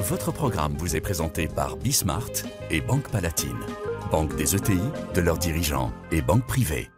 Votre 0.00 0.32
programme 0.32 0.74
vous 0.78 0.96
est 0.96 1.00
présenté 1.00 1.46
par 1.46 1.76
Bismart 1.76 2.30
et 2.70 2.80
Banque 2.80 3.10
Palatine, 3.10 3.58
banque 4.10 4.34
des 4.34 4.56
ETI, 4.56 4.80
de 5.14 5.20
leurs 5.20 5.36
dirigeants 5.36 5.92
et 6.10 6.22
banque 6.22 6.46
privée. 6.46 6.90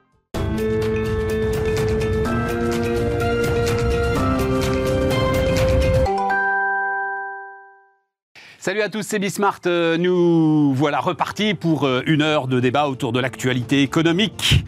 Salut 8.61 8.83
à 8.83 8.89
tous, 8.89 9.03
c'est 9.03 9.19
Bismart. 9.19 9.59
Euh, 9.67 9.99
Nous 9.99 10.73
voilà 10.73 11.01
repartis 11.01 11.55
pour 11.55 11.85
euh, 11.85 12.03
une 12.07 12.23
heure 12.23 12.47
de 12.47 12.61
débat 12.61 12.87
autour 12.87 13.13
de 13.13 13.19
l'actualité 13.19 13.83
économique. 13.83 14.65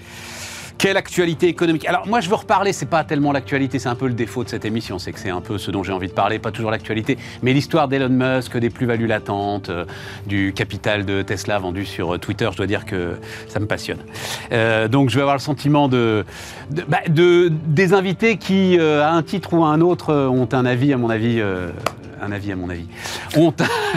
Quelle 0.84 0.98
actualité 0.98 1.48
économique 1.48 1.86
Alors 1.88 2.06
moi 2.06 2.20
je 2.20 2.28
veux 2.28 2.34
reparler, 2.34 2.74
c'est 2.74 2.84
pas 2.84 3.04
tellement 3.04 3.32
l'actualité, 3.32 3.78
c'est 3.78 3.88
un 3.88 3.94
peu 3.94 4.06
le 4.06 4.12
défaut 4.12 4.44
de 4.44 4.50
cette 4.50 4.66
émission, 4.66 4.98
c'est 4.98 5.12
que 5.12 5.18
c'est 5.18 5.30
un 5.30 5.40
peu 5.40 5.56
ce 5.56 5.70
dont 5.70 5.82
j'ai 5.82 5.92
envie 5.94 6.08
de 6.08 6.12
parler, 6.12 6.38
pas 6.38 6.50
toujours 6.50 6.70
l'actualité, 6.70 7.16
mais 7.42 7.54
l'histoire 7.54 7.88
d'Elon 7.88 8.10
Musk, 8.10 8.54
des 8.58 8.68
plus-values 8.68 9.06
latentes, 9.06 9.70
euh, 9.70 9.86
du 10.26 10.52
capital 10.54 11.06
de 11.06 11.22
Tesla 11.22 11.58
vendu 11.58 11.86
sur 11.86 12.12
euh, 12.16 12.18
Twitter, 12.18 12.50
je 12.52 12.58
dois 12.58 12.66
dire 12.66 12.84
que 12.84 13.14
ça 13.48 13.60
me 13.60 13.66
passionne. 13.66 14.00
Euh, 14.52 14.86
donc 14.86 15.08
je 15.08 15.14
vais 15.14 15.22
avoir 15.22 15.36
le 15.36 15.40
sentiment 15.40 15.88
de, 15.88 16.26
de- 16.70 16.82
bah, 16.86 16.98
de- 17.08 17.50
des 17.66 17.94
invités 17.94 18.36
qui, 18.36 18.78
euh, 18.78 19.02
à 19.02 19.12
un 19.12 19.22
titre 19.22 19.54
ou 19.54 19.64
à 19.64 19.68
un 19.68 19.80
autre, 19.80 20.12
ont 20.14 20.48
un 20.52 20.66
avis, 20.66 20.92
à 20.92 20.98
mon 20.98 21.08
avis, 21.08 21.40
un 22.20 22.30
avis 22.30 22.52
à 22.52 22.56
mon 22.56 22.68
avis, 22.68 22.84
ont, 23.38 23.54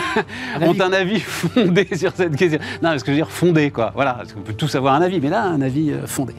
ont 0.62 0.79
un 0.79 0.93
avis 0.93 1.20
fondé 1.20 1.85
sur 1.98 2.13
cette 2.15 2.38
question. 2.38 2.59
Non, 2.81 2.91
ce 2.98 3.04
que 3.04 3.07
je 3.07 3.12
veux 3.12 3.17
dire, 3.17 3.29
fondé, 3.29 3.71
quoi. 3.71 3.91
Voilà, 3.93 4.13
parce 4.13 4.31
qu'on 4.31 4.40
peut 4.40 4.54
tous 4.54 4.73
avoir 4.76 4.93
un 4.95 5.01
avis, 5.01 5.20
mais 5.20 5.29
là, 5.29 5.43
un 5.43 5.59
avis 5.62 5.91
fondé. 6.05 6.34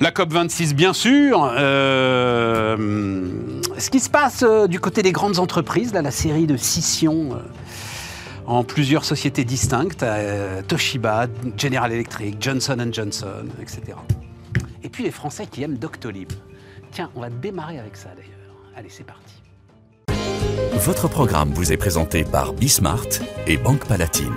La 0.00 0.10
COP26, 0.12 0.74
bien 0.74 0.92
sûr. 0.92 1.50
Euh, 1.58 2.76
ce 3.78 3.90
qui 3.90 4.00
se 4.00 4.08
passe 4.08 4.44
euh, 4.46 4.68
du 4.68 4.78
côté 4.78 5.02
des 5.02 5.12
grandes 5.12 5.38
entreprises, 5.38 5.92
la 5.92 6.10
série 6.10 6.46
de 6.46 6.56
scissions 6.56 7.30
euh, 7.32 7.38
en 8.46 8.62
plusieurs 8.62 9.04
sociétés 9.04 9.44
distinctes, 9.44 10.04
Toshiba, 10.68 11.26
General 11.56 11.92
Electric, 11.92 12.36
Johnson 12.40 12.88
Johnson, 12.92 13.46
etc. 13.60 13.98
Et 14.82 14.88
puis 14.88 15.04
les 15.04 15.10
Français 15.10 15.46
qui 15.46 15.62
aiment 15.62 15.76
Doctolib. 15.76 16.32
Tiens, 16.92 17.10
on 17.14 17.20
va 17.20 17.28
démarrer 17.28 17.78
avec 17.78 17.96
ça 17.96 18.08
d'ailleurs. 18.16 18.32
Allez, 18.74 18.88
c'est 18.88 19.04
parti. 19.04 19.34
Votre 20.74 21.08
programme 21.08 21.52
vous 21.52 21.72
est 21.72 21.76
présenté 21.76 22.24
par 22.24 22.52
Bismart 22.54 23.08
et 23.46 23.56
Banque 23.58 23.84
Palatine, 23.84 24.36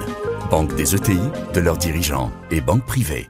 banque 0.50 0.76
des 0.76 0.96
ETI, 0.96 1.20
de 1.54 1.60
leurs 1.62 1.78
dirigeants 1.78 2.32
et 2.50 2.60
banque 2.60 2.86
privée. 2.86 3.30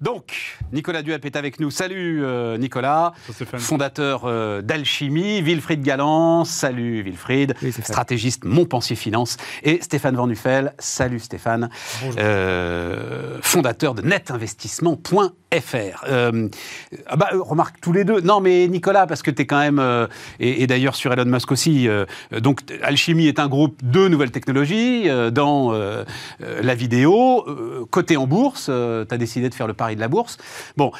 Donc, 0.00 0.58
Nicolas 0.72 1.02
Duep 1.02 1.24
est 1.24 1.36
avec 1.36 1.58
nous. 1.58 1.70
Salut 1.70 2.22
euh, 2.22 2.58
Nicolas, 2.58 3.14
fondateur 3.56 4.24
euh, 4.26 4.60
d'Alchimie. 4.60 5.40
Wilfried 5.40 5.82
Galland, 5.82 6.44
salut 6.44 7.02
Wilfried, 7.02 7.54
stratégiste 7.70 8.44
Montpensier 8.44 8.96
Finance. 8.96 9.38
Et 9.62 9.80
Stéphane 9.80 10.16
Van 10.16 10.26
Nuffel, 10.26 10.74
salut 10.78 11.18
Stéphane, 11.18 11.70
euh, 12.18 13.38
fondateur 13.40 13.94
de 13.94 14.02
netinvestissement.fr. 14.02 16.04
Ah 17.06 17.16
bah, 17.16 17.30
remarque 17.32 17.80
tous 17.80 17.92
les 17.92 18.04
deux. 18.04 18.20
Non, 18.20 18.40
mais 18.40 18.68
Nicolas, 18.68 19.06
parce 19.06 19.22
que 19.22 19.30
tu 19.30 19.42
es 19.42 19.46
quand 19.46 19.60
même, 19.60 20.08
et, 20.40 20.62
et 20.62 20.66
d'ailleurs 20.66 20.94
sur 20.94 21.12
Elon 21.12 21.24
Musk 21.24 21.52
aussi, 21.52 21.88
donc 22.32 22.60
Alchimie 22.82 23.28
est 23.28 23.38
un 23.38 23.48
groupe 23.48 23.80
de 23.82 24.08
nouvelles 24.08 24.32
technologies 24.32 25.08
dans 25.32 25.72
la 26.40 26.74
vidéo, 26.74 27.46
coté 27.90 28.18
en 28.18 28.26
bourse. 28.26 28.66
tu 28.66 29.14
as 29.14 29.18
décidé 29.18 29.48
de 29.48 29.54
faire 29.54 29.66
le 29.66 29.72
pari 29.72 29.85
de 29.94 30.00
la 30.00 30.08
bourse. 30.08 30.38
Bon, 30.76 30.90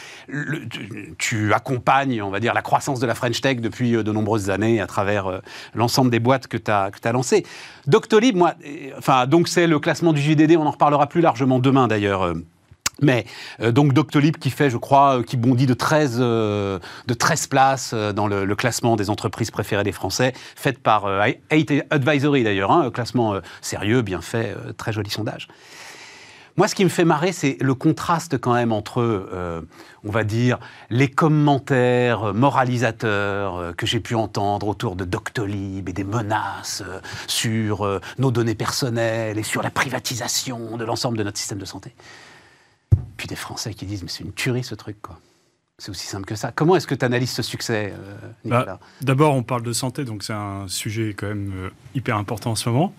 tu, 1.18 1.52
accompagnes, 1.52 2.22
on 2.22 2.30
va 2.30 2.40
dire, 2.40 2.54
la 2.54 2.62
croissance 2.62 3.00
de 3.00 3.06
la 3.06 3.14
French 3.14 3.40
Tech 3.40 3.60
depuis 3.60 3.96
euh, 3.96 4.02
de 4.02 4.12
nombreuses 4.12 4.50
années 4.50 4.80
à 4.80 4.86
travers 4.86 5.26
euh, 5.26 5.38
l'ensemble 5.74 6.10
des 6.10 6.20
boîtes 6.20 6.46
que 6.46 6.56
tu 6.56 6.70
as, 6.70 7.12
lancées. 7.12 7.44
Doctolib, 7.86 8.36
moi, 8.36 8.54
euh, 8.64 8.90
enfin, 8.98 9.26
donc 9.26 9.48
c'est 9.48 9.66
le 9.66 9.78
classement 9.78 10.12
du 10.12 10.20
JDD, 10.20 10.56
on 10.56 10.66
en 10.66 10.70
reparlera 10.70 11.06
plus 11.06 11.20
largement 11.20 11.58
demain 11.58 11.88
d'ailleurs. 11.88 12.34
mais 13.02 13.26
donc 13.60 13.92
Doctolib 13.92 14.36
qui 14.36 14.50
fait, 14.50 14.70
je 14.70 14.76
crois, 14.76 15.22
qui 15.22 15.36
bondit 15.36 15.66
de 15.66 15.75
13, 15.75 16.19
euh, 16.20 16.78
de 17.06 17.14
13 17.14 17.46
places 17.46 17.94
dans 17.94 18.26
le, 18.26 18.54
classement 18.54 18.96
des 18.96 19.10
entreprises 19.10 19.50
préférées 19.50 19.84
des 19.84 19.92
Français, 19.92 20.32
fait 20.56 20.78
par 20.78 21.06
Advisory 21.91 22.44
d'ailleurs, 22.44 22.70
hein, 22.70 22.82
un 22.86 22.91
classement 22.91 23.34
euh, 23.34 23.41
sérieux, 23.60 24.02
bien 24.02 24.20
fait, 24.20 24.56
très 24.76 24.92
joli 24.92 25.10
sondage. 25.10 25.48
Moi, 26.56 26.69
ce 26.69 26.75
qui 26.75 26.84
me 26.84 26.89
fait 26.89 27.05
marrer, 27.05 27.33
c'est 27.33 27.59
le 27.61 27.75
contraste 27.75 28.39
quand 28.39 28.55
même 28.55 28.72
entre, 28.72 29.03
euh, 29.03 29.61
on 30.05 30.11
va 30.11 30.25
dire, 30.25 30.59
les 30.89 31.09
commentaires 31.09 32.33
moralisateurs 32.33 33.56
euh, 33.56 33.72
que 33.75 33.84
j'ai 33.84 34.00
pu 34.00 34.15
entendre 34.15 34.67
autour 34.67 34.97
de 34.97 35.05
Doctolib 35.05 35.87
et 35.87 35.93
des 35.93 36.05
menaces 36.05 36.83
euh, 36.87 37.00
sur 37.27 38.00
nos 38.19 38.31
données 38.31 38.55
personnelles 38.55 39.39
et 39.39 39.43
sur 39.43 39.62
la 39.62 39.71
privatisation 39.71 40.78
de 40.78 40.84
l'ensemble 40.84 41.19
de 41.19 41.25
notre 41.25 41.39
système 41.39 41.59
de 41.59 41.67
santé. 41.67 41.94
Puis 43.19 43.28
des 43.28 43.37
Français 43.37 43.75
qui 43.75 43.84
disent, 43.84 44.03
mais 44.03 44.09
c'est 44.09 44.25
une 44.25 44.33
tuerie 44.33 44.65
ce 44.65 44.75
truc, 44.75 45.00
quoi. 45.03 45.19
C'est 45.78 45.91
aussi 45.91 46.06
simple 46.06 46.25
que 46.25 46.37
ça. 46.37 46.53
Comment 46.53 46.77
est-ce 46.77 46.87
que 46.87 46.94
tu 46.94 47.05
analyses 47.05 47.33
ce 47.33 47.43
succès, 47.43 47.93
euh, 47.93 48.17
Nicolas? 48.47 48.65
Bah, 48.65 48.81
D'abord, 49.03 49.34
on 49.34 49.43
parle 49.43 49.62
de 49.62 49.75
santé, 49.75 50.06
donc 50.06 50.23
c'est 50.23 50.33
un 50.33 50.69
sujet 50.69 51.12
quand 51.15 51.27
même 51.27 51.71
hyper 51.94 52.17
important 52.17 52.53
en 52.53 52.55
ce 52.55 52.71
moment. 52.71 52.94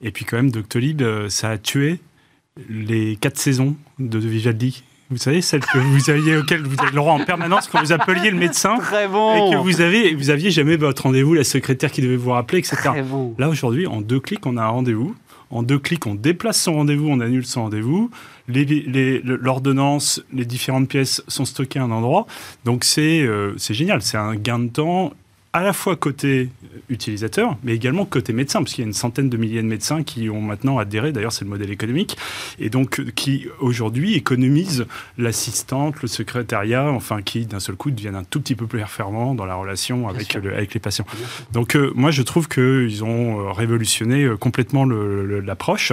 Et 0.00 0.12
puis 0.12 0.24
quand 0.24 0.38
même, 0.38 0.50
Doctolib, 0.50 1.02
ça 1.28 1.50
a 1.50 1.58
tué 1.58 2.00
les 2.68 3.16
quatre 3.16 3.38
saisons 3.38 3.76
de 3.98 4.18
Vivaldi. 4.18 4.84
Vous 5.10 5.18
savez, 5.18 5.42
celles 5.42 5.60
que 5.64 5.78
vous 5.78 6.08
aviez, 6.10 6.36
auxquelles 6.38 6.62
vous 6.62 6.76
avez 6.80 6.90
le 6.90 6.96
droit 6.96 7.12
en 7.12 7.22
permanence 7.24 7.68
quand 7.68 7.80
vous 7.82 7.92
appeliez 7.92 8.30
le 8.30 8.38
médecin 8.38 8.78
Très 8.78 9.08
bon 9.08 9.48
et 9.50 9.52
que 9.52 9.58
vous 9.58 9.82
avez, 9.82 10.14
vous 10.14 10.30
aviez 10.30 10.50
jamais 10.50 10.76
votre 10.76 11.02
rendez-vous, 11.02 11.34
la 11.34 11.44
secrétaire 11.44 11.90
qui 11.92 12.00
devait 12.00 12.16
vous 12.16 12.30
rappeler, 12.30 12.58
etc. 12.60 12.76
Très 12.82 13.02
bon. 13.02 13.34
Là, 13.38 13.50
aujourd'hui, 13.50 13.86
en 13.86 14.00
deux 14.00 14.20
clics, 14.20 14.46
on 14.46 14.56
a 14.56 14.62
un 14.62 14.68
rendez-vous. 14.68 15.14
En 15.50 15.62
deux 15.62 15.78
clics, 15.78 16.06
on 16.06 16.14
déplace 16.14 16.58
son 16.62 16.72
rendez-vous, 16.74 17.08
on 17.08 17.20
annule 17.20 17.44
son 17.44 17.64
rendez-vous. 17.64 18.10
Les- 18.48 18.64
les- 18.64 19.18
le- 19.20 19.36
L'ordonnance, 19.36 20.22
les 20.32 20.46
différentes 20.46 20.88
pièces 20.88 21.22
sont 21.28 21.44
stockées 21.44 21.78
à 21.78 21.82
un 21.82 21.90
endroit. 21.90 22.26
Donc, 22.64 22.84
c'est 22.84 23.20
euh, 23.20 23.52
c'est 23.58 23.74
génial. 23.74 24.00
C'est 24.00 24.16
un 24.16 24.34
gain 24.34 24.58
de 24.60 24.68
temps 24.68 25.12
à 25.54 25.62
la 25.62 25.72
fois 25.74 25.96
côté 25.96 26.48
utilisateur, 26.88 27.56
mais 27.62 27.74
également 27.74 28.04
côté 28.06 28.32
médecin, 28.32 28.60
parce 28.60 28.72
qu'il 28.72 28.82
y 28.82 28.86
a 28.86 28.88
une 28.88 28.94
centaine 28.94 29.28
de 29.28 29.36
milliers 29.36 29.60
de 29.62 29.66
médecins 29.66 30.02
qui 30.02 30.30
ont 30.30 30.40
maintenant 30.40 30.78
adhéré, 30.78 31.12
d'ailleurs 31.12 31.32
c'est 31.32 31.44
le 31.44 31.50
modèle 31.50 31.70
économique, 31.70 32.16
et 32.58 32.70
donc 32.70 33.02
qui 33.14 33.46
aujourd'hui 33.60 34.14
économisent 34.14 34.86
l'assistante, 35.18 36.00
le 36.02 36.08
secrétariat, 36.08 36.90
enfin 36.90 37.22
qui 37.22 37.44
d'un 37.46 37.60
seul 37.60 37.76
coup 37.76 37.90
deviennent 37.90 38.14
un 38.16 38.24
tout 38.24 38.40
petit 38.40 38.54
peu 38.54 38.66
plus 38.66 38.78
performants 38.78 39.34
dans 39.34 39.44
la 39.46 39.54
relation 39.54 40.08
avec, 40.08 40.32
sûr. 40.32 40.40
le- 40.40 40.54
avec 40.54 40.72
les 40.74 40.80
patients. 40.80 41.06
Donc 41.52 41.76
euh, 41.76 41.92
moi 41.94 42.10
je 42.10 42.22
trouve 42.22 42.48
qu'ils 42.48 43.04
ont 43.04 43.40
euh, 43.48 43.52
révolutionné 43.52 44.24
euh, 44.24 44.36
complètement 44.36 44.84
l'approche. 44.86 45.92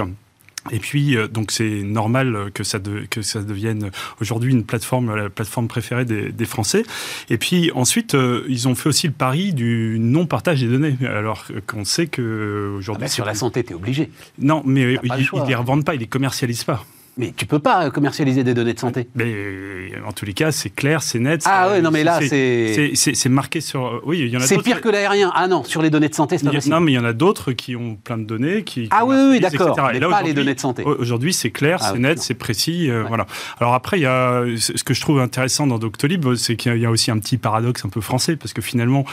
Et 0.70 0.78
puis, 0.78 1.16
euh, 1.16 1.26
donc 1.26 1.52
c'est 1.52 1.82
normal 1.82 2.50
que 2.52 2.64
ça, 2.64 2.78
de- 2.78 3.06
que 3.08 3.22
ça 3.22 3.42
devienne 3.42 3.90
aujourd'hui 4.20 4.52
une 4.52 4.64
plateforme, 4.64 5.14
la 5.16 5.30
plateforme 5.30 5.68
préférée 5.68 6.04
des, 6.04 6.32
des 6.32 6.44
Français. 6.44 6.82
Et 7.30 7.38
puis 7.38 7.70
ensuite, 7.74 8.14
euh, 8.14 8.44
ils 8.48 8.68
ont 8.68 8.74
fait 8.74 8.88
aussi 8.88 9.06
le 9.06 9.12
pari 9.14 9.54
du 9.54 9.96
non-partage 9.98 10.60
des 10.60 10.68
données, 10.68 10.96
alors 11.06 11.46
qu'on 11.66 11.84
sait 11.84 12.06
que 12.08 12.20
euh, 12.22 12.70
Ah 12.74 12.76
aujourd'hui... 12.78 13.00
bah, 13.02 13.08
sur 13.08 13.24
c'est- 13.24 13.30
la 13.30 13.34
santé, 13.34 13.64
tu 13.64 13.72
es 13.72 13.74
obligé. 13.74 14.10
Non, 14.38 14.62
mais 14.66 14.98
ils 15.02 15.10
ne 15.10 15.46
les 15.46 15.54
revendent 15.54 15.84
pas, 15.84 15.94
ils 15.94 16.00
les 16.00 16.06
commercialisent 16.06 16.64
pas. 16.64 16.84
Mais 17.16 17.32
tu 17.36 17.44
peux 17.46 17.58
pas 17.58 17.86
euh, 17.86 17.90
commercialiser 17.90 18.44
des 18.44 18.54
données 18.54 18.72
de 18.72 18.78
santé. 18.78 19.08
Mais 19.14 19.24
euh, 19.26 19.88
en 20.06 20.12
tous 20.12 20.24
les 20.24 20.32
cas, 20.32 20.52
c'est 20.52 20.70
clair, 20.70 21.02
c'est 21.02 21.18
net. 21.18 21.42
Ah 21.44 21.64
c'est- 21.66 21.72
ouais, 21.74 21.82
non 21.82 21.90
mais 21.90 22.04
là, 22.04 22.18
c'est... 22.20 22.28
c'est- 22.74 22.90
c'est 22.94 23.14
c'est 23.14 23.28
marqué 23.28 23.60
sur. 23.60 24.00
Oui, 24.04 24.20
il 24.20 24.28
y 24.28 24.36
en 24.36 24.40
a 24.40 24.46
C'est 24.46 24.58
pire 24.62 24.80
que 24.80 24.88
l'aérien. 24.88 25.30
Ah 25.34 25.48
non, 25.48 25.64
sur 25.64 25.82
les 25.82 25.90
données 25.90 26.08
de 26.08 26.14
santé, 26.14 26.38
c'est 26.38 26.44
pas 26.46 26.52
possible. 26.52 26.74
non, 26.74 26.80
mais 26.80 26.92
il 26.92 26.94
y 26.94 26.98
en 26.98 27.04
a 27.04 27.12
d'autres 27.12 27.52
qui 27.52 27.76
ont 27.76 27.96
plein 27.96 28.16
de 28.18 28.24
données. 28.24 28.62
Qui 28.64 28.88
Ah 28.90 29.04
oui, 29.04 29.16
oui, 29.18 29.28
oui, 29.32 29.40
d'accord, 29.40 29.76
mais 29.92 30.00
pas 30.00 30.22
les 30.22 30.32
données 30.32 30.54
de 30.54 30.60
santé. 30.60 30.82
au- 30.84 30.94
Aujourd'hui, 31.00 31.32
c'est 31.32 31.50
clair, 31.50 31.78
Ah 31.80 31.88
c'est 31.88 31.94
oui, 31.94 32.00
net, 32.00 32.18
c'est 32.20 32.34
précis. 32.34 32.90
euh. 32.90 33.04
Voilà. 33.08 33.26
Alors 33.60 33.74
après, 33.74 33.98
il 33.98 34.02
y 34.02 34.06
a 34.06 34.44
ce 34.58 34.82
que 34.84 34.94
je 34.94 35.00
trouve 35.00 35.20
intéressant 35.20 35.66
dans 35.66 35.78
Doctolib, 35.78 36.34
c'est 36.36 36.56
qu'il 36.56 36.76
y 36.78 36.86
a 36.86 36.90
aussi 36.90 37.10
un 37.10 37.18
petit 37.18 37.36
paradoxe 37.38 37.84
un 37.84 37.88
peu 37.88 38.00
français, 38.00 38.36
parce 38.36 38.52
que 38.52 38.62
finalement, 38.62 39.04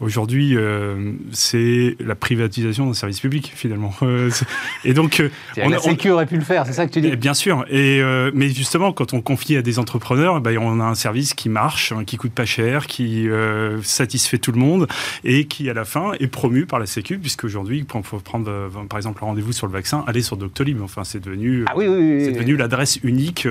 aujourd'hui, 0.00 0.56
euh, 0.56 1.12
c'est 1.32 1.96
la 2.00 2.14
privatisation 2.14 2.86
d'un 2.86 2.94
service 2.94 3.20
public, 3.20 3.52
finalement. 3.54 3.92
Euh, 4.02 4.28
c'est- 4.30 4.44
et 4.84 4.92
donc, 4.92 5.20
euh, 5.20 5.30
on, 5.62 5.68
la 5.70 5.78
Sécu 5.78 6.10
aurait 6.10 6.26
pu 6.26 6.34
le 6.36 6.42
faire, 6.44 6.66
c'est 6.66 6.72
ça 6.74 6.86
que 6.86 6.92
tu 6.92 7.00
dis? 7.00 7.08
Eh 7.12 7.16
bien 7.16 7.32
sûr. 7.32 7.43
Et 7.68 8.00
euh, 8.00 8.30
mais 8.34 8.48
justement, 8.50 8.92
quand 8.92 9.12
on 9.14 9.20
confie 9.20 9.56
à 9.56 9.62
des 9.62 9.78
entrepreneurs, 9.78 10.40
ben, 10.40 10.56
on 10.58 10.80
a 10.80 10.84
un 10.84 10.94
service 10.94 11.34
qui 11.34 11.48
marche, 11.48 11.92
hein, 11.92 12.04
qui 12.04 12.16
coûte 12.16 12.32
pas 12.32 12.44
cher, 12.44 12.86
qui 12.86 13.28
euh, 13.28 13.82
satisfait 13.82 14.38
tout 14.38 14.52
le 14.52 14.58
monde 14.58 14.86
et 15.24 15.46
qui, 15.46 15.68
à 15.70 15.74
la 15.74 15.84
fin, 15.84 16.12
est 16.20 16.26
promu 16.26 16.66
par 16.66 16.78
la 16.78 16.86
Sécu, 16.86 17.18
puisque 17.18 17.44
aujourd'hui, 17.44 17.78
il 17.88 18.02
faut 18.02 18.18
prendre, 18.18 18.48
euh, 18.50 18.68
par 18.88 18.98
exemple, 18.98 19.22
un 19.22 19.26
rendez-vous 19.26 19.52
sur 19.52 19.66
le 19.66 19.72
vaccin, 19.72 20.04
aller 20.06 20.22
sur 20.22 20.36
Doctolib. 20.36 20.80
Enfin, 20.82 21.04
c'est 21.04 21.20
devenu. 21.20 21.64
Ah 21.68 21.72
oui, 21.76 21.86
oui, 21.86 21.98
oui. 21.98 22.24
C'est 22.24 22.32
devenu 22.32 22.56
l'adresse 22.56 22.98
unique, 23.02 23.46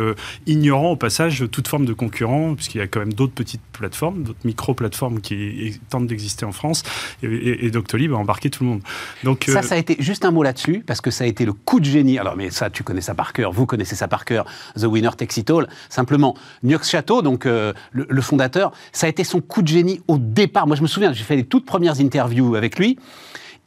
ignorant 0.48 0.92
au 0.92 0.95
passage 0.95 1.44
toute 1.51 1.68
forme 1.68 1.86
de 1.86 1.94
concurrent, 1.94 2.56
puisqu'il 2.56 2.78
y 2.80 2.81
a 2.81 2.88
quand 2.88 3.00
même 3.00 3.13
d'autres 3.13 3.34
petites 3.34 3.62
plateformes, 3.74 4.24
d'autres 4.24 4.40
micro-plateformes 4.45 5.22
qui 5.22 5.80
tentent 5.90 6.07
d'exister 6.07 6.45
en 6.45 6.51
France, 6.51 6.84
et, 7.22 7.28
et- 7.28 7.66
et 7.66 7.72
Doctolib 7.72 8.13
a 8.13 8.18
embarqué 8.18 8.50
tout 8.50 8.63
le 8.63 8.69
monde. 8.69 8.81
Donc, 9.24 9.45
Ça, 9.48 9.62
ça 9.62 9.75
a 9.75 9.78
été 9.78 9.95
juste 10.00 10.25
un 10.25 10.31
mot 10.31 10.44
là-dessus, 10.44 10.84
parce 10.86 11.01
que 11.01 11.12
ça 11.12 11.24
a 11.25 11.28
été 11.28 11.45
le 11.45 11.54
coup 11.54 11.80
de 11.80 11.86
génie. 11.86 12.18
Alors, 12.18 12.36
mais 12.38 12.50
ça, 12.50 12.69
tu 12.69 12.84
connais 12.84 13.01
ça 13.01 13.13
par 13.13 13.34
cœur, 13.34 13.51
vous 13.51 13.66
connaissez 13.66 13.82
connaissez 13.83 13.95
ça 13.95 14.07
par 14.07 14.24
cœur, 14.24 14.45
The 14.80 14.85
Winner 14.85 15.09
Takes 15.18 15.38
It 15.38 15.50
All. 15.50 15.68
Simplement, 15.89 16.35
Niox 16.63 16.89
Chateau, 16.89 17.21
donc 17.21 17.44
le, 17.45 17.74
le, 17.91 18.21
fondateur, 18.21 18.71
ça 18.94 19.07
a 19.07 19.09
été 19.09 19.25
son 19.25 19.41
coup 19.41 19.62
de 19.62 19.68
génie 19.68 20.01
au 20.07 20.18
départ. 20.18 20.68
Moi, 20.68 20.77
je 20.77 20.81
me 20.81 20.88
souviens, 20.88 21.12
j'ai 21.12 21.24
fait 21.24 21.35
les 21.35 21.44
toutes 21.44 21.65
premières 21.65 22.00
interviews 22.00 22.56
avec 22.56 22.80
lui. 22.80 22.97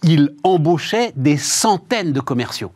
Il 0.02 0.34
embauchait 0.42 1.12
des 1.16 1.36
centaines 1.36 2.12
de 2.12 2.20
commerciaux 2.20 2.72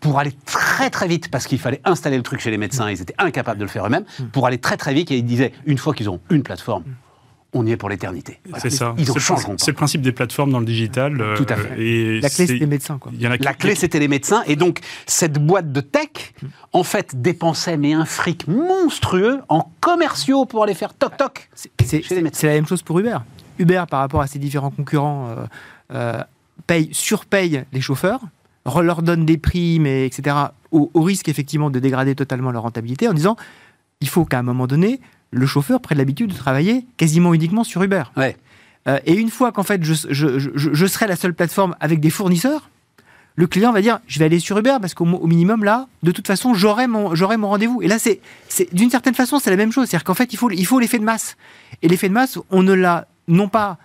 pour 0.00 0.18
aller 0.18 0.32
très 0.44 0.90
très 0.90 1.06
vite, 1.06 1.30
parce 1.30 1.46
qu'il 1.46 1.58
fallait 1.58 1.80
installer 1.84 2.16
le 2.16 2.22
truc 2.22 2.40
chez 2.40 2.50
les 2.50 2.58
médecins, 2.58 2.90
ils 2.90 3.00
étaient 3.00 3.14
incapables 3.18 3.58
de 3.58 3.64
le 3.64 3.70
faire 3.70 3.86
eux-mêmes, 3.86 4.04
mm. 4.18 4.24
pour 4.26 4.46
aller 4.46 4.58
très 4.58 4.76
très 4.76 4.92
vite, 4.92 5.10
et 5.12 5.16
ils 5.16 5.24
disaient, 5.24 5.52
une 5.64 5.78
fois 5.78 5.94
qu'ils 5.94 6.10
ont 6.10 6.20
une 6.28 6.42
plateforme, 6.42 6.82
on 7.54 7.66
y 7.66 7.72
est 7.72 7.76
pour 7.76 7.88
l'éternité. 7.88 8.40
C'est 8.58 8.70
ça. 8.70 8.94
Ils 8.96 9.06
C'est 9.06 9.68
le 9.68 9.72
principe 9.74 10.00
des 10.00 10.12
plateformes 10.12 10.52
dans 10.52 10.60
le 10.60 10.66
digital. 10.66 11.20
Euh, 11.20 11.36
Tout 11.36 11.46
à 11.48 11.56
fait. 11.56 11.80
Et 11.80 12.20
la 12.20 12.30
clé, 12.30 12.46
c'était 12.46 12.58
les 12.58 12.66
médecins. 12.66 12.98
Quoi. 12.98 13.12
la 13.18 13.54
clé, 13.54 13.74
c'était 13.74 13.98
les 13.98 14.08
médecins. 14.08 14.42
Et 14.46 14.56
donc, 14.56 14.80
cette 15.06 15.34
boîte 15.34 15.70
de 15.70 15.80
tech, 15.80 16.34
en 16.72 16.82
fait, 16.82 17.20
dépensait 17.20 17.76
mais 17.76 17.92
un 17.92 18.04
fric 18.04 18.48
monstrueux 18.48 19.40
en 19.48 19.70
commerciaux 19.80 20.46
pour 20.46 20.62
aller 20.62 20.74
faire 20.74 20.94
toc-toc 20.94 21.50
chez 21.54 22.02
les 22.10 22.22
médecins. 22.22 22.40
C'est 22.40 22.46
la 22.46 22.54
même 22.54 22.66
chose 22.66 22.82
pour 22.82 22.98
Uber. 22.98 23.18
Uber, 23.58 23.84
par 23.90 24.00
rapport 24.00 24.22
à 24.22 24.26
ses 24.26 24.38
différents 24.38 24.70
concurrents, 24.70 25.28
euh, 25.28 25.46
euh, 25.92 26.22
paye, 26.66 26.88
surpaye 26.92 27.64
les 27.72 27.80
chauffeurs 27.80 28.20
leur 28.82 29.02
donne 29.02 29.26
des 29.26 29.38
primes, 29.38 29.86
etc., 29.86 30.36
au, 30.70 30.88
risque 30.94 31.28
effectivement 31.28 31.70
de 31.70 31.78
dégrader 31.78 32.14
totalement 32.14 32.50
leur 32.50 32.62
rentabilité, 32.62 33.08
en 33.08 33.12
disant 33.12 33.36
il 34.00 34.08
faut 34.08 34.24
qu'à 34.24 34.38
un 34.38 34.42
moment 34.42 34.66
donné, 34.66 35.00
le 35.32 35.46
chauffeur 35.46 35.80
prenne 35.80 35.98
l'habitude 35.98 36.30
de 36.30 36.36
travailler 36.36 36.84
quasiment 36.96 37.34
uniquement 37.34 37.64
sur 37.64 37.82
Uber. 37.82 38.04
Ouais. 38.16 38.36
Euh, 38.86 39.00
et 39.06 39.14
une 39.14 39.30
fois 39.30 39.50
qu'en 39.50 39.62
fait 39.62 39.82
je, 39.82 39.94
je, 40.10 40.86
serai 40.86 41.06
la 41.06 41.16
seule 41.16 41.34
plateforme 41.34 41.74
avec 41.80 42.00
des 42.00 42.10
fournisseurs, 42.10 42.68
le 43.36 43.46
client 43.46 43.72
va 43.72 43.80
dire 43.80 44.00
je 44.06 44.18
vais 44.18 44.26
aller 44.26 44.38
sur 44.38 44.58
Uber 44.58 44.76
parce 44.80 44.94
qu'au 44.94 45.06
minimum 45.26 45.64
là, 45.64 45.88
de 46.02 46.12
toute 46.12 46.26
façon, 46.26 46.52
j'aurai 46.54 46.86
mon, 46.86 47.14
mon 47.38 47.48
rendez-vous. 47.48 47.80
Et 47.82 47.88
là, 47.88 47.98
c'est, 47.98 48.20
d'une 48.72 48.90
certaine 48.90 49.14
façon, 49.14 49.38
c'est 49.38 49.50
la 49.50 49.56
même 49.56 49.72
chose. 49.72 49.88
C'est-à-dire 49.88 50.04
qu'en 50.04 50.14
fait, 50.14 50.32
il 50.32 50.36
faut, 50.36 50.50
il 50.50 50.66
faut 50.66 50.78
l'effet 50.78 50.98
de 50.98 51.04
masse. 51.04 51.36
Et 51.80 51.88
l'effet 51.88 52.08
de 52.08 52.14
masse, 52.14 52.38
on 52.50 52.62
ne 52.62 52.74
l'a 52.74 53.06
non 53.28 53.48
pas 53.48 53.78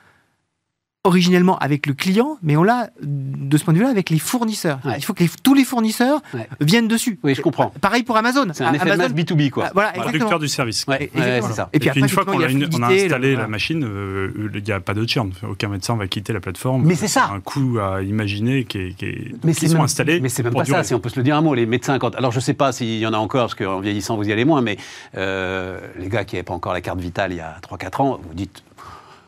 originellement 1.08 1.58
avec 1.60 1.88
le 1.88 1.94
client, 1.94 2.38
mais 2.44 2.58
on 2.58 2.64
l'a 2.64 2.90
de 3.02 3.58
ce 3.58 3.64
point 3.64 3.74
de 3.74 3.80
vue-là 3.80 3.90
avec 3.90 4.10
les 4.10 4.20
fournisseurs. 4.20 4.80
Il 4.98 5.04
faut 5.04 5.14
que 5.14 5.24
tous 5.42 5.54
les 5.54 5.64
fournisseurs 5.64 6.22
viennent 6.60 6.88
dessus. 6.88 7.18
Oui, 7.24 7.34
je 7.34 7.42
comprends. 7.42 7.72
Pareil 7.82 8.04
pour 8.04 8.18
Amazon. 8.18 8.48
C'est 8.54 8.66
un 8.66 8.74
effet 8.74 8.92
Amazon, 8.92 9.14
B2B, 9.14 9.50
quoi. 9.50 9.66
Ah, 9.68 9.72
voilà, 9.74 9.92
Producteur 9.92 10.40
du 10.40 10.48
service. 10.48 10.86
c'est 10.88 11.42
ça. 11.54 11.70
Et 11.74 11.80
puis, 11.80 11.90
une 11.96 12.10
fois 12.10 12.26
qu'on 12.26 12.40
a, 12.40 12.48
installé 12.88 13.36
la, 13.36 13.48
machine, 13.48 13.84
euh, 13.84 14.52
il 14.54 14.64
n'y 14.64 14.72
a 14.72 14.80
pas 14.80 14.94
de 14.94 15.06
churn. 15.08 15.32
Aucun 15.50 15.70
médecin 15.70 15.96
va 15.96 16.08
quitter 16.08 16.34
la 16.34 16.42
plateforme. 16.42 16.84
Mais 16.86 16.96
c'est 16.96 17.08
ça. 17.08 17.30
Un 17.34 17.40
coût 17.40 17.80
à 17.80 18.02
imaginer 18.02 18.66
qui 18.66 18.80
est, 18.80 19.36
mais 19.44 19.54
qui 19.54 19.70
sont 19.70 19.82
installés. 19.82 20.20
Mais 20.20 20.30
c'est 20.30 20.44
même 20.44 20.54
pas 20.54 20.66
ça, 20.66 20.84
si 20.84 20.94
on 20.94 21.00
peut 21.00 21.10
se 21.10 21.18
le 21.18 21.24
dire 21.24 21.38
un 21.38 21.42
mot. 21.42 21.54
Les 21.54 21.66
médecins, 21.66 21.98
quand... 22.00 22.16
alors 22.16 22.32
je 22.32 22.38
ne 22.38 22.42
sais 22.42 22.54
pas 22.54 22.72
s'il 22.72 23.00
y 23.00 23.08
en 23.08 23.14
a 23.14 23.18
encore, 23.18 23.48
parce 23.48 23.56
qu'en 23.56 23.80
vieillissant, 23.80 24.18
vous 24.18 24.28
y 24.28 24.32
allez 24.32 24.46
moins, 24.46 24.62
mais 24.62 24.78
euh, 25.16 25.80
les 25.98 26.10
gars 26.10 26.26
qui 26.26 26.36
n'avaient 26.36 26.44
pas 26.44 26.54
encore 26.54 26.74
la 26.74 26.82
carte 26.82 27.00
vitale 27.00 27.32
il 27.32 27.38
y 27.38 27.42
a 27.42 27.58
3-4 27.62 28.02
ans, 28.02 28.20
vous 28.22 28.34
dites 28.34 28.64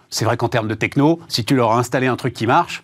c'est 0.10 0.26
vrai 0.26 0.38
qu'en 0.38 0.50
termes 0.50 0.68
de 0.68 0.76
techno, 0.76 1.20
si 1.28 1.46
tu 1.46 1.56
leur 1.56 1.72
as 1.72 1.78
installé 1.78 2.08
un 2.08 2.16
truc 2.16 2.34
qui 2.34 2.48
marche, 2.48 2.82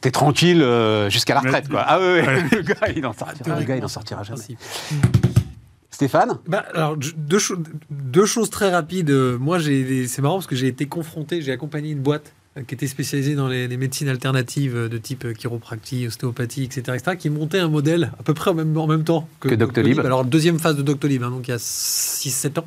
t'es 0.00 0.10
tranquille 0.10 0.62
euh, 0.62 1.08
jusqu'à 1.10 1.34
la 1.34 1.40
retraite. 1.40 1.68
Quoi. 1.68 1.84
Ah 1.86 1.98
oui, 1.98 2.22
le 2.52 2.62
gars, 2.62 2.88
il 2.94 3.02
n'en 3.02 3.12
sortira, 3.12 3.88
sortira, 3.88 4.22
jamais. 4.22 4.58
Stéphane? 5.90 6.38
Bah, 6.46 6.64
alors, 6.74 6.96
deux, 6.96 7.38
deux, 7.90 8.26
choses 8.26 8.50
très 8.50 8.70
rapides. 8.70 9.10
Moi, 9.10 9.58
c'est 9.60 10.22
marrant 10.22 10.36
parce 10.36 10.46
que 10.46 10.56
j'ai 10.56 10.66
été 10.66 10.86
confronté, 10.86 11.42
j'ai 11.42 11.52
accompagné 11.52 11.90
une 11.90 12.00
boîte 12.00 12.32
euh, 12.56 12.62
qui 12.62 12.74
était 12.74 12.86
spécialisée 12.86 13.34
dans 13.34 13.48
les, 13.48 13.68
médecines 13.76 14.08
alternatives 14.08 14.88
de 14.88 14.98
type 14.98 15.24
euh, 15.24 15.32
chiropractie, 15.32 16.06
ostéopathie, 16.06 16.64
etc., 16.64 16.96
etc., 16.98 17.16
qui 17.16 17.30
montait 17.30 17.58
un 17.58 17.68
modèle 17.68 18.12
à 18.18 18.22
peu 18.22 18.34
près 18.34 18.50
en 18.50 18.54
même, 18.54 18.76
en 18.76 18.86
même 18.86 19.04
temps 19.04 19.28
que, 19.40 19.54
Doctolib. 19.54 20.00
Alors, 20.00 20.24
deuxième 20.24 20.58
phase 20.58 20.76
de 20.76 20.82
Doctolib, 20.82 21.22
hein, 21.22 21.30
donc 21.30 21.48
il 21.48 21.52
y 21.52 21.54
a 21.54 21.58
6-7 21.58 22.58
ans, 22.58 22.66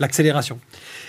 l'accélération. 0.00 0.58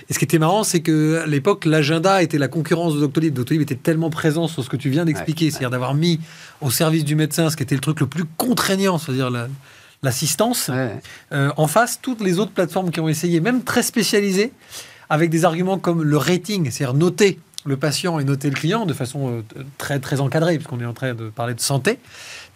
Et 0.09 0.13
ce 0.13 0.19
qui 0.19 0.25
était 0.25 0.39
marrant, 0.39 0.63
c'est 0.63 0.81
que 0.81 1.21
à 1.23 1.27
l'époque, 1.27 1.65
l'agenda 1.65 2.21
était 2.21 2.37
la 2.37 2.47
concurrence 2.47 2.95
de 2.95 2.99
Doctolib. 2.99 3.33
Doctolib 3.33 3.61
était 3.61 3.75
tellement 3.75 4.09
présent 4.09 4.47
sur 4.47 4.63
ce 4.63 4.69
que 4.69 4.77
tu 4.77 4.89
viens 4.89 5.05
d'expliquer, 5.05 5.49
c'est-à-dire 5.49 5.69
d'avoir 5.69 5.93
mis 5.93 6.19
au 6.61 6.71
service 6.71 7.05
du 7.05 7.15
médecin 7.15 7.49
ce 7.49 7.55
qui 7.55 7.63
était 7.63 7.75
le 7.75 7.81
truc 7.81 7.99
le 7.99 8.07
plus 8.07 8.25
contraignant, 8.37 8.97
c'est-à-dire 8.97 9.31
l'assistance. 10.01 10.69
Euh, 11.31 11.51
en 11.55 11.67
face, 11.67 11.99
toutes 12.01 12.21
les 12.21 12.39
autres 12.39 12.51
plateformes 12.51 12.91
qui 12.91 12.99
ont 12.99 13.09
essayé, 13.09 13.39
même 13.39 13.63
très 13.63 13.83
spécialisées, 13.83 14.51
avec 15.09 15.29
des 15.29 15.45
arguments 15.45 15.77
comme 15.77 16.03
le 16.03 16.17
rating, 16.17 16.69
c'est-à-dire 16.69 16.95
noter 16.95 17.39
le 17.65 17.77
patient 17.77 18.19
et 18.19 18.23
noter 18.23 18.49
le 18.49 18.55
client 18.55 18.85
de 18.85 18.93
façon 18.93 19.41
euh, 19.57 19.63
très 19.77 19.99
très 19.99 20.19
encadrée, 20.19 20.55
puisqu'on 20.55 20.81
est 20.81 20.85
en 20.85 20.93
train 20.93 21.13
de 21.13 21.29
parler 21.29 21.53
de 21.53 21.61
santé 21.61 21.99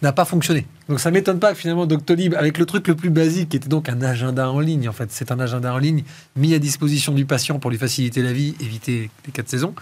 n'a 0.02 0.12
pas 0.12 0.24
fonctionné. 0.24 0.66
Donc 0.88 1.00
ça 1.00 1.10
m'étonne 1.10 1.38
pas 1.38 1.52
que 1.52 1.58
finalement 1.58 1.86
Doctolib, 1.86 2.34
avec 2.34 2.58
le 2.58 2.66
truc 2.66 2.88
le 2.88 2.94
plus 2.94 3.10
basique, 3.10 3.50
qui 3.50 3.56
était 3.56 3.68
donc 3.68 3.88
un 3.88 4.00
agenda 4.02 4.50
en 4.50 4.60
ligne, 4.60 4.88
en 4.88 4.92
fait, 4.92 5.10
c'est 5.10 5.32
un 5.32 5.40
agenda 5.40 5.72
en 5.72 5.78
ligne 5.78 6.04
mis 6.36 6.54
à 6.54 6.58
disposition 6.58 7.12
du 7.12 7.24
patient 7.24 7.58
pour 7.58 7.70
lui 7.70 7.78
faciliter 7.78 8.22
la 8.22 8.32
vie, 8.32 8.54
éviter 8.60 9.10
les 9.26 9.32
quatre 9.32 9.48
saisons, 9.48 9.74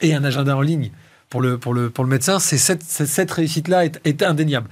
et 0.00 0.14
un 0.14 0.24
agenda 0.24 0.56
en 0.56 0.60
ligne 0.60 0.90
pour 1.30 1.42
le, 1.42 1.58
pour 1.58 1.74
le, 1.74 1.90
pour 1.90 2.04
le 2.04 2.10
médecin, 2.10 2.38
c'est 2.38 2.56
cette, 2.56 2.82
cette 2.82 3.30
réussite-là 3.30 3.84
est, 3.84 4.22
indéniable. 4.22 4.70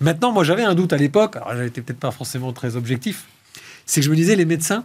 Maintenant, 0.00 0.32
moi 0.32 0.42
j'avais 0.42 0.64
un 0.64 0.74
doute 0.74 0.92
à 0.92 0.96
l'époque, 0.96 1.36
alors 1.36 1.62
j'étais 1.62 1.80
peut-être 1.80 2.00
pas 2.00 2.10
forcément 2.10 2.52
très 2.52 2.74
objectif, 2.76 3.26
c'est 3.86 4.00
que 4.00 4.06
je 4.06 4.10
me 4.10 4.16
disais 4.16 4.34
les 4.34 4.44
médecins 4.44 4.84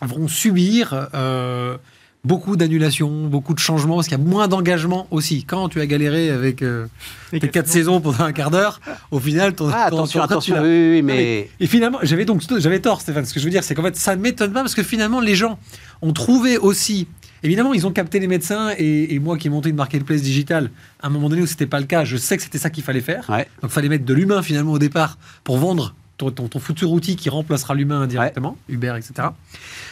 vont 0.00 0.26
subir 0.26 1.08
euh, 1.14 1.76
beaucoup 2.24 2.56
d'annulations, 2.56 3.26
beaucoup 3.26 3.54
de 3.54 3.58
changements, 3.58 3.96
parce 3.96 4.08
qu'il 4.08 4.16
y 4.16 4.20
a 4.20 4.24
moins 4.24 4.46
d'engagement 4.46 5.06
aussi. 5.10 5.44
Quand 5.44 5.68
tu 5.68 5.80
as 5.80 5.86
galéré 5.86 6.30
avec 6.30 6.62
euh, 6.62 6.86
tes 7.30 7.48
quatre 7.48 7.68
saisons 7.68 8.00
pendant 8.00 8.24
un 8.24 8.32
quart 8.32 8.50
d'heure, 8.50 8.80
au 9.10 9.18
final, 9.18 9.54
ton, 9.54 9.68
ah, 9.72 9.86
attention, 9.86 10.22
attention, 10.22 10.56
oui, 10.62 10.90
oui, 10.90 11.02
mais... 11.02 11.50
Et 11.58 11.66
finalement, 11.66 11.98
j'avais 12.02 12.24
donc 12.24 12.42
j'avais 12.58 12.80
tort, 12.80 13.00
Stéphane. 13.00 13.24
Ce 13.24 13.34
que 13.34 13.40
je 13.40 13.44
veux 13.44 13.50
dire, 13.50 13.64
c'est 13.64 13.74
qu'en 13.74 13.82
fait, 13.82 13.96
ça 13.96 14.14
ne 14.14 14.22
m'étonne 14.22 14.52
pas, 14.52 14.60
parce 14.60 14.74
que 14.74 14.82
finalement, 14.82 15.20
les 15.20 15.34
gens 15.34 15.58
ont 16.00 16.12
trouvé 16.12 16.58
aussi... 16.58 17.08
Évidemment, 17.44 17.74
ils 17.74 17.88
ont 17.88 17.92
capté 17.92 18.20
les 18.20 18.28
médecins, 18.28 18.70
et, 18.78 19.18
moi 19.18 19.36
qui 19.36 19.48
ai 19.48 19.50
monté 19.50 19.70
une 19.70 19.76
marketplace 19.76 20.22
digitale, 20.22 20.70
à 21.00 21.08
un 21.08 21.10
moment 21.10 21.28
donné 21.28 21.42
où 21.42 21.46
c'était 21.46 21.66
pas 21.66 21.80
le 21.80 21.86
cas, 21.86 22.04
je 22.04 22.16
sais 22.16 22.36
que 22.36 22.42
c'était 22.44 22.58
ça 22.58 22.70
qu'il 22.70 22.84
fallait 22.84 23.00
faire. 23.00 23.26
Donc, 23.26 23.46
il 23.64 23.68
fallait 23.68 23.88
mettre 23.88 24.04
de 24.04 24.14
l'humain 24.14 24.42
finalement 24.42 24.72
au 24.72 24.78
départ 24.78 25.18
pour 25.42 25.58
vendre 25.58 25.92
ton, 26.30 26.60
futur 26.60 26.92
outil 26.92 27.16
qui 27.16 27.30
remplacera 27.30 27.74
l'humain 27.74 28.02
indirectement, 28.02 28.56
Uber, 28.68 28.94
etc. 28.96 29.28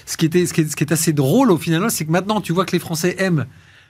Ce 0.07 0.17
qui, 0.17 0.27
était, 0.27 0.47
ce, 0.47 0.53
qui 0.53 0.61
est, 0.61 0.93
assez 0.93 1.13
drôle 1.13 1.51
au 1.51 1.59
final, 1.59 1.91
c'est 1.91 2.05
que 2.05 2.11
maintenant 2.11 2.41
tu 2.41 2.53
vois 2.53 2.65
que 2.65 2.73
les 2.73 2.79
Français 2.79 3.17
aiment 3.19 3.47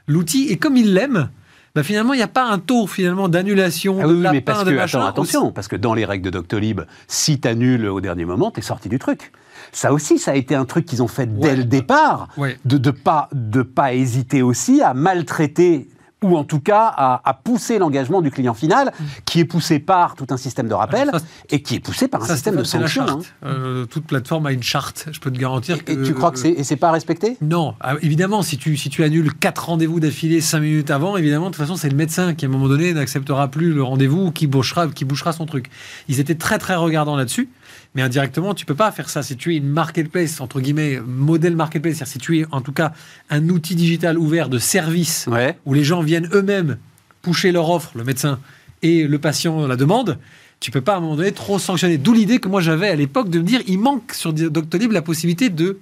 l'outil 0.07 0.49
et 0.49 0.57
comme 0.57 0.77
ils 0.77 0.93
l'aiment, 0.93 1.31
bah 1.75 1.85
finalement, 1.85 2.15
il 2.15 2.17
n'y 2.17 2.23
a 2.23 2.29
pas 2.29 2.51
un 2.51 2.59
taux 2.59 2.87
finalement 2.87 3.29
d'annulation. 3.29 3.99
Ah 4.03 4.09
oui, 4.09 4.27
mais 4.33 4.41
parce 4.41 4.65
que, 4.65 4.99
attention, 5.07 5.53
parce 5.53 5.69
que 5.69 5.77
dans 5.77 5.95
les 5.95 6.05
règles 6.05 6.25
de 6.25 6.31
Doctolib, 6.31 6.81
si 7.07 7.41
tu 7.41 7.47
annules 7.47 7.87
au 7.87 8.01
dernier 8.01 8.25
moment, 8.25 8.51
tu 8.51 8.59
es 8.59 8.63
sorti 8.63 8.89
du 8.89 8.99
truc. 8.99 9.31
Ça 9.73 9.93
aussi, 9.93 10.19
ça 10.19 10.33
a 10.33 10.35
été 10.35 10.57
un 10.57 10.65
truc 10.65 10.85
qu'ils 10.85 11.03
ont 11.03 11.09
fait 11.09 11.27
dès 11.27 11.55
le 11.55 11.65
départ, 11.65 12.29
de 12.65 12.79
ne 12.79 12.91
pas, 12.91 13.29
de 13.33 13.63
pas 13.63 13.95
hésiter 13.95 14.43
aussi 14.43 14.83
à 14.83 14.95
maltraiter 14.95 15.89
ou 16.23 16.37
en 16.37 16.45
tout 16.45 16.61
cas 16.61 16.93
à, 16.97 17.41
pousser 17.45 17.79
l'engagement 17.79 18.21
du 18.21 18.31
client 18.31 18.55
final, 18.55 18.93
qui 19.25 19.41
est 19.41 19.45
poussé 19.45 19.79
par 19.79 20.15
tout 20.15 20.27
un 20.31 20.37
système 20.37 20.69
de 20.69 20.75
rappel 20.75 21.11
et 21.49 21.63
qui 21.63 21.77
est 21.77 21.81
poussé 21.81 22.09
par 22.09 22.23
un 22.23 22.27
système 22.27 22.57
de 22.57 22.65
sanctions. 22.65 23.07
Hein. 23.09 23.21
Euh, 23.45 23.87
toute 23.87 24.07
plateforme 24.07 24.47
a 24.47 24.53
une 24.53 24.63
charte, 24.63 25.07
je 25.13 25.21
peux 25.21 25.31
te 25.31 25.39
garantir. 25.39 25.85
Que, 25.85 25.93
et 25.93 26.03
tu 26.03 26.15
crois 26.15 26.31
que 26.31 26.39
c'est, 26.39 26.77
pas 26.77 26.91
respecté? 26.91 27.37
Non, 27.41 27.75
ah, 27.81 27.95
évidemment, 28.03 28.43
si 28.43 28.59
tu, 28.59 28.77
si 28.77 28.91
tu 28.91 29.03
annules 29.05 29.35
quatre 29.35 29.67
rendez-vous 29.67 30.01
d'affilée 30.01 30.41
cinq 30.41 30.61
minutes 30.61 30.91
avant, 30.91 31.17
évidemment, 31.17 31.47
de 31.47 31.55
toute 31.55 31.63
façon, 31.63 31.77
c'est 31.77 31.89
le 31.89 31.97
médecin 31.97 32.35
qui, 32.35 32.45
à 32.45 32.49
un 32.49 32.53
moment 32.53 32.69
donné, 32.69 32.93
n'acceptera 32.93 33.49
plus 33.49 33.73
le 33.73 33.83
rendez-vous 33.83 34.27
ou 34.27 34.31
qui 34.31 34.47
bouchera, 34.47 34.89
qui 34.89 35.05
bouchera 35.05 35.33
son 35.33 35.47
truc. 35.47 35.71
Ils 36.09 36.21
étaient 36.21 36.35
très, 36.35 36.59
très 36.59 36.77
regardants 36.77 37.17
là-dessus 37.17 37.49
mais 37.95 38.03
indirectement, 38.03 38.55
tu 38.55 38.67
peux 38.67 38.75
pas 38.75 38.93
faire 38.93 39.11
ça. 39.11 39.23
Si 39.23 39.37
tu 39.37 39.53
es 39.53 39.57
une 39.57 39.69
marketplace, 39.69 40.41
entre 40.41 40.61
guillemets, 40.61 41.01
modèle 41.05 41.57
marketplace, 41.57 41.97
c'est-à-dire 41.97 42.13
si 42.13 42.19
tu 42.19 42.39
es 42.39 42.47
en 42.53 42.61
tout 42.61 42.73
cas 42.73 42.93
un 43.31 43.49
outil 43.49 43.75
digital 43.75 44.19
ouvert 44.19 44.49
de 44.49 44.59
service, 44.59 45.29
où 45.67 45.75
les 45.75 45.85
gens 45.85 46.03
viennent 46.03 46.29
eux-mêmes 46.33 46.79
pousser 47.23 47.53
leur 47.53 47.69
offre, 47.69 47.93
le 47.97 48.05
médecin 48.05 48.39
et 48.83 49.07
le 49.07 49.19
patient 49.19 49.67
la 49.67 49.77
demande, 49.77 50.19
tu 50.61 50.71
peux 50.71 50.81
pas 50.81 50.95
à 50.95 50.97
un 50.99 51.01
moment 51.01 51.17
donné 51.17 51.33
trop 51.33 51.59
sanctionner. 51.59 51.99
D'où 51.99 52.13
l'idée 52.13 52.39
que 52.39 52.49
moi 52.49 52.61
j'avais 52.61 52.89
à 52.89 52.95
l'époque 52.95 53.31
de 53.31 53.39
me 53.39 53.45
dire, 53.45 53.61
il 53.67 53.79
manque 53.79 54.13
sur 54.13 54.33
Doctolib 54.33 54.93
la 54.93 55.03
possibilité 55.03 55.49
de 55.49 55.79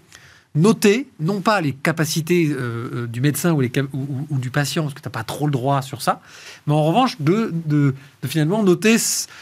noter, 0.54 1.08
non 1.20 1.40
pas 1.40 1.60
les 1.60 1.72
capacités 1.72 2.48
euh, 2.50 2.90
euh, 2.94 3.06
du 3.06 3.20
médecin 3.20 3.52
ou, 3.52 3.60
les, 3.60 3.70
ou, 3.92 4.38
du 4.38 4.50
patient, 4.50 4.82
parce 4.82 4.94
que 4.94 5.00
tu 5.00 5.06
n'as 5.06 5.12
pas 5.12 5.22
trop 5.22 5.46
le 5.46 5.52
droit 5.52 5.82
sur 5.82 6.02
ça, 6.02 6.20
mais 6.66 6.74
en 6.74 6.82
revanche, 6.84 7.20
de, 7.20 7.52
de, 7.66 7.94
finalement 8.26 8.62
noter 8.62 8.96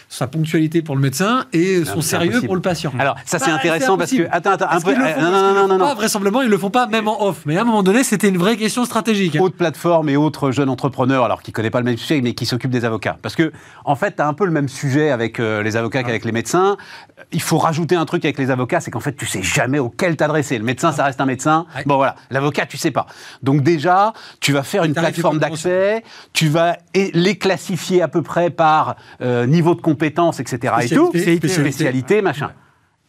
sa 0.09 0.27
ponctualité 0.27 0.83
pour 0.83 0.95
le 0.97 1.01
médecin 1.01 1.47
et 1.53 1.85
son 1.85 2.03
sérieux 2.03 2.43
pour 2.43 2.55
le 2.55 2.61
patient. 2.61 2.93
Alors, 2.99 3.17
ça, 3.25 3.39
c'est 3.39 3.51
intéressant 3.51 3.97
parce 3.97 4.11
que. 4.11 4.29
Attends, 4.31 4.53
attends, 4.53 4.71
un 4.71 4.81
peu. 4.81 4.95
non, 4.95 5.31
non, 5.31 5.55
non, 5.55 5.69
non, 5.69 5.79
non. 5.79 5.95
vraisemblablement, 5.95 6.43
ils 6.43 6.51
le 6.51 6.59
font 6.59 6.71
pas, 6.71 6.87
même 6.87 7.09
en 7.09 7.23
off. 7.25 7.43
Mais 7.47 7.57
à 7.57 7.63
un 7.63 7.65
moment 7.65 7.83
donné, 7.83 8.05
c'était 8.05 8.29
une 8.29 8.37
vraie 8.37 8.57
question 8.57 8.85
stratégique. 8.85 9.37
Autres 9.41 9.57
plateformes 9.57 10.09
et 10.09 10.17
autres 10.17 10.51
jeunes 10.51 10.69
entrepreneurs, 10.69 11.25
alors 11.25 11.43
qui 11.43 11.51
ne 11.51 11.55
connaissent 11.55 11.71
pas 11.71 11.81
le 11.81 11.87
même 11.87 11.97
sujet, 11.97 12.21
mais 12.21 12.35
qui 12.35 12.47
s'occupent 12.47 12.71
des 12.71 12.85
avocats. 12.85 13.17
Parce 13.23 13.35
que, 13.35 13.51
en 13.85 13.97
fait, 13.97 14.17
tu 14.17 14.23
as 14.23 14.29
un 14.29 14.35
peu 14.35 14.45
le 14.45 14.53
même 14.53 14.69
sujet 14.69 15.11
avec 15.11 15.41
euh, 15.41 15.63
les 15.63 15.77
avocats 15.77 16.03
qu'avec 16.03 16.25
les 16.25 16.33
médecins. 16.33 16.77
Il 17.33 17.43
faut 17.43 17.59
rajouter 17.59 17.97
un 17.97 18.05
truc 18.05 18.25
avec 18.25 18.39
les 18.39 18.51
avocats, 18.51 18.81
c'est 18.81 18.91
qu'en 18.91 19.01
fait, 19.01 19.17
tu 19.17 19.27
sais 19.27 19.43
jamais 19.43 19.79
auquel 19.79 20.17
t'adresser. 20.17 20.59
Le 20.59 20.65
médecin, 20.65 20.93
ça 20.97 21.05
reste 21.05 21.21
un 21.21 21.27
médecin. 21.27 21.67
Bon, 21.87 21.97
voilà. 21.97 22.17
L'avocat, 22.31 22.67
tu 22.67 22.77
sais 22.77 22.91
pas. 22.91 23.07
Donc, 23.43 23.63
déjà, 23.63 24.13
tu 24.41 24.53
vas 24.53 24.63
faire 24.63 24.85
une 24.85 24.95
plateforme 24.95 25.39
d'accès, 25.39 26.03
tu 26.33 26.49
vas 26.49 26.77
les 26.95 27.39
classifier 27.39 28.03
à 28.03 28.09
peu 28.09 28.23
près 28.23 28.51
par 28.51 28.97
euh, 29.21 29.47
niveau 29.47 29.75
de 29.75 29.81
compétence, 29.81 30.41
etc. 30.41 30.75
et 30.83 30.89
tout. 30.89 31.13
Spécialité, 31.13 32.23
machin. 32.23 32.51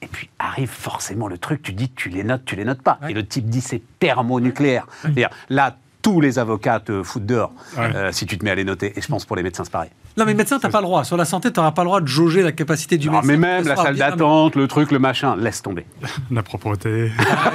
Et 0.02 0.08
puis 0.08 0.30
arrive 0.38 0.70
forcément 0.70 1.28
le 1.28 1.40
truc, 1.40 1.64
tu 1.64 1.74
dis 1.74 1.90
tu 1.90 2.10
les 2.10 2.24
notes, 2.24 2.46
tu 2.46 2.56
les 2.56 2.66
notes 2.66 2.84
pas. 2.84 3.00
Et 3.10 3.14
le 3.14 3.26
type 3.26 3.50
dit 3.50 3.62
c'est 3.62 3.82
thermonucléaire. 3.98 4.86
C'est-à-dire 5.02 5.30
là, 5.50 5.76
tous 6.04 6.22
les 6.22 6.38
avocats 6.38 6.80
te 6.80 7.02
foutent 7.02 7.26
dehors 7.26 7.52
euh, 7.78 8.12
si 8.12 8.28
tu 8.28 8.38
te 8.38 8.46
mets 8.46 8.52
à 8.52 8.56
les 8.56 8.64
noter. 8.64 8.94
Et 8.96 9.02
je 9.02 9.08
pense 9.08 9.26
pour 9.26 9.36
les 9.36 9.44
médecins, 9.44 9.64
c'est 9.64 9.72
pareil. 9.72 9.90
Non, 10.18 10.26
mais 10.26 10.34
médecin, 10.34 10.58
t'as 10.58 10.70
pas 10.70 10.80
le 10.80 10.86
droit. 10.86 11.04
Sur 11.04 11.16
la 11.16 11.26
santé, 11.26 11.52
tu 11.52 11.60
n'auras 11.60 11.74
pas 11.74 11.84
le 11.84 11.88
droit 11.88 12.02
de 12.02 12.08
jauger 12.08 12.42
la 12.42 12.52
capacité 12.52 12.98
du 12.98 13.08
non, 13.08 13.14
médecin. 13.14 13.28
Mais 13.28 13.38
même 13.38 13.68
la 13.68 13.76
salle 13.76 13.96
d'attente, 13.96 14.56
le 14.56 14.68
truc, 14.68 14.92
le 14.92 14.98
machin, 14.98 15.36
laisse 15.38 15.62
tomber. 15.62 15.86
la 16.32 16.42
propreté. 16.42 17.12
Ah, 17.20 17.52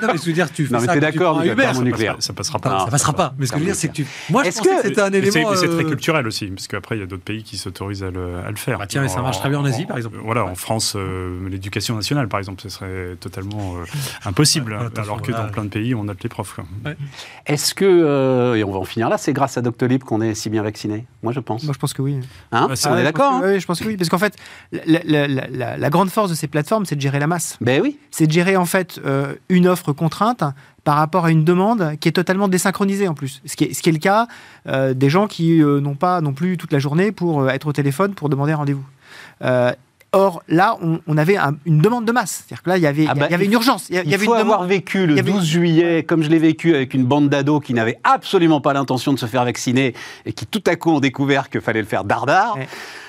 non, 0.00 0.08
mais 0.12 0.18
je 0.18 0.26
veux 0.26 0.32
dire, 0.32 0.50
tu 0.52 0.64
fais 0.66 0.74
non, 0.74 0.80
mais 0.80 0.86
ça. 0.86 0.96
es 0.96 1.00
d'accord, 1.00 1.42
nucléaire. 1.82 2.16
Ça 2.20 2.32
passera 2.32 2.60
pas. 2.60 2.84
ça 2.84 2.90
passera 2.90 3.12
pas. 3.14 3.34
Mais 3.36 3.46
ce 3.46 3.52
que 3.52 3.58
je 3.58 3.64
veux 3.64 3.66
dire, 3.66 3.74
c'est 3.74 3.88
que 3.88 3.94
tu. 3.94 4.06
Moi, 4.30 4.44
je 4.44 4.50
pensais 4.50 4.76
que, 4.76 4.82
c'était 4.82 5.00
un 5.00 5.12
élément. 5.12 5.50
Mais 5.50 5.56
c'est 5.56 5.66
très 5.66 5.84
euh, 5.84 5.88
culturel 5.88 6.26
aussi, 6.28 6.46
parce 6.46 6.68
qu'après, 6.68 6.96
il 6.96 7.00
y 7.00 7.02
a 7.02 7.06
d'autres 7.06 7.24
pays 7.24 7.42
qui 7.42 7.56
s'autorisent 7.56 8.04
à 8.04 8.10
le, 8.10 8.42
faire. 8.54 8.78
Bah, 8.78 8.86
tiens, 8.86 9.02
mais 9.02 9.08
ça 9.08 9.20
marche 9.20 9.40
très 9.40 9.48
bien 9.48 9.58
en 9.58 9.64
Asie, 9.64 9.84
par 9.84 9.96
exemple. 9.96 10.18
Voilà, 10.22 10.44
en 10.44 10.54
France, 10.54 10.94
euh, 10.96 11.48
l'éducation 11.48 11.96
nationale, 11.96 12.28
par 12.28 12.38
exemple, 12.38 12.62
ce 12.62 12.68
serait 12.68 13.16
totalement 13.18 13.74
euh, 13.74 13.84
impossible, 14.24 14.78
alors 14.96 15.20
que 15.20 15.32
dans 15.32 15.48
plein 15.48 15.64
de 15.64 15.70
pays, 15.70 15.96
on 15.96 16.04
note 16.04 16.22
les 16.22 16.28
profs. 16.28 16.60
Est-ce 17.46 17.74
que, 17.74 18.54
et 18.54 18.62
on 18.62 18.70
va 18.70 18.78
en 18.78 18.84
finir 18.84 19.08
là, 19.08 19.18
c'est 19.18 19.32
grâce 19.32 19.58
à 19.58 19.62
Doctolib 19.62 20.04
qu'on 20.04 20.20
est 20.20 20.34
si 20.34 20.48
bien 20.48 20.62
vacciné? 20.62 21.06
Moi, 21.24 21.32
je 21.32 21.40
pense. 21.40 21.64
Moi, 21.64 21.72
je 21.72 21.78
pense 21.78 21.92
que 21.92 22.03
oui. 22.04 22.20
Hein 22.52 22.68
bah, 22.68 22.74
on 22.90 22.96
est 22.96 23.02
d'accord 23.02 23.40
Oui, 23.42 23.58
je 23.58 23.66
pense 23.66 23.80
que 23.80 23.86
oui. 23.86 23.96
Parce 23.96 24.08
qu'en 24.08 24.18
fait, 24.18 24.36
la, 24.72 25.90
grande 25.90 26.10
force 26.10 26.30
de 26.30 26.34
ces 26.34 26.46
plateformes, 26.46 26.84
c'est 26.86 26.96
de 26.96 27.00
gérer 27.00 27.18
la 27.18 27.26
masse. 27.26 27.56
Ben 27.60 27.80
oui. 27.82 27.98
C'est 28.10 28.26
de 28.26 28.32
gérer, 28.32 28.56
en 28.56 28.66
fait, 28.66 29.00
euh, 29.04 29.34
une 29.48 29.66
offre 29.66 29.92
contrainte 29.92 30.44
par 30.84 30.96
rapport 30.96 31.24
à 31.24 31.30
une 31.30 31.44
demande 31.44 31.96
qui 31.98 32.08
est 32.08 32.12
totalement 32.12 32.48
désynchronisée 32.48 33.08
en 33.08 33.14
plus. 33.14 33.40
Ce 33.46 33.56
qui 33.56 33.64
est, 33.64 33.74
ce 33.74 33.82
qui 33.82 33.88
est 33.88 33.92
le 33.92 33.98
cas 33.98 34.28
euh, 34.68 34.92
des 34.92 35.08
gens 35.08 35.26
qui 35.26 35.62
euh, 35.62 35.80
n'ont 35.80 35.94
pas 35.94 36.20
non 36.20 36.34
plus 36.34 36.58
toute 36.58 36.72
la 36.72 36.78
journée 36.78 37.10
pour 37.10 37.50
être 37.50 37.66
au 37.66 37.72
téléphone 37.72 38.14
pour 38.14 38.28
demander 38.28 38.52
un 38.52 38.56
rendez-vous. 38.56 38.84
Or, 40.14 40.42
là, 40.48 40.78
on, 40.80 41.16
avait 41.18 41.36
une 41.66 41.80
demande 41.80 42.04
de 42.04 42.12
masse. 42.12 42.44
C'est-à-dire 42.46 42.62
que 42.62 42.70
là, 42.70 42.76
il 42.76 42.82
y 42.82 42.86
avait, 42.86 43.06
ah 43.08 43.14
bah, 43.14 43.28
y 43.28 43.34
avait 43.34 43.46
une 43.46 43.52
urgence. 43.52 43.88
Il, 43.90 43.96
y, 43.96 44.14
avait 44.14 44.24
faut 44.24 44.34
avoir 44.34 44.64
vécu 44.64 45.06
le 45.06 45.20
12 45.20 45.44
juillet, 45.44 46.04
comme 46.04 46.22
je 46.22 46.28
l'ai 46.28 46.38
vécu 46.38 46.74
avec 46.74 46.94
une 46.94 47.04
bande 47.04 47.28
d'ados 47.28 47.62
qui 47.64 47.74
n'avaient 47.74 47.98
absolument 48.04 48.60
pas 48.60 48.72
l'intention 48.72 49.12
de 49.12 49.18
se 49.18 49.26
faire 49.26 49.44
vacciner 49.44 49.92
et 50.24 50.32
qui 50.32 50.46
tout 50.46 50.62
à 50.66 50.76
coup 50.76 50.90
ont 50.90 51.00
découvert 51.00 51.50
qu'il 51.50 51.60
fallait 51.60 51.80
le 51.80 51.86
faire 51.86 52.04
dardard. 52.04 52.56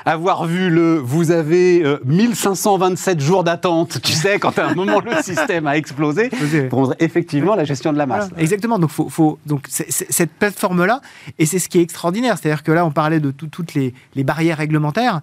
Avoir 0.05 0.45
vu 0.45 0.69
le 0.69 0.97
vous 0.97 1.31
avez 1.31 1.83
1527 2.05 3.17
euh, 3.17 3.21
jours 3.23 3.43
d'attente, 3.43 4.01
tu 4.01 4.13
sais, 4.13 4.37
quand 4.39 4.57
à 4.59 4.67
un 4.67 4.75
moment 4.75 4.99
le 4.99 5.21
système 5.21 5.67
a 5.67 5.77
explosé, 5.77 6.29
pour 6.69 6.93
effectivement 6.99 7.55
la 7.55 7.65
gestion 7.65 7.93
de 7.93 7.97
la 7.97 8.05
masse. 8.05 8.29
exactement. 8.37 8.79
Donc, 8.79 8.89
faut, 8.89 9.09
faut 9.09 9.39
donc 9.45 9.65
cette 9.69 10.31
plateforme-là, 10.31 11.01
et 11.39 11.45
c'est 11.45 11.59
ce 11.59 11.69
qui 11.69 11.79
est 11.79 11.81
extraordinaire. 11.81 12.37
C'est-à-dire 12.37 12.63
que 12.63 12.71
là, 12.71 12.85
on 12.85 12.91
parlait 12.91 13.19
de 13.19 13.31
toutes 13.31 13.73
les, 13.73 13.93
les 14.15 14.23
barrières 14.23 14.57
réglementaires. 14.57 15.21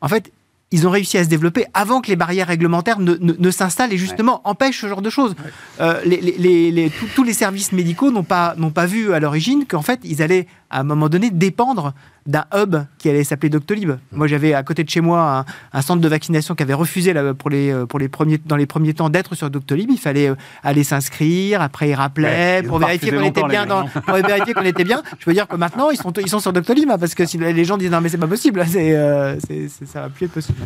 En 0.00 0.08
fait, 0.08 0.30
ils 0.70 0.88
ont 0.88 0.90
réussi 0.90 1.18
à 1.18 1.24
se 1.24 1.28
développer 1.28 1.66
avant 1.72 2.00
que 2.00 2.08
les 2.08 2.16
barrières 2.16 2.48
réglementaires 2.48 2.98
ne, 2.98 3.50
s'installent 3.50 3.92
et 3.92 3.98
justement 3.98 4.40
empêchent 4.44 4.80
ce 4.80 4.88
genre 4.88 5.02
de 5.02 5.10
choses. 5.10 5.36
Euh, 5.80 6.00
les, 6.04 6.90
tous 7.14 7.22
les 7.22 7.32
services 7.32 7.72
médicaux 7.72 8.10
n'ont 8.10 8.24
pas, 8.24 8.56
pas 8.74 8.86
vu 8.86 9.12
à 9.12 9.20
l'origine 9.20 9.66
qu'en 9.66 9.82
fait, 9.82 10.00
ils 10.02 10.20
allaient 10.20 10.48
à 10.74 10.80
un 10.80 10.84
moment 10.84 11.08
donné 11.08 11.30
dépendre 11.30 11.94
d'un 12.26 12.44
hub 12.52 12.76
qui 12.98 13.08
allait 13.08 13.22
s'appeler 13.22 13.48
Doctolib. 13.48 13.92
Moi, 14.10 14.26
j'avais 14.26 14.54
à 14.54 14.62
côté 14.64 14.82
de 14.82 14.90
chez 14.90 15.00
moi 15.00 15.44
un, 15.72 15.82
centre 15.82 16.00
de 16.00 16.08
vaccination 16.08 16.56
qui 16.56 16.64
avait 16.64 16.74
refusé 16.74 17.14
pour 17.38 17.48
les, 17.48 17.70
euh, 17.70 17.86
pour 17.86 18.00
les 18.00 18.08
premiers, 18.08 18.38
dans 18.38 18.56
les 18.56 18.66
premiers 18.66 18.92
temps 18.92 19.08
d'être 19.08 19.36
sur 19.36 19.50
Doctolib. 19.50 19.88
Il 19.90 19.98
fallait 19.98 20.30
euh, 20.30 20.34
aller 20.64 20.82
s'inscrire, 20.82 21.62
après 21.62 21.90
ils 21.90 21.94
rappelaient 21.94 22.64
pour, 22.66 22.78
vérifier 22.78 23.12
qu'on 23.12 23.22
était 23.22 23.44
bien 23.44 23.66
dans, 23.66 23.86
pour 23.86 24.14
vérifier 24.16 24.52
qu'on 24.52 24.62
était 24.62 24.84
bien. 24.84 25.02
Je 25.20 25.26
veux 25.26 25.34
dire 25.34 25.46
que 25.46 25.54
maintenant, 25.54 25.90
ils 25.90 25.96
sont, 25.96 26.12
ils 26.12 26.28
sont 26.28 26.40
sur 26.40 26.52
Doctolib 26.52 26.90
hein, 26.90 26.98
parce 26.98 27.14
que 27.14 27.24
si 27.24 27.38
les 27.38 27.64
gens 27.64 27.76
disent 27.76 27.92
non, 27.92 28.00
mais 28.00 28.08
c'est 28.08 28.18
pas 28.18 28.26
possible, 28.26 28.64
c'est, 28.68 28.96
euh, 28.96 29.38
ça 29.86 30.00
va 30.00 30.08
plus 30.08 30.26
être 30.26 30.32
possible. 30.32 30.58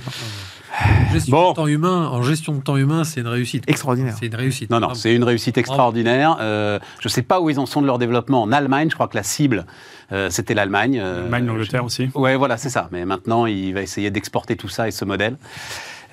Gestion 1.13 1.51
de 1.51 1.55
temps 1.55 1.67
humain, 1.67 2.09
en 2.09 2.23
gestion 2.23 2.55
de 2.55 2.61
temps 2.61 2.77
humain, 2.77 3.05
c'est 3.05 3.21
une 3.21 3.29
réussite. 3.29 3.65
Extraordinaire. 3.67 4.15
C'est 4.19 4.27
une 4.27 4.35
réussite. 4.35 4.71
Non, 4.71 4.81
non, 4.81 4.95
c'est 4.95 5.15
une 5.15 5.25
réussite 5.25 5.59
extraordinaire. 5.59 6.37
je 6.41 6.79
ne 7.05 7.09
sais 7.09 7.23
pas 7.23 7.41
où 7.41 7.51
ils 7.51 7.59
en 7.59 7.67
sont 7.67 7.81
de 7.81 7.87
leur 7.87 7.99
développement. 7.99 8.43
En 8.43 8.53
Allemagne, 8.53 8.89
je 8.91 8.95
crois 8.95 9.09
que 9.09 9.17
la 9.17 9.23
cible, 9.23 9.67
euh, 10.13 10.31
c'était 10.31 10.55
l'Allemagne. 10.55 10.99
Euh, 11.03 11.23
L'Allemagne, 11.23 11.47
l'Angleterre 11.47 11.85
aussi. 11.85 12.09
Ouais, 12.15 12.37
voilà, 12.37 12.57
c'est 12.57 12.71
ça. 12.71 12.89
Mais 12.93 13.05
maintenant, 13.05 13.47
il 13.47 13.75
va 13.75 13.83
essayer 13.83 14.11
d'exporter 14.11 14.57
tout 14.57 14.69
ça 14.69 14.89
et 14.89 14.91
ce 14.91 15.05
modèle. 15.05 15.37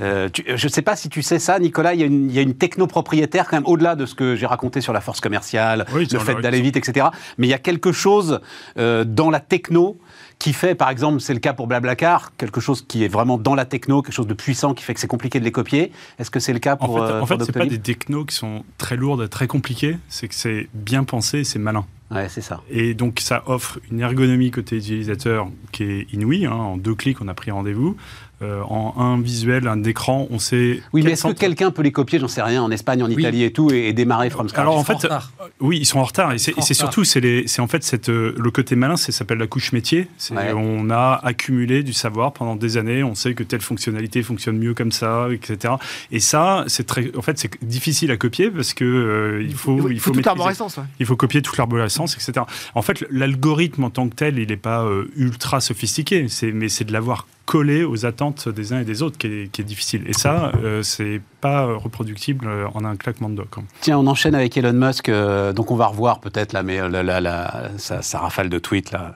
Euh, 0.01 0.27
je 0.33 0.51
ne 0.51 0.71
sais 0.71 0.81
pas 0.81 0.97
si 0.97 1.07
tu 1.07 1.21
sais 1.21 1.39
ça, 1.39 1.57
Nicolas, 1.57 1.93
il 1.93 2.01
y 2.01 2.03
a 2.03 2.05
une, 2.05 2.29
il 2.29 2.35
y 2.35 2.39
a 2.39 2.41
une 2.41 2.55
techno-propriétaire 2.55 3.47
quand 3.47 3.55
même, 3.55 3.65
au-delà 3.65 3.95
de 3.95 4.05
ce 4.05 4.13
que 4.13 4.35
j'ai 4.35 4.45
raconté 4.45 4.81
sur 4.81 4.91
la 4.91 4.99
force 4.99 5.21
commerciale, 5.21 5.85
le 5.93 6.19
fait 6.19 6.35
d'aller 6.41 6.59
vite, 6.59 6.75
etc. 6.75 7.07
Mais 7.37 7.47
il 7.47 7.49
y 7.49 7.53
a 7.53 7.59
quelque 7.59 7.93
chose 7.93 8.41
dans 8.75 9.29
la 9.29 9.39
techno 9.39 9.97
qui 10.45 10.53
fait, 10.53 10.75
par 10.75 10.91
exemple, 10.91 11.21
c'est 11.21 11.33
le 11.33 11.39
cas 11.39 11.53
pour 11.53 11.65
Blablacar, 11.65 12.31
quelque 12.37 12.61
chose 12.61 12.85
qui 12.87 13.03
est 13.03 13.07
vraiment 13.07 13.39
dans 13.39 13.55
la 13.55 13.65
techno, 13.65 14.03
quelque 14.03 14.13
chose 14.13 14.27
de 14.27 14.35
puissant 14.35 14.75
qui 14.75 14.83
fait 14.83 14.93
que 14.93 14.99
c'est 14.99 15.07
compliqué 15.07 15.39
de 15.39 15.43
les 15.43 15.51
copier. 15.51 15.91
Est-ce 16.19 16.29
que 16.29 16.39
c'est 16.39 16.53
le 16.53 16.59
cas 16.59 16.75
pour 16.75 16.97
En 16.97 17.07
fait, 17.07 17.13
en 17.13 17.25
fait 17.25 17.43
c'est 17.45 17.51
pas 17.51 17.65
des 17.65 17.79
technos 17.79 18.25
qui 18.25 18.35
sont 18.35 18.63
très 18.77 18.95
lourdes, 18.95 19.23
et 19.23 19.27
très 19.27 19.47
compliquées, 19.47 19.97
c'est 20.07 20.27
que 20.27 20.35
c'est 20.35 20.69
bien 20.75 21.03
pensé, 21.03 21.43
c'est 21.45 21.57
malin. 21.57 21.87
Ouais, 22.11 22.29
c'est 22.29 22.41
ça. 22.41 22.61
Et 22.69 22.93
donc, 22.93 23.21
ça 23.21 23.41
offre 23.47 23.79
une 23.89 24.01
ergonomie 24.01 24.51
côté 24.51 24.77
utilisateur 24.77 25.47
qui 25.71 25.83
est 25.83 26.13
inouïe. 26.13 26.45
Hein. 26.45 26.51
En 26.51 26.77
deux 26.77 26.93
clics, 26.93 27.19
on 27.21 27.27
a 27.27 27.33
pris 27.33 27.49
rendez-vous. 27.49 27.97
Euh, 28.41 28.61
en 28.63 28.93
un 28.97 29.21
visuel, 29.21 29.65
un 29.65 29.81
écran, 29.85 30.27
on 30.29 30.39
sait. 30.39 30.81
Oui, 30.91 31.03
mais 31.03 31.11
est-ce 31.11 31.27
que 31.27 31.31
quelqu'un 31.31 31.71
peut 31.71 31.83
les 31.83 31.93
copier 31.93 32.19
J'en 32.19 32.27
sais 32.27 32.41
rien, 32.41 32.61
en 32.61 32.69
Espagne, 32.69 33.01
en 33.01 33.09
Italie 33.09 33.43
et 33.43 33.53
tout, 33.53 33.71
et, 33.71 33.93
démarrer 33.93 34.29
from 34.29 34.49
scratch 34.49 34.61
Alors 34.61 34.77
en 34.77 34.83
fait, 34.83 35.05
euh, 35.05 35.19
oui, 35.61 35.77
ils 35.79 35.85
sont 35.85 35.99
en 35.99 36.03
retard. 36.03 36.33
Et 36.33 36.37
c'est 36.37 36.73
surtout, 36.73 37.05
c'est 37.05 37.59
en 37.59 37.67
fait 37.67 37.83
cette, 37.83 38.09
euh, 38.09 38.35
le 38.37 38.51
côté 38.51 38.75
malin, 38.75 38.97
ça 38.97 39.13
s'appelle 39.13 39.37
la 39.37 39.47
couche 39.47 39.71
métier. 39.71 40.09
On 40.31 40.89
a 40.89 41.21
accumulé 41.23 41.81
du 41.81 41.93
savoir 41.93 42.33
pendant 42.33 42.57
des 42.57 42.75
années. 42.75 43.03
On 43.03 43.15
sait 43.15 43.35
que 43.35 43.43
telle 43.43 43.61
fonctionnalité 43.61 44.21
fonctionne 44.21 44.57
mieux 44.57 44.73
comme 44.73 44.91
ça, 44.91 45.27
etc. 45.31 45.75
Et 46.11 46.19
ça, 46.19 46.65
c'est 46.67 46.85
très, 46.85 47.15
en 47.15 47.21
fait, 47.21 47.39
c'est 47.39 47.63
difficile 47.63 48.11
à 48.11 48.17
copier 48.17 48.51
parce 48.51 48.73
que 48.73 49.41
il 49.47 49.55
faut, 49.55 49.89
il 49.89 49.99
faut, 50.01 50.11
toute 50.11 50.25
l'arborescence. 50.25 50.77
Il 50.99 51.05
faut 51.05 51.15
copier 51.15 51.41
toute 51.41 51.57
l'arborescence, 51.57 52.15
etc. 52.15 52.45
En 52.73 52.81
fait, 52.81 53.05
l'algorithme 53.09 53.85
en 53.85 53.89
tant 53.89 54.09
que 54.09 54.15
tel, 54.15 54.39
il 54.39 54.49
n'est 54.49 54.57
pas 54.57 54.85
ultra 55.15 55.61
sophistiqué, 55.61 56.27
mais 56.53 56.67
c'est 56.67 56.83
de 56.83 56.91
l'avoir 56.91 57.27
collé 57.45 57.83
aux 57.83 58.05
attentes 58.05 58.49
des 58.49 58.73
uns 58.73 58.79
et 58.79 58.85
des 58.85 59.01
autres 59.01 59.17
qui 59.17 59.27
est, 59.27 59.61
difficile. 59.61 60.03
Et 60.07 60.13
ça, 60.13 60.51
euh, 60.63 60.81
c'est 60.83 61.21
pas 61.41 61.65
reproductible 61.65 62.47
euh, 62.47 62.67
en 62.73 62.83
un 62.85 62.95
claquement 62.95 63.29
de 63.29 63.35
doigts. 63.35 63.47
Tiens, 63.81 63.97
on 63.97 64.07
enchaîne 64.07 64.35
avec 64.35 64.57
Elon 64.57 64.73
Musk. 64.73 65.09
Euh, 65.09 65.53
donc 65.53 65.71
on 65.71 65.75
va 65.75 65.87
revoir 65.87 66.19
peut-être 66.19 66.53
là, 66.53 66.63
mais 66.63 66.89
la, 66.89 67.03
la, 67.21 67.69
sa, 67.77 68.19
rafale 68.19 68.49
de 68.49 68.59
tweets 68.59 68.91
là. 68.91 69.15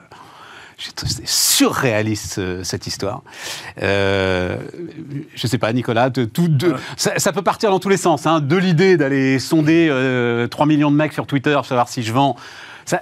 C'est 0.78 1.26
surréaliste 1.26 2.64
cette 2.64 2.86
histoire. 2.86 3.22
Euh, 3.82 4.56
je 5.34 5.46
sais 5.46 5.58
pas, 5.58 5.70
Nicolas, 5.74 6.08
tout, 6.08 6.48
de, 6.48 6.74
ça, 6.96 7.32
peut 7.34 7.42
partir 7.42 7.70
dans 7.70 7.78
tous 7.78 7.90
les 7.90 7.98
sens. 7.98 8.26
Hein, 8.26 8.40
de 8.40 8.56
l'idée 8.56 8.96
d'aller 8.96 9.38
sonder 9.38 9.90
3 10.50 10.64
millions 10.64 10.90
de 10.90 10.96
mecs 10.96 11.12
sur 11.12 11.26
Twitter, 11.26 11.60
savoir 11.64 11.90
si 11.90 12.02
je 12.02 12.14
vends 12.14 12.34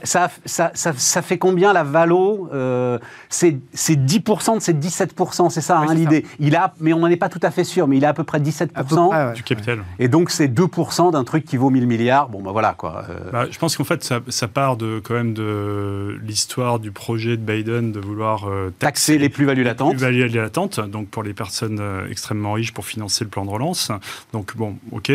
ça, 0.04 0.30
ça, 0.45 0.71
ça, 0.75 1.23
fait 1.23 1.38
combien 1.38 1.73
la 1.73 1.83
Valo 1.83 2.49
euh, 2.52 2.99
C'est 3.28 3.61
10% 3.75 4.57
de 4.57 4.61
ces 4.61 4.75
17%, 4.75 5.50
c'est 5.50 5.61
ça, 5.61 5.78
hein, 5.78 5.95
l'idée. 5.95 6.26
Il 6.38 6.57
a, 6.57 6.75
mais 6.80 6.92
on 6.92 6.99
n'en 6.99 7.09
est 7.09 7.16
pas 7.16 7.28
tout 7.28 7.40
à 7.42 7.50
fait 7.50 7.64
sûr, 7.64 7.88
mais 7.88 7.97
il 7.97 8.04
a 8.04 8.11
à 8.11 8.14
peu 8.14 8.25
près 8.25 8.38
17% 8.40 9.35
du 9.35 9.42
capital. 9.42 9.85
Et 9.99 10.09
donc 10.09 10.30
c'est 10.30 10.49
2% 10.49 11.12
d'un 11.12 11.25
truc 11.25 11.45
qui 11.45 11.57
vaut 11.57 11.71
1000 11.71 11.87
milliards. 11.87 12.28
Bon, 12.28 12.42
ben 12.42 12.52
voilà 12.52 12.75
quoi. 12.76 13.04
Euh. 13.09 13.30
Bah, 13.33 13.47
je 13.50 13.59
pense 13.59 13.76
qu'en 13.76 13.85
fait, 13.85 14.04
ça, 14.04 14.49
part 14.49 14.76
de 14.76 15.00
quand 15.02 15.14
même 15.14 15.35
de 15.35 16.18
l'histoire 16.23 16.78
du 16.78 16.90
projet 16.90 17.37
de 17.37 17.42
Biden 17.42 17.92
de 17.92 18.00
vouloir 18.00 18.49
euh, 18.49 18.73
taxer, 18.78 19.18
les 19.18 19.28
plus-values 19.28 19.62
latentes. 19.62 19.92
Les 19.92 19.97
plus-values 19.97 20.28
latentes, 20.28 20.80
donc 20.80 21.09
pour 21.09 21.23
les 21.23 21.35
personnes 21.35 21.80
extrêmement 22.11 22.54
riches 22.54 22.73
pour 22.73 22.87
financer 22.87 23.25
le 23.25 23.30
plan 23.30 23.45
de 23.45 23.50
relance. 23.50 23.92
Donc 24.33 24.57
bon, 24.57 24.76
ok. 24.92 25.12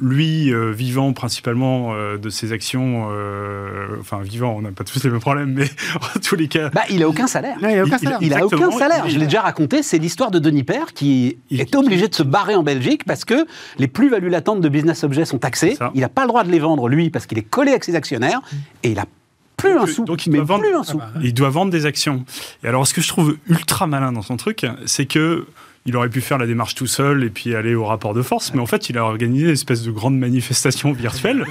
lui, 0.00 0.52
vivant 0.72 1.12
principalement 1.12 1.94
de 2.16 2.30
ses 2.30 2.52
actions 2.52 3.08
euh, 3.44 3.96
enfin 4.00 4.20
vivant, 4.22 4.54
on 4.56 4.62
n'a 4.62 4.72
pas 4.72 4.84
tous 4.84 5.02
les 5.04 5.10
mêmes 5.10 5.20
problèmes, 5.20 5.52
mais 5.52 5.64
en 5.94 6.18
tous 6.20 6.36
les 6.36 6.48
cas. 6.48 6.70
Bah, 6.70 6.82
il 6.90 7.02
a 7.02 7.08
aucun 7.08 7.26
salaire. 7.26 7.56
il 7.60 7.66
a 7.66 7.84
aucun 7.84 7.98
salaire. 7.98 8.18
Il, 8.20 8.34
a 8.34 8.44
aucun 8.44 8.70
salaire. 8.70 9.08
Je 9.08 9.18
l'ai 9.18 9.26
déjà 9.26 9.42
raconté. 9.42 9.82
C'est 9.82 9.98
l'histoire 9.98 10.30
de 10.30 10.38
Denis 10.38 10.64
Père 10.64 10.92
qui 10.92 11.36
est 11.50 11.74
obligé 11.74 12.08
de 12.08 12.14
se 12.14 12.22
barrer 12.22 12.54
en 12.54 12.62
Belgique 12.62 13.04
parce 13.04 13.24
que 13.24 13.46
les 13.78 13.88
plus-values 13.88 14.30
latentes 14.30 14.60
de 14.60 14.68
business 14.68 15.04
objets 15.04 15.24
sont 15.24 15.38
taxées. 15.38 15.76
Il 15.94 16.00
n'a 16.00 16.08
pas 16.08 16.22
le 16.22 16.28
droit 16.28 16.44
de 16.44 16.50
les 16.50 16.58
vendre 16.58 16.88
lui 16.88 17.10
parce 17.10 17.26
qu'il 17.26 17.38
est 17.38 17.42
collé 17.42 17.70
avec 17.70 17.84
ses 17.84 17.94
actionnaires 17.94 18.40
et 18.82 18.90
il 18.90 18.98
a 18.98 19.06
plus 19.56 19.78
un 19.78 19.86
sou. 19.86 20.04
Donc 20.04 20.26
il 20.26 20.32
doit, 20.32 20.44
vendre, 20.44 20.64
un 20.74 20.82
sou. 20.82 21.00
il 21.22 21.34
doit 21.34 21.50
vendre 21.50 21.70
des 21.70 21.86
actions. 21.86 22.24
Et 22.62 22.68
alors, 22.68 22.86
ce 22.86 22.94
que 22.94 23.00
je 23.00 23.08
trouve 23.08 23.36
ultra 23.48 23.86
malin 23.86 24.12
dans 24.12 24.22
son 24.22 24.36
truc, 24.36 24.66
c'est 24.86 25.06
que 25.06 25.46
il 25.86 25.96
aurait 25.98 26.08
pu 26.08 26.22
faire 26.22 26.38
la 26.38 26.46
démarche 26.46 26.74
tout 26.74 26.86
seul 26.86 27.24
et 27.24 27.28
puis 27.28 27.54
aller 27.54 27.74
au 27.74 27.84
rapport 27.84 28.14
de 28.14 28.22
force, 28.22 28.54
mais 28.54 28.60
en 28.60 28.66
fait, 28.66 28.88
il 28.88 28.96
a 28.96 29.04
organisé 29.04 29.46
une 29.46 29.52
espèce 29.52 29.82
de 29.82 29.90
grande 29.90 30.18
manifestation 30.18 30.92
virtuelle 30.92 31.44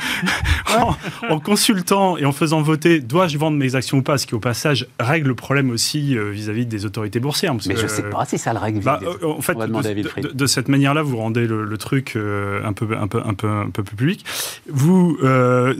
en, 1.29 1.39
consultant 1.39 2.17
et 2.17 2.25
en 2.25 2.31
faisant 2.31 2.61
voter 2.63 2.99
dois-je 2.99 3.37
vendre 3.37 3.57
mes 3.57 3.75
actions 3.75 3.99
ou 3.99 4.01
pas, 4.01 4.17
ce 4.17 4.25
qui 4.25 4.33
au 4.33 4.39
passage 4.39 4.87
règle 4.99 5.27
le 5.27 5.35
problème 5.35 5.69
aussi 5.69 6.17
euh, 6.17 6.31
vis-à-vis 6.31 6.65
des 6.65 6.85
autorités 6.85 7.19
boursières. 7.19 7.53
mais 7.53 7.75
je 7.75 7.83
ne 7.83 7.87
sais 7.87 8.09
pas 8.09 8.25
si 8.25 8.39
ça 8.39 8.53
le 8.53 8.59
règle. 8.59 8.79
Bah, 8.79 8.99
euh, 9.03 9.27
en 9.27 9.41
fait, 9.41 9.55
de, 9.55 10.45
cette 10.47 10.67
manière-là, 10.67 11.03
vous 11.03 11.17
rendez 11.17 11.45
le, 11.45 11.77
truc 11.77 12.13
euh, 12.15 12.65
un, 12.65 12.73
peu, 12.73 12.97
un, 12.97 13.07
peu, 13.07 13.21
un, 13.23 13.35
peu, 13.35 13.47
un 13.47 13.69
peu 13.69 13.83
plus 13.83 13.95
public. 13.95 14.25
Vous 14.67 15.17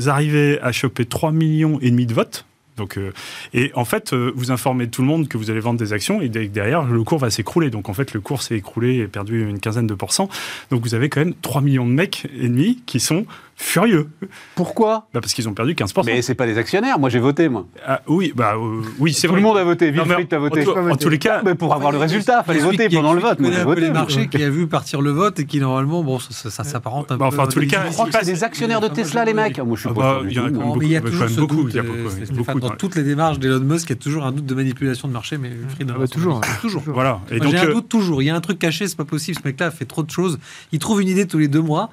arrivez 0.06 0.60
à 0.62 0.72
choper 0.72 1.06
3 1.06 1.32
millions 1.32 1.80
et 1.82 1.90
demi 1.90 2.06
de 2.06 2.14
votes 2.14 2.46
Donc, 2.78 3.00
et 3.54 3.72
en 3.76 3.86
fait, 3.86 4.14
vous 4.14 4.52
informez 4.52 4.88
tout 4.88 5.02
le 5.02 5.08
monde 5.08 5.28
que 5.28 5.38
vous 5.38 5.52
allez 5.52 5.60
vendre 5.60 5.80
des 5.80 5.94
actions 5.94 6.22
et 6.22 6.30
derrière, 6.30 6.84
le 6.84 7.04
cours 7.04 7.20
va 7.20 7.30
s'écrouler. 7.30 7.70
Donc 7.70 7.90
en 7.90 7.94
fait, 7.94 8.14
le 8.14 8.22
cours 8.22 8.42
s'est 8.42 8.56
écroulé 8.56 8.98
et 8.98 9.08
perdu 9.08 9.48
une 9.48 9.60
quinzaine 9.60 9.88
de 9.88 9.94
pourcents. 9.94 10.30
Donc 10.72 10.82
vous 10.84 10.96
avez 10.96 11.10
quand 11.10 11.22
même 11.22 11.34
3 11.42 11.62
millions 11.62 11.86
de 11.86 11.92
mecs 11.92 12.28
ennemis 12.40 12.82
qui 12.86 13.00
sont 13.00 13.26
furieux. 13.56 14.10
Pourquoi 14.56 15.08
bah 15.14 15.22
Parce 15.22 15.34
qu'ils 15.34 15.48
ont 15.48 15.54
perdu 15.54 15.74
15%. 15.74 16.04
Mais 16.06 16.22
c'est 16.22 16.36
pas 16.36 16.46
des 16.46 16.58
actionnaires, 16.58 17.00
moi 17.00 17.10
j'ai 17.10 17.20
voté 17.20 17.50
moi. 17.50 17.66
Ah, 17.86 18.02
oui, 18.08 18.34
bah, 18.36 18.56
euh, 18.56 18.82
oui 19.00 19.14
c'est 19.14 19.28
Tout 19.28 19.34
vrai. 19.34 19.42
le 19.42 19.48
monde 19.48 19.58
a 19.58 19.64
voté, 19.64 19.92
Wilfried 19.92 20.34
a 20.34 20.40
voté. 20.40 20.68
En, 20.68 20.96
tous 20.96 21.10
les 21.10 21.20
cas... 21.20 21.42
Mais 21.44 21.56
pour 21.56 21.74
avoir 21.74 21.92
le 21.92 21.98
résultat, 21.98 22.44
il 22.44 22.46
fallait 22.46 22.60
voter 22.60 22.90
pendant 22.90 23.14
le 23.14 23.22
vote. 23.22 23.40
Moi, 23.40 23.52
a 23.56 23.64
voté, 23.64 23.82
les 23.82 23.92
marchés, 23.92 24.28
qui 24.28 24.44
a 24.44 24.50
vu 24.50 24.68
partir 24.68 25.02
le 25.02 25.12
vote 25.12 25.40
et 25.40 25.46
qui 25.46 25.60
normalement, 25.60 26.04
bon, 26.04 26.20
ça, 26.20 26.50
ça 26.50 26.64
s'apparente 26.64 27.12
un 27.12 27.18
bah, 27.18 27.30
peu... 27.30 27.36
Enfin, 27.36 27.44
en 27.44 27.48
tous 27.48 27.60
les 27.60 27.68
cas... 27.68 27.86
Je 27.88 27.94
crois 27.94 28.08
que 28.08 28.14
c'est 28.20 28.26
des 28.26 28.44
actionnaires 28.44 28.82
de 28.82 28.88
Tesla 28.88 29.26
les 29.26 29.34
mecs. 29.34 29.60
Moi 29.60 29.76
je 29.76 29.82
suis 29.82 29.90
ah 29.92 29.94
pas 29.94 30.20
bah, 30.20 30.28
Il 30.28 30.34
y 30.34 30.40
en 30.40 30.46
a 30.46 30.52
quand 30.52 30.76
même 30.76 31.36
beaucoup. 31.36 32.60
Dans 32.60 32.70
toutes 32.72 32.96
les 32.96 33.04
démarches 33.04 33.40
d'Elon 33.40 33.60
Musk, 33.60 33.90
il 33.90 33.94
y 33.94 33.94
a 33.94 34.02
toujours 34.02 34.26
un 34.26 34.32
doute 34.32 34.46
de 34.46 34.56
manipulation 34.56 35.08
de 35.08 35.14
marché, 35.14 35.38
mais 35.38 35.50
Wilfried... 35.50 35.94
Ah 35.94 36.08
toujours. 36.08 36.42
Toujours. 36.62 36.84
Voilà. 36.88 37.22
J'ai 37.30 37.58
un 37.58 37.66
euh, 37.66 37.74
doute 37.74 37.90
toujours. 37.90 38.22
Il 38.22 38.26
y 38.26 38.30
a 38.30 38.36
un 38.36 38.42
truc 38.42 38.60
caché, 38.60 38.88
c'est 38.88 38.98
pas 38.98 39.06
possible. 39.06 39.38
Ce 39.42 39.48
mec-là 39.48 39.72
fait 39.72 39.86
trop 39.86 40.04
de 40.04 40.12
choses. 40.12 40.40
Il 40.72 40.80
trouve 40.80 41.02
une 41.02 41.08
idée 41.08 41.28
tous 41.28 41.38
les 41.38 41.48
deux 41.48 41.62
mois 41.62 41.90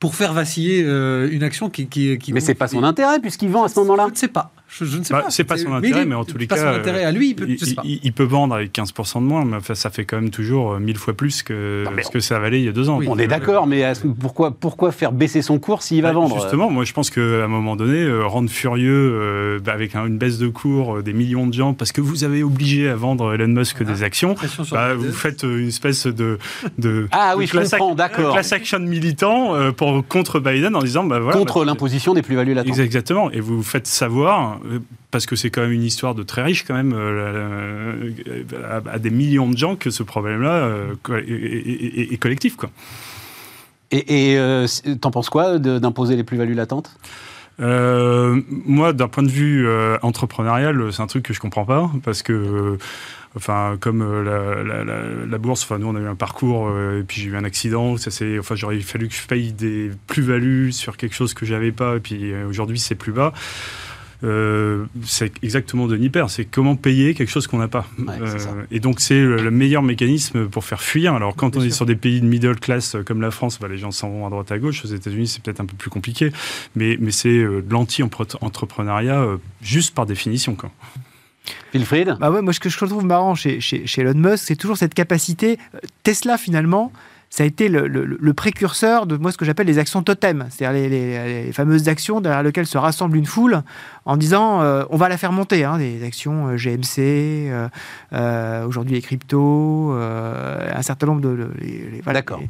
pour 0.00 0.14
faire 0.14 0.32
vaciller 0.32 0.82
euh, 0.82 1.28
une 1.30 1.42
action 1.44 1.70
qui. 1.70 1.86
qui, 1.86 2.18
qui 2.18 2.32
mais 2.32 2.40
c'est 2.40 2.54
pas 2.54 2.66
son 2.66 2.82
intérêt 2.82 3.20
puisqu'il 3.20 3.50
vend 3.50 3.64
à 3.64 3.68
ce 3.68 3.78
moment-là. 3.80 4.06
Je 4.08 4.12
ne 4.12 4.16
sais 4.16 4.28
pas. 4.28 4.50
Je, 4.70 4.84
ne 4.84 5.02
sais 5.02 5.12
bah, 5.12 5.22
pas. 5.22 5.30
C'est 5.30 5.44
pas 5.44 5.56
son 5.56 5.72
intérêt, 5.72 6.06
mais, 6.06 6.14
en 6.14 6.24
tous 6.24 6.38
les 6.38 6.46
cas. 6.46 6.54
Pas 6.54 6.60
son 6.60 6.78
intérêt 6.78 7.04
à 7.04 7.10
lui, 7.10 7.30
il 7.30 7.34
peut, 7.34 7.46
il, 7.84 8.12
peut 8.12 8.24
vendre 8.24 8.54
avec 8.54 8.72
15% 8.72 9.16
de 9.16 9.24
moins, 9.24 9.44
mais 9.44 9.58
ça 9.74 9.90
fait 9.90 10.04
quand 10.04 10.16
même 10.16 10.30
toujours 10.30 10.78
1000 10.78 10.96
fois 10.96 11.14
plus 11.14 11.42
que 11.42 11.84
ce 12.02 12.10
que 12.10 12.20
ça 12.20 12.38
valait 12.38 12.60
il 12.60 12.64
y 12.64 12.68
a 12.68 12.72
deux 12.72 12.88
ans. 12.88 13.00
on 13.06 13.18
est 13.18 13.26
d'accord, 13.26 13.66
mais 13.66 13.92
pourquoi, 14.20 14.52
pourquoi 14.52 14.92
faire 14.92 15.12
baisser 15.12 15.42
son 15.42 15.58
cours 15.58 15.82
s'il 15.82 16.02
va 16.02 16.08
bah, 16.08 16.14
vendre 16.14 16.40
Justement, 16.40 16.70
moi 16.70 16.84
je 16.84 16.92
pense 16.92 17.10
qu'à 17.10 17.20
un 17.20 17.48
moment 17.48 17.76
donné, 17.76 18.00
euh, 18.00 18.24
rendre 18.24 18.50
furieux 18.50 19.12
euh, 19.12 19.58
bah, 19.58 19.72
avec 19.72 19.94
une 19.94 20.18
baisse 20.18 20.38
de 20.38 20.48
cours 20.48 21.02
des 21.02 21.12
millions 21.12 21.46
de 21.46 21.52
gens 21.52 21.74
parce 21.74 21.92
que 21.92 22.00
vous 22.00 22.24
avez 22.24 22.42
obligé 22.42 22.88
à 22.88 22.94
vendre 22.94 23.34
Elon 23.34 23.48
Musk 23.48 23.82
des 23.82 24.02
actions, 24.02 24.34
vous 24.34 25.12
faites 25.12 25.42
une 25.42 25.68
espèce 25.68 26.06
de. 26.06 26.38
de 26.78 27.08
ah 27.12 27.34
oui, 27.36 27.46
je 27.46 27.58
comprends, 27.58 27.94
d'accord. 27.94 28.34
Class 28.34 28.52
action 28.52 28.80
militant 28.80 29.72
pour, 29.72 30.06
contre 30.06 30.38
Biden 30.38 30.76
en 30.76 30.82
disant. 30.82 31.06
Voilà, 31.06 31.32
contre 31.32 31.64
l'imposition 31.64 32.14
des 32.14 32.22
plus-values 32.22 32.54
latentes. 32.54 32.78
Exactement, 32.78 33.30
et 33.30 33.40
vous 33.40 33.62
faites 33.62 33.86
savoir 33.86 34.59
parce 35.10 35.26
que 35.26 35.36
c'est 35.36 35.50
quand 35.50 35.62
même 35.62 35.72
une 35.72 35.82
histoire 35.82 36.14
de 36.14 36.22
très 36.22 36.42
riche 36.42 36.64
quand 36.64 36.74
même 36.74 36.92
euh, 36.94 38.10
à, 38.86 38.98
des 38.98 39.10
millions 39.10 39.48
de 39.48 39.56
gens 39.56 39.76
que 39.76 39.90
ce 39.90 40.02
problème-là 40.02 40.54
euh, 40.54 40.94
est, 41.26 42.16
collectif 42.18 42.56
quoi. 42.56 42.70
Et 43.92 44.36
euh, 44.38 44.68
t'en 45.00 45.10
penses 45.10 45.30
quoi 45.30 45.58
d'imposer 45.58 46.14
les 46.14 46.22
plus-values 46.22 46.54
latentes? 46.54 46.96
Moi, 47.58 48.92
d'un 48.94 49.08
point 49.08 49.22
de 49.22 49.28
vue 49.28 49.68
entrepreneurial, 50.00 50.92
c'est 50.92 51.02
un 51.02 51.06
truc 51.06 51.24
que 51.24 51.34
je 51.34 51.40
comprends 51.40 51.66
pas 51.66 51.90
parce 52.04 52.22
que 52.22 52.78
enfin 53.36 53.76
comme 53.78 54.02
la, 54.24 55.38
bourse 55.38 55.62
enfin 55.64 55.78
nous 55.78 55.86
on 55.86 55.94
a 55.94 56.00
eu 56.00 56.06
un 56.06 56.16
parcours 56.16 56.68
et 56.70 57.04
puis 57.06 57.20
j'ai 57.20 57.28
eu 57.28 57.36
un 57.36 57.44
accident 57.44 57.96
ça 57.96 58.10
c'est 58.10 58.40
enfin 58.40 58.56
j'aurais 58.56 58.80
fallu 58.80 59.06
que 59.06 59.14
je 59.14 59.24
paye 59.24 59.52
des 59.52 59.92
plus-values 60.08 60.72
sur 60.72 60.96
quelque 60.96 61.14
chose 61.14 61.32
que 61.32 61.46
j'avais 61.46 61.70
pas 61.70 61.96
et 61.96 62.00
puis 62.00 62.34
aujourd'hui 62.42 62.80
c'est 62.80 62.96
plus 62.96 63.12
bas 63.12 63.32
euh, 64.22 64.84
c'est 65.04 65.32
exactement 65.42 65.86
de 65.86 65.96
Nipper, 65.96 66.26
c'est 66.28 66.44
comment 66.44 66.76
payer 66.76 67.14
quelque 67.14 67.30
chose 67.30 67.46
qu'on 67.46 67.58
n'a 67.58 67.68
pas. 67.68 67.86
Euh, 68.08 68.64
et 68.70 68.80
donc 68.80 69.00
c'est 69.00 69.20
le, 69.20 69.50
meilleur 69.50 69.82
mécanisme 69.82 70.46
pour 70.48 70.64
faire 70.64 70.82
fuir. 70.82 71.14
Alors 71.14 71.34
quand 71.36 71.56
on 71.56 71.62
est 71.62 71.70
sur 71.70 71.86
des 71.86 71.96
pays 71.96 72.20
de 72.20 72.26
middle 72.26 72.58
class 72.58 72.94
euh, 72.94 73.02
comme 73.02 73.20
la 73.20 73.30
France, 73.30 73.58
bah, 73.60 73.68
les 73.68 73.78
gens 73.78 73.90
s'en 73.90 74.10
vont 74.10 74.26
à 74.26 74.30
droite 74.30 74.52
à 74.52 74.58
gauche. 74.58 74.84
Aux 74.84 74.88
États-Unis, 74.88 75.26
c'est 75.26 75.42
peut-être 75.42 75.60
un 75.60 75.66
peu 75.66 75.76
plus 75.76 75.90
compliqué, 75.90 76.32
mais, 76.76 76.96
mais 77.00 77.10
c'est 77.10 77.38
de 77.38 77.64
l'anti-entrepreneuriat 77.70 79.26
juste 79.62 79.94
par 79.94 80.06
définition. 80.06 80.54
Quoi. 80.54 80.70
Wilfried? 81.72 82.16
Bah 82.20 82.30
ouais, 82.30 82.42
Moi, 82.42 82.52
ce 82.52 82.60
que 82.60 82.68
je 82.68 82.76
trouve 82.76 83.04
marrant 83.04 83.34
chez, 83.34 83.60
chez, 83.60 83.86
chez 83.86 84.02
Elon 84.02 84.14
Musk, 84.14 84.44
c'est 84.46 84.56
toujours 84.56 84.76
cette 84.76 84.94
capacité. 84.94 85.58
Tesla, 86.02 86.36
finalement, 86.36 86.92
ça 87.30 87.44
a 87.44 87.46
été 87.46 87.68
le, 87.68 88.34
précurseur 88.34 89.06
de 89.06 89.16
moi 89.16 89.30
ce 89.30 89.38
que 89.38 89.44
j'appelle 89.44 89.68
les 89.68 89.78
actions 89.78 90.02
totem, 90.02 90.46
c'est-à-dire 90.50 90.90
les, 90.90 91.52
fameuses 91.52 91.88
actions 91.88 92.20
derrière 92.20 92.42
lesquelles 92.42 92.66
se 92.66 92.76
rassemble 92.76 93.16
une 93.16 93.26
foule 93.26 93.62
en 94.04 94.16
disant 94.16 94.62
euh, 94.62 94.84
on 94.90 94.96
va 94.96 95.08
la 95.08 95.16
faire 95.16 95.30
monter, 95.30 95.64
hein, 95.64 95.78
des 95.78 96.04
actions 96.04 96.48
euh, 96.48 96.56
GMC, 96.56 97.70
euh, 98.12 98.64
aujourd'hui 98.66 98.94
les 98.94 99.02
cryptos, 99.02 99.92
un 99.92 100.82
certain 100.82 101.06
nombre 101.06 101.20
de... 101.20 101.50
D'accord. 102.06 102.40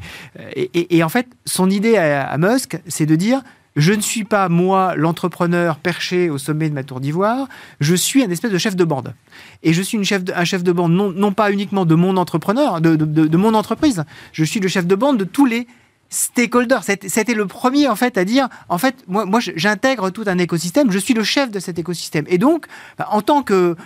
Et, 0.55 1.05
en 1.05 1.09
fait, 1.11 1.27
son 1.45 1.69
idée 1.69 1.97
à 1.99 2.37
Musk, 2.39 2.79
c'est 2.87 3.07
de 3.07 3.17
dire 3.17 3.43
je 3.77 3.93
ne 3.93 4.01
suis 4.01 4.25
pas, 4.25 4.49
moi, 4.49 4.95
l'entrepreneur 4.97 5.79
perché 5.79 6.29
au 6.29 6.39
sommet 6.39 6.69
de 6.69 6.75
ma 6.75 6.83
tour 6.83 7.01
d'ivoire, 7.01 7.49
je 7.81 7.95
suis 7.95 8.23
un 8.23 8.31
espèce 8.31 8.51
de 8.51 8.59
chef 8.59 8.77
de 8.77 8.85
bande. 8.85 9.15
Et 9.63 9.73
je 9.73 9.83
suis 9.83 9.97
une 9.97 10.05
chef 10.05 10.23
un 10.35 10.45
chef 10.45 10.65
de 10.65 10.73
bande 10.73 10.93
non, 10.93 11.11
non 11.11 11.33
pas 11.33 11.53
uniquement 11.53 11.85
de 11.85 11.95
mon 11.95 12.17
entrepreneur, 12.17 12.81
de, 12.81 12.97
de, 12.97 13.37
mon 13.37 13.55
entreprise, 13.55 14.05
je 14.33 14.45
suis 14.45 14.61
le 14.61 14.69
chef 14.69 14.87
de 14.87 14.95
bande 14.95 15.19
de 15.19 15.25
tous 15.25 15.47
les 15.47 15.67
stakeholder. 16.11 16.79
C'était 16.83 17.35
le 17.35 17.47
premier, 17.47 17.89
en 17.89 17.97
fait, 17.97 18.19
à 18.19 18.25
dire, 18.25 18.49
en 18.69 18.79
fait, 18.79 18.97
moi, 19.07 19.39
j'intègre 19.41 20.11
tout 20.11 20.25
un 20.27 20.39
écosystème, 20.39 20.91
je 20.91 20.99
suis 20.99 21.15
le 21.15 21.23
chef 21.23 21.51
de 21.51 21.61
cet 21.61 21.79
écosystème. 21.79 22.25
Et 22.29 22.37
donc, 22.37 22.67
bah, 22.99 23.07
en 23.11 23.23
tant 23.23 23.43
que, 23.43 23.77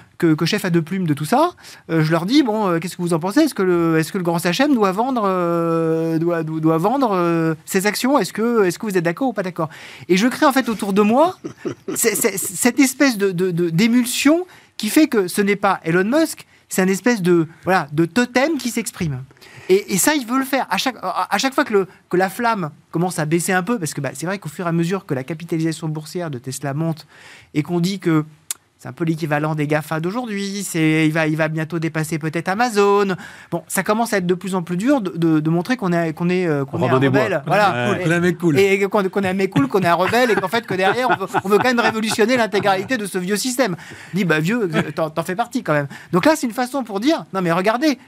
chef 0.47 0.65
à 0.65 0.71
deux 0.71 0.81
plumes 0.81 1.07
de 1.07 1.13
tout 1.13 1.27
ça, 1.27 1.51
euh, 1.91 2.03
je 2.03 2.11
leur 2.11 2.25
dis, 2.25 2.43
bon, 2.43 2.67
euh, 2.67 2.79
qu'est-ce 2.79 2.97
que 2.97 3.03
vous 3.03 3.13
en 3.13 3.19
pensez? 3.21 3.41
Est-ce 3.41 3.55
que, 3.55 3.63
le, 3.63 4.23
grand 4.23 4.39
Sachem 4.39 4.75
doit 4.75 4.93
vendre, 4.93 5.25
euh, 5.27 6.19
doit, 6.19 6.79
vendre 6.79 7.55
ses 7.67 7.87
actions? 7.87 8.19
Est-ce 8.19 8.33
que, 8.33 8.65
est 8.65 8.71
-ce 8.71 8.79
que 8.79 8.87
vous 8.87 8.97
êtes 8.97 9.05
d'accord 9.05 9.29
ou 9.29 9.33
pas 9.35 9.43
d'accord? 9.43 9.69
Et 10.09 10.17
je 10.17 10.27
crée, 10.27 10.47
en 10.47 10.53
fait, 10.53 10.69
autour 10.71 10.95
de 10.95 11.03
moi, 11.03 11.39
cette 11.95 12.81
espèce 12.81 13.19
d'émulsion 13.19 14.39
de, 14.39 14.45
qui 14.79 14.89
fait 14.89 15.09
que 15.09 15.29
ce 15.29 15.43
n'est 15.43 15.57
pas 15.57 15.81
Elon 15.85 16.05
Musk, 16.05 16.47
c'est 16.71 16.83
un 16.83 16.89
espèce 16.89 17.21
de, 17.21 17.47
voilà, 17.65 17.87
de 17.93 18.07
totem 18.07 18.57
qui 18.57 18.71
s'exprime. 18.71 19.23
Et, 19.69 19.99
ça, 19.99 20.15
il 20.15 20.27
veut 20.27 20.39
le 20.39 20.45
faire. 20.45 20.67
À 20.71 20.79
chaque, 20.79 20.97
à 21.03 21.39
chaque 21.39 21.55
fois 21.55 21.65
que, 21.65 21.73
le, 21.73 21.89
que 22.09 22.17
la 22.17 22.29
flamme 22.29 22.71
commence 22.91 23.19
à 23.19 23.25
baisser 23.25 23.53
un 23.53 23.63
peu, 23.63 23.79
parce 23.79 23.95
que 23.95 24.01
bah, 24.01 24.11
c'est 24.15 24.27
vrai 24.27 24.39
qu'au 24.39 24.49
fur 24.49 24.67
et 24.67 24.69
à 24.69 24.73
mesure 24.73 25.07
que 25.07 25.15
la 25.15 25.25
capitalisation 25.25 25.89
boursière 25.89 26.31
de 26.31 26.39
Tesla 26.39 26.75
monte 26.75 27.07
et 27.55 27.63
qu'on 27.63 27.81
dit 27.81 27.99
que 27.99 28.25
c'est 28.85 28.89
un 28.91 28.93
peu 28.93 29.05
l'équivalent 29.05 29.55
des 29.55 29.67
GAFA 29.67 29.99
d'aujourd'hui. 30.01 30.63
il 30.75 31.11
va, 31.11 31.27
il 31.27 31.39
va 31.39 31.49
bientôt 31.49 31.79
dépasser 31.79 32.19
peut-être 32.19 32.49
Amazon. 32.49 33.17
Bon, 33.51 33.63
ça 33.67 33.83
commence 33.83 34.13
à 34.13 34.19
être 34.19 34.27
de 34.27 34.35
plus 34.35 34.55
en 34.55 34.63
plus 34.63 34.77
dur 34.77 35.01
de, 35.01 35.41
de, 35.41 35.51
montrer 35.51 35.79
qu'on 35.79 35.91
est, 35.91 36.13
qu'on 36.13 36.29
est, 36.29 36.47
euh, 36.47 36.67
qu'on 36.67 36.83
est 36.83 36.91
un 36.91 36.99
rebelle. 36.99 37.43
Voilà. 37.47 37.95
Qu'on 37.95 38.11
est 38.11 38.15
un 38.15 38.21
mec 38.21 38.37
cool. 38.37 38.59
Et 38.59 38.87
qu'on 38.87 39.01
est 39.01 39.29
un 39.29 39.33
mec 39.33 39.53
cool, 39.53 39.69
qu'on 39.69 39.81
est 39.81 39.87
un 39.87 39.95
rebelle 39.95 40.31
et 40.31 40.35
qu'en 40.35 40.49
fait, 40.49 40.67
que 40.67 40.75
derrière, 40.75 41.09
on 41.09 41.17
veut, 41.17 41.27
on 41.45 41.49
veut, 41.49 41.57
quand 41.57 41.69
même 41.69 41.81
révolutionner 41.81 42.37
l'intégralité 42.37 42.99
de 42.99 43.07
ce 43.07 43.17
vieux 43.17 43.37
système. 43.37 43.75
Dit, 44.13 44.27
bah, 44.27 44.41
vieux, 44.41 44.71
t'en 44.95 45.23
fais 45.23 45.35
partie 45.35 45.63
quand 45.63 45.73
même. 45.73 45.89
Donc 46.13 46.27
là, 46.27 46.37
c'est 46.37 46.47
une 46.47 46.53
façon 46.53 46.85
pour 46.85 47.01
dire, 47.01 47.25
non 47.33 47.41
mais 47.41 47.53
regardez, 47.53 47.99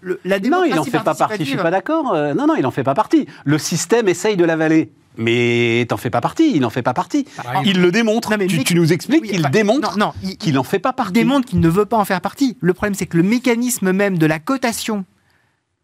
le, 0.00 0.20
la 0.24 0.38
non, 0.38 0.64
il 0.64 0.74
n'en 0.74 0.84
fait 0.84 1.02
pas 1.02 1.14
partie, 1.14 1.44
je 1.44 1.50
suis 1.50 1.56
pas 1.56 1.70
d'accord. 1.70 2.12
Euh, 2.14 2.34
non, 2.34 2.46
non, 2.46 2.54
il 2.56 2.62
n'en 2.62 2.70
fait 2.70 2.84
pas 2.84 2.94
partie. 2.94 3.26
Le 3.44 3.58
système 3.58 4.08
essaye 4.08 4.36
de 4.36 4.44
l'avaler. 4.44 4.90
Mais 5.18 5.84
t'en 5.88 5.98
fais 5.98 6.08
pas 6.08 6.22
partie, 6.22 6.52
il 6.54 6.60
n'en 6.60 6.70
fait 6.70 6.82
pas 6.82 6.94
partie. 6.94 7.26
Bah, 7.36 7.60
il 7.64 7.80
le 7.80 7.92
démontre. 7.92 8.34
tu, 8.46 8.74
nous 8.74 8.92
expliques 8.92 9.24
qu'il 9.24 9.46
démontre 9.50 9.98
qu'il 10.38 10.54
n'en 10.54 10.62
fait 10.62 10.78
pas 10.78 10.92
partie. 10.92 11.12
Il 11.12 11.14
démontre 11.14 11.46
qu'il 11.46 11.60
ne 11.60 11.68
veut 11.68 11.84
pas 11.84 11.98
en 11.98 12.04
faire 12.04 12.20
partie. 12.20 12.56
Le 12.60 12.72
problème, 12.72 12.94
c'est 12.94 13.06
que 13.06 13.18
le 13.18 13.22
mécanisme 13.22 13.92
même 13.92 14.16
de 14.16 14.26
la 14.26 14.38
cotation 14.38 15.04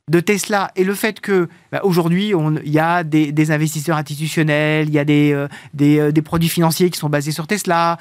de 0.09 0.21
Tesla 0.21 0.71
et 0.77 0.85
le 0.85 0.95
fait 0.95 1.21
que 1.21 1.49
bah, 1.71 1.81
aujourd'hui 1.83 2.33
il 2.65 2.73
y 2.73 2.79
a 2.79 3.05
des, 3.05 3.51
investisseurs 3.51 3.99
institutionnels, 3.99 4.89
il 4.89 4.95
y 4.95 4.99
a 4.99 5.05
des, 5.05 5.33
euh, 5.33 5.49
euh, 5.83 6.11
des, 6.11 6.23
produits 6.23 6.49
financiers 6.49 6.89
qui 6.89 6.99
sont 6.99 7.11
basés 7.11 7.33
sur 7.33 7.47
Tesla. 7.47 7.99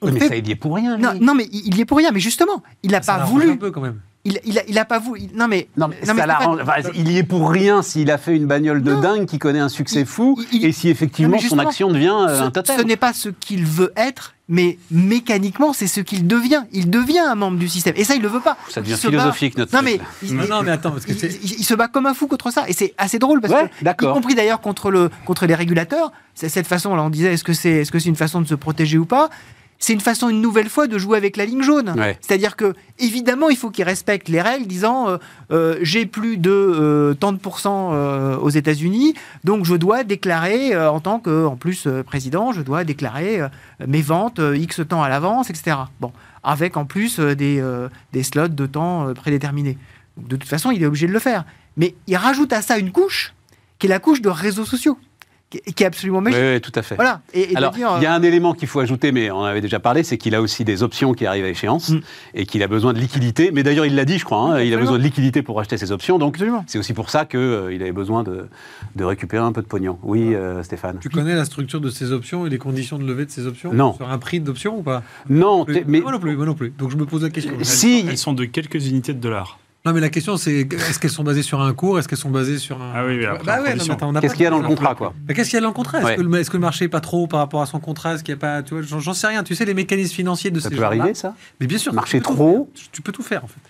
mais 0.00 0.20
ça, 0.20 0.36
il 0.36 0.46
y 0.46 0.52
est 0.52 0.56
pour 0.56 0.76
rien. 0.76 0.96
Non, 0.96 1.14
non, 1.20 1.34
mais 1.34 1.48
il 1.50 1.76
y 1.76 1.80
est 1.80 1.84
pour 1.84 1.98
rien. 1.98 2.12
Mais 2.12 2.20
justement, 2.20 2.62
il 2.84 2.92
n'a 2.92 3.00
pas 3.00 3.24
voulu. 3.24 3.50
Un 3.50 3.56
peu 3.56 3.72
quand 3.72 3.80
même 3.80 3.98
il, 4.44 4.62
il, 4.68 4.78
a, 4.78 4.84
pas 4.84 4.98
voulu. 4.98 5.22
Non 5.34 5.48
mais, 5.48 5.68
non, 5.76 5.88
mais, 5.88 5.96
il 6.94 7.10
y 7.10 7.18
est 7.18 7.22
pour 7.22 7.50
rien 7.50 7.82
s'il 7.82 8.10
a 8.10 8.18
fait 8.18 8.36
une 8.36 8.46
bagnole 8.46 8.82
de 8.82 8.94
dingue 8.94 9.26
qui 9.26 9.38
connaît 9.38 9.58
un 9.58 9.68
succès 9.68 10.04
fou 10.04 10.38
et 10.52 10.72
si 10.72 10.88
effectivement 10.88 11.38
son 11.38 11.58
action 11.58 11.90
devient 11.90 12.14
euh, 12.28 12.42
un 12.42 12.50
totem. 12.50 12.78
Ce 12.78 12.82
n'est 12.82 12.96
pas 12.96 13.12
ce 13.12 13.28
qu'il 13.28 13.64
veut 13.64 13.92
être, 13.96 14.34
mais 14.48 14.78
mécaniquement 14.90 15.72
c'est 15.72 15.86
ce 15.86 16.00
qu'il 16.00 16.26
devient. 16.26 16.64
Il 16.72 16.90
devient 16.90 17.20
un 17.20 17.34
membre 17.34 17.58
du 17.58 17.68
système 17.68 17.94
et 17.96 18.04
ça 18.04 18.14
il 18.14 18.22
le 18.22 18.28
veut 18.28 18.40
pas. 18.40 18.56
Ça 18.68 18.80
devient 18.80 18.96
philosophique 18.96 19.56
notre. 19.56 19.74
Non 19.74 19.82
mais, 19.82 20.00
non, 20.22 20.62
mais 20.62 20.72
attends 20.72 20.90
parce 20.90 21.06
que 21.06 21.12
il, 21.12 21.64
se 21.64 21.74
bat 21.74 21.88
comme 21.88 22.06
un 22.06 22.14
fou 22.14 22.26
contre 22.26 22.50
ça 22.50 22.64
et 22.68 22.72
c'est 22.72 22.94
assez 22.98 23.18
drôle 23.18 23.40
parce 23.40 23.54
que 23.54 23.92
y 23.92 24.12
compris 24.12 24.34
d'ailleurs 24.34 24.60
contre 24.60 24.90
le 24.90 25.10
contre 25.24 25.46
les 25.46 25.54
régulateurs. 25.54 26.12
C'est 26.34 26.48
cette 26.48 26.66
façon 26.66 26.94
là 26.94 27.02
on 27.02 27.10
disait 27.10 27.32
est-ce 27.32 27.44
que 27.44 27.52
c'est 27.52 27.70
est-ce 27.70 27.92
que 27.92 27.98
c'est 27.98 28.08
une 28.08 28.16
façon 28.16 28.40
de 28.40 28.46
se 28.46 28.54
protéger 28.54 28.98
ou 28.98 29.06
pas? 29.06 29.30
C'est 29.78 29.92
une 29.92 30.00
façon 30.00 30.28
une 30.28 30.40
nouvelle 30.40 30.68
fois 30.68 30.86
de 30.86 30.98
jouer 30.98 31.16
avec 31.16 31.36
la 31.36 31.44
ligne 31.44 31.62
jaune. 31.62 31.94
C'est-à-dire 32.20 32.56
que 32.56 32.74
évidemment, 32.98 33.48
il 33.48 33.56
faut 33.56 33.70
qu'ils 33.70 33.84
respectent 33.84 34.28
les 34.28 34.40
règles, 34.40 34.66
disant 34.66 35.08
euh, 35.08 35.16
euh, 35.52 35.78
j'ai 35.82 36.06
plus 36.06 36.36
de 36.36 36.50
euh, 36.50 37.14
tant 37.14 37.32
de 37.32 37.38
pourcents 37.38 37.68
aux 37.88 38.50
États-Unis, 38.50 39.14
donc 39.44 39.64
je 39.64 39.74
dois 39.74 40.04
déclarer 40.04 40.76
en 40.76 41.00
tant 41.00 41.20
que 41.20 41.46
en 41.46 41.56
plus 41.56 41.86
président, 42.06 42.52
je 42.52 42.62
dois 42.62 42.84
déclarer 42.84 43.40
mes 43.86 44.02
ventes 44.02 44.40
x 44.54 44.80
temps 44.88 45.02
à 45.02 45.08
l'avance, 45.08 45.50
etc. 45.50 45.76
Bon, 46.00 46.12
avec 46.42 46.76
en 46.76 46.84
plus 46.84 47.20
des, 47.20 47.62
des 48.12 48.22
slots 48.22 48.48
de 48.48 48.66
temps 48.66 49.12
prédéterminés. 49.14 49.78
De 50.16 50.36
toute 50.36 50.48
façon, 50.48 50.70
il 50.70 50.82
est 50.82 50.86
obligé 50.86 51.06
de 51.06 51.12
le 51.12 51.18
faire. 51.18 51.44
Mais 51.76 51.94
il 52.06 52.16
rajoute 52.16 52.52
à 52.52 52.62
ça 52.62 52.78
une 52.78 52.90
couche 52.90 53.34
qui 53.78 53.86
est 53.86 53.90
la 53.90 54.00
couche 54.00 54.20
de 54.20 54.28
réseaux 54.28 54.64
sociaux. 54.64 54.98
Qui 55.50 55.82
est 55.82 55.86
absolument 55.86 56.20
magique. 56.20 56.40
Oui, 56.40 56.60
tout 56.60 56.72
à 56.74 56.82
fait. 56.82 56.94
Voilà. 56.94 57.22
Et, 57.32 57.56
Alors, 57.56 57.72
il 57.74 58.02
y 58.02 58.06
a 58.06 58.14
un 58.14 58.22
élément 58.22 58.52
qu'il 58.52 58.68
faut 58.68 58.80
ajouter, 58.80 59.12
mais 59.12 59.30
on 59.30 59.38
en 59.38 59.44
avait 59.44 59.62
déjà 59.62 59.80
parlé, 59.80 60.02
c'est 60.02 60.18
qu'il 60.18 60.34
a 60.34 60.42
aussi 60.42 60.64
des 60.64 60.82
options 60.82 61.14
qui 61.14 61.24
arrivent 61.24 61.44
à 61.44 61.48
échéance 61.48 61.90
mm. 61.90 62.00
et 62.34 62.46
qu'il 62.46 62.62
a 62.62 62.68
besoin 62.68 62.92
de 62.92 62.98
liquidité. 62.98 63.50
Mais 63.52 63.62
d'ailleurs, 63.62 63.86
il 63.86 63.94
l'a 63.94 64.04
dit, 64.04 64.18
je 64.18 64.24
crois, 64.24 64.38
hein, 64.40 64.60
il 64.60 64.74
a 64.74 64.76
besoin 64.76 64.98
de 64.98 65.02
liquidité 65.02 65.42
pour 65.42 65.58
acheter 65.58 65.78
ses 65.78 65.90
options. 65.90 66.18
Donc, 66.18 66.38
c'est 66.66 66.78
aussi 66.78 66.92
pour 66.92 67.08
ça 67.08 67.24
qu'il 67.24 67.40
euh, 67.40 67.74
avait 67.74 67.92
besoin 67.92 68.22
de, 68.22 68.48
de, 68.96 69.04
récupérer 69.04 69.42
un 69.42 69.52
peu 69.52 69.62
de 69.62 69.66
pognon. 69.66 69.98
Oui, 70.02 70.34
euh, 70.34 70.62
Stéphane. 70.62 70.98
Tu 71.00 71.08
connais 71.08 71.34
la 71.34 71.44
structure 71.44 71.80
de 71.80 71.88
ces 71.88 72.12
options 72.12 72.46
et 72.46 72.50
les 72.50 72.58
conditions 72.58 72.98
de 72.98 73.04
levée 73.04 73.24
de 73.24 73.30
ces 73.30 73.46
options 73.46 73.72
Non. 73.72 73.94
Sur 73.94 74.10
un 74.10 74.18
prix 74.18 74.40
d'option 74.40 74.78
ou 74.78 74.82
pas? 74.82 75.02
Non. 75.30 75.64
Mais... 75.86 76.00
Moi 76.00 76.12
non 76.12 76.18
plus, 76.18 76.36
moi 76.36 76.46
non 76.46 76.54
plus. 76.54 76.70
Donc 76.76 76.90
je 76.90 76.96
me 76.96 77.06
pose 77.06 77.22
la 77.22 77.30
question. 77.30 77.54
Si. 77.62 78.04
Elles 78.08 78.18
sont 78.18 78.34
de 78.34 78.44
quelques 78.44 78.86
unités 78.86 79.14
de 79.14 79.20
dollars. 79.20 79.58
Non, 79.86 79.92
mais 79.92 80.00
la 80.00 80.08
question, 80.08 80.36
c'est 80.36 80.60
est-ce 80.60 80.98
qu'elles 80.98 81.10
sont 81.10 81.22
basées 81.22 81.42
sur 81.42 81.60
un 81.60 81.72
cours 81.72 81.98
Est-ce 81.98 82.08
qu'elles 82.08 82.18
sont 82.18 82.30
basées 82.30 82.58
sur 82.58 82.82
un. 82.82 82.92
Ah 82.94 83.06
oui, 83.06 83.24
bah 83.44 83.60
Qu'est-ce 84.20 84.34
qu'il 84.34 84.42
y 84.42 84.46
a 84.46 84.50
dans 84.50 84.58
le 84.58 84.66
contrat, 84.66 84.94
quoi 84.94 85.14
bah, 85.16 85.34
Qu'est-ce 85.34 85.50
qu'il 85.50 85.56
y 85.56 85.58
a 85.58 85.62
dans 85.62 85.68
le 85.68 85.74
contrat? 85.74 86.00
Est-ce 86.00 86.50
que, 86.50 86.56
le 86.56 86.60
marché 86.60 86.84
n'est 86.86 86.90
pas 86.90 87.00
trop 87.00 87.26
par 87.26 87.40
rapport 87.40 87.62
à 87.62 87.66
son 87.66 87.78
contrat? 87.80 88.14
Est-ce 88.14 88.24
qu'il 88.24 88.34
n'y 88.34 88.38
a 88.38 88.62
pas. 88.62 88.62
J'en 88.82 89.14
sais 89.14 89.26
rien. 89.26 89.42
Tu 89.42 89.54
sais, 89.54 89.64
les 89.64 89.74
mécanismes 89.74 90.14
financiers 90.14 90.50
de 90.50 90.60
ça 90.60 90.68
ces 90.68 90.76
peut 90.76 90.82
arriver, 90.82 91.14
ça? 91.14 91.34
Mais 91.60 91.66
bien 91.66 91.78
sûr. 91.78 91.92
Marché 91.92 92.20
trop 92.20 92.70
Tu 92.92 93.02
peux 93.02 93.12
tout 93.12 93.22
faire, 93.22 93.44
en 93.44 93.48
fait. 93.48 93.60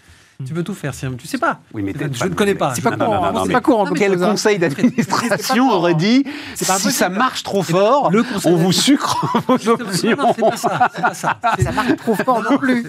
Tu 0.46 0.55
peux 0.55 0.62
tout 0.62 0.74
faire, 0.74 0.92
tu 0.94 1.27
sais 1.27 1.37
pas. 1.37 1.62
Oui, 1.74 1.83
mais 1.83 1.92
je 2.12 2.24
ne 2.24 2.29
connais 2.29 2.55
pas. 2.55 2.72
C'est 2.72 2.81
pas 2.81 2.96
courant. 2.96 3.44
C'est 3.44 3.53
pas 3.53 3.61
courant. 3.61 3.87
Quel 3.87 4.16
conseil 4.16 4.61
d'administration 4.61 5.68
aurait 5.68 5.96
dit 5.96 6.24
si 6.55 6.92
ça 6.92 7.09
marche 7.09 7.42
trop 7.42 7.64
fort, 7.64 8.12
on 8.44 8.55
vous 8.55 8.70
sucre 8.70 9.42
vos 9.48 9.68
options 9.68 9.88
C'est 9.90 10.14
pas 10.14 10.57
ça. 10.57 10.90
C'est 10.94 11.03
pas 11.03 11.14
ça. 11.14 11.40
Ça 11.59 11.72
marche 11.72 11.96
trop 11.96 12.14
fort 12.14 12.48
non 12.48 12.57
plus. 12.57 12.87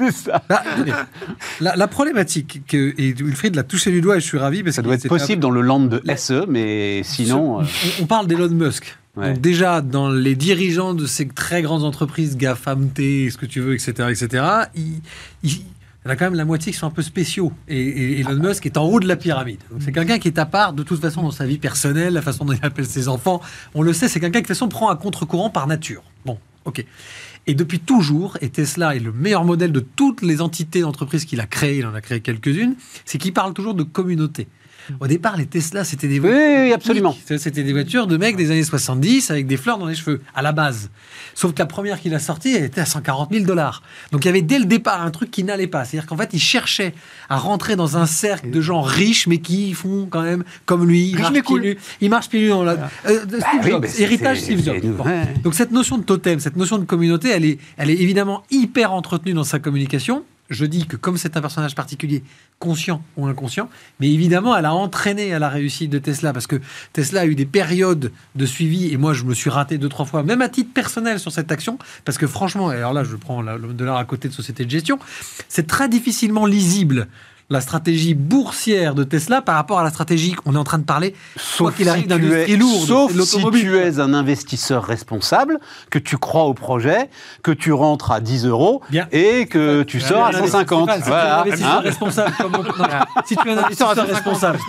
La 1.59 1.87
problématique 1.87 2.61
que 2.67 2.93
et 2.99 3.13
Wilfried 3.13 3.55
l'a 3.55 3.63
touché 3.63 3.89
du 3.89 4.01
doigt 4.01 4.17
et 4.17 4.19
je 4.19 4.27
suis 4.27 4.37
ravi 4.37 4.61
parce 4.61 4.75
ça 4.75 4.83
doit 4.83 4.93
être 4.93 5.07
possible 5.07 5.41
dans 5.41 5.49
le 5.49 5.61
land 5.61 5.79
de 5.79 6.03
SE, 6.17 6.45
mais 6.47 7.01
sinon. 7.01 7.63
On 7.99 8.05
parle 8.05 8.27
d'Elon 8.27 8.49
Musk. 8.49 8.95
Donc 9.15 9.41
déjà, 9.41 9.81
dans 9.81 10.11
les 10.11 10.35
dirigeants 10.35 10.93
de 10.93 11.07
ces 11.07 11.27
très 11.27 11.63
grandes 11.63 11.83
entreprises, 11.83 12.37
GAFAMT, 12.37 12.93
ce 12.95 13.37
que 13.37 13.47
tu 13.47 13.59
veux, 13.59 13.73
etc., 13.73 13.91
etc., 14.11 14.43
il, 14.75 15.01
il 16.03 16.07
y 16.07 16.11
en 16.11 16.13
a 16.13 16.15
quand 16.15 16.25
même 16.25 16.35
la 16.35 16.45
moitié 16.45 16.71
qui 16.71 16.77
sont 16.77 16.87
un 16.87 16.91
peu 16.91 17.01
spéciaux. 17.01 17.51
Et, 17.67 18.21
Elon 18.21 18.35
Musk 18.35 18.65
est 18.65 18.77
en 18.77 18.85
haut 18.85 19.01
de 19.01 19.07
la 19.07 19.17
pyramide. 19.17 19.59
C'est 19.79 19.91
quelqu'un 19.91 20.17
qui 20.17 20.29
est 20.29 20.39
à 20.39 20.45
part 20.45 20.71
de 20.71 20.83
toute 20.83 21.01
façon 21.01 21.23
dans 21.23 21.31
sa 21.31 21.45
vie 21.45 21.57
personnelle, 21.57 22.13
la 22.13 22.21
façon 22.21 22.45
dont 22.45 22.53
il 22.53 22.63
appelle 22.63 22.85
ses 22.85 23.09
enfants. 23.09 23.41
On 23.75 23.81
le 23.81 23.91
sait, 23.91 24.07
c'est 24.07 24.21
quelqu'un 24.21 24.39
qui 24.39 24.43
de 24.43 24.47
toute 24.47 24.55
façon 24.55 24.69
prend 24.69 24.89
un 24.89 24.95
contre-courant 24.95 25.49
par 25.49 25.67
nature. 25.67 26.03
Bon, 26.25 26.37
ok. 26.63 26.85
Et 27.47 27.53
depuis 27.53 27.79
toujours, 27.79 28.37
et 28.39 28.49
Tesla 28.49 28.95
est 28.95 28.99
le 28.99 29.11
meilleur 29.11 29.43
modèle 29.43 29.73
de 29.73 29.81
toutes 29.81 30.21
les 30.21 30.39
entités 30.39 30.81
d'entreprise 30.81 31.25
qu'il 31.25 31.41
a 31.41 31.47
créées, 31.47 31.79
il 31.79 31.85
en 31.85 31.93
a 31.93 32.01
créé 32.01 32.21
quelques-unes, 32.21 32.75
c'est 33.03 33.17
qu'il 33.17 33.33
parle 33.33 33.53
toujours 33.53 33.73
de 33.73 33.83
communauté. 33.83 34.47
Au 34.99 35.07
départ, 35.07 35.37
les 35.37 35.45
Tesla, 35.45 35.83
c'était 35.83 36.07
des 36.07 36.19
voitures. 36.19 36.39
Oui, 36.39 36.73
absolument. 36.73 37.15
C'était 37.25 37.63
des 37.63 37.73
voitures 37.73 38.07
de 38.07 38.17
mecs 38.17 38.35
des 38.35 38.51
années 38.51 38.63
70 38.63 39.31
avec 39.31 39.47
des 39.47 39.57
fleurs 39.57 39.77
dans 39.77 39.85
les 39.85 39.95
cheveux, 39.95 40.21
à 40.35 40.41
la 40.41 40.51
base. 40.51 40.89
Sauf 41.35 41.53
que 41.53 41.59
la 41.59 41.65
première 41.65 41.99
qu'il 41.99 42.13
a 42.13 42.19
sortie, 42.19 42.55
elle 42.55 42.65
était 42.65 42.81
à 42.81 42.85
140 42.85 43.31
000 43.31 43.45
dollars. 43.45 43.81
Donc 44.11 44.25
il 44.25 44.27
y 44.27 44.29
avait 44.29 44.41
dès 44.41 44.59
le 44.59 44.65
départ 44.65 45.01
un 45.01 45.11
truc 45.11 45.31
qui 45.31 45.43
n'allait 45.43 45.67
pas. 45.67 45.85
C'est-à-dire 45.85 46.07
qu'en 46.07 46.17
fait, 46.17 46.29
il 46.33 46.39
cherchait 46.39 46.93
à 47.29 47.37
rentrer 47.37 47.75
dans 47.75 47.97
un 47.97 48.05
cercle 48.05 48.49
de 48.49 48.61
gens 48.61 48.81
riches, 48.81 49.27
mais 49.27 49.39
qui 49.39 49.73
font 49.73 50.07
quand 50.09 50.21
même 50.21 50.43
comme 50.65 50.85
lui. 50.85 51.09
Il 51.11 51.19
marche 51.19 51.41
cool. 51.43 51.75
Il 52.01 52.09
marche 52.09 52.29
pieds 52.29 52.49
dans 52.49 52.63
la. 52.63 52.89
Euh, 53.07 53.25
bah 53.25 53.87
héritage 53.97 54.41
Steve 54.41 54.63
Jobs. 54.63 54.81
Donc 55.43 55.53
cette 55.53 55.71
notion 55.71 55.97
de 55.97 56.03
totem, 56.03 56.39
cette 56.39 56.55
notion 56.55 56.77
de 56.77 56.85
communauté, 56.85 57.29
elle 57.29 57.45
est, 57.45 57.59
elle 57.77 57.89
est 57.89 57.97
évidemment 57.97 58.43
hyper 58.51 58.93
entretenue 58.93 59.33
dans 59.33 59.43
sa 59.43 59.59
communication 59.59 60.23
je 60.49 60.65
dis 60.65 60.85
que 60.85 60.95
comme 60.95 61.17
c'est 61.17 61.37
un 61.37 61.41
personnage 61.41 61.75
particulier, 61.75 62.23
conscient 62.59 63.01
ou 63.17 63.27
inconscient, 63.27 63.69
mais 63.99 64.11
évidemment, 64.11 64.55
elle 64.55 64.65
a 64.65 64.73
entraîné 64.73 65.33
à 65.33 65.39
la 65.39 65.49
réussite 65.49 65.89
de 65.89 65.99
Tesla, 65.99 66.33
parce 66.33 66.47
que 66.47 66.57
Tesla 66.93 67.21
a 67.21 67.25
eu 67.25 67.35
des 67.35 67.45
périodes 67.45 68.11
de 68.35 68.45
suivi, 68.45 68.91
et 68.91 68.97
moi, 68.97 69.13
je 69.13 69.23
me 69.23 69.33
suis 69.33 69.49
raté 69.49 69.77
deux, 69.77 69.89
trois 69.89 70.05
fois, 70.05 70.23
même 70.23 70.41
à 70.41 70.49
titre 70.49 70.73
personnel 70.73 71.19
sur 71.19 71.31
cette 71.31 71.51
action, 71.51 71.77
parce 72.05 72.17
que 72.17 72.27
franchement, 72.27 72.71
et 72.71 72.77
alors 72.77 72.93
là, 72.93 73.03
je 73.03 73.15
prends 73.15 73.43
de 73.43 73.85
l'art 73.85 73.97
à 73.97 74.05
côté 74.05 74.27
de 74.27 74.33
société 74.33 74.65
de 74.65 74.69
gestion, 74.69 74.99
c'est 75.47 75.67
très 75.67 75.87
difficilement 75.87 76.45
lisible 76.45 77.07
la 77.49 77.61
stratégie 77.61 78.13
boursière 78.13 78.93
de 78.95 79.03
Tesla 79.03 79.41
par 79.41 79.55
rapport 79.55 79.79
à 79.79 79.83
la 79.83 79.89
stratégie 79.89 80.33
qu'on 80.33 80.53
est 80.53 80.57
en 80.57 80.63
train 80.63 80.77
de 80.77 80.83
parler, 80.83 81.15
sauf 81.35 81.75
qu'il 81.75 81.89
arrive 81.89 82.07
d'industrie 82.07 82.57
lourde. 82.57 82.87
Sauf 82.87 83.11
si 83.23 83.43
tu 83.51 83.77
es 83.77 83.99
un 83.99 84.13
investisseur 84.13 84.83
responsable, 84.83 85.59
que 85.89 85.99
tu 85.99 86.17
crois 86.17 86.43
au 86.43 86.53
projet, 86.53 87.09
que 87.43 87.51
tu 87.51 87.73
rentres 87.73 88.11
à 88.11 88.19
10 88.19 88.45
euros 88.45 88.81
et 89.11 89.47
que 89.47 89.83
tu 89.83 89.99
sors 89.99 90.25
à 90.25 90.33
150. 90.33 90.89
Voilà. 91.05 91.43
Hein 91.61 91.79
responsable 91.79 92.33
si 93.25 93.35
tu 93.35 93.47
es 93.47 93.51
un 93.51 93.57
investisseur 93.57 94.07
responsable, 94.07 94.59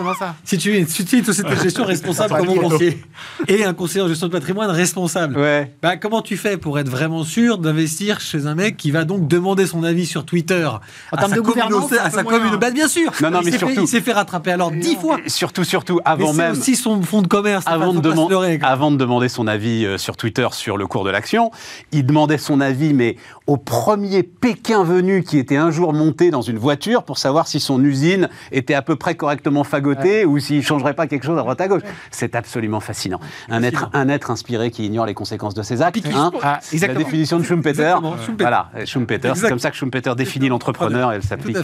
si 0.45 0.59
tu 0.59 0.75
es 0.75 0.79
une 0.81 0.87
société 0.87 1.51
de 1.51 1.61
gestion 1.61 1.85
responsable 1.85 2.37
comme 2.37 2.47
mon 2.47 2.57
conseiller 2.57 3.03
et 3.49 3.65
un 3.65 3.75
conseiller 3.75 4.03
en 4.03 4.09
gestion 4.09 4.29
de 4.29 4.33
patrimoine 4.33 4.71
responsable, 4.71 5.37
ouais. 5.37 5.75
bah, 5.83 5.97
comment 5.97 6.23
tu 6.23 6.37
fais 6.37 6.57
pour 6.57 6.79
être 6.79 6.89
vraiment 6.89 7.25
sûr 7.25 7.59
d'investir 7.59 8.21
chez 8.21 8.47
un 8.47 8.55
mec 8.55 8.77
qui 8.77 8.91
va 8.91 9.05
donc 9.05 9.29
demander 9.29 9.67
son 9.67 9.85
avis 9.85 10.07
sur 10.07 10.25
Twitter 10.25 10.69
en 11.13 11.17
termes 11.17 11.35
de 11.35 11.41
gouvernance, 11.41 11.93
à 11.93 12.11
sa 12.11 12.23
communauté 12.71 12.81
bien 12.81 12.89
sûr. 12.89 13.13
Non, 13.23 13.31
non, 13.31 13.41
mais 13.45 13.53
surtout. 13.53 13.81
il 13.83 13.89
s'est 13.89 14.01
fait 14.01 14.13
rattraper 14.13 14.53
alors 14.53 14.71
dix 14.71 14.97
fois. 14.97 15.19
Surtout, 15.27 15.65
surtout, 15.65 16.01
avant 16.05 16.33
même. 16.33 16.53
aussi 16.53 16.77
son 16.77 17.03
fonds 17.03 17.23
de 17.23 17.29
commerce. 17.29 17.65
Avant 17.67 17.93
de, 17.93 18.01
demander, 18.01 18.59
avant 18.63 18.91
de 18.91 18.97
demander 18.97 19.29
son 19.29 19.47
avis 19.47 19.85
euh, 19.85 19.99
sur 19.99 20.17
Twitter 20.17 20.47
sur 20.53 20.77
le 20.77 20.87
cours 20.87 21.05
de 21.05 21.11
l'action, 21.11 21.51
il 21.93 22.07
demandait 22.07 22.39
son 22.39 22.61
avis, 22.61 22.95
mais 22.95 23.17
au 23.47 23.57
premier 23.57 24.23
Pékin 24.23 24.85
venu 24.85 25.23
qui 25.23 25.39
était 25.39 25.57
un 25.57 25.71
jour 25.71 25.93
monté 25.93 26.31
dans 26.31 26.43
une 26.43 26.59
voiture 26.59 27.03
pour 27.03 27.19
savoir 27.19 27.49
si 27.49 27.61
son 27.61 27.83
usine 27.83 28.29
était 28.53 28.75
à 28.75 28.83
peu 28.83 28.97
près 28.97 29.15
correctement 29.15 29.65
fagotée 29.65 30.25
ou 30.25 30.39
s'il 30.39 30.63
changerait 30.65 30.95
pas 30.95 31.07
quelque 31.07 31.25
chose 31.25 31.39
à 31.39 31.43
droite 31.43 31.61
à 31.61 31.69
gauche. 31.69 31.83
C'est 32.11 32.35
absolument 32.35 32.81
fascinant. 32.81 33.21
Un 33.49 33.63
être, 33.63 33.91
un 33.93 34.09
être 34.09 34.31
inspiré 34.31 34.71
qui 34.71 34.87
ignore 34.87 35.07
les 35.07 35.15
conséquences 35.15 35.55
de 35.55 35.63
ses 35.63 35.83
actes. 35.83 36.01
Hein. 36.15 36.31
Ah, 36.43 36.61
la 36.73 36.95
définition 36.95 37.39
de 37.39 37.45
Schumpeter. 37.45 37.95
Voilà, 38.39 38.71
Schumpeter. 38.85 39.33
C'est 39.35 39.49
comme 39.49 39.59
ça 39.59 39.71
que 39.71 39.77
Schumpeter 39.77 40.15
définit 40.17 40.49
l'entrepreneur 40.49 41.13
et 41.13 41.17
elle 41.17 41.23
s'applique. 41.23 41.57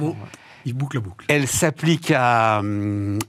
Bravo. 0.00 0.16
Il 0.66 0.74
boucle 0.74 0.96
la 0.96 1.00
boucle. 1.00 1.24
Elle 1.28 1.46
s'applique 1.46 2.12
à, 2.14 2.60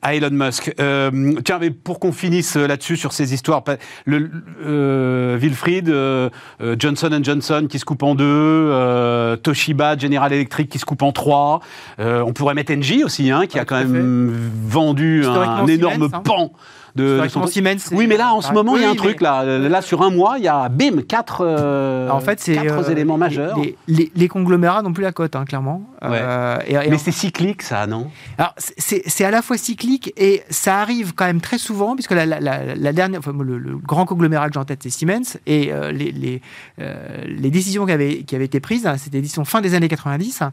à, 0.01 0.15
Elon 0.15 0.31
Musk. 0.31 0.73
Euh, 0.79 1.34
tiens, 1.45 1.60
mais 1.60 1.71
pour 1.71 1.99
qu'on 1.99 2.12
finisse 2.12 2.57
là-dessus 2.57 2.97
sur 2.97 3.13
ces 3.13 3.34
histoires, 3.34 3.63
le, 4.05 4.29
euh, 4.65 5.38
Wilfried, 5.39 5.88
euh, 5.88 6.29
Johnson 6.77 7.21
Johnson 7.23 7.67
qui 7.69 7.79
se 7.79 7.86
coupe 7.86 8.03
en 8.03 8.15
deux, 8.15 9.38
Toshiba, 9.43 9.97
General 9.97 10.31
Electric 10.34 10.69
qui 10.69 10.77
se 10.79 10.86
coupe 10.86 11.03
en 11.03 11.13
trois. 11.13 11.62
on 11.99 12.34
pourrait 12.34 12.53
mettre 12.53 12.73
Engie 12.73 13.03
aussi, 13.03 13.31
hein, 13.31 13.45
qui 13.47 13.60
a 13.60 13.65
quand 13.65 13.77
même 13.77 14.51
vendu 14.65 15.25
un, 15.25 15.65
énorme 15.67 16.10
hein. 16.12 16.19
pan 16.19 16.51
de 16.95 17.95
Oui, 17.95 18.08
mais 18.08 18.17
là, 18.17 18.34
en 18.34 18.41
ce 18.41 18.51
moment, 18.51 18.75
il 18.75 18.84
y 18.84 18.86
a 18.86 18.89
un 18.89 18.95
truc. 18.95 19.21
Là, 19.21 19.43
là, 19.43 19.82
sur 19.82 20.01
un 20.01 20.10
mois, 20.10 20.36
il 20.38 20.43
y 20.43 20.47
a, 20.47 20.69
bim, 20.69 21.01
quatre, 21.08 21.41
euh, 21.45 22.10
en 22.10 22.19
fait, 22.19 22.43
quatre 22.43 22.89
euh, 22.89 22.91
éléments 22.91 23.17
majeurs. 23.17 23.60
Les, 23.88 24.12
les, 24.15 24.27
conglomérats 24.27 24.82
n'ont 24.82 24.93
plus 24.93 25.04
la 25.04 25.12
cote, 25.12 25.36
hein, 25.36 25.45
clairement. 25.45 25.84
Euh, 26.04 26.58
mais 26.67 26.97
c'est 26.97 27.12
cyclique, 27.12 27.62
ça, 27.62 27.88
non? 27.88 28.10
Alors, 28.38 28.54
c'est 28.58 29.25
à 29.25 29.32
la 29.32 29.41
fois 29.41 29.58
cyclique 29.58 30.13
et 30.17 30.43
ça 30.49 30.80
arrive 30.80 31.13
quand 31.13 31.25
même 31.25 31.41
très 31.41 31.58
souvent, 31.58 31.95
puisque 31.95 32.12
la, 32.12 32.25
la, 32.25 32.93
dernière, 32.93 33.19
enfin, 33.19 33.34
le, 33.39 33.77
grand 33.77 34.06
conglomérat 34.06 34.47
que 34.47 34.54
j'ai 34.54 34.60
en 34.60 34.65
tête, 34.65 34.80
c'est 34.84 34.89
Siemens. 34.89 35.38
Et 35.45 35.71
les, 35.91 36.12
les, 36.12 36.41
les, 36.77 37.51
décisions 37.51 37.86
qui 37.86 37.91
avaient, 37.91 38.23
qui 38.23 38.36
avaient 38.36 38.45
été 38.45 38.60
prises, 38.60 38.88
hein, 38.88 38.97
c'était 38.97 39.17
des 39.17 39.21
décisions 39.21 39.45
fin 39.45 39.62
des 39.62 39.75
années 39.75 39.89
90 39.89 40.43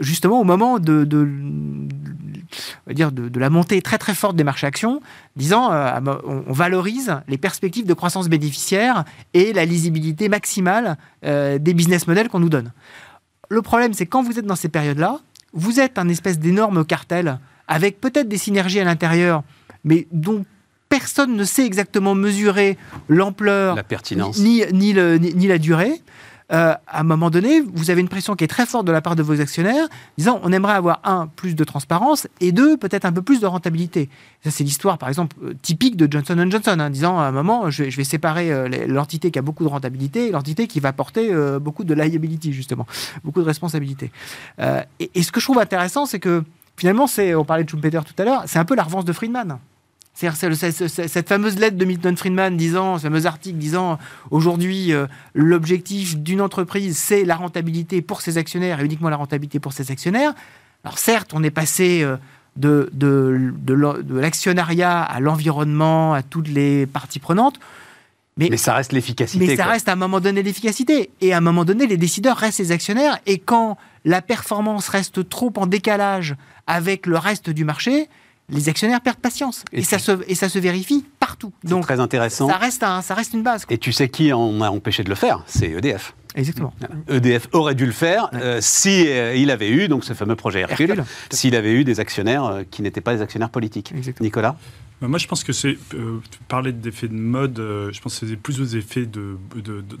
justement 0.00 0.40
au 0.40 0.44
moment 0.44 0.78
de, 0.78 1.04
de, 1.04 1.28
dire 2.92 3.12
de, 3.12 3.38
la 3.38 3.50
montée 3.50 3.80
très 3.82 3.98
très 3.98 4.14
forte 4.14 4.36
des 4.36 4.44
marchés 4.44 4.66
actions, 4.66 5.00
disant 5.36 5.72
euh, 5.72 5.98
on, 6.24 6.52
valorise 6.52 7.16
les 7.28 7.38
perspectives 7.38 7.86
de 7.86 7.94
croissance 7.94 8.28
bénéficiaire 8.28 9.04
et 9.32 9.52
la 9.52 9.64
lisibilité 9.64 10.28
maximale 10.28 10.96
euh, 11.24 11.58
des 11.58 11.74
business 11.74 12.06
models 12.06 12.28
qu'on 12.28 12.40
nous 12.40 12.48
donne. 12.48 12.72
Le 13.48 13.62
problème, 13.62 13.92
c'est 13.92 14.06
quand 14.06 14.22
vous 14.22 14.38
êtes 14.38 14.46
dans 14.46 14.56
ces 14.56 14.68
périodes-là, 14.68 15.18
vous 15.52 15.80
êtes 15.80 15.98
un 15.98 16.08
espèce 16.08 16.38
d'énorme 16.38 16.84
cartel 16.84 17.38
avec 17.68 18.00
peut-être 18.00 18.28
des 18.28 18.38
synergies 18.38 18.80
à 18.80 18.84
l'intérieur, 18.84 19.42
mais 19.84 20.06
dont 20.12 20.44
personne 20.88 21.36
ne 21.36 21.44
sait 21.44 21.64
exactement 21.64 22.14
mesurer 22.14 22.76
l'ampleur, 23.08 23.74
la 23.76 23.82
pertinence, 23.82 24.38
ni, 24.38 24.62
ni, 24.72 24.94
ni 24.94 25.46
la 25.46 25.58
durée. 25.58 26.02
Euh, 26.52 26.74
à 26.86 27.00
un 27.00 27.04
moment 27.04 27.30
donné, 27.30 27.60
vous 27.60 27.90
avez 27.90 28.02
une 28.02 28.08
pression 28.08 28.36
qui 28.36 28.44
est 28.44 28.48
très 28.48 28.66
forte 28.66 28.86
de 28.86 28.92
la 28.92 29.00
part 29.00 29.16
de 29.16 29.22
vos 29.22 29.40
actionnaires, 29.40 29.88
disant 30.18 30.40
on 30.42 30.52
aimerait 30.52 30.74
avoir 30.74 31.00
un 31.04 31.26
plus 31.26 31.54
de 31.54 31.64
transparence 31.64 32.28
et 32.40 32.52
deux 32.52 32.76
peut-être 32.76 33.06
un 33.06 33.12
peu 33.12 33.22
plus 33.22 33.40
de 33.40 33.46
rentabilité. 33.46 34.10
Ça 34.42 34.50
c'est 34.50 34.62
l'histoire 34.62 34.98
par 34.98 35.08
exemple 35.08 35.36
euh, 35.42 35.54
typique 35.62 35.96
de 35.96 36.10
Johnson 36.10 36.46
Johnson, 36.50 36.76
hein, 36.78 36.90
disant 36.90 37.18
à 37.18 37.24
un 37.24 37.32
moment 37.32 37.70
je, 37.70 37.84
vais 37.84 38.04
séparer 38.04 38.52
euh, 38.52 38.68
l'entité 38.86 39.30
qui 39.30 39.38
a 39.38 39.42
beaucoup 39.42 39.64
de 39.64 39.68
rentabilité 39.68 40.28
et 40.28 40.30
l'entité 40.32 40.66
qui 40.66 40.80
va 40.80 40.92
porter 40.92 41.34
beaucoup 41.60 41.84
de 41.84 41.94
liability 41.94 42.52
justement, 42.52 42.86
beaucoup 43.24 43.40
de 43.40 43.46
responsabilité. 43.46 44.10
Et, 45.00 45.22
ce 45.22 45.32
que 45.32 45.40
je 45.40 45.46
trouve 45.46 45.58
intéressant, 45.58 46.06
c'est 46.06 46.20
que 46.20 46.42
finalement, 46.76 47.06
c'est, 47.06 47.34
on 47.34 47.44
parlait 47.44 47.64
de 47.64 47.68
Schumpeter 47.68 48.00
tout 48.04 48.20
à 48.20 48.24
l'heure, 48.24 48.42
c'est 48.46 48.58
un 48.58 48.64
peu 48.64 48.74
la 48.74 48.82
revanche 48.82 49.04
de 49.04 49.12
Friedman. 49.12 49.58
C'est-à-dire 50.14 50.56
cette 50.88 51.28
fameuse 51.28 51.58
lettre 51.58 51.76
de 51.76 51.84
Milton 51.84 52.16
Friedman 52.16 52.56
disant, 52.56 52.98
ce 52.98 53.02
fameux 53.02 53.26
article 53.26 53.58
disant 53.58 53.98
aujourd'hui 54.30 54.92
euh, 54.92 55.06
l'objectif 55.34 56.16
d'une 56.16 56.40
entreprise 56.40 56.96
c'est 56.96 57.24
la 57.24 57.34
rentabilité 57.34 58.00
pour 58.00 58.20
ses 58.20 58.38
actionnaires 58.38 58.80
et 58.80 58.84
uniquement 58.84 59.08
la 59.08 59.16
rentabilité 59.16 59.58
pour 59.58 59.72
ses 59.72 59.90
actionnaires. 59.90 60.32
Alors 60.84 60.98
certes, 60.98 61.32
on 61.34 61.42
est 61.42 61.50
passé 61.50 62.02
euh, 62.02 62.16
de, 62.56 62.88
de, 62.92 63.52
de 63.66 64.18
l'actionnariat 64.18 65.02
à 65.02 65.18
l'environnement, 65.18 66.14
à 66.14 66.22
toutes 66.22 66.48
les 66.48 66.86
parties 66.86 67.18
prenantes. 67.18 67.58
Mais, 68.36 68.56
ça 68.56 68.74
reste 68.74 68.92
l'efficacité. 68.92 69.46
Mais 69.46 69.56
ça 69.56 69.66
reste 69.66 69.88
à 69.88 69.92
un 69.92 69.96
moment 69.96 70.20
donné 70.20 70.42
l'efficacité. 70.42 71.10
Et 71.20 71.32
à 71.32 71.38
un 71.38 71.40
moment 71.40 71.64
donné, 71.64 71.86
les 71.86 71.96
décideurs 71.96 72.36
restent 72.36 72.58
les 72.58 72.72
actionnaires. 72.72 73.18
Et 73.26 73.38
quand 73.38 73.76
la 74.04 74.22
performance 74.22 74.88
reste 74.88 75.28
trop 75.28 75.52
en 75.56 75.66
décalage 75.66 76.34
avec 76.66 77.06
le 77.06 77.16
reste 77.16 77.50
du 77.50 77.64
marché, 77.64 78.08
les 78.48 78.68
actionnaires 78.68 79.00
perdent 79.00 79.18
patience. 79.18 79.64
Et, 79.72 79.82
ça, 79.82 79.98
se, 79.98 80.12
et 80.28 80.34
ça 80.34 80.48
se 80.48 80.58
vérifie 80.58 81.04
partout. 81.18 81.52
Donc, 81.64 81.84
très 81.84 82.00
intéressant. 82.00 82.48
Ça 82.48 82.58
reste, 82.58 82.80
ça 82.80 83.14
reste 83.14 83.32
une 83.34 83.42
base. 83.42 83.64
Et 83.70 83.78
tu 83.78 83.92
sais 83.92 84.08
qui 84.08 84.32
en 84.32 84.60
a 84.60 84.68
empêché 84.68 85.02
de 85.02 85.08
le 85.08 85.14
faire? 85.14 85.42
C'est 85.46 85.70
EDF. 85.70 86.14
Exactement. 86.34 86.74
EDF 87.08 87.48
aurait 87.52 87.76
dû 87.76 87.86
le 87.86 87.92
faire 87.92 88.28
euh, 88.34 88.58
si 88.60 89.06
euh, 89.06 89.36
il 89.36 89.50
avait 89.52 89.70
eu 89.70 89.86
donc 89.86 90.04
ce 90.04 90.14
fameux 90.14 90.34
projet 90.34 90.60
Hercule, 90.60 91.04
s'il 91.30 91.54
avait 91.54 91.72
eu 91.72 91.84
des 91.84 92.00
actionnaires 92.00 92.44
euh, 92.44 92.62
qui 92.68 92.82
n'étaient 92.82 93.00
pas 93.00 93.14
des 93.14 93.22
actionnaires 93.22 93.50
politiques. 93.50 93.92
Nicolas? 94.20 94.56
Moi, 95.00 95.18
je 95.18 95.26
pense 95.26 95.44
que 95.44 95.52
c'est 95.52 95.76
euh, 95.94 96.20
parler 96.48 96.72
d'effets 96.72 97.08
de 97.08 97.14
mode. 97.14 97.58
Euh, 97.58 97.92
je 97.92 98.00
pense 98.00 98.18
que 98.18 98.26
c'est 98.26 98.36
plus 98.36 98.60
aux 98.60 98.76
effets 98.78 99.06
de, 99.06 99.36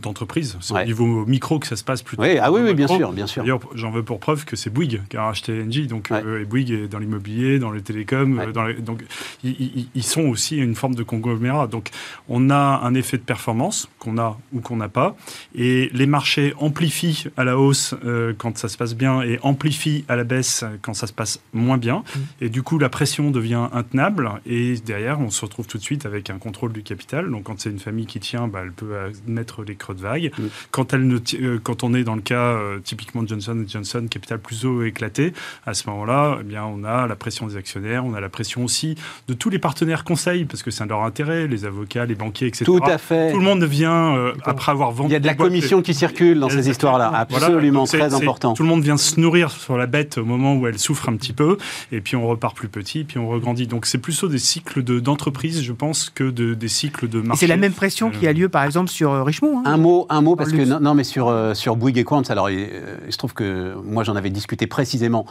d'entreprise. 0.00 0.56
c'est 0.60 0.74
au 0.74 0.84
niveau 0.84 1.26
micro 1.26 1.58
que 1.58 1.66
ça 1.66 1.76
se 1.76 1.84
passe 1.84 2.02
plutôt. 2.02 2.22
Oui, 2.22 2.38
ah 2.40 2.52
oui, 2.52 2.60
oui, 2.62 2.74
bien 2.74 2.86
sûr, 2.86 3.12
bien 3.12 3.26
sûr. 3.26 3.42
D'ailleurs, 3.42 3.60
j'en 3.74 3.90
veux 3.90 4.02
pour 4.02 4.20
preuve 4.20 4.44
que 4.44 4.56
c'est 4.56 4.70
Bouygues 4.70 5.02
qui 5.08 5.16
a 5.16 5.24
racheté 5.24 5.62
Engie. 5.62 5.86
Donc, 5.86 6.10
euh, 6.10 6.40
et 6.40 6.44
Bouygues 6.44 6.70
est 6.70 6.88
dans 6.88 6.98
l'immobilier, 6.98 7.58
dans 7.58 7.70
les 7.70 7.82
télécoms. 7.82 8.52
dans 8.52 8.64
donc, 8.78 9.04
ils, 9.42 10.02
sont 10.02 10.22
aussi 10.22 10.56
une 10.56 10.74
forme 10.74 10.94
de 10.94 11.02
conglomérat. 11.02 11.66
Donc, 11.66 11.90
on 12.28 12.50
a 12.50 12.80
un 12.82 12.94
effet 12.94 13.16
de 13.16 13.22
performance 13.22 13.88
qu'on 13.98 14.18
a 14.18 14.38
ou 14.52 14.60
qu'on 14.60 14.76
n'a 14.76 14.88
pas, 14.88 15.16
et 15.54 15.90
les 15.92 16.06
marchés 16.06 16.54
amplifient 16.58 17.24
à 17.36 17.44
la 17.44 17.58
hausse 17.58 17.94
quand 18.38 18.56
ça 18.56 18.68
se 18.68 18.76
passe 18.76 18.94
bien 18.94 19.22
et 19.22 19.38
amplifient 19.42 20.04
à 20.08 20.16
la 20.16 20.24
baisse 20.24 20.64
quand 20.82 20.94
ça 20.94 21.06
se 21.06 21.12
passe 21.12 21.40
moins 21.52 21.78
bien. 21.78 21.98
Mmh. 21.98 22.20
Et 22.42 22.48
du 22.48 22.62
coup, 22.62 22.78
la 22.78 22.88
pression 22.88 23.30
devient 23.30 23.68
intenable 23.72 24.30
et 24.46 24.76
derrière, 24.84 25.20
on 25.20 25.30
se 25.30 25.44
retrouve 25.44 25.66
tout 25.66 25.78
de 25.78 25.82
suite 25.82 26.06
avec 26.06 26.30
un 26.30 26.38
contrôle 26.38 26.72
du 26.72 26.82
capital. 26.82 27.30
Donc, 27.30 27.44
quand 27.44 27.60
c'est 27.60 27.70
une 27.70 27.78
famille 27.78 28.06
qui 28.06 28.20
tient, 28.20 28.48
bah, 28.48 28.60
elle 28.62 28.72
peut 28.72 28.94
mettre 29.26 29.62
les 29.62 29.74
creux 29.74 29.94
de 29.94 30.00
vague. 30.00 30.30
Quand, 30.70 30.92
elle 30.92 31.06
ne 31.06 31.18
euh, 31.40 31.58
quand 31.62 31.84
on 31.84 31.94
est 31.94 32.04
dans 32.04 32.14
le 32.14 32.20
cas 32.20 32.34
euh, 32.36 32.78
typiquement 32.80 33.22
de 33.22 33.28
Johnson 33.28 33.64
Johnson, 33.66 34.06
capital 34.10 34.38
plus 34.38 34.64
haut 34.64 34.82
éclaté, 34.82 35.32
à 35.66 35.74
ce 35.74 35.88
moment-là, 35.90 36.38
eh 36.40 36.44
bien, 36.44 36.64
on 36.64 36.84
a 36.84 37.06
la 37.06 37.16
pression 37.16 37.46
des 37.46 37.56
actionnaires, 37.56 38.04
on 38.04 38.14
a 38.14 38.20
la 38.20 38.28
pression 38.28 38.64
aussi 38.64 38.96
de 39.28 39.34
tous 39.34 39.50
les 39.50 39.58
partenaires 39.58 40.04
conseils, 40.04 40.44
parce 40.44 40.62
que 40.62 40.70
c'est 40.70 40.84
leur 40.86 41.02
intérêt, 41.02 41.46
les 41.46 41.64
avocats, 41.64 42.04
les 42.04 42.14
banquiers, 42.14 42.48
etc. 42.48 42.64
Tout 42.64 42.80
à 42.84 42.98
fait. 42.98 43.32
Tout 43.32 43.38
le 43.38 43.44
monde 43.44 43.64
vient, 43.64 44.16
euh, 44.16 44.32
après 44.44 44.72
avoir 44.72 44.92
vendu. 44.92 45.10
Il 45.10 45.12
y 45.12 45.16
a 45.16 45.20
de 45.20 45.26
la 45.26 45.34
commission 45.34 45.82
qui 45.82 45.94
circule 45.94 46.40
dans 46.40 46.48
ces 46.48 46.68
histoires-là, 46.68 47.10
absolument 47.14 47.84
très 47.84 48.14
important. 48.14 48.54
Tout 48.54 48.62
le 48.62 48.68
monde 48.68 48.82
vient 48.82 48.96
se 48.96 49.18
nourrir 49.20 49.50
sur 49.50 49.76
la 49.76 49.86
bête 49.86 50.18
au 50.18 50.24
moment 50.24 50.56
où 50.56 50.66
elle 50.66 50.78
souffre 50.78 51.08
un 51.08 51.16
petit 51.16 51.32
peu, 51.32 51.58
et 51.92 52.00
puis 52.00 52.16
on 52.16 52.26
repart 52.26 52.56
plus 52.56 52.68
petit, 52.68 53.04
puis 53.04 53.18
on 53.18 53.28
regrandit. 53.28 53.66
Donc 53.66 53.86
c'est 53.86 53.98
plutôt 53.98 54.28
des 54.28 54.38
cycles 54.38 54.73
d'entreprise, 54.80 55.62
je 55.62 55.72
pense, 55.72 56.10
que 56.10 56.24
de, 56.24 56.54
des 56.54 56.68
cycles 56.68 57.08
de 57.08 57.20
marché. 57.20 57.40
C'est 57.40 57.46
la 57.46 57.56
même 57.56 57.72
pression 57.72 58.10
qui 58.10 58.26
a 58.26 58.32
lieu, 58.32 58.48
par 58.48 58.64
exemple, 58.64 58.90
sur 58.90 59.12
euh, 59.12 59.22
Richemont. 59.22 59.60
Hein. 59.60 59.62
un 59.66 59.76
mot, 59.76 60.06
un 60.08 60.20
mot, 60.20 60.36
parce 60.36 60.52
que 60.52 60.64
non, 60.64 60.94
mais 60.94 61.04
sur 61.04 61.28
euh, 61.28 61.54
sur 61.54 61.76
Bouygues 61.76 61.98
et 61.98 62.04
Quant, 62.04 62.22
alors 62.22 62.50
il, 62.50 62.68
se 63.08 63.16
trouve 63.16 63.34
que 63.34 63.74
moi 63.84 64.04
j'en 64.04 64.16
avais 64.16 64.30
discuté 64.30 64.66
précisément 64.66 65.26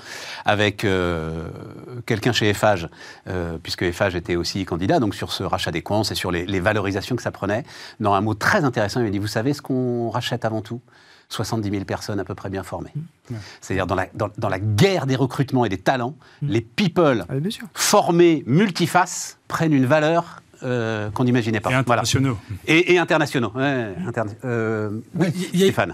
avec 0.45 0.85
euh, 0.85 1.47
quelqu'un 2.05 2.31
chez 2.31 2.49
Eiffage, 2.49 2.89
puisque 3.61 3.83
Eiffage 3.83 4.15
était 4.15 4.35
aussi 4.35 4.65
candidat, 4.65 4.99
donc 4.99 5.15
sur 5.15 5.31
ce 5.31 5.43
rachat 5.43 5.71
des 5.71 5.81
Quants 5.81 6.03
et 6.03 6.15
sur 6.15 6.31
les, 6.31 6.45
les 6.45 6.59
valorisations 6.59 7.15
que 7.15 7.21
ça 7.21 7.31
prenait. 7.31 7.63
Dans 7.99 8.13
un 8.13 8.21
mot 8.21 8.33
très 8.33 8.63
intéressant, 8.63 8.99
il 8.99 9.03
m'a 9.03 9.09
dit, 9.09 9.19
vous 9.19 9.27
savez 9.27 9.53
ce 9.53 9.61
qu'on 9.61 10.09
rachète 10.09 10.45
avant 10.45 10.61
tout? 10.61 10.81
70 11.33 11.69
000 11.69 11.83
personnes 11.85 12.19
à 12.19 12.23
peu 12.23 12.35
près 12.35 12.49
bien 12.49 12.63
formées. 12.63 12.91
Mmh. 12.95 13.35
C'est-à-dire 13.61 13.87
dans 13.87 13.95
la, 13.95 14.07
dans, 14.13 14.49
la, 14.49 14.59
guerre 14.59 15.05
des 15.05 15.15
recrutements 15.15 15.65
et 15.65 15.69
des 15.69 15.77
talents, 15.77 16.15
mmh. 16.41 16.47
les 16.47 16.61
people 16.61 17.25
ah, 17.29 17.33
formés 17.73 18.43
multifaces 18.45 19.37
prennent 19.47 19.73
une 19.73 19.85
valeur 19.85 20.41
euh, 20.63 21.09
qu'on 21.09 21.25
n'imaginait 21.25 21.59
pas. 21.59 21.71
Et 21.71 21.75
internationaux. 21.75 22.37
Et, 22.67 22.97
internationaux. 22.97 23.51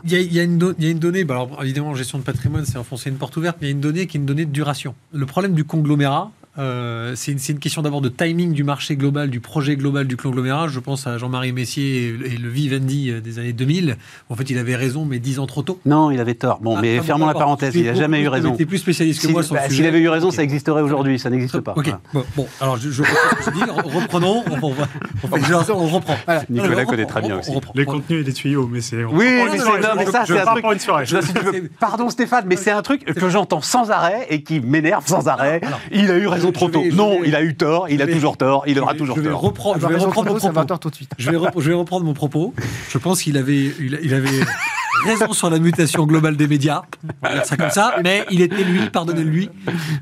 il, 0.06 0.14
y 0.14 0.40
a, 0.40 0.44
une 0.44 1.00
donnée, 1.00 1.24
bah 1.24 1.36
alors 1.36 1.64
évidemment, 1.64 1.96
gestion 1.96 2.20
de 2.20 2.24
patrimoine, 2.24 2.66
c'est 2.66 2.78
enfoncer 2.78 3.10
une 3.10 3.18
porte 3.18 3.36
ouverte, 3.38 3.58
mais 3.62 3.68
il 3.68 3.70
y 3.72 3.74
a 3.74 3.76
une 3.76 3.82
donnée 3.82 4.06
qui 4.06 4.18
est 4.18 4.20
une 4.20 4.28
donnée 4.28 4.46
de 4.46 4.52
duration. 4.52 4.94
Le 5.12 5.26
problème 5.26 5.54
du 5.54 5.64
conglomérat, 5.64 6.32
euh, 6.60 7.14
c'est 7.16 7.32
une, 7.32 7.60
question 7.60 7.82
d'abord 7.82 8.02
de 8.02 8.10
timing 8.10 8.52
du 8.52 8.64
marché 8.64 8.96
global, 8.96 9.30
du 9.30 9.40
projet 9.40 9.78
global 9.78 10.08
du 10.08 10.18
conglomérat. 10.18 10.68
Je 10.68 10.80
pense 10.80 11.08
à 11.08 11.18
Jean-Marie 11.18 11.54
Messier 11.54 12.08
et, 12.08 12.38
le 12.38 12.50
Vivendi 12.50 13.10
euh, 13.10 13.22
des 13.22 13.40
années 13.40 13.54
2000. 13.54 13.98
En 14.30 14.36
fait, 14.36 14.50
il 14.50 14.58
avait 14.58 14.76
raison, 14.76 15.06
mais 15.06 15.20
dix 15.20 15.40
ans 15.40 15.48
trop 15.48 15.62
tôt. 15.62 15.80
Non, 15.86 16.12
il 16.12 16.20
avait 16.20 16.36
tort. 16.36 16.60
Bon, 16.62 16.76
ah, 16.78 16.82
mais 16.82 17.00
fermons 17.02 17.28
la 17.28 17.34
parenthèse. 17.34 17.74
Il 17.76 17.86
n'a 17.86 17.94
jamais 17.94 18.22
eu 18.22 18.28
raison. 18.28 18.50
Il 18.50 18.56
était 18.56 18.66
plus 18.66 18.80
spécialiste 18.80 19.26
que 19.26 19.32
moi 19.32 19.44
sur 19.44 19.56
bah, 19.56 19.70
S'il 19.70 19.86
avait 19.86 20.00
eu 20.00 20.10
raison, 20.10 20.32
ça 20.32 20.44
existerait 20.44 20.82
aujourd'hui. 20.82 21.18
Ça 21.18 21.30
n'existe 21.30 21.62
pas. 21.62 21.74
Ok. 21.78 21.94
Bon, 22.36 22.48
alors 22.60 22.78
je, 22.78 22.90
je 22.90 23.04
je 23.04 23.52
dis. 23.52 23.64
Reprenons. 23.64 24.44
On, 24.50 24.68
on, 24.68 24.74
on, 24.74 25.74
on 25.74 25.88
reprend. 25.88 26.16
Nicolas 26.50 26.86
connaît 26.86 27.06
très 27.06 27.22
bien 27.22 27.40
aussi. 27.40 27.52
Les 27.76 27.86
contenus 27.86 28.22
et 28.22 28.24
les 28.24 28.34
tuyaux, 28.34 28.68
mais 28.70 28.82
c'est. 28.82 29.04
Oui, 29.06 29.26
mais 29.50 30.06
ça, 30.06 30.26
c'est 30.26 30.40
un 30.40 30.46
truc. 30.46 31.72
Pardon, 31.80 32.10
Stéphane, 32.10 32.46
mais 32.48 32.58
c'est 32.58 32.72
un 32.72 32.82
truc 32.82 33.06
que 33.06 33.30
j'entends 33.30 33.62
sans 33.62 33.92
arrêt 33.92 34.28
et 34.30 34.44
qui 34.44 34.60
m'énerve 34.60 35.08
sans 35.08 35.28
arrêt. 35.28 35.62
Il 35.92 36.12
a 36.12 36.18
eu 36.18 36.28
raison 36.28 36.49
trop 36.52 36.70
tôt. 36.70 36.84
Non, 36.94 37.24
il 37.24 37.36
a 37.36 37.44
eu 37.44 37.56
tort, 37.56 37.90
il 37.90 38.02
a 38.02 38.08
toujours 38.08 38.38
tort, 38.38 38.64
il 38.68 38.80
aura 38.80 38.94
toujours 38.94 39.16
tort. 39.16 39.24
je 39.24 39.88
vais 39.88 39.96
reprendre 39.96 40.32
mon 40.32 40.40
propos. 40.40 40.78
tout 40.78 40.90
de 40.90 40.96
suite. 40.96 41.12
Je 41.18 41.32
vais, 41.32 41.74
reprendre 41.74 42.06
mon 42.06 42.14
propos. 42.14 42.54
Je 42.90 42.98
pense 42.98 43.22
qu'il 43.22 43.38
avait, 43.38 43.72
il, 43.80 44.14
avait 44.14 44.30
raison 45.06 45.34
sur 45.34 45.50
la 45.50 45.60
mutation 45.60 46.06
globale 46.06 46.36
des 46.36 46.48
médias, 46.48 46.82
on 47.22 47.28
va 47.28 47.34
dire 47.36 47.46
ça 47.46 47.58
comme 47.58 47.70
ça, 47.70 47.96
mais 48.04 48.26
il 48.32 48.42
était 48.42 48.64
lui, 48.64 48.90
pardonnez-lui, 48.90 49.50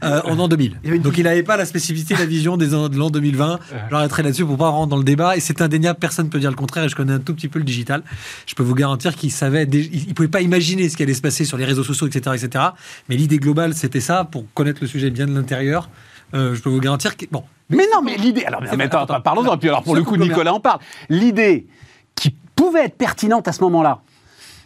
euh, 0.03 0.21
en 0.25 0.39
an 0.39 0.47
2000. 0.47 1.01
Donc 1.01 1.17
il 1.17 1.23
n'avait 1.23 1.43
pas 1.43 1.57
la 1.57 1.65
spécificité, 1.65 2.15
la 2.15 2.25
vision 2.25 2.57
des 2.57 2.67
de 2.67 2.97
l'an 2.97 3.09
2020. 3.09 3.59
J'arrêterai 3.89 4.23
là-dessus 4.23 4.45
pour 4.45 4.57
pas 4.57 4.69
rentrer 4.69 4.89
dans 4.89 4.97
le 4.97 5.03
débat. 5.03 5.37
Et 5.37 5.39
c'est 5.39 5.61
indéniable, 5.61 5.99
personne 5.99 6.27
ne 6.27 6.31
peut 6.31 6.39
dire 6.39 6.49
le 6.49 6.55
contraire. 6.55 6.85
Et 6.85 6.89
je 6.89 6.95
connais 6.95 7.13
un 7.13 7.19
tout 7.19 7.33
petit 7.33 7.47
peu 7.47 7.59
le 7.59 7.65
digital. 7.65 8.03
Je 8.45 8.55
peux 8.55 8.63
vous 8.63 8.75
garantir 8.75 9.15
qu'il 9.15 9.31
savait, 9.31 9.63
il 9.63 10.13
pouvait 10.13 10.27
pas 10.27 10.41
imaginer 10.41 10.89
ce 10.89 10.97
qui 10.97 11.03
allait 11.03 11.13
se 11.13 11.21
passer 11.21 11.45
sur 11.45 11.57
les 11.57 11.65
réseaux 11.65 11.83
sociaux, 11.83 12.07
etc., 12.07 12.35
etc. 12.41 12.65
Mais 13.09 13.15
l'idée 13.15 13.37
globale, 13.37 13.73
c'était 13.73 13.99
ça, 13.99 14.23
pour 14.23 14.45
connaître 14.53 14.79
le 14.81 14.87
sujet 14.87 15.09
bien 15.09 15.27
de 15.27 15.33
l'intérieur. 15.33 15.89
Euh, 16.33 16.55
je 16.55 16.61
peux 16.61 16.69
vous 16.69 16.79
garantir 16.79 17.15
que. 17.17 17.25
Bon. 17.31 17.43
Mais 17.69 17.85
non, 17.93 18.01
mais 18.01 18.15
l'idée. 18.15 18.45
Alors, 18.45 18.61
mais 18.77 18.87
parlons-en. 18.87 19.57
Puis 19.57 19.69
alors, 19.69 19.83
pour 19.83 19.95
le 19.95 20.03
coup, 20.03 20.17
Nicolas 20.17 20.53
en 20.53 20.59
parle. 20.59 20.79
L'idée 21.09 21.67
qui 22.15 22.35
pouvait 22.55 22.85
être 22.85 22.97
pertinente 22.97 23.47
à 23.47 23.51
ce 23.51 23.61
moment-là. 23.61 24.01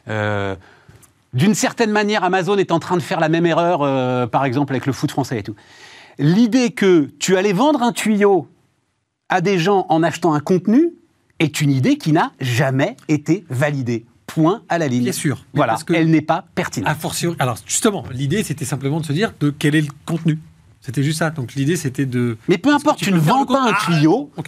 Euh, 0.08 0.56
d'une 1.34 1.56
certaine 1.56 1.92
manière, 1.92 2.24
Amazon 2.24 2.58
est 2.58 2.72
en 2.72 2.80
train 2.80 2.98
de 2.98 3.02
faire 3.02 3.20
la 3.20 3.30
même 3.30 3.46
erreur, 3.46 3.82
euh, 3.82 4.28
par 4.28 4.46
exemple, 4.46 4.74
avec 4.74 4.86
le 4.86 4.94
foot 4.94 5.12
français 5.12 5.40
et 5.40 5.44
tout. 5.44 5.56
L'idée 6.20 6.72
que 6.72 7.10
tu 7.20 7.38
allais 7.38 7.54
vendre 7.54 7.82
un 7.82 7.92
tuyau 7.92 8.48
à 9.30 9.42
des 9.42 9.58
gens 9.58 9.86
en 9.90 10.04
achetant 10.04 10.34
un 10.34 10.40
contenu 10.40 10.94
est 11.40 11.62
une 11.62 11.72
idée 11.72 11.98
qui 11.98 12.12
n'a 12.12 12.32
jamais 12.40 12.96
été 13.08 13.46
validée. 13.50 14.06
Point 14.28 14.62
à 14.70 14.78
la 14.78 14.88
ligne. 14.88 15.04
Bien 15.04 15.12
sûr. 15.12 15.46
Voilà, 15.54 15.74
parce 15.74 15.86
elle 15.94 16.10
n'est 16.10 16.22
pas 16.22 16.46
pertinente. 16.56 16.96
Alors 17.40 17.58
justement, 17.66 18.04
l'idée 18.12 18.44
c'était 18.44 18.64
simplement 18.66 19.02
de 19.02 19.06
se 19.06 19.12
dire 19.12 19.34
de 19.40 19.50
quel 19.50 19.76
est 19.76 19.82
le 19.82 19.92
contenu. 20.06 20.40
C'était 20.82 21.04
juste 21.04 21.20
ça. 21.20 21.30
Donc 21.30 21.54
l'idée, 21.54 21.76
c'était 21.76 22.08
de. 22.08 22.38
Mais 22.48 22.58
peu 22.58 22.74
importe, 22.74 22.98
tu 22.98 23.12
ne 23.12 23.20
vends 23.20 23.46
pas 23.46 23.70
un 23.70 23.74
tuyau 23.86 24.32
ah, 24.38 24.42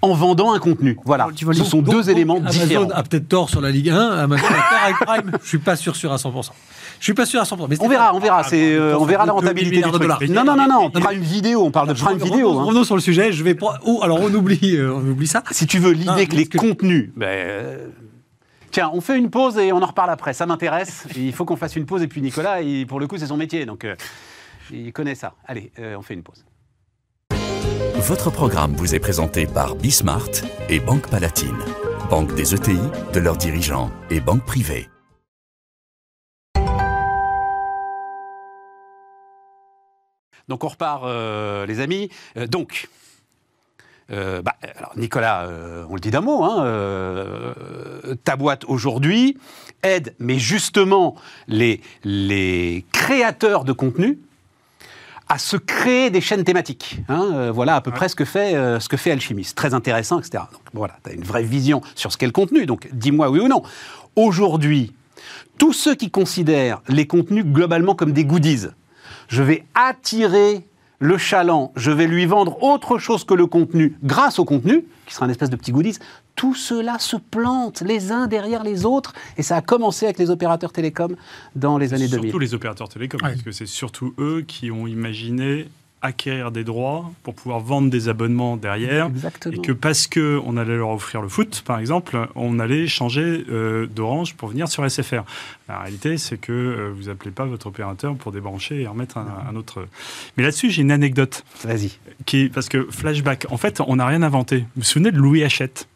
en 0.00 0.14
vendant 0.14 0.54
un 0.54 0.58
contenu. 0.58 0.96
Voilà. 1.04 1.28
Ce 1.36 1.64
sont 1.64 1.82
deux 1.82 2.08
éléments 2.08 2.40
différents. 2.40 2.84
Amazon 2.84 2.96
a 2.96 3.02
peut-être 3.02 3.28
tort 3.28 3.50
sur 3.50 3.60
la 3.60 3.70
Ligue 3.70 3.90
1, 3.90 3.96
Amazon 3.96 4.46
a 4.46 4.48
tort 4.48 4.84
avec 4.84 4.96
Prime. 5.00 5.38
Je 5.42 5.48
suis 5.48 5.58
pas 5.58 5.76
sûr, 5.76 5.96
sûr 5.96 6.12
à 6.12 6.16
100%. 6.16 6.50
Je 6.98 7.04
suis 7.04 7.12
pas 7.12 7.26
sûr 7.26 7.40
à 7.40 7.44
100%. 7.44 7.66
Mais 7.68 7.76
on 7.80 7.88
verra, 7.88 8.14
on 8.14 8.20
verra. 8.20 8.40
Ah, 8.40 8.48
c'est, 8.48 8.74
euh, 8.74 8.96
on 8.98 9.04
verra 9.04 9.26
la 9.26 9.32
rentabilité 9.32 9.82
du 9.82 9.82
truc. 9.82 10.30
Non, 10.30 10.44
non, 10.44 10.56
non, 10.56 10.66
non. 10.66 10.90
Prime 10.90 11.20
vidéo. 11.20 11.62
On 11.62 11.70
parle 11.70 11.88
de 11.88 11.92
Prime 11.92 12.18
vidéo. 12.18 12.58
Hein. 12.58 12.64
Revenons 12.64 12.84
sur 12.84 12.94
le 12.94 13.02
sujet. 13.02 13.30
Je 13.30 13.44
vais. 13.44 13.54
Oh, 13.60 14.00
alors 14.02 14.20
on 14.22 14.32
oublie, 14.32 14.76
euh, 14.76 14.94
on 14.94 15.06
oublie 15.06 15.26
ça. 15.26 15.42
Si 15.50 15.66
tu 15.66 15.78
veux, 15.78 15.92
l'idée 15.92 16.26
que 16.26 16.36
les 16.36 16.46
contenus. 16.46 17.10
Ben, 17.16 17.26
euh, 17.26 17.88
Tiens, 18.70 18.90
on 18.92 19.00
fait 19.00 19.18
une 19.18 19.30
pause 19.30 19.58
et 19.58 19.72
on 19.72 19.82
en 19.82 19.86
reparle 19.86 20.10
après. 20.10 20.32
Ça 20.32 20.46
m'intéresse. 20.46 21.06
Il 21.16 21.32
faut 21.32 21.44
qu'on 21.44 21.56
fasse 21.56 21.76
une 21.76 21.84
pause. 21.84 22.02
Et 22.02 22.08
puis 22.08 22.22
Nicolas, 22.22 22.56
pour 22.88 22.98
le 22.98 23.06
coup, 23.06 23.18
c'est 23.18 23.26
son 23.26 23.36
métier. 23.36 23.66
Donc. 23.66 23.86
Il 24.70 24.92
connaît 24.92 25.14
ça. 25.14 25.34
Allez, 25.46 25.72
euh, 25.78 25.96
on 25.96 26.02
fait 26.02 26.14
une 26.14 26.22
pause. 26.22 26.44
Votre 27.96 28.30
programme 28.30 28.72
vous 28.74 28.94
est 28.94 28.98
présenté 29.00 29.46
par 29.46 29.76
Bismart 29.76 30.28
et 30.68 30.80
Banque 30.80 31.08
Palatine, 31.08 31.58
banque 32.10 32.34
des 32.34 32.54
ETI, 32.54 32.78
de 33.12 33.20
leurs 33.20 33.36
dirigeants 33.36 33.90
et 34.10 34.20
banque 34.20 34.44
privée. 34.44 34.88
Donc 40.48 40.64
on 40.64 40.68
repart, 40.68 41.04
euh, 41.04 41.64
les 41.66 41.80
amis. 41.80 42.10
Euh, 42.36 42.46
donc, 42.46 42.88
bah, 44.10 44.54
alors 44.76 44.92
Nicolas, 44.96 45.48
on 45.88 45.94
le 45.94 46.00
dit 46.00 46.10
d'un 46.10 46.20
mot, 46.20 46.44
hein, 46.44 47.54
ta 48.22 48.36
boîte 48.36 48.64
aujourd'hui 48.66 49.38
aide, 49.82 50.14
mais 50.18 50.38
justement 50.38 51.16
les, 51.48 51.80
les 52.04 52.84
créateurs 52.92 53.64
de 53.64 53.72
contenu 53.72 54.18
à 55.34 55.38
se 55.38 55.56
créer 55.56 56.10
des 56.10 56.20
chaînes 56.20 56.44
thématiques. 56.44 57.00
Hein, 57.08 57.28
euh, 57.32 57.52
voilà 57.52 57.74
à 57.74 57.80
peu 57.80 57.90
près 57.90 58.08
ce 58.08 58.14
que 58.14 58.24
fait, 58.24 58.54
euh, 58.54 58.78
ce 58.78 58.88
que 58.88 58.96
fait 58.96 59.10
Alchimiste. 59.10 59.56
Très 59.56 59.74
intéressant, 59.74 60.20
etc. 60.20 60.44
Donc 60.52 60.62
voilà, 60.72 60.96
tu 61.02 61.10
as 61.10 61.12
une 61.12 61.24
vraie 61.24 61.42
vision 61.42 61.80
sur 61.96 62.12
ce 62.12 62.18
qu'est 62.18 62.26
le 62.26 62.32
contenu. 62.32 62.66
Donc 62.66 62.88
dis-moi 62.92 63.30
oui 63.30 63.40
ou 63.40 63.48
non. 63.48 63.64
Aujourd'hui, 64.14 64.92
tous 65.58 65.72
ceux 65.72 65.96
qui 65.96 66.08
considèrent 66.08 66.82
les 66.86 67.08
contenus 67.08 67.44
globalement 67.44 67.96
comme 67.96 68.12
des 68.12 68.24
goodies, 68.24 68.68
je 69.26 69.42
vais 69.42 69.64
attirer 69.74 70.64
le 70.98 71.18
chaland, 71.18 71.72
je 71.76 71.90
vais 71.90 72.06
lui 72.06 72.26
vendre 72.26 72.62
autre 72.62 72.98
chose 72.98 73.24
que 73.24 73.34
le 73.34 73.46
contenu 73.46 73.96
grâce 74.02 74.38
au 74.38 74.44
contenu, 74.44 74.84
qui 75.06 75.14
sera 75.14 75.26
une 75.26 75.30
espèce 75.30 75.50
de 75.50 75.56
petit 75.56 75.72
goodies. 75.72 75.98
Tout 76.34 76.54
cela 76.54 76.98
se 76.98 77.16
plante 77.16 77.82
les 77.82 78.10
uns 78.10 78.26
derrière 78.26 78.64
les 78.64 78.84
autres. 78.84 79.12
Et 79.36 79.42
ça 79.42 79.56
a 79.56 79.60
commencé 79.62 80.06
avec 80.06 80.18
les 80.18 80.30
opérateurs 80.30 80.72
télécoms 80.72 81.16
dans 81.54 81.78
les 81.78 81.94
années 81.94 82.08
2000. 82.08 82.30
Surtout 82.30 82.38
les 82.38 82.54
opérateurs 82.54 82.88
télécoms, 82.88 83.18
parce 83.20 83.42
que 83.42 83.52
c'est 83.52 83.66
surtout 83.66 84.14
eux 84.18 84.44
qui 84.46 84.70
ont 84.70 84.86
imaginé 84.86 85.68
acquérir 86.04 86.52
des 86.52 86.64
droits 86.64 87.10
pour 87.22 87.34
pouvoir 87.34 87.60
vendre 87.60 87.90
des 87.90 88.08
abonnements 88.08 88.56
derrière. 88.56 89.06
Exactement. 89.06 89.54
Et 89.54 89.58
que 89.58 89.72
parce 89.72 90.06
qu'on 90.06 90.56
allait 90.56 90.76
leur 90.76 90.90
offrir 90.90 91.22
le 91.22 91.28
foot, 91.28 91.62
par 91.66 91.78
exemple, 91.78 92.28
on 92.34 92.58
allait 92.58 92.86
changer 92.86 93.44
euh, 93.50 93.86
d'orange 93.86 94.34
pour 94.34 94.50
venir 94.50 94.68
sur 94.68 94.88
SFR. 94.88 95.22
La 95.68 95.80
réalité, 95.80 96.18
c'est 96.18 96.36
que 96.36 96.52
euh, 96.52 96.92
vous 96.94 97.08
appelez 97.08 97.30
pas 97.30 97.46
votre 97.46 97.66
opérateur 97.68 98.14
pour 98.16 98.32
débrancher 98.32 98.82
et 98.82 98.86
remettre 98.86 99.16
un, 99.16 99.26
un 99.50 99.56
autre. 99.56 99.86
Mais 100.36 100.42
là-dessus, 100.42 100.70
j'ai 100.70 100.82
une 100.82 100.92
anecdote. 100.92 101.44
Vas-y. 101.64 101.92
Qui, 102.26 102.50
parce 102.50 102.68
que 102.68 102.86
flashback, 102.90 103.46
en 103.50 103.56
fait, 103.56 103.80
on 103.86 103.96
n'a 103.96 104.06
rien 104.06 104.22
inventé. 104.22 104.58
Vous 104.58 104.66
vous 104.76 104.82
souvenez 104.82 105.10
de 105.10 105.18
Louis 105.18 105.42
Hachette? 105.42 105.88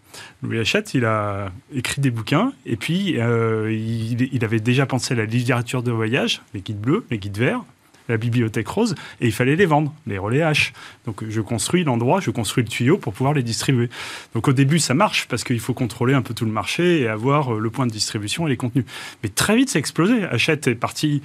Louis 0.43 0.59
Hachette, 0.59 0.95
il 0.95 1.05
a 1.05 1.53
écrit 1.73 2.01
des 2.01 2.11
bouquins 2.11 2.53
et 2.65 2.77
puis 2.77 3.21
euh, 3.21 3.71
il, 3.73 4.29
il, 4.33 4.45
avait 4.45 4.59
déjà 4.59 4.87
pensé 4.87 5.15
à 5.15 5.17
la 5.19 5.27
littérature 5.27 5.83
de 5.83 5.93
voyage, 5.93 6.43
les 6.55 6.61
guides 6.61 6.81
bleus, 6.81 7.05
les 7.11 7.19
guides 7.19 7.39
verts, 7.39 7.63
la 8.09 8.17
bibliothèque 8.17 8.69
rose, 8.69 8.95
et 9.21 9.27
il 9.27 9.33
fallait 9.33 9.57
les 9.57 9.67
vendre, 9.67 9.95
les 10.07 10.19
relais 10.19 10.41
H. 10.41 10.73
Donc 11.07 11.25
je 11.29 11.41
construis 11.41 11.85
l'endroit, 11.85 12.21
je 12.21 12.31
construis 12.31 12.65
le 12.65 12.69
tuyau 12.69 12.99
pour 12.99 13.13
pouvoir 13.13 13.35
les 13.35 13.43
distribuer. 13.43 13.91
Donc 14.35 14.49
au 14.49 14.53
début, 14.53 14.79
ça 14.79 14.95
marche 14.95 15.29
parce 15.29 15.45
qu'il 15.45 15.61
faut 15.61 15.75
contrôler 15.75 16.15
un 16.15 16.23
peu 16.23 16.35
tout 16.35 16.45
le 16.45 16.53
marché 16.53 17.01
et 17.01 17.09
avoir 17.09 17.53
le 17.53 17.71
point 17.71 17.87
de 17.87 17.93
distribution 17.93 18.47
et 18.47 18.51
les 18.51 18.57
contenus. 18.57 18.85
Mais 19.23 19.29
très 19.29 19.57
vite, 19.57 19.71
c'est 19.71 19.79
explosé. 19.79 20.25
Hachette 20.25 20.67
est 20.67 20.75
parti 20.75 21.23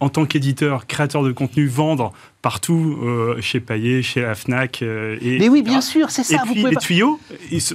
en 0.00 0.08
tant 0.08 0.24
qu'éditeur, 0.24 0.86
créateur 0.86 1.22
de 1.22 1.30
contenu, 1.30 1.66
vendre 1.66 2.12
partout 2.42 2.98
euh, 3.02 3.38
chez 3.42 3.60
Payet, 3.60 4.00
chez 4.00 4.22
la 4.22 4.34
Fnac. 4.34 4.80
Euh, 4.80 5.18
et, 5.20 5.38
Mais 5.38 5.50
oui, 5.50 5.62
bien 5.62 5.82
sûr, 5.82 6.10
c'est 6.10 6.24
ça. 6.24 6.36
Et 6.36 6.38
vous 6.48 6.54
puis 6.54 6.64
les 6.64 6.72
pas... 6.72 6.80
tuyaux, 6.80 7.20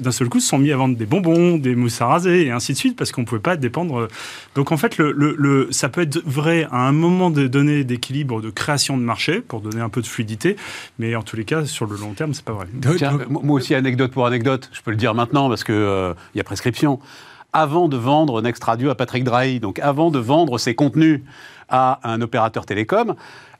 d'un 0.01 0.11
seul 0.11 0.27
coup, 0.27 0.39
se 0.39 0.47
sont 0.47 0.57
mis 0.57 0.71
à 0.71 0.77
vendre 0.77 0.97
des 0.97 1.05
bonbons, 1.05 1.57
des 1.57 1.75
mousses 1.75 2.01
à 2.01 2.07
raser 2.07 2.47
et 2.47 2.51
ainsi 2.51 2.73
de 2.73 2.77
suite 2.77 2.97
parce 2.97 3.11
qu'on 3.11 3.21
ne 3.21 3.27
pouvait 3.27 3.41
pas 3.41 3.57
dépendre. 3.57 4.07
Donc 4.55 4.71
en 4.71 4.77
fait, 4.77 4.97
le, 4.97 5.11
le, 5.11 5.35
le, 5.37 5.67
ça 5.71 5.87
peut 5.89 6.01
être 6.01 6.19
vrai 6.25 6.67
à 6.71 6.87
un 6.87 6.91
moment 6.91 7.29
de 7.29 7.45
donner 7.45 7.83
d'équilibre, 7.83 8.41
de 8.41 8.49
création 8.49 8.97
de 8.97 9.03
marché 9.03 9.41
pour 9.41 9.61
donner 9.61 9.81
un 9.81 9.89
peu 9.89 10.01
de 10.01 10.07
fluidité, 10.07 10.55
mais 10.97 11.15
en 11.15 11.21
tous 11.21 11.35
les 11.35 11.45
cas, 11.45 11.65
sur 11.65 11.85
le 11.85 11.95
long 11.95 12.13
terme, 12.13 12.33
c'est 12.33 12.45
pas 12.45 12.53
vrai. 12.53 12.65
Tiens, 12.97 13.19
moi 13.29 13.57
aussi, 13.57 13.75
anecdote 13.75 14.11
pour 14.11 14.25
anecdote, 14.25 14.69
je 14.73 14.81
peux 14.81 14.91
le 14.91 14.97
dire 14.97 15.13
maintenant 15.13 15.47
parce 15.47 15.63
qu'il 15.63 15.75
euh, 15.75 16.13
y 16.33 16.39
a 16.39 16.43
prescription. 16.43 16.99
Avant 17.57 17.87
de 17.87 17.95
vendre 17.95 18.41
Next 18.41 18.61
Radio 18.65 18.89
à 18.89 18.95
Patrick 18.95 19.23
Drahi, 19.23 19.61
donc 19.61 19.79
avant 19.79 20.11
de 20.11 20.19
vendre 20.19 20.57
ses 20.57 20.75
contenus 20.75 21.21
à 21.69 22.01
un 22.03 22.19
opérateur 22.19 22.65
télécom, 22.65 23.15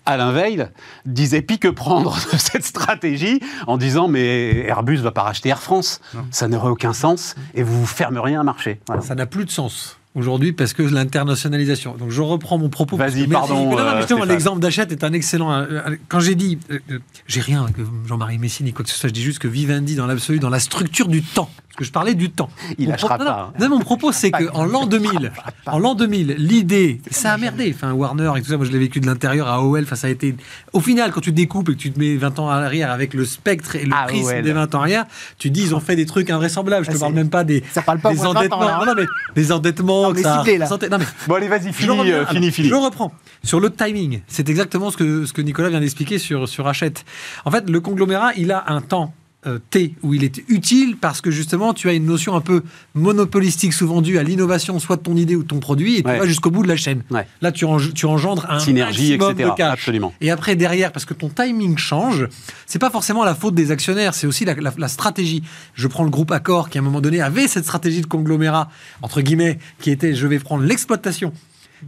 Alain 0.05 0.33
Veil 0.33 0.67
disait 1.05 1.41
pique 1.41 1.71
prendre 1.71 2.13
de 2.13 2.37
cette 2.37 2.65
stratégie 2.65 3.39
en 3.67 3.77
disant 3.77 4.09
mais 4.09 4.65
Airbus 4.67 4.97
va 4.97 5.11
pas 5.11 5.21
racheter 5.21 5.47
Air 5.47 5.61
France, 5.61 6.01
non. 6.13 6.25
ça 6.29 6.49
n'aurait 6.49 6.71
aucun 6.71 6.91
sens 6.91 7.35
et 7.53 7.63
vous 7.63 7.85
fermeriez 7.85 8.35
un 8.35 8.43
marché. 8.43 8.81
Voilà. 8.85 9.01
Ça 9.01 9.15
n'a 9.15 9.27
plus 9.27 9.45
de 9.45 9.51
sens 9.51 9.97
aujourd'hui 10.15 10.53
parce 10.53 10.73
que 10.73 10.81
l'internationalisation. 10.81 11.95
Donc 11.95 12.09
je 12.09 12.21
reprends 12.21 12.57
mon 12.57 12.69
propos. 12.69 12.97
Vas-y, 12.97 13.27
pardon. 13.27 13.77
Euh, 13.77 14.25
l'exemple 14.25 14.59
d'Achette 14.59 14.91
est 14.91 15.03
un 15.03 15.13
excellent. 15.13 15.53
Euh, 15.53 15.95
quand 16.07 16.19
j'ai 16.19 16.35
dit, 16.35 16.57
euh, 16.71 16.79
j'ai 17.27 17.41
rien 17.41 17.67
que 17.75 17.81
Jean-Marie 18.07 18.39
Messi 18.39 18.63
ni 18.63 18.73
quoi 18.73 18.83
que 18.83 18.91
ce 18.91 18.97
soit, 18.97 19.09
je 19.09 19.13
dis 19.13 19.23
juste 19.23 19.39
que 19.39 19.47
Vivendi 19.47 19.95
dans 19.95 20.07
l'absolu, 20.07 20.39
dans 20.39 20.49
la 20.49 20.59
structure 20.59 21.07
du 21.07 21.21
temps. 21.21 21.49
Parce 21.75 21.79
que 21.79 21.87
je 21.87 21.91
parlais 21.91 22.13
du 22.13 22.29
temps. 22.31 22.49
Il 22.77 22.87
lâchera 22.87 23.17
non, 23.17 23.25
pas. 23.25 23.53
Non, 23.59 23.67
mon 23.67 23.79
propos, 23.79 24.13
c'est 24.13 24.31
qu'en 24.31 24.63
l'an 24.63 24.85
2000, 24.85 25.33
en 25.65 25.77
l'an 25.77 25.93
2000, 25.93 26.35
l'idée, 26.37 27.01
ça 27.11 27.33
a 27.33 27.37
merdé. 27.37 27.73
Enfin, 27.75 27.91
Warner 27.91 28.31
et 28.37 28.41
tout 28.41 28.47
ça, 28.49 28.55
moi 28.55 28.65
je 28.65 28.71
l'ai 28.71 28.79
vécu 28.79 29.01
de 29.01 29.05
l'intérieur 29.07 29.49
à 29.49 29.61
OL. 29.61 29.83
Enfin, 29.83 29.97
ça 29.97 30.07
a 30.07 30.09
été. 30.09 30.37
Au 30.71 30.79
final, 30.79 31.11
quand 31.11 31.19
tu 31.19 31.33
découpes 31.33 31.67
et 31.67 31.73
que 31.73 31.77
tu 31.77 31.91
te 31.91 31.99
mets 31.99 32.15
20 32.15 32.39
ans 32.39 32.49
à 32.49 32.61
l'arrière 32.61 32.91
avec 32.91 33.13
le 33.13 33.25
spectre 33.25 33.75
et 33.75 33.83
le 33.83 33.91
Ah, 33.93 34.05
prisme 34.07 34.41
des 34.41 34.53
20 34.53 34.73
ans 34.73 34.79
arrière, 34.83 35.05
tu 35.37 35.49
dis 35.49 35.63
ils 35.63 35.75
ont 35.75 35.81
fait 35.81 35.97
des 35.97 36.05
trucs 36.05 36.29
invraisemblables. 36.29 36.85
Je 36.85 36.91
te 36.91 36.95
Ah, 36.95 36.99
parle 37.01 37.13
même 37.13 37.29
pas 37.29 37.43
des, 37.43 37.61
ça 37.73 37.81
parle 37.81 37.99
pas 37.99 38.13
des 38.13 38.19
au 38.21 38.23
moins 38.23 38.33
de 38.35 38.39
20 38.47 38.53
ans, 38.53 38.61
endettements. 38.61 38.69
hein. 38.81 38.85
Non, 38.85 38.93
non, 38.93 38.93
mais 38.95 39.05
des 39.35 39.51
endettements. 39.51 40.13
Non, 40.13 40.21
ça 40.23 40.37
ciblé, 40.37 40.57
là. 40.57 40.69
Non, 40.69 40.97
mais 40.97 41.05
Bon 41.27 41.33
allez, 41.35 41.49
vas-y, 41.49 41.73
fini, 41.73 41.89
euh, 42.11 42.25
fini, 42.25 42.37
Alors, 42.45 42.53
fini. 42.53 42.67
Je 42.69 42.73
reprends. 42.75 43.11
Sur 43.43 43.59
le 43.59 43.69
timing, 43.69 44.21
c'est 44.27 44.47
exactement 44.47 44.91
ce 44.91 44.95
que, 44.97 45.25
ce 45.25 45.33
que 45.33 45.41
Nicolas 45.41 45.67
vient 45.67 45.81
d'expliquer 45.81 46.19
sur, 46.19 46.47
sur 46.47 46.65
Hachette. 46.69 47.03
En 47.43 47.51
fait, 47.51 47.69
le 47.69 47.81
conglomérat, 47.81 48.31
il 48.37 48.53
a 48.53 48.63
un 48.67 48.79
temps 48.79 49.13
euh, 49.47 49.59
T 49.69 49.95
où 50.03 50.13
il 50.13 50.23
est 50.23 50.41
utile 50.47 50.95
parce 50.99 51.21
que 51.21 51.31
justement, 51.31 51.73
tu 51.73 51.89
as 51.89 51.93
une 51.93 52.05
notion 52.05 52.35
un 52.35 52.41
peu 52.41 52.63
monopolistique 52.93 53.73
souvent 53.73 54.01
due 54.01 54.17
à 54.17 54.23
l'innovation, 54.23 54.79
soit 54.79 54.95
de 54.97 55.01
ton 55.01 55.15
idée 55.15 55.35
ou 55.35 55.43
de 55.43 55.47
ton 55.47 55.59
produit, 55.59 55.97
et 55.97 56.03
tu 56.03 56.09
Ouais. 56.09 56.19
vas 56.19 56.25
jusqu'au 56.25 56.49
bout 56.51 56.63
de 56.63 56.67
la 56.67 56.75
chaîne. 56.75 57.03
Ouais. 57.11 57.27
Là, 57.41 57.51
tu, 57.51 57.65
eng- 57.65 57.93
tu 57.93 58.05
engendres 58.05 58.45
un 58.49 58.59
Synergie, 58.59 59.13
etc. 59.13 59.33
de 59.33 59.55
cash. 59.55 59.73
Absolument. 59.73 60.13
Et 60.21 60.31
après, 60.31 60.55
derrière, 60.55 60.91
parce 60.91 61.05
que 61.05 61.13
ton 61.13 61.29
timing 61.29 61.77
change, 61.77 62.27
c'est 62.65 62.79
pas 62.79 62.89
forcément 62.89 63.23
la 63.23 63.35
faute 63.35 63.55
des 63.55 63.71
actionnaires, 63.71 64.13
c'est 64.13 64.27
aussi 64.27 64.45
la, 64.45 64.55
la- 64.55 64.73
la 64.77 64.87
stratégie. 64.87 65.43
Je 65.75 65.87
prends 65.87 66.03
le 66.03 66.09
groupe 66.09 66.31
Accor 66.31 66.69
qui, 66.69 66.77
à 66.77 66.81
un 66.81 66.83
moment 66.83 67.01
donné, 67.01 67.21
avait 67.21 67.47
cette 67.47 67.65
stratégie 67.65 68.01
de 68.01 68.07
conglomérat, 68.07 68.69
entre 69.01 69.21
guillemets, 69.21 69.59
qui 69.79 69.91
était 69.91 70.13
je 70.15 70.27
vais 70.27 70.39
prendre 70.39 70.63
l'exploitation 70.63 71.31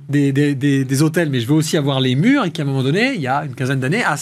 des, 0.10 0.32
des, 0.32 0.54
des- 0.56 0.86
des 0.86 1.02
hôtels, 1.02 1.30
mais 1.30 1.40
je 1.40 1.48
veux 1.48 1.54
aussi 1.56 1.78
avoir 1.78 2.00
les 2.00 2.16
murs, 2.16 2.46
et 2.46 2.52
qui, 2.52 2.62
à 2.62 2.64
un 2.64 2.68
moment 2.68 2.84
donné, 2.84 3.14
il 3.16 3.22
y 3.22 3.28
a 3.28 3.46
une 3.46 3.56
quinzaine 3.56 3.80
d'années, 3.80 4.04
a 4.04 4.16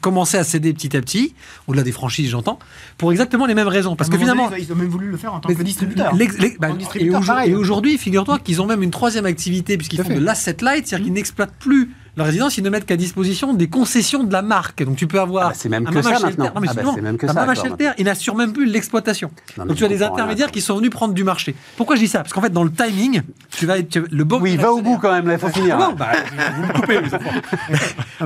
commencé 0.00 0.36
à 0.38 0.44
céder 0.44 0.72
petit 0.72 0.96
à 0.96 1.00
petit, 1.00 1.34
au-delà 1.66 1.82
des 1.82 1.92
franchises, 1.92 2.30
j'entends, 2.30 2.58
pour 2.98 3.10
exactement 3.12 3.46
les 3.46 3.54
mêmes 3.54 3.68
raisons. 3.68 3.96
Parce 3.96 4.10
que 4.10 4.16
finalement. 4.18 4.50
ils 4.58 4.72
ont 4.72 4.76
même 4.76 4.88
voulu 4.88 5.08
le 5.08 5.16
faire 5.16 5.34
en 5.34 5.40
tant 5.40 5.48
que 5.48 5.62
distributeur. 5.62 6.14
bah, 6.58 6.68
et 6.96 7.10
aujourd- 7.10 7.60
aujourd'hui, 7.60 7.98
figure-toi 7.98 8.38
qu'ils 8.38 8.60
ont 8.62 8.66
même 8.66 8.82
une 8.82 8.90
troisième 8.90 9.26
activité, 9.26 9.76
puisqu'ils 9.76 10.02
font 10.02 10.08
de 10.14 10.24
l'asset 10.24 10.56
light, 10.62 10.86
c'est-à-dire 10.86 11.04
qu'ils 11.06 11.14
n'exploitent 11.14 11.54
plus 11.58 11.90
leur 12.16 12.26
résidence, 12.26 12.58
ils 12.58 12.64
ne 12.64 12.70
mettent 12.70 12.86
qu'à 12.86 12.96
disposition 12.96 13.54
des 13.54 13.68
concessions 13.68 14.24
de 14.24 14.32
la 14.32 14.42
marque. 14.42 14.82
Donc 14.82 14.96
tu 14.96 15.06
peux 15.06 15.20
avoir. 15.20 15.46
Ah 15.46 15.48
bah, 15.50 15.54
c'est 15.56 15.68
même 15.68 15.86
un 15.86 15.90
que 15.90 15.96
Mama 15.96 16.02
ça 16.02 16.18
Shelter. 16.18 16.36
maintenant. 16.36 16.52
Ah 16.54 16.60
bah, 16.60 16.92
c'est 16.94 17.00
même 17.02 17.16
que 17.16 17.26
ça, 17.26 17.54
Shelter, 17.54 17.90
il 17.98 18.04
n'assure 18.04 18.34
même 18.34 18.52
plus 18.52 18.66
l'exploitation. 18.66 19.30
Donc 19.56 19.74
tu 19.74 19.84
as 19.84 19.88
des 19.88 20.02
intermédiaires 20.02 20.48
rien. 20.48 20.52
qui 20.52 20.60
sont 20.60 20.76
venus 20.76 20.90
prendre 20.90 21.14
du 21.14 21.24
marché. 21.24 21.54
Pourquoi 21.76 21.96
je 21.96 22.00
dis 22.00 22.08
ça? 22.08 22.20
Parce 22.20 22.32
qu'en 22.32 22.40
fait, 22.40 22.52
dans 22.52 22.64
le 22.64 22.72
timing, 22.72 23.22
tu 23.50 23.66
vas 23.66 23.78
être 23.78 24.02
le 24.10 24.24
bon. 24.24 24.40
Oui, 24.40 24.56
va 24.56 24.72
au 24.72 24.82
bout 24.82 24.98
quand 24.98 25.12
même, 25.12 25.26
là, 25.26 25.34
il 25.34 25.38
faut 25.38 25.48
finir. 25.48 25.78
Non, 25.78 25.92
bah, 25.92 26.12
vous 26.56 26.62
me 26.62 26.72
coupez, 26.72 27.00
les 27.00 27.14
enfants. 27.14 27.30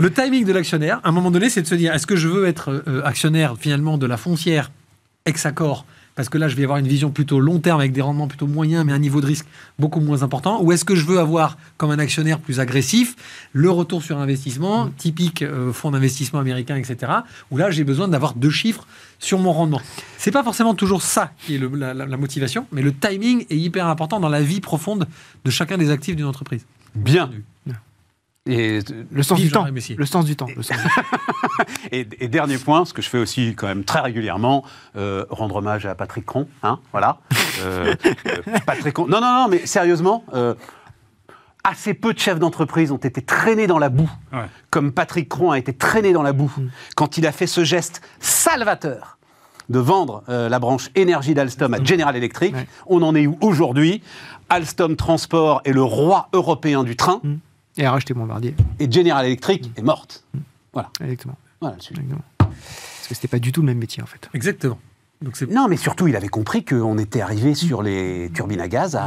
Le 0.01 0.13
timing 0.13 0.45
de 0.45 0.53
l'actionnaire, 0.53 1.01
à 1.05 1.09
un 1.09 1.13
moment 1.13 1.31
donné, 1.31 1.51
c'est 1.51 1.63
de 1.63 1.67
se 1.67 1.75
dire 1.75 1.95
est-ce 1.95 2.07
que 2.07 2.17
je 2.17 2.29
veux 2.29 2.47
être 2.47 2.83
euh, 2.89 3.03
actionnaire 3.05 3.55
finalement 3.59 3.99
de 3.99 4.07
la 4.07 4.17
foncière 4.17 4.71
ex-accord 5.27 5.87
parce 6.15 6.29
que 6.29 6.39
là, 6.39 6.47
je 6.49 6.55
vais 6.57 6.63
avoir 6.63 6.79
une 6.79 6.87
vision 6.87 7.11
plutôt 7.11 7.41
long 7.41 7.59
terme 7.59 7.81
avec 7.81 7.93
des 7.93 8.01
rendements 8.01 8.29
plutôt 8.29 8.47
moyens, 8.47 8.85
mais 8.87 8.93
un 8.93 8.99
niveau 8.99 9.21
de 9.21 9.27
risque 9.27 9.47
beaucoup 9.79 10.01
moins 10.01 10.23
important. 10.23 10.63
Ou 10.63 10.71
est-ce 10.73 10.85
que 10.85 10.95
je 10.95 11.05
veux 11.05 11.19
avoir, 11.19 11.59
comme 11.77 11.91
un 11.91 11.99
actionnaire 11.99 12.39
plus 12.39 12.61
agressif, 12.61 13.17
le 13.53 13.71
retour 13.71 14.03
sur 14.03 14.19
investissement, 14.19 14.91
typique 14.97 15.43
euh, 15.43 15.73
fonds 15.73 15.91
d'investissement 15.91 16.39
américain, 16.41 16.77
etc., 16.77 17.13
où 17.51 17.57
là, 17.57 17.71
j'ai 17.71 17.85
besoin 17.85 18.07
d'avoir 18.09 18.35
deux 18.35 18.51
chiffres 18.51 18.87
sur 19.19 19.39
mon 19.39 19.53
rendement. 19.53 19.81
C'est 20.19 20.31
pas 20.31 20.45
forcément 20.45 20.75
toujours 20.75 21.03
ça 21.03 21.33
qui 21.47 21.57
est 21.57 21.59
le- 21.59 21.69
la, 21.75 21.95
la- 21.95 22.07
la 22.07 22.17
motivation, 22.17 22.67
mais 22.73 22.83
le 22.83 22.93
timing 22.93 23.45
est 23.51 23.57
hyper 23.57 23.87
important 23.89 24.21
dans 24.21 24.29
la 24.29 24.43
vie 24.43 24.61
profonde 24.61 25.07
de 25.45 25.51
chacun 25.51 25.79
des 25.79 25.91
actifs 25.91 26.15
d'une 26.17 26.27
entreprise. 26.27 26.65
Bien. 26.95 27.31
Et, 28.47 28.81
Le 29.11 29.23
sens 29.23 29.39
Vive 29.39 29.47
du 29.49 29.53
temps. 29.53 29.65
Le 29.97 30.05
sens 30.07 30.27
du 30.27 30.37
temps. 30.37 30.47
le 30.55 30.63
sens 30.63 30.77
du 30.77 30.83
temps. 30.85 31.03
et- 31.93 32.07
et 32.21 32.29
dernier 32.29 32.59
point, 32.59 32.85
ce 32.85 32.93
que 32.93 33.01
je 33.01 33.09
fais 33.09 33.17
aussi 33.19 33.55
quand 33.57 33.67
même 33.67 33.85
très 33.85 34.01
régulièrement, 34.01 34.65
euh, 34.97 35.25
rendre 35.31 35.57
hommage 35.57 35.87
à 35.87 35.95
Patrick 35.95 36.27
Cron, 36.27 36.47
hein, 36.63 36.79
voilà. 36.93 37.19
Euh, 37.63 37.95
euh, 38.27 38.43
Patrick 38.67 38.93
Cron. 38.93 39.07
Non, 39.07 39.21
non, 39.23 39.33
non, 39.45 39.49
mais 39.49 39.65
sérieusement, 39.65 40.25
euh, 40.35 40.55
assez 41.63 41.95
peu 41.95 42.13
de 42.13 42.19
chefs 42.19 42.39
d'entreprise 42.39 42.93
ont 42.93 42.99
été 42.99 43.23
traînés 43.23 43.67
dans 43.67 43.79
la 43.79 43.89
boue, 43.89 44.11
Ouais. 44.31 44.45
comme 44.69 44.93
Patrick 44.93 45.31
Cron 45.31 45.53
a 45.53 45.59
été 45.59 45.73
traîné 45.73 46.13
dans 46.13 46.23
la 46.23 46.35
boue 46.35 46.53
Mm. 46.55 46.69
quand 46.97 47.17
il 47.17 47.27
a 47.27 47.33
fait 47.33 47.47
ce 47.47 47.65
geste 47.65 48.03
salvateur 48.21 49.17
de 49.71 49.79
vendre 49.79 50.23
euh, 50.29 50.51
la 50.51 50.59
branche 50.59 50.91
énergie 50.95 51.33
d'Alstom 51.33 51.73
à 51.73 51.83
General 51.83 52.15
Electric. 52.15 52.53
Mm. 52.53 52.57
Ouais. 52.59 52.67
On 52.89 53.01
en 53.01 53.15
est 53.15 53.27
où 53.27 53.39
aujourd'hui? 53.41 54.03
Alstom 54.51 54.97
Transport 54.97 55.63
est 55.65 55.73
le 55.73 55.83
roi 55.83 56.29
européen 56.35 56.85
du 56.85 56.95
train 56.97 57.23
Et 57.77 57.85
a 57.85 57.91
racheté 57.91 58.15
Bombardier. 58.15 58.55
et 58.79 58.91
General 58.91 59.25
Electric 59.27 59.71
est 59.77 59.83
morte. 59.83 60.25
Voilà, 60.73 60.91
Exactement. 61.01 61.37
voilà 61.61 61.77
le 61.77 61.83
sujet. 61.83 62.01
Exactement. 62.01 62.25
Parce 62.39 63.09
que 63.09 63.15
c'était 63.15 63.29
pas 63.29 63.39
du 63.39 63.53
tout 63.53 63.61
le 63.63 63.67
même 63.67 63.79
métier 63.79 64.03
en 64.03 64.07
fait. 64.07 64.29
Exactement. 64.35 64.79
Donc 65.23 65.41
Non, 65.51 65.69
mais 65.69 65.77
surtout, 65.79 66.07
il 66.07 66.17
avait 66.17 66.29
compris 66.29 66.65
qu'on 66.65 66.99
était 66.99 67.23
arrivé 67.23 67.55
sur 67.55 67.83
les 67.83 68.31
turbines 68.35 68.61
à 68.61 68.69
gaz 68.69 68.95
à 68.95 69.03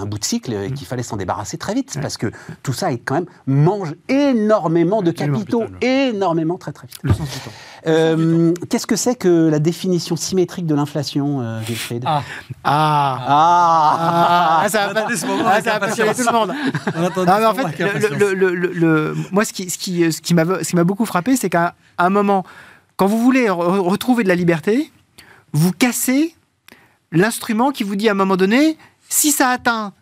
un 0.00 0.06
bout 0.06 0.18
de 0.18 0.24
cycle 0.24 0.52
et 0.52 0.72
qu'il 0.72 0.86
fallait 0.86 1.02
s'en 1.04 1.16
débarrasser 1.16 1.56
très 1.56 1.74
vite. 1.74 1.98
Parce 2.02 2.16
que 2.16 2.32
tout 2.64 2.72
ça, 2.72 2.90
est 2.92 2.98
quand 2.98 3.14
même, 3.14 3.26
mange 3.46 3.94
énormément 4.08 5.02
de 5.02 5.10
capitaux, 5.12 5.64
énormément, 5.80 6.58
très 6.58 6.72
très 6.72 6.88
vite. 6.88 6.98
Le 7.02 7.12
sens 7.12 7.28
du 7.30 7.38
temps. 7.38 7.50
Euh, 7.86 8.52
Qu'est-ce 8.70 8.86
que 8.86 8.96
c'est 8.96 9.14
que 9.14 9.48
la 9.48 9.58
définition 9.58 10.16
symétrique 10.16 10.66
de 10.66 10.74
l'inflation, 10.74 11.40
euh, 11.42 11.60
Wilfried? 11.60 12.04
Ah, 12.06 12.22
Ah. 12.64 13.18
Ah, 13.28 14.60
Ah, 14.64 14.68
ça 14.68 14.88
On 14.90 14.94
va 14.94 15.00
attendait 15.00 15.16
ce 15.16 15.26
moment 15.26 15.44
ah, 15.46 15.60
ça 15.62 15.78
va 15.78 15.80
passionner 15.80 16.14
tout 16.14 16.22
le 16.26 16.32
monde. 16.32 16.52
Non, 17.16 17.38
mais 17.38 17.44
en 17.46 17.54
fait, 17.54 17.78
le- 17.78 18.34
le- 18.34 18.34
le- 18.34 18.54
le- 18.54 18.72
le- 18.72 19.16
moi, 19.30 19.44
ce 19.44 19.52
qui, 19.52 19.68
ce 19.70 19.78
qui, 19.78 20.10
ce 20.12 20.20
qui 20.20 20.34
m'a 20.34 20.44
ce 20.44 20.68
qui 20.70 20.76
m'a 20.76 20.84
beaucoup 20.84 21.06
frappé, 21.06 21.36
c'est 21.36 21.50
qu'à 21.50 21.74
un 21.98 22.10
moment, 22.10 22.44
quand 22.96 23.06
vous 23.06 23.18
voulez 23.18 23.46
re- 23.46 23.78
retrouver 23.78 24.22
de 24.24 24.28
la 24.28 24.34
liberté, 24.34 24.90
vous 25.52 25.72
cassez 25.72 26.34
l'instrument 27.10 27.70
qui 27.70 27.84
vous 27.84 27.96
dit 27.96 28.08
à 28.08 28.12
un 28.12 28.16
moment 28.16 28.36
donné, 28.36 28.76
si 29.08 29.32
ça 29.32 29.48
atteint 29.50 29.92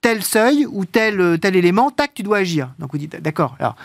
tel 0.00 0.22
seuil 0.22 0.66
ou 0.66 0.84
tel, 0.84 1.38
tel 1.40 1.56
élément, 1.56 1.90
tac, 1.90 2.14
tu 2.14 2.22
dois 2.22 2.38
agir. 2.38 2.72
Donc 2.78 2.92
vous 2.92 2.98
dites, 2.98 3.16
d'accord. 3.20 3.56
Alors, 3.58 3.76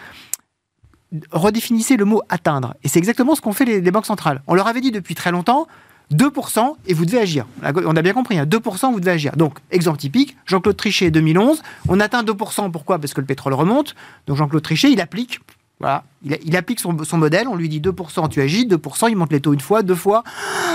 redéfinissez 1.32 1.98
le 1.98 2.06
mot 2.06 2.22
atteindre. 2.30 2.76
Et 2.84 2.88
c'est 2.88 3.00
exactement 3.00 3.36
ce 3.36 3.42
qu'ont 3.42 3.54
fait 3.54 3.66
les, 3.66 3.92
banques 3.92 4.06
centrales. 4.06 4.42
On 4.48 4.56
leur 4.56 4.68
avait 4.68 4.82
dit 4.82 4.92
depuis 4.92 5.16
très 5.16 5.32
longtemps, 5.32 5.68
2% 6.12 6.76
et 6.88 6.94
vous 6.94 7.06
devez 7.06 7.20
agir. 7.20 7.46
On 7.64 7.96
a 7.96 8.02
bien 8.02 8.14
compris, 8.14 8.38
2% 8.38 8.86
hein, 8.86 8.92
vous 8.92 9.00
devez 9.00 9.12
agir. 9.12 9.36
Donc, 9.36 9.60
exemple 9.72 9.98
typique, 9.98 10.36
Jean-Claude 10.46 10.78
Trichet 10.78 11.12
2011, 11.12 11.62
on 11.88 12.00
atteint 12.00 12.24
2%, 12.24 12.72
pourquoi? 12.72 13.00
Parce 13.00 13.14
que 13.14 13.22
le 13.22 13.28
pétrole 13.28 13.54
remonte. 13.54 13.96
Donc 14.28 14.38
Jean-Claude 14.38 14.64
Trichet, 14.64 14.92
il 14.92 15.02
applique 15.02 15.40
voilà. 15.80 16.04
Il, 16.24 16.56
applique 16.56 16.80
son, 16.80 16.94
modèle, 17.18 17.48
on 17.48 17.56
lui 17.56 17.68
dit 17.68 17.82
2%, 17.82 18.30
tu 18.30 18.42
agis, 18.42 18.66
2%, 18.66 19.10
il 19.10 19.16
monte 19.18 19.32
les 19.32 19.42
taux 19.42 19.54
une 19.54 19.60
fois, 19.60 19.84
deux 19.84 19.96
fois, 19.96 20.24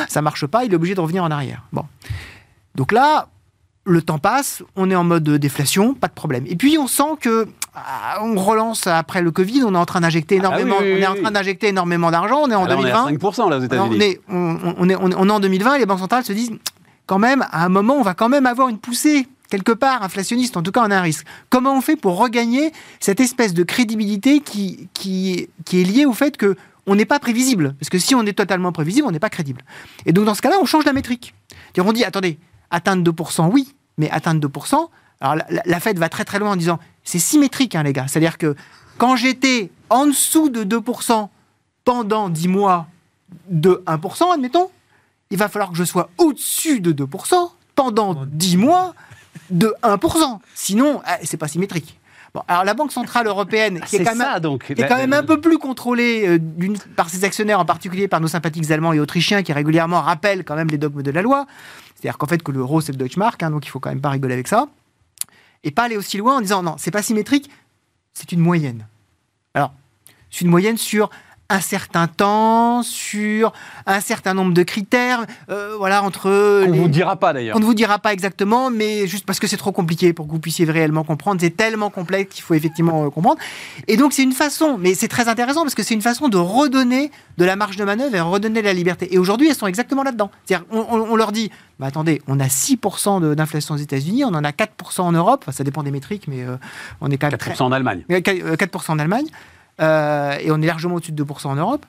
ça 0.09 0.21
marche 0.21 0.47
pas, 0.47 0.65
il 0.65 0.73
est 0.73 0.77
obligé 0.77 0.95
de 0.95 1.01
revenir 1.01 1.25
en 1.25 1.31
arrière. 1.31 1.63
Bon. 1.73 1.85
Donc 2.75 2.93
là, 2.93 3.29
le 3.85 4.03
temps 4.03 4.19
passe, 4.19 4.63
on 4.77 4.91
est 4.91 4.95
en 4.95 5.05
mode 5.05 5.29
déflation, 5.29 5.95
pas 5.95 6.09
de 6.09 6.13
problème. 6.13 6.45
Et 6.47 6.57
puis 6.57 6.77
on 6.77 6.87
sent 6.87 7.17
que 7.21 7.49
ah, 7.75 8.19
on 8.23 8.35
relance 8.37 8.87
après 8.87 9.23
le 9.23 9.31
Covid, 9.31 9.63
on 9.65 9.75
est 9.75 9.79
en 9.79 9.87
train 9.87 10.01
d'injecter 10.01 10.37
ah 10.37 10.39
énormément, 10.39 10.77
on 10.81 10.85
est 10.85 11.07
en 11.07 11.15
train 11.15 11.31
d'injecter 11.31 11.69
énormément 11.69 12.11
d'argent, 12.11 12.43
on 12.43 12.51
est 12.51 12.55
en 12.55 12.67
2020. 12.67 13.05
On 13.05 13.09
est 13.09 13.15
à 13.15 13.17
5% 13.17 13.51
là 13.51 13.59
aux 13.59 13.61
États-Unis. 13.63 13.97
On 13.97 14.01
est, 14.01 14.21
on, 14.29 14.89
est, 14.91 14.97
on 14.97 15.29
est 15.29 15.33
en 15.33 15.41
2020 15.41 15.75
et 15.75 15.79
les 15.79 15.87
banques 15.87 16.01
centrales 16.01 16.25
se 16.25 16.33
disent 16.35 16.53
quand 17.07 17.19
même, 17.19 17.47
à 17.51 17.65
un 17.65 17.71
moment, 17.71 17.95
on 17.95 18.03
va 18.03 18.13
quand 18.13 18.29
même 18.29 18.45
avoir 18.45 18.69
une 18.69 18.79
poussée 18.79 19.27
quelque 19.51 19.73
part 19.73 20.03
inflationniste, 20.03 20.57
en 20.57 20.63
tout 20.63 20.73
cas 20.73 20.83
on 20.87 20.91
a 20.91 20.97
un 20.97 21.03
risque. 21.03 21.27
Comment 21.51 21.77
on 21.77 21.81
fait 21.81 21.97
pour 21.97 22.19
regagner 22.19 22.73
cette 23.01 23.21
espèce 23.21 23.55
de 23.55 23.63
crédibilité 23.63 24.41
qui, 24.41 24.89
qui, 24.95 25.49
est 25.73 25.85
liée 25.85 26.07
au 26.07 26.13
fait 26.13 26.37
que 26.37 26.57
on 26.87 26.95
n'est 26.95 27.05
pas 27.05 27.19
prévisible? 27.19 27.75
Parce 27.79 27.91
que 27.91 27.99
si 27.99 28.15
on 28.15 28.25
est 28.25 28.33
totalement 28.33 28.73
prévisible, 28.73 29.07
on 29.07 29.11
n'est 29.11 29.19
pas 29.19 29.31
crédible. 29.31 29.63
Et 30.07 30.13
donc 30.13 30.25
dans 30.25 30.35
ce 30.35 30.43
cas-là, 30.43 30.57
on 30.61 30.65
change 30.65 30.85
la 30.85 30.93
métrique. 30.93 31.35
On 31.79 31.93
dit, 31.93 32.05
attendez, 32.05 32.39
atteindre 32.71 33.09
2%, 33.13 33.51
oui, 33.53 33.75
mais 33.99 34.11
atteindre 34.11 34.47
2%, 34.49 34.89
alors 35.21 35.37
la, 35.37 35.63
la 35.65 35.81
Fed 35.81 35.99
va 35.99 36.09
très 36.09 36.25
très 36.25 36.39
loin 36.39 36.53
en 36.53 36.57
disant, 36.57 36.79
c'est 37.05 37.19
symétrique, 37.19 37.75
hein, 37.75 37.83
les 37.83 37.93
gars. 37.93 38.07
C'est-à-dire 38.09 38.37
que 38.37 38.57
quand 38.99 39.17
j'étais 39.17 39.71
en 39.91 40.07
dessous 40.07 40.49
de 40.49 40.65
2% 40.65 41.29
pendant 41.85 42.29
10 42.29 42.49
mois 42.49 42.87
de 43.49 43.83
1%, 43.87 44.35
admettons, 44.35 44.71
il 45.31 45.39
va 45.39 45.49
falloir 45.49 45.71
que 45.71 45.77
je 45.77 45.85
sois 45.85 46.11
au-dessus 46.19 46.81
de 46.81 46.93
2% 46.93 47.51
pendant 47.75 48.27
10 48.27 48.57
mois 48.57 48.95
de 49.51 49.75
1%. 49.83 50.39
Sinon, 50.55 51.01
eh, 51.07 51.27
c'est 51.27 51.37
pas 51.37 51.49
symétrique. 51.49 51.99
Bon, 52.35 52.43
alors 52.47 52.65
la 52.65 52.75
Banque 52.75 52.93
Centrale 52.93 53.27
Européenne, 53.27 53.81
qui 53.87 53.97
est, 53.97 54.05
quand, 54.05 54.15
même, 54.15 54.41
donc. 54.41 54.71
est 54.71 54.87
quand 54.87 54.97
même 54.97 55.15
un 55.15 55.23
peu 55.23 55.41
plus 55.41 55.57
contrôlée 55.57 56.39
euh, 56.39 56.75
par 56.95 57.09
ses 57.09 57.25
actionnaires, 57.25 57.59
en 57.59 57.65
particulier 57.65 58.07
par 58.07 58.21
nos 58.21 58.29
sympathiques 58.29 58.71
allemands 58.71 58.93
et 58.93 59.01
autrichiens, 59.01 59.43
qui 59.43 59.53
régulièrement 59.53 60.03
rappellent 60.03 60.45
quand 60.45 60.55
même 60.55 60.69
les 60.69 60.77
dogmes 60.79 61.03
de 61.03 61.11
la 61.11 61.23
loi. 61.23 61.47
C'est-à-dire 61.95 62.19
qu'en 62.19 62.27
fait, 62.27 62.43
que 62.43 62.53
l'euro, 62.53 62.81
c'est 62.81 62.93
le 62.93 62.99
Deutschmark, 62.99 63.43
hein, 63.43 63.51
donc 63.51 63.67
il 63.67 63.71
faut 63.71 63.81
quand 63.81 63.89
même 63.89 64.03
pas 64.03 64.11
rigoler 64.11 64.35
avec 64.35 64.47
ça. 64.47 64.69
Et 65.65 65.71
pas 65.71 65.85
aller 65.85 65.97
aussi 65.97 66.19
loin 66.19 66.37
en 66.37 66.41
disant 66.41 66.63
non, 66.63 66.77
c'est 66.79 66.91
pas 66.91 67.03
symétrique, 67.03 67.51
c'est 68.13 68.31
une 68.33 68.41
moyenne. 68.41 68.87
Alors, 69.55 69.73
c'est 70.31 70.43
une 70.43 70.51
moyenne 70.51 70.77
sur 70.77 71.11
un 71.51 71.61
certain 71.61 72.09
temps, 72.09 72.83
sur 72.83 73.55
un 73.87 74.01
certain 74.01 74.35
nombre 74.35 74.53
de 74.53 74.63
critères, 74.63 75.25
euh, 75.49 75.77
voilà, 75.79 76.03
entre... 76.03 76.29
On 76.67 76.71
ne 76.71 76.77
vous 76.77 76.89
dira 76.89 77.17
pas 77.17 77.33
d'ailleurs. 77.33 77.57
On 77.57 77.61
ne 77.61 77.65
vous 77.65 77.75
dira 77.75 77.99
pas 77.99 78.13
exactement, 78.13 78.71
mais 78.71 79.07
juste 79.07 79.25
parce 79.25 79.41
que 79.41 79.47
c'est 79.47 79.57
trop 79.57 79.73
compliqué 79.73 80.13
pour 80.13 80.27
que 80.27 80.33
vous 80.33 80.41
puissiez 80.41 80.67
réellement 80.67 81.05
comprendre. 81.05 81.41
C'est 81.41 81.57
tellement 81.57 81.89
complexe 81.89 82.35
qu'il 82.35 82.45
faut 82.45 82.53
effectivement 82.53 83.07
euh, 83.07 83.11
comprendre. 83.11 83.39
Et 83.87 83.97
donc 83.97 84.13
c'est 84.13 84.23
une 84.23 84.33
façon, 84.33 84.77
mais 84.79 84.93
c'est 84.93 85.09
très 85.09 85.29
intéressant 85.29 85.63
parce 85.63 85.75
que 85.75 85.83
c'est 85.83 85.95
une 85.95 86.03
façon 86.03 86.29
de 86.29 86.37
redonner 86.37 87.11
de 87.39 87.45
la 87.47 87.57
marge 87.57 87.77
de 87.77 87.85
manœuvre 87.85 88.15
et 88.15 88.21
redonner 88.21 88.61
de 88.61 88.67
la 88.67 88.75
liberté. 88.75 89.15
Et 89.15 89.19
aujourd'hui, 89.19 89.49
elles 89.49 89.55
sont 89.55 89.67
exactement 89.67 90.03
là-dedans. 90.03 90.31
C'est-à-dire, 90.45 90.67
on, 90.71 91.17
leur 91.17 91.33
dit, 91.33 91.51
bah, 91.79 91.87
attendez, 91.87 92.21
on 92.27 92.41
a 92.41 92.47
6% 92.47 93.35
d'inflation 93.35 93.75
aux 93.75 93.79
États-Unis, 93.79 94.25
on 94.25 94.35
en 94.35 94.45
a 94.45 94.51
4% 94.51 95.01
en 95.01 95.13
Europe, 95.13 95.47
ça 95.51 95.65
dépend 95.65 95.83
des 95.83 95.93
métriques, 95.93 96.27
mais 96.29 96.43
euh, 96.43 96.57
on 97.01 97.11
est 97.11 97.17
quand 97.17 97.31
même... 97.31 97.39
4% 97.39 97.63
en 97.63 97.73
Allemagne. 97.73 98.05
4% 98.11 98.91
en 98.91 98.99
Allemagne. 98.99 99.27
Euh, 99.81 100.37
et 100.41 100.51
on 100.51 100.61
est 100.61 100.67
largement 100.67 100.97
au-dessus 100.97 101.13
de 101.13 101.25
2% 101.25 101.47
en 101.47 101.55
Europe. 101.55 101.87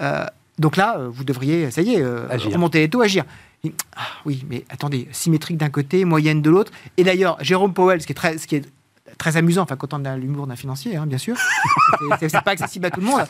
Euh, 0.00 0.24
donc 0.58 0.76
là, 0.76 0.98
euh, 0.98 1.08
vous 1.10 1.24
devriez, 1.24 1.70
ça 1.70 1.82
y 1.82 1.94
est, 1.94 2.04
remonter 2.04 2.80
les 2.80 2.88
taux, 2.88 3.02
agir. 3.02 3.24
Ah, 3.96 4.02
oui, 4.26 4.44
mais 4.48 4.64
attendez, 4.68 5.08
symétrique 5.10 5.56
d'un 5.56 5.70
côté, 5.70 6.04
moyenne 6.04 6.42
de 6.42 6.50
l'autre. 6.50 6.70
Et 6.96 7.04
d'ailleurs, 7.04 7.38
Jérôme 7.40 7.72
Powell, 7.72 8.00
ce 8.00 8.06
qui 8.06 8.12
est 8.12 8.16
très, 8.16 8.36
ce 8.36 8.46
qui 8.46 8.56
est 8.56 8.64
très 9.16 9.36
amusant, 9.36 9.62
enfin, 9.62 9.76
quand 9.76 9.94
on 9.94 10.04
a 10.04 10.16
l'humour 10.16 10.46
d'un 10.46 10.56
financier, 10.56 10.96
hein, 10.96 11.06
bien 11.06 11.18
sûr, 11.18 11.36
c'est 12.20 12.30
pas 12.42 12.50
accessible 12.50 12.86
à 12.86 12.90
tout 12.90 13.00
le 13.00 13.06
monde, 13.06 13.24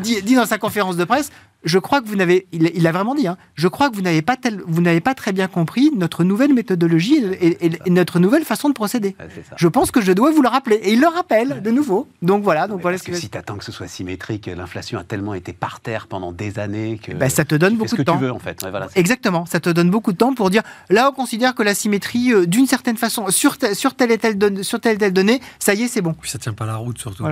dit, 0.00 0.34
dans 0.34 0.46
sa 0.46 0.58
conférence 0.58 0.96
de 0.96 1.04
presse 1.04 1.30
je 1.64 1.78
crois 1.78 2.00
que 2.00 2.06
vous 2.06 2.16
n'avez, 2.16 2.46
il, 2.52 2.82
l'a 2.82 2.92
vraiment 2.92 3.14
dit, 3.14 3.26
hein, 3.26 3.36
je 3.54 3.68
crois 3.68 3.90
que 3.90 3.96
vous 3.96 4.02
n'avez 4.02 4.22
pas, 4.22 4.36
tel, 4.36 4.60
vous 4.66 4.82
n'avez 4.82 5.00
pas 5.00 5.14
très 5.14 5.32
bien 5.32 5.48
compris 5.48 5.90
notre 5.96 6.24
nouvelle 6.24 6.52
méthodologie 6.52 7.16
et, 7.40 7.90
notre 7.90 8.18
nouvelle 8.18 8.44
façon 8.44 8.68
de 8.68 8.74
procéder. 8.74 9.16
je 9.56 9.68
pense 9.68 9.90
que 9.90 10.00
je 10.00 10.12
dois 10.12 10.30
vous 10.30 10.42
le 10.42 10.48
rappeler. 10.48 10.76
Et 10.76 10.92
il 10.92 11.00
le 11.00 11.06
rappelle 11.06 11.62
de 11.62 11.70
nouveau. 11.70 12.08
Donc 12.22 12.42
voilà. 12.42 12.66
Donc 12.68 12.82
voilà 12.82 12.98
ce 12.98 13.04
que, 13.04 13.14
si 13.14 13.28
tu 13.28 13.38
attends 13.38 13.56
que 13.56 13.64
ce 13.64 13.72
soit 13.72 13.88
symétrique, 13.88 14.46
l'inflation 14.46 14.98
a 14.98 15.04
tellement 15.04 15.34
été 15.34 15.52
par 15.52 15.80
terre 15.80 16.06
pendant 16.06 16.32
des 16.32 16.58
années 16.58 16.98
que. 17.02 17.12
Ben, 17.12 17.28
ça 17.28 17.44
te 17.44 17.54
donne 17.54 17.76
beaucoup 17.76 17.96
de 17.96 18.02
temps. 18.02 18.14
Ce 18.14 18.18
que 18.18 18.24
tu 18.24 18.26
veux 18.26 18.32
en 18.32 18.38
fait. 18.38 18.64
Exactement. 18.94 19.46
Ça 19.46 19.60
te 19.60 19.70
donne 19.70 19.90
beaucoup 19.90 20.12
de 20.12 20.18
temps 20.18 20.34
pour 20.34 20.50
dire 20.50 20.62
là, 20.90 21.10
on 21.10 21.12
considère 21.12 21.54
que 21.54 21.62
la 21.62 21.74
symétrie, 21.74 22.32
euh, 22.32 22.46
d'une 22.46 22.66
certaine 22.66 22.96
façon, 22.96 23.30
sur, 23.30 23.56
sur, 23.72 23.94
telle 23.94 24.12
et 24.12 24.18
telle 24.18 24.64
sur 24.64 24.80
telle 24.80 24.96
et 24.96 24.98
telle 24.98 25.12
donnée, 25.12 25.40
ça 25.58 25.74
y 25.74 25.82
est, 25.82 25.88
c'est 25.88 26.02
bon. 26.02 26.14
Puis 26.14 26.30
ça 26.30 26.38
tient 26.38 26.52
pas 26.52 26.66
la 26.66 26.76
route 26.76 26.98
surtout. 26.98 27.24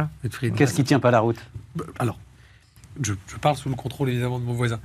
Qu'est-ce 0.56 0.74
qui 0.74 0.84
tient 0.84 1.00
pas 1.00 1.10
la 1.10 1.20
route? 1.20 1.38
Alors, 1.98 2.18
je, 3.01 3.14
parle 3.40 3.57
sous 3.57 3.68
le 3.68 3.74
contrôle 3.74 4.11
évidemment 4.11 4.38
de 4.38 4.45
mon 4.45 4.53
voisin, 4.53 4.80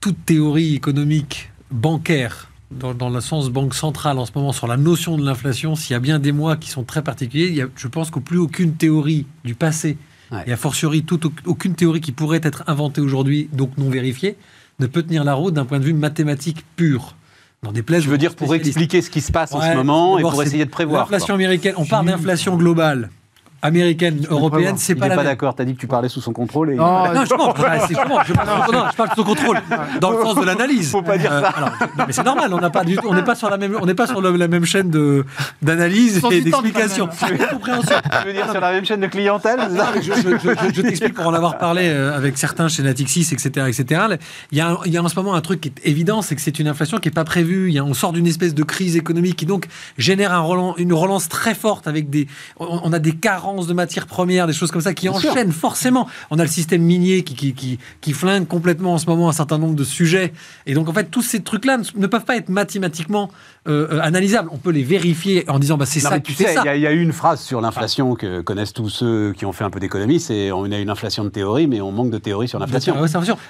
toute 0.00 0.24
théorie 0.24 0.74
économique, 0.74 1.50
bancaire, 1.70 2.50
dans, 2.70 3.08
le 3.08 3.20
sens 3.20 3.50
banque 3.50 3.74
centrale 3.74 4.18
en 4.18 4.26
ce 4.26 4.32
moment, 4.34 4.52
sur 4.52 4.66
la 4.66 4.76
notion 4.76 5.16
de 5.16 5.24
l'inflation, 5.24 5.76
s'il 5.76 5.92
y 5.92 5.96
a 5.96 6.00
bien 6.00 6.18
des 6.18 6.32
mois 6.32 6.56
qui 6.56 6.68
sont 6.68 6.82
très 6.82 7.02
particuliers, 7.02 7.48
il 7.48 7.54
y 7.54 7.62
a, 7.62 7.68
je 7.76 7.88
pense 7.88 8.10
qu'au 8.10 8.20
plus 8.20 8.38
aucune 8.38 8.74
théorie 8.74 9.26
du 9.44 9.54
passé, 9.54 9.96
et 10.46 10.52
a 10.52 10.56
fortiori 10.56 11.04
toute, 11.04 11.26
aucune 11.46 11.76
théorie 11.76 12.00
qui 12.00 12.10
pourrait 12.10 12.40
être 12.42 12.64
inventée 12.66 13.00
aujourd'hui, 13.00 13.48
donc 13.52 13.78
non 13.78 13.88
vérifiée, 13.88 14.36
ne 14.80 14.86
peut 14.86 15.02
tenir 15.02 15.22
la 15.22 15.34
route 15.34 15.54
d'un 15.54 15.64
point 15.64 15.78
de 15.78 15.84
vue 15.84 15.92
mathématique 15.92 16.64
pur. 16.74 17.14
Dans 17.62 17.70
des 17.70 17.82
places, 17.82 18.02
je 18.02 18.10
veux 18.10 18.18
dire 18.18 18.34
pour 18.34 18.52
expliquer 18.54 19.00
ce 19.00 19.10
qui 19.10 19.20
se 19.20 19.30
passe 19.30 19.54
en 19.54 19.60
ce 19.60 19.74
moment 19.74 20.18
et 20.18 20.22
pour 20.22 20.42
essayer 20.42 20.64
de 20.64 20.70
prévoir. 20.70 21.02
L'inflation 21.02 21.34
américaine, 21.34 21.74
on 21.76 21.86
parle 21.86 22.06
d'inflation 22.06 22.56
globale 22.56 23.10
américaine, 23.64 24.26
européenne, 24.28 24.74
c'est 24.76 24.94
pas 24.94 25.08
la 25.08 25.16
pas 25.16 25.24
d'accord. 25.24 25.54
T'as 25.54 25.64
dit 25.64 25.74
que 25.74 25.80
tu 25.80 25.86
parlais 25.86 26.10
sous 26.10 26.20
son 26.20 26.32
contrôle. 26.32 26.72
Et... 26.72 26.76
Non, 26.76 27.06
je, 27.14 27.24
je, 27.24 27.34
parle 28.94 29.08
sous 29.08 29.16
son 29.16 29.24
contrôle 29.24 29.58
dans 30.00 30.10
le 30.10 30.22
sens 30.22 30.36
de 30.36 30.44
l'analyse. 30.44 30.90
Faut 30.90 31.02
pas 31.02 31.16
dire 31.16 31.30
ça. 31.30 31.54
Euh, 31.58 31.86
mais 32.06 32.12
c'est 32.12 32.24
normal. 32.24 32.52
On 32.52 32.60
n'a 32.60 32.68
pas 32.68 32.84
du 32.84 32.98
on 33.06 33.14
n'est 33.14 33.24
pas 33.24 33.34
sur 33.34 33.48
la 33.48 33.56
même, 33.56 33.76
on 33.80 33.86
n'est 33.86 33.94
pas 33.94 34.06
sur 34.06 34.20
la 34.20 34.48
même 34.48 34.66
chaîne 34.66 34.90
de 34.90 35.24
d'analyse 35.62 36.22
et 36.30 36.42
d'explication. 36.42 37.08
Tu 37.08 37.32
veux 38.26 38.32
dire 38.32 38.50
sur 38.50 38.60
la 38.60 38.72
même 38.72 38.84
chaîne 38.84 39.00
de 39.00 39.06
clientèle 39.06 39.60
Je, 40.02 40.82
t'explique 40.82 41.14
pour 41.14 41.26
en 41.26 41.34
avoir 41.34 41.56
parlé 41.56 41.88
euh, 41.88 42.14
avec 42.14 42.36
certains 42.36 42.68
chez 42.68 42.82
Natixis, 42.82 43.30
etc., 43.32 43.66
etc. 43.68 44.02
Il 44.52 44.58
y 44.58 44.60
a, 44.60 44.76
il 44.84 44.92
y 44.92 44.98
a 44.98 45.02
en 45.02 45.08
ce 45.08 45.16
moment 45.16 45.34
un 45.34 45.40
truc 45.40 45.62
qui 45.62 45.68
est 45.68 45.88
évident, 45.88 46.20
c'est 46.20 46.34
que 46.34 46.42
c'est 46.42 46.58
une 46.58 46.68
inflation 46.68 46.98
qui 46.98 47.08
est 47.08 47.12
pas 47.12 47.24
prévue. 47.24 47.68
Il 47.68 47.74
y 47.74 47.78
a, 47.78 47.84
on 47.84 47.94
sort 47.94 48.12
d'une 48.12 48.26
espèce 48.26 48.54
de 48.54 48.62
crise 48.62 48.96
économique 48.96 49.36
qui 49.36 49.46
donc 49.46 49.68
génère 49.96 50.32
un 50.32 50.44
une 50.76 50.92
relance 50.92 51.28
très 51.28 51.54
forte 51.54 51.88
avec 51.88 52.10
des, 52.10 52.28
on 52.58 52.92
a 52.92 52.98
des 52.98 53.12
carences 53.12 53.53
de 53.62 53.72
matières 53.72 54.06
premières, 54.06 54.46
des 54.46 54.52
choses 54.52 54.70
comme 54.70 54.80
ça 54.80 54.94
qui 54.94 55.08
enchaînent 55.08 55.52
forcément. 55.52 56.08
On 56.30 56.38
a 56.38 56.42
le 56.42 56.48
système 56.48 56.82
minier 56.82 57.22
qui, 57.22 57.34
qui, 57.34 57.54
qui, 57.54 57.78
qui, 58.00 58.12
flingue 58.12 58.46
complètement 58.46 58.94
en 58.94 58.98
ce 58.98 59.06
moment 59.06 59.28
un 59.28 59.32
certain 59.32 59.58
nombre 59.58 59.74
de 59.74 59.84
sujets. 59.84 60.32
Et 60.66 60.74
donc, 60.74 60.88
en 60.88 60.92
fait, 60.92 61.10
tous 61.10 61.22
ces 61.22 61.42
trucs-là 61.42 61.78
ne 61.96 62.06
peuvent 62.06 62.24
pas 62.24 62.36
être 62.36 62.48
mathématiquement 62.48 63.30
euh, 63.66 63.88
euh, 63.92 64.00
analysables. 64.00 64.48
On 64.52 64.58
peut 64.58 64.70
les 64.70 64.82
vérifier 64.82 65.48
en 65.48 65.58
disant 65.58 65.76
bah, 65.76 65.86
c'est 65.86 66.00
ça, 66.00 66.20
tu 66.20 66.34
sais. 66.34 66.54
Il 66.74 66.80
y, 66.80 66.86
a 66.86 66.92
eu 66.92 67.00
une 67.00 67.12
phrase 67.12 67.40
sur 67.40 67.60
l'inflation 67.60 68.14
que 68.14 68.40
connaissent 68.40 68.72
tous 68.72 68.88
ceux 68.88 69.32
qui 69.32 69.46
ont 69.46 69.52
fait 69.52 69.64
un 69.64 69.70
peu 69.70 69.80
d'économie 69.80 70.20
c'est 70.24 70.52
on 70.52 70.70
a 70.70 70.78
une 70.78 70.90
inflation 70.90 71.24
de 71.24 71.28
théorie, 71.28 71.66
mais 71.66 71.80
on 71.80 71.92
manque 71.92 72.10
de 72.10 72.18
théorie 72.18 72.48
sur 72.48 72.58
l'inflation. 72.58 72.94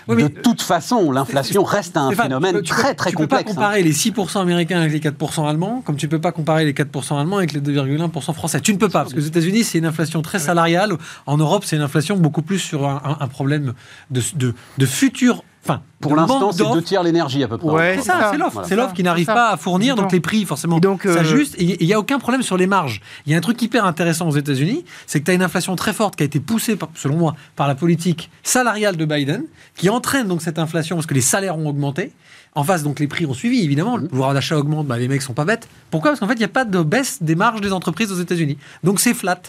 de 0.08 0.28
toute 0.28 0.62
façon, 0.62 1.10
l'inflation 1.10 1.64
reste 1.64 1.96
un 1.96 2.12
phénomène 2.12 2.62
très, 2.62 2.94
très 2.94 3.12
complexe. 3.12 3.44
Tu 3.44 3.54
peux 3.54 3.60
pas 3.60 3.64
comparer 3.64 3.82
les 3.82 3.92
6% 3.92 4.40
américains 4.40 4.80
avec 4.80 4.92
les 4.92 5.00
4% 5.00 5.48
allemands, 5.48 5.82
comme 5.84 5.96
tu 5.96 6.08
peux 6.08 6.20
pas 6.20 6.32
comparer 6.32 6.64
les 6.64 6.72
4% 6.72 7.20
allemands 7.20 7.38
avec 7.38 7.52
les 7.52 7.60
2,1% 7.60 8.32
français. 8.34 8.60
Tu 8.60 8.72
ne 8.72 8.78
peux 8.78 8.88
pas, 8.88 9.02
parce 9.02 9.14
que 9.14 9.18
aux 9.18 9.22
États-Unis, 9.22 9.64
c'est 9.64 9.78
une 9.78 9.86
inflation 9.94 10.22
très 10.22 10.38
salariale. 10.38 10.92
En 11.26 11.36
Europe, 11.36 11.64
c'est 11.64 11.76
une 11.76 11.82
inflation 11.82 12.16
beaucoup 12.16 12.42
plus 12.42 12.58
sur 12.58 12.86
un, 12.86 13.28
problème 13.28 13.74
de, 14.10 14.20
de, 14.36 14.54
de 14.78 14.86
futur 14.86 15.42
Enfin, 15.66 15.80
pour 15.98 16.14
l'instant, 16.14 16.52
c'est 16.52 16.62
deux 16.62 16.82
tiers 16.82 17.02
l'énergie 17.02 17.42
à 17.42 17.48
peu 17.48 17.56
près. 17.56 17.96
c'est 17.96 18.02
ça, 18.02 18.28
c'est 18.30 18.36
l'offre. 18.36 18.64
C'est 18.66 18.76
l'offre 18.76 18.92
qui 18.92 19.02
n'arrive 19.02 19.26
pas 19.26 19.48
à 19.48 19.56
fournir, 19.56 19.96
donc 19.96 20.12
les 20.12 20.20
prix, 20.20 20.44
forcément, 20.44 20.78
donc, 20.78 21.06
euh... 21.06 21.14
s'ajustent. 21.14 21.54
Et 21.58 21.82
il 21.82 21.86
n'y 21.86 21.94
a 21.94 21.98
aucun 21.98 22.18
problème 22.18 22.42
sur 22.42 22.58
les 22.58 22.66
marges. 22.66 23.00
Il 23.24 23.32
y 23.32 23.34
a 23.34 23.38
un 23.38 23.40
truc 23.40 23.60
hyper 23.62 23.86
intéressant 23.86 24.28
aux 24.28 24.36
États-Unis, 24.36 24.84
c'est 25.06 25.20
que 25.20 25.24
tu 25.24 25.30
as 25.30 25.34
une 25.34 25.42
inflation 25.42 25.74
très 25.74 25.94
forte 25.94 26.16
qui 26.16 26.22
a 26.22 26.26
été 26.26 26.38
poussée, 26.38 26.76
selon 26.94 27.16
moi, 27.16 27.34
par 27.56 27.66
la 27.66 27.74
politique 27.74 28.30
salariale 28.42 28.96
de 28.96 29.06
Biden, 29.06 29.44
qui 29.74 29.88
entraîne 29.88 30.28
donc 30.28 30.42
cette 30.42 30.58
inflation 30.58 30.96
parce 30.96 31.06
que 31.06 31.14
les 31.14 31.22
salaires 31.22 31.56
ont 31.56 31.66
augmenté. 31.66 32.12
En 32.56 32.62
face, 32.62 32.84
donc 32.84 33.00
les 33.00 33.08
prix 33.08 33.26
ont 33.26 33.34
suivi, 33.34 33.64
évidemment. 33.64 33.96
Le 33.96 34.06
pouvoir 34.06 34.32
d'achat 34.32 34.56
augmente, 34.56 34.86
bah, 34.86 34.96
les 34.96 35.08
mecs 35.08 35.22
sont 35.22 35.32
pas 35.32 35.44
bêtes. 35.44 35.66
Pourquoi? 35.90 36.10
Parce 36.10 36.20
qu'en 36.20 36.28
fait, 36.28 36.34
il 36.34 36.38
n'y 36.38 36.44
a 36.44 36.48
pas 36.48 36.64
de 36.64 36.82
baisse 36.82 37.20
des 37.20 37.34
marges 37.34 37.60
des 37.60 37.72
entreprises 37.72 38.12
aux 38.12 38.20
États-Unis. 38.20 38.58
Donc 38.84 39.00
c'est 39.00 39.14
flat. 39.14 39.40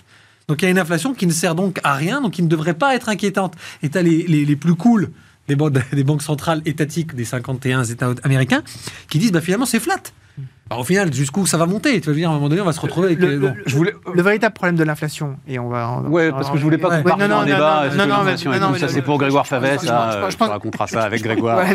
Donc 0.47 0.61
il 0.61 0.65
y 0.65 0.67
a 0.67 0.71
une 0.71 0.79
inflation 0.79 1.13
qui 1.13 1.25
ne 1.25 1.31
sert 1.31 1.55
donc 1.55 1.79
à 1.83 1.93
rien, 1.93 2.21
donc 2.21 2.33
qui 2.33 2.43
ne 2.43 2.47
devrait 2.47 2.75
pas 2.75 2.95
être 2.95 3.09
inquiétante. 3.09 3.55
Et 3.81 3.89
tu 3.89 3.97
as 3.97 4.01
les, 4.01 4.23
les, 4.27 4.55
plus 4.55 4.75
cool 4.75 5.09
des, 5.47 5.55
banques, 5.55 5.73
des 5.93 6.03
banques 6.03 6.21
centrales 6.21 6.61
étatiques 6.65 7.15
des 7.15 7.25
51 7.25 7.83
États 7.85 8.13
américains 8.23 8.63
qui 9.09 9.19
disent 9.19 9.31
bah, 9.31 9.41
finalement 9.41 9.65
c'est 9.65 9.79
flat. 9.79 10.01
au 10.69 10.83
final, 10.83 11.11
jusqu'où 11.11 11.47
ça 11.47 11.57
va 11.57 11.65
monter? 11.65 11.99
Tu 11.99 12.09
veux 12.09 12.15
dire, 12.15 12.29
à 12.29 12.33
un 12.33 12.35
moment 12.35 12.49
donné, 12.49 12.61
on 12.61 12.65
va 12.65 12.73
se 12.73 12.79
retrouver 12.79 13.07
avec. 13.07 13.19
Le, 13.19 13.53
je 13.65 13.75
voulais... 13.75 13.95
le 14.13 14.21
véritable 14.21 14.53
problème 14.53 14.75
de 14.75 14.83
l'inflation, 14.83 15.37
et 15.47 15.57
on 15.57 15.69
va. 15.69 16.01
ouais, 16.01 16.29
parce 16.29 16.51
que 16.51 16.57
je 16.59 16.63
voulais 16.63 16.77
pas 16.77 16.97
qu'on 16.97 17.09
parte 17.09 17.19
dans 17.21 17.39
un 17.39 17.45
débat. 17.45 17.89
Non, 17.95 18.05
non, 18.05 18.23
non, 18.59 18.75
ça 18.75 18.87
c'est 18.87 19.01
pour 19.01 19.17
Grégoire 19.17 19.47
Favès. 19.47 19.81
Je 19.83 20.37
racontera 20.37 20.85
ça 20.85 21.01
avec 21.01 21.23
Grégoire. 21.23 21.65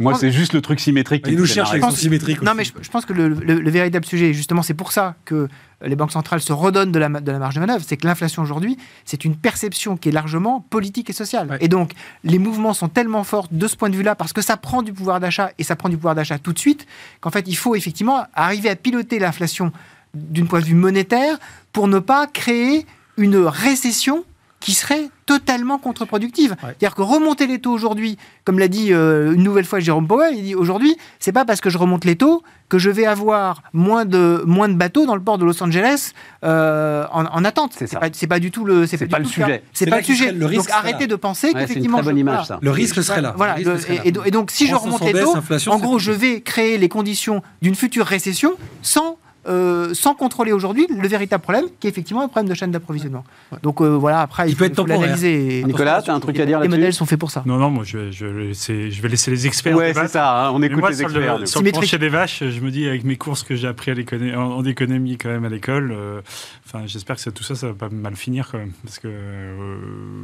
Moi, 0.00 0.14
c'est 0.14 0.32
juste 0.32 0.54
le 0.54 0.60
truc 0.60 0.80
symétrique. 0.80 1.24
Il 1.28 1.38
nous 1.38 1.46
cherche 1.46 1.70
avec 1.70 1.84
son 1.84 1.90
symétrique. 1.92 2.42
Non, 2.42 2.54
mais 2.56 2.64
je 2.64 2.90
pense 2.90 3.06
que 3.06 3.12
le 3.12 3.70
véritable 3.70 4.06
sujet, 4.06 4.32
justement, 4.32 4.62
c'est 4.62 4.74
pour 4.74 4.90
ça 4.90 5.14
que 5.24 5.48
les 5.84 5.96
banques 5.96 6.12
centrales 6.12 6.40
se 6.40 6.52
redonnent 6.52 6.92
de 6.92 6.98
la, 6.98 7.08
de 7.08 7.32
la 7.32 7.38
marge 7.38 7.54
de 7.54 7.60
manœuvre, 7.60 7.84
c'est 7.86 7.96
que 7.96 8.06
l'inflation 8.06 8.42
aujourd'hui, 8.42 8.76
c'est 9.04 9.24
une 9.24 9.36
perception 9.36 9.96
qui 9.96 10.08
est 10.08 10.12
largement 10.12 10.60
politique 10.60 11.10
et 11.10 11.12
sociale. 11.12 11.56
Et 11.60 11.68
donc, 11.68 11.92
les 12.24 12.38
mouvements 12.38 12.74
sont 12.74 12.88
tellement 12.88 13.24
forts 13.24 13.48
de 13.50 13.66
ce 13.66 13.76
point 13.76 13.90
de 13.90 13.96
vue-là, 13.96 14.14
parce 14.14 14.32
que 14.32 14.42
ça 14.42 14.56
prend 14.56 14.82
du 14.82 14.92
pouvoir 14.92 15.20
d'achat, 15.20 15.50
et 15.58 15.64
ça 15.64 15.76
prend 15.76 15.88
du 15.88 15.96
pouvoir 15.96 16.14
d'achat 16.14 16.38
tout 16.38 16.52
de 16.52 16.58
suite, 16.58 16.86
qu'en 17.20 17.30
fait, 17.30 17.46
il 17.46 17.56
faut 17.56 17.74
effectivement 17.74 18.24
arriver 18.34 18.68
à 18.68 18.76
piloter 18.76 19.18
l'inflation 19.18 19.72
d'une 20.14 20.46
point 20.46 20.60
de 20.60 20.66
vue 20.66 20.74
monétaire 20.74 21.38
pour 21.72 21.88
ne 21.88 21.98
pas 21.98 22.26
créer 22.26 22.86
une 23.16 23.36
récession 23.36 24.24
qui 24.62 24.74
serait 24.74 25.10
totalement 25.26 25.78
contre-productive. 25.78 26.56
C'est-à-dire 26.60 26.94
que 26.94 27.02
remonter 27.02 27.46
les 27.46 27.58
taux 27.58 27.72
aujourd'hui, 27.72 28.16
comme 28.44 28.58
l'a 28.58 28.68
dit 28.68 28.92
euh, 28.92 29.32
une 29.32 29.42
nouvelle 29.42 29.64
fois 29.64 29.80
Jérôme 29.80 30.06
Powell, 30.06 30.34
il 30.36 30.44
dit 30.44 30.54
aujourd'hui, 30.54 30.96
c'est 31.18 31.32
pas 31.32 31.44
parce 31.44 31.60
que 31.60 31.68
je 31.68 31.78
remonte 31.78 32.04
les 32.04 32.16
taux 32.16 32.42
que 32.68 32.78
je 32.78 32.88
vais 32.88 33.04
avoir 33.04 33.62
moins 33.72 34.04
de, 34.04 34.42
moins 34.46 34.68
de 34.68 34.74
bateaux 34.74 35.04
dans 35.04 35.16
le 35.16 35.22
port 35.22 35.36
de 35.36 35.44
Los 35.44 35.62
Angeles 35.62 36.12
euh, 36.44 37.04
en, 37.12 37.44
attente. 37.44 37.72
C'est 37.76 37.92
pas, 37.98 38.08
pas, 38.28 38.38
du 38.38 38.50
tout 38.50 38.64
le, 38.64 38.86
c'est 38.86 39.06
pas, 39.06 39.18
le 39.18 39.24
sujet. 39.24 39.62
C'est 39.72 39.86
pas 39.86 39.98
le 39.98 40.04
sujet. 40.04 40.32
donc 40.32 40.70
arrêtez 40.70 41.06
de 41.06 41.16
penser 41.16 41.52
qu'effectivement. 41.52 41.98
C'est 41.98 42.00
une 42.00 42.04
très 42.04 42.12
bonne 42.12 42.18
image, 42.18 42.46
ça. 42.46 42.58
Le 42.62 42.70
risque 42.70 43.02
serait 43.02 43.20
là. 43.20 43.34
Voilà. 43.36 43.56
Et, 44.04 44.12
donc 44.30 44.50
si 44.50 44.68
je 44.68 44.74
remonte 44.74 45.02
les 45.02 45.12
taux, 45.12 45.34
en 45.66 45.78
gros, 45.78 45.98
je 45.98 46.12
vais 46.12 46.40
créer 46.40 46.78
les 46.78 46.88
conditions 46.88 47.42
d'une 47.60 47.74
future 47.74 48.06
récession 48.06 48.52
sans 48.80 49.18
euh, 49.48 49.92
sans 49.94 50.14
contrôler 50.14 50.52
aujourd'hui 50.52 50.86
le 50.88 51.08
véritable 51.08 51.42
problème, 51.42 51.64
qui 51.80 51.86
est 51.86 51.90
effectivement 51.90 52.22
un 52.22 52.28
problème 52.28 52.48
de 52.48 52.54
chaîne 52.54 52.70
d'approvisionnement. 52.70 53.24
Donc 53.62 53.80
euh, 53.80 53.96
voilà, 53.96 54.20
après, 54.20 54.48
il, 54.48 54.54
faut, 54.54 54.68
peut 54.68 54.86
l'analyser. 54.86 55.64
Nicolas, 55.66 56.00
tu 56.00 56.10
as 56.10 56.14
un 56.14 56.20
truc 56.20 56.38
à 56.38 56.46
dire 56.46 56.60
là-dessus 56.60 56.70
Les 56.70 56.78
modèles 56.78 56.94
sont 56.94 57.06
faits 57.06 57.18
pour 57.18 57.30
ça. 57.30 57.42
Non, 57.44 57.56
non, 57.56 57.70
moi 57.70 57.82
je 57.84 57.98
vais, 57.98 58.12
je 58.12 58.26
laisser, 58.26 58.90
je 58.90 59.02
vais 59.02 59.08
laisser 59.08 59.30
les 59.30 59.46
experts. 59.46 59.76
Ouais, 59.76 59.92
c'est 59.94 60.08
ça, 60.08 60.46
hein, 60.46 60.50
on 60.52 60.62
écoute 60.62 60.84
les 60.88 61.02
experts. 61.02 61.48
Sur 61.48 61.62
le, 61.62 61.72
sur 61.82 61.98
des 61.98 62.08
vaches, 62.08 62.44
je 62.44 62.60
me 62.60 62.70
dis, 62.70 62.86
avec 62.86 63.04
mes 63.04 63.16
courses 63.16 63.42
que 63.42 63.56
j'ai 63.56 63.66
appris 63.66 63.90
à 63.90 64.40
en, 64.40 64.64
économie 64.64 65.18
quand 65.18 65.28
même 65.28 65.44
à 65.44 65.48
l'école, 65.48 65.92
euh, 65.92 66.20
enfin, 66.66 66.86
j'espère 66.86 67.16
que 67.16 67.30
tout 67.30 67.42
ça, 67.42 67.56
ça 67.56 67.68
va 67.68 67.74
pas 67.74 67.88
mal 67.88 68.14
finir 68.14 68.48
quand 68.50 68.58
même. 68.58 68.72
Parce 68.84 68.98
que, 68.98 69.08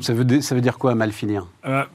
ça, 0.01 0.13
veut, 0.15 0.41
ça 0.41 0.55
veut 0.55 0.61
dire 0.61 0.79
quoi, 0.79 0.95
mal 0.95 1.13
finir? 1.13 1.49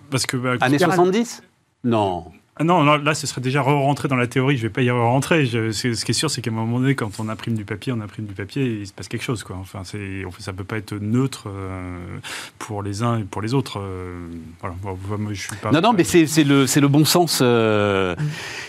Parce 0.09 0.25
que, 0.25 0.35
bah, 0.35 0.55
Années 0.59 0.79
70 0.79 1.41
Non. 1.85 2.25
Ah 2.55 2.63
non, 2.63 2.83
là, 2.83 3.15
ce 3.15 3.25
serait 3.25 3.41
déjà 3.41 3.63
re-rentrer 3.63 4.07
dans 4.07 4.15
la 4.15 4.27
théorie. 4.27 4.57
Je 4.57 4.61
vais 4.61 4.69
pas 4.69 4.83
y 4.83 4.91
re-rentrer. 4.91 5.47
Ce 5.47 6.05
qui 6.05 6.11
est 6.11 6.13
sûr, 6.13 6.29
c'est 6.29 6.41
qu'à 6.43 6.51
un 6.51 6.53
moment 6.53 6.79
donné, 6.79 6.93
quand 6.93 7.19
on 7.19 7.27
imprime 7.27 7.55
du 7.55 7.65
papier, 7.65 7.91
on 7.91 7.99
imprime 7.99 8.27
du 8.27 8.35
papier 8.35 8.63
et 8.63 8.73
il 8.81 8.87
se 8.87 8.93
passe 8.93 9.07
quelque 9.07 9.23
chose. 9.23 9.43
Quoi. 9.43 9.57
Enfin, 9.59 9.81
ça 9.83 10.53
peut 10.53 10.63
pas 10.63 10.77
être 10.77 10.93
neutre 10.93 11.45
euh, 11.47 11.97
pour 12.59 12.83
les 12.83 13.01
uns 13.01 13.17
et 13.17 13.23
pour 13.23 13.41
les 13.41 13.55
autres. 13.55 13.79
Euh, 13.79 14.27
voilà. 14.59 14.75
je 15.31 15.33
suis 15.33 15.55
pas, 15.55 15.71
non, 15.71 15.81
non, 15.81 15.93
mais 15.93 16.03
c'est, 16.03 16.43
le, 16.43 16.65
le, 16.65 16.87
bon 16.87 17.05
sens. 17.05 17.39
Euh, 17.41 18.15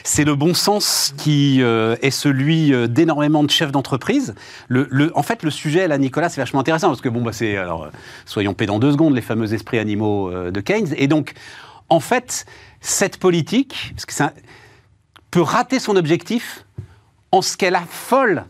c'est 0.03 0.25
le 0.25 0.35
bon 0.35 0.55
sens 0.55 1.15
qui 1.19 1.61
est 1.61 2.11
celui 2.11 2.73
d'énormément 2.89 3.45
de 3.45 3.51
chefs 3.51 3.71
d'entreprise. 3.71 4.35
Le, 4.69 4.89
le, 4.91 5.13
en 5.15 5.23
fait, 5.23 5.43
le 5.43 5.51
sujet, 5.51 5.89
là, 5.89 5.99
Nicolas, 5.99 6.31
c'est 6.31 6.41
vachement 6.41 6.61
intéressant 6.61 6.89
parce 6.89 7.03
que, 7.03 7.11
bon, 7.11 7.21
bah, 7.21 7.33
c'est, 7.33 7.59
alors, 7.59 7.91
soyons 8.25 8.55
pédants 8.55 8.79
deux 8.79 8.93
secondes, 8.93 9.15
les 9.15 9.21
fameux 9.21 9.53
esprits 9.53 9.79
animaux 9.79 10.33
de 10.33 10.61
Keynes. 10.61 10.95
Et 10.97 11.07
donc, 11.07 11.35
en 11.91 12.01
fait, 12.01 12.47
cette 12.85 13.17
politique, 13.17 13.93
parce 13.95 14.07
que 14.07 14.13
ça 14.13 14.33
peut 15.31 15.41
rater 15.41 15.79
son 15.81 15.97
objectif 15.97 16.65
en 17.33 17.43
ce 17.43 17.57
qu'elle 17.57 17.75
affole 17.75 18.45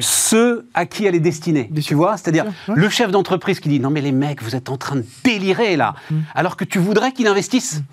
ceux 0.00 0.66
à 0.74 0.86
qui 0.86 1.06
elle 1.06 1.14
est 1.14 1.20
destinée. 1.20 1.70
Tu 1.82 1.94
vois? 1.94 2.16
C'est-à-dire 2.16 2.44
le 2.68 2.88
chef 2.88 3.10
d'entreprise 3.10 3.58
qui 3.58 3.68
dit 3.68 3.80
Non, 3.80 3.90
mais 3.90 4.00
les 4.00 4.12
mecs, 4.12 4.42
vous 4.42 4.54
êtes 4.54 4.68
en 4.68 4.76
train 4.76 4.96
de 4.96 5.04
délirer 5.24 5.76
là, 5.76 5.94
mm. 6.10 6.20
alors 6.34 6.56
que 6.56 6.64
tu 6.64 6.78
voudrais 6.78 7.12
qu'il 7.12 7.26
investisse. 7.26 7.78
Mm. 7.78 7.84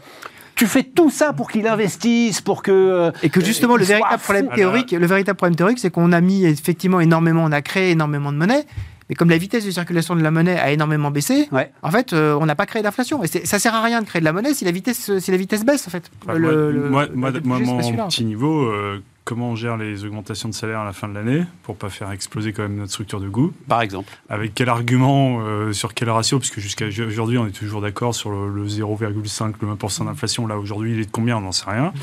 Tu 0.56 0.68
fais 0.68 0.84
tout 0.84 1.10
ça 1.10 1.32
pour 1.32 1.50
qu'il 1.50 1.66
investisse, 1.68 2.42
pour 2.42 2.64
que. 2.64 2.72
Euh, 2.72 3.12
Et 3.24 3.30
que 3.30 3.44
justement, 3.44 3.78
le 3.78 3.86
véritable, 3.86 4.22
problème 4.22 4.50
théorique, 4.50 4.92
le 4.92 5.08
véritable 5.08 5.38
problème 5.38 5.56
théorique, 5.56 5.80
c'est 5.80 5.90
qu'on 5.90 6.12
a 6.12 6.20
mis 6.20 6.46
effectivement 6.46 7.00
énormément, 7.00 7.46
on 7.46 7.52
a 7.54 7.62
créé 7.62 7.92
énormément 7.92 8.34
de 8.34 8.38
monnaie, 8.38 8.66
mais 9.10 9.16
comme 9.16 9.30
la 9.30 9.38
vitesse 9.38 9.66
de 9.66 9.72
circulation 9.72 10.16
de 10.16 10.22
la 10.22 10.30
monnaie 10.30 10.58
a 10.60 10.72
énormément 10.72 11.10
baissé, 11.10 11.50
en 11.82 11.92
fait, 11.92 12.14
euh, 12.14 12.38
on 12.40 12.46
n'a 12.46 12.56
pas 12.56 12.68
créé 12.68 12.84
d'inflation. 12.84 13.24
Et 13.24 13.28
ça 13.28 13.58
sert 13.58 13.74
à 13.74 13.82
rien 13.82 14.02
de 14.02 14.06
créer 14.06 14.20
de 14.20 14.26
la 14.26 14.34
monnaie 14.34 14.54
si 14.54 14.66
la 14.66 14.72
vitesse, 14.72 15.18
si 15.18 15.32
la 15.32 15.38
vitesse 15.38 15.66
baisse, 15.66 15.88
en 15.88 15.92
fait. 15.92 16.12
Bah, 16.28 16.38
moi, 16.38 17.08
moi, 17.14 17.32
mon 17.60 18.08
petit 18.08 18.24
niveau, 18.24 18.66
euh, 18.66 19.02
comment 19.30 19.52
on 19.52 19.56
gère 19.56 19.78
les 19.78 20.06
augmentations 20.06 20.50
de 20.50 20.56
salaire 20.56 20.80
à 20.80 20.86
la 20.86 20.92
fin 20.92 21.08
de 21.08 21.14
l'année 21.14 21.44
pour 21.62 21.76
pas 21.76 21.90
faire 21.90 22.10
exploser 22.10 22.52
quand 22.52 22.64
même 22.64 22.78
notre 22.78 22.92
structure 22.92 23.22
de 23.22 23.30
goût. 23.30 23.54
Par 23.68 23.84
exemple. 23.84 24.12
Avec 24.28 24.56
quel 24.56 24.70
argument, 24.70 25.42
euh, 25.42 25.72
sur 25.72 25.94
quel 25.94 26.10
ratio? 26.10 26.40
Parce 26.40 26.50
que 26.50 26.60
jusqu'à 26.60 26.88
aujourd'hui, 26.88 27.38
on 27.38 27.46
est 27.46 27.52
toujours 27.52 27.80
d'accord 27.80 28.16
sur 28.16 28.32
le, 28.32 28.66
0,5, 28.66 29.54
le 29.62 29.68
1% 29.68 30.06
d'inflation. 30.06 30.48
Là, 30.48 30.58
aujourd'hui, 30.58 30.94
il 30.94 31.00
est 31.00 31.06
de 31.06 31.12
combien? 31.12 31.38
On 31.38 31.42
n'en 31.42 31.52
sait 31.52 31.70
rien. 31.70 31.94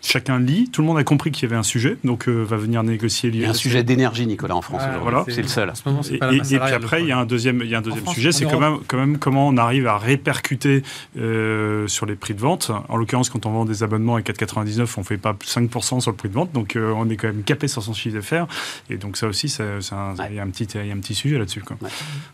Chacun 0.00 0.38
lit. 0.38 0.70
Tout 0.70 0.82
le 0.82 0.86
monde 0.86 0.98
a 0.98 1.02
compris 1.02 1.32
qu'il 1.32 1.42
y 1.42 1.46
avait 1.46 1.58
un 1.58 1.64
sujet, 1.64 1.96
donc 2.04 2.28
euh, 2.28 2.44
va 2.44 2.56
venir 2.56 2.84
négocier. 2.84 3.30
Il 3.30 3.40
y 3.40 3.44
a 3.44 3.50
un 3.50 3.54
sujet 3.54 3.82
d'énergie, 3.82 4.24
Nicolas, 4.24 4.54
en 4.54 4.62
France. 4.62 4.82
voilà. 5.02 5.24
C'est 5.26 5.42
le 5.42 5.48
seul. 5.48 5.72
et, 6.12 6.18
puis 6.40 6.56
après, 6.56 7.02
il 7.02 7.08
y 7.08 7.12
a 7.12 7.18
un 7.18 7.26
deuxième, 7.26 7.62
il 7.64 7.68
y 7.68 7.74
a 7.74 7.78
un 7.78 7.82
deuxième 7.82 8.06
sujet, 8.06 8.30
c'est 8.30 8.44
quand 8.44 8.60
même, 8.60 8.78
quand 8.86 8.96
même 8.96 9.18
comment 9.18 9.48
on 9.48 9.56
arrive 9.56 9.88
à 9.88 9.98
répercuter 9.98 10.84
euh, 11.18 11.88
sur 11.88 12.06
les 12.06 12.14
prix 12.14 12.34
de 12.34 12.40
vente. 12.40 12.70
En 12.88 12.96
l'occurrence, 12.96 13.28
quand 13.28 13.44
on 13.44 13.50
vend 13.50 13.64
des 13.64 13.82
abonnements 13.82 14.14
à 14.14 14.20
4,99, 14.20 14.86
on 14.98 15.02
fait 15.02 15.16
pas 15.16 15.32
5% 15.32 16.00
sur 16.00 16.12
le 16.12 16.16
prix 16.16 16.28
de 16.28 16.34
vente, 16.34 16.52
donc 16.52 16.75
on 16.76 17.08
est 17.08 17.16
quand 17.16 17.28
même 17.28 17.42
capé 17.42 17.68
sur 17.68 17.82
son 17.82 17.92
chiffre 17.94 18.16
d'affaires. 18.16 18.46
Et 18.90 18.96
donc 18.96 19.16
ça 19.16 19.26
aussi, 19.26 19.46
il 19.46 20.34
y, 20.34 20.38
a 20.38 20.42
un 20.42 20.50
petit, 20.50 20.66
y 20.76 20.90
a 20.90 20.94
un 20.94 20.98
petit 20.98 21.14
sujet 21.14 21.38
là-dessus. 21.38 21.62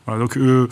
Voilà, 0.07 0.20
donc 0.20 0.36
euh, 0.36 0.68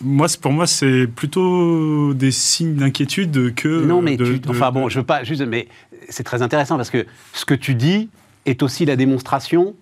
moi, 0.00 0.26
pour 0.40 0.52
moi, 0.52 0.66
c'est 0.66 1.06
plutôt 1.06 2.14
des 2.14 2.30
signes 2.30 2.74
d'inquiétude 2.74 3.54
que. 3.54 3.84
Non, 3.84 4.02
mais 4.02 4.16
enfin 4.48 4.70
bon, 4.70 4.88
je 4.88 5.00
veux 5.00 5.06
pas 5.06 5.24
juste, 5.24 5.42
mais 5.42 5.68
c'est 6.08 6.24
très 6.24 6.42
intéressant 6.42 6.76
parce 6.76 6.90
que 6.90 7.06
ce 7.32 7.44
que 7.44 7.54
tu 7.54 7.74
dis 7.74 8.08
est 8.46 8.62
aussi 8.62 8.84
la 8.84 8.96
démonstration 8.96 9.74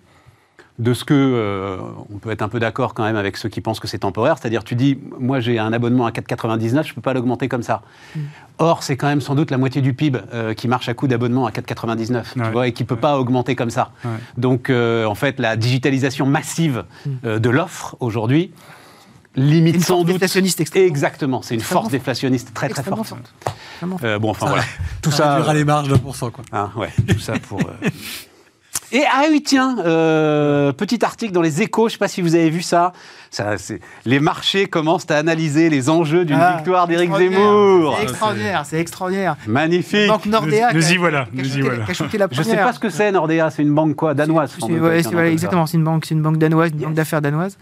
de 0.79 0.93
ce 0.93 1.03
que 1.03 1.13
euh, 1.15 1.77
on 2.13 2.19
peut 2.19 2.29
être 2.29 2.43
un 2.43 2.49
peu 2.49 2.59
d'accord 2.59 2.93
quand 2.93 3.03
même 3.03 3.15
avec 3.15 3.37
ceux 3.37 3.49
qui 3.49 3.61
pensent 3.61 3.79
que 3.79 3.87
c'est 3.87 3.99
temporaire, 3.99 4.37
c'est-à-dire 4.39 4.63
tu 4.63 4.75
dis 4.75 4.99
moi 5.19 5.39
j'ai 5.39 5.57
un 5.57 5.73
abonnement 5.73 6.05
à 6.05 6.11
4,99, 6.11 6.85
je 6.85 6.93
peux 6.93 7.01
pas 7.01 7.13
l'augmenter 7.13 7.47
comme 7.47 7.63
ça. 7.63 7.81
Mm. 8.15 8.19
Or 8.59 8.83
c'est 8.83 8.95
quand 8.95 9.07
même 9.07 9.21
sans 9.21 9.33
doute 9.33 9.49
la 9.49 9.57
moitié 9.57 9.81
du 9.81 9.93
PIB 9.93 10.19
euh, 10.33 10.53
qui 10.53 10.67
marche 10.67 10.87
à 10.87 10.93
coup 10.93 11.07
d'abonnement 11.07 11.47
à 11.47 11.51
4,99, 11.51 12.23
tu 12.33 12.51
vois, 12.51 12.67
et 12.67 12.73
qui 12.73 12.83
peut 12.83 12.95
pas 12.95 13.17
augmenter 13.17 13.55
comme 13.55 13.71
ça. 13.71 13.91
Donc 14.37 14.69
euh, 14.69 15.05
en 15.05 15.15
fait 15.15 15.39
la 15.39 15.55
digitalisation 15.55 16.27
massive 16.27 16.85
mm. 17.05 17.39
de 17.39 17.49
l'offre 17.49 17.97
aujourd'hui 17.99 18.51
limite 19.35 19.75
une 19.75 19.81
sans 19.81 20.03
doute 20.03 20.13
déflationniste 20.13 20.75
exactement 20.75 21.43
c'est 21.43 21.53
une 21.53 21.61
force 21.61 21.89
déflationniste 21.89 22.55
très 22.55 22.69
très 22.69 22.81
forte, 22.81 23.13
bon 24.19 24.31
enfin 24.31 24.47
voilà. 24.47 24.63
tout 25.03 25.11
ça, 25.11 25.43
ça 25.45 25.53
les 25.53 25.63
marges 25.63 25.89
de 25.89 25.95
quoi. 25.97 26.31
Ah, 26.51 26.71
ouais. 26.75 26.89
Tout 27.07 27.19
ça 27.19 27.33
pour 27.37 27.59
et 28.91 29.03
ah 29.05 29.25
oui, 29.29 29.43
tiens, 29.43 29.77
euh, 29.79 30.71
petit 30.71 31.03
article 31.03 31.33
dans 31.33 31.41
les 31.41 31.61
échos, 31.61 31.83
je 31.83 31.85
ne 31.85 31.91
sais 31.91 31.97
pas 31.97 32.07
si 32.07 32.21
vous 32.21 32.35
avez 32.35 32.49
vu 32.49 32.61
ça. 32.61 32.93
ça 33.31 33.55
les 34.05 34.19
marchés 34.19 34.67
commencent 34.67 35.09
à 35.11 35.17
analyser 35.17 35.69
les 35.69 35.89
enjeux 35.89 36.23
d'une 36.23 36.39
ah, 36.39 36.55
victoire 36.55 36.87
d'Éric 36.87 37.13
Zemmour. 37.13 37.95
C'est 37.97 38.03
extraordinaire, 38.03 38.65
c'est 38.65 38.79
extraordinaire. 38.79 39.35
Magnifique. 39.45 40.07
banque 40.07 40.25
Nordea. 40.25 40.73
Nous, 40.73 40.91
y 40.91 40.97
voilà. 40.97 41.27
Nous 41.33 41.57
y 41.57 41.61
voilà. 41.61 41.85
je 41.89 42.03
ne 42.03 42.43
sais 42.43 42.55
pas 42.55 42.73
ce 42.73 42.79
que 42.79 42.89
c'est 42.89 43.11
Nordea, 43.11 43.49
c'est 43.49 43.61
une 43.61 43.73
banque 43.73 43.95
quoi 43.95 44.13
Danoise. 44.13 44.55
exactement, 45.25 45.65
c'est 45.65 45.77
une 45.77 45.83
banque, 45.83 46.09
une 46.09 46.21
banque 46.21 46.37
danoise, 46.37 46.71
une 46.71 46.79
banque 46.79 46.93
d'affaires 46.93 47.21
danoise. 47.21 47.57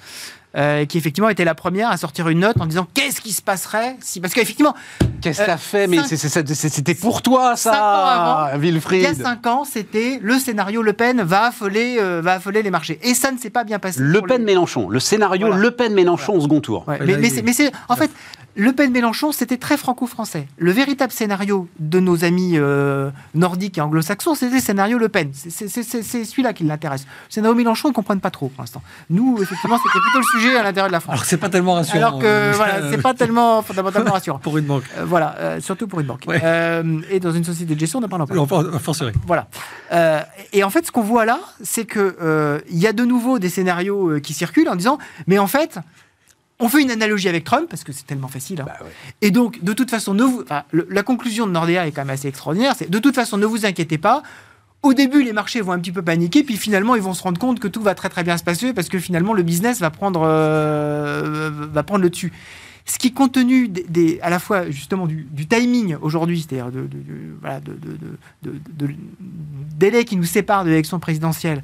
Euh, 0.57 0.85
qui 0.85 0.97
effectivement 0.97 1.27
était 1.27 1.43
la 1.43 1.53
première 1.53 1.89
à 1.89 1.97
sortir 1.97 2.29
une 2.29 2.39
note 2.39 2.61
en 2.61 2.65
disant 2.65 2.87
qu'est-ce 2.93 3.19
qui 3.19 3.33
se 3.33 3.41
passerait 3.41 3.97
si 3.99 4.21
parce 4.21 4.33
qu'effectivement 4.33 4.73
qu'est-ce 5.19 5.39
que 5.39 5.45
ça 5.45 5.57
fait 5.57 5.85
mais 5.87 5.97
c'était 6.07 6.95
pour 6.95 7.21
toi 7.21 7.57
ça 7.57 7.73
avant, 7.73 8.57
Wilfried. 8.57 9.01
il 9.01 9.03
y 9.03 9.07
a 9.07 9.15
cinq 9.15 9.45
ans 9.47 9.65
c'était 9.65 10.17
le 10.21 10.39
scénario 10.39 10.81
Le 10.81 10.93
Pen 10.93 11.21
va 11.23 11.47
affoler 11.47 11.97
euh, 11.99 12.21
va 12.23 12.35
affoler 12.35 12.61
les 12.63 12.71
marchés. 12.71 12.99
Et 13.03 13.15
ça 13.15 13.33
ne 13.33 13.37
s'est 13.37 13.49
pas 13.49 13.65
bien 13.65 13.79
passé 13.79 13.99
Le 14.01 14.21
Pen 14.21 14.43
Mélenchon 14.43 14.87
le 14.87 15.01
scénario 15.01 15.51
Le 15.51 15.71
Pen 15.71 15.93
Mélenchon 15.93 16.35
au 16.35 16.41
second 16.41 16.61
tour. 16.61 16.85
Mais, 16.87 17.17
mais 17.17 17.53
c'est 17.53 17.71
en 17.89 17.97
fait 17.97 18.11
le 18.57 18.71
Pen 18.71 18.91
Mélenchon, 18.91 19.33
c'était 19.33 19.57
très 19.57 19.75
franco-français. 19.75 20.47
Le 20.57 20.71
véritable 20.71 21.11
scénario 21.11 21.67
de 21.79 21.99
nos 21.99 22.23
amis 22.23 22.53
euh, 22.55 23.11
nordiques 23.33 23.77
et 23.77 23.81
anglo-saxons, 23.81 24.33
c'était 24.33 24.55
le 24.55 24.61
scénario 24.61 24.97
Le 24.97 25.09
Pen. 25.09 25.31
C'est 25.33 25.67
celui-là 25.67 26.53
qui 26.53 26.63
l'intéresse. 26.63 27.05
Le 27.27 27.33
scénario 27.33 27.53
Mélenchon, 27.53 27.89
ils 27.89 27.91
ne 27.91 27.95
comprennent 27.95 28.21
pas 28.21 28.31
trop 28.31 28.47
pour 28.47 28.61
l'instant. 28.61 28.81
Nous, 29.09 29.39
effectivement, 29.41 29.77
c'était 29.77 29.99
plutôt 29.99 30.19
le 30.19 30.39
sujet 30.39 30.57
à 30.57 30.63
l'intérieur 30.63 30.87
de 30.87 30.93
la 30.93 31.01
France. 31.01 31.13
Alors 31.13 31.25
c'est 31.25 31.37
pas 31.37 31.49
tellement 31.49 31.73
rassurant. 31.73 31.97
Alors 31.97 32.19
que 32.19 32.25
euh, 32.25 32.53
voilà, 32.55 32.91
c'est 32.91 33.01
pas 33.01 33.13
tellement 33.13 33.61
fondamentalement 33.61 34.11
rassurant. 34.13 34.39
pour 34.39 34.57
une 34.57 34.65
banque. 34.65 34.85
Euh, 34.97 35.03
voilà, 35.05 35.59
surtout 35.59 35.87
pour 35.87 35.99
une 35.99 36.07
banque. 36.07 36.25
et 36.29 37.19
dans 37.19 37.31
une 37.31 37.43
société 37.43 37.75
de 37.75 37.79
gestion, 37.79 37.99
on 37.99 38.01
n'a 38.01 38.07
pas 38.07 38.17
en 38.17 38.79
forcerie. 38.79 39.11
Voilà. 39.27 39.49
et 40.53 40.63
en 40.63 40.69
fait, 40.69 40.85
ce 40.85 40.91
qu'on 40.91 41.01
voit 41.01 41.25
là, 41.25 41.39
c'est 41.61 41.85
que 41.85 42.63
il 42.69 42.79
y 42.79 42.87
a 42.87 42.93
de 42.93 43.03
nouveau 43.03 43.37
des 43.37 43.49
scénarios 43.49 44.21
qui 44.21 44.33
circulent 44.33 44.69
en 44.69 44.75
disant, 44.75 44.97
mais 45.27 45.39
en 45.39 45.47
fait, 45.47 45.79
on 46.59 46.69
fait 46.69 46.81
une 46.81 46.91
analogie 46.91 47.27
avec 47.27 47.43
Trump 47.43 47.67
parce 47.69 47.83
que 47.83 47.91
c'est 47.91 48.05
tellement 48.07 48.27
facile. 48.27 48.61
Hein. 48.61 48.65
Bah 48.67 48.85
et 49.21 49.31
donc, 49.31 49.63
de 49.63 49.73
toute 49.73 49.89
façon, 49.89 50.15
la 50.71 51.03
conclusion 51.03 51.47
de 51.47 51.51
Nordea 51.51 51.85
est 51.85 51.91
quand 51.91 52.01
même 52.01 52.13
assez 52.13 52.27
extraordinaire. 52.27 52.73
C'est 52.77 52.89
de 52.89 52.99
toute 52.99 53.15
façon, 53.15 53.37
ne 53.37 53.45
vous 53.45 53.65
inquiétez 53.65 53.97
pas. 53.97 54.23
au 54.81 54.93
début, 54.93 55.23
les 55.23 55.33
marchés 55.33 55.61
vont 55.61 55.73
un 55.73 55.79
petit 55.79 55.91
peu 55.91 56.01
paniquer, 56.01 56.43
puis 56.43 56.57
finalement, 56.57 56.95
ils 56.95 57.01
vont 57.01 57.13
se 57.13 57.23
rendre 57.23 57.39
compte 57.39 57.59
que 57.59 57.67
tout 57.67 57.81
va 57.81 57.95
très 57.95 58.09
très 58.09 58.23
bien 58.23 58.37
se 58.37 58.43
passer 58.43 58.73
parce 58.73 58.87
que 58.87 58.99
finalement, 58.99 59.33
le 59.33 59.43
business 59.43 59.79
va 59.79 59.89
prendre, 59.89 60.21
euh, 60.23 61.49
va 61.51 61.83
prendre 61.83 62.03
le 62.03 62.09
dessus. 62.09 62.31
Ce 62.87 62.99
qui, 62.99 63.11
compte 63.11 63.33
tenu 63.33 63.67
des, 63.67 64.19
à 64.21 64.29
la 64.29 64.37
fois 64.37 64.69
justement 64.69 65.07
du, 65.07 65.47
timing 65.49 65.95
aujourd'hui, 66.01 66.45
c'est-à-dire 66.47 66.71
de, 66.71 66.87
de, 68.43 68.89
délai 69.75 70.05
qui 70.05 70.15
nous 70.15 70.23
sépare 70.23 70.63
de 70.63 70.69
l'élection 70.69 70.99
présidentielle, 70.99 71.63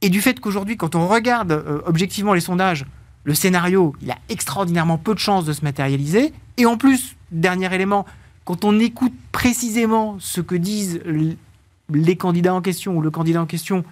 et 0.00 0.10
du 0.10 0.20
fait 0.20 0.40
qu'aujourd'hui, 0.40 0.76
quand 0.76 0.96
on 0.96 1.06
regarde 1.06 1.52
euh, 1.52 1.80
objectivement 1.86 2.34
les 2.34 2.40
sondages, 2.40 2.84
le 3.24 3.34
scénario, 3.34 3.94
il 4.02 4.10
a 4.10 4.18
extraordinairement 4.28 4.98
peu 4.98 5.14
de 5.14 5.18
chances 5.18 5.44
de 5.44 5.52
se 5.52 5.62
matérialiser. 5.62 6.32
Et 6.56 6.66
en 6.66 6.76
plus, 6.76 7.16
dernier 7.30 7.72
élément, 7.74 8.04
quand 8.44 8.64
on 8.64 8.78
écoute 8.78 9.12
précisément 9.30 10.16
ce 10.18 10.40
que 10.40 10.54
disent 10.54 11.00
les 11.92 12.16
candidats 12.16 12.54
en 12.54 12.60
question 12.60 12.96
ou 12.96 13.00
le 13.00 13.10
candidat 13.10 13.40
en 13.40 13.46
question, 13.46 13.84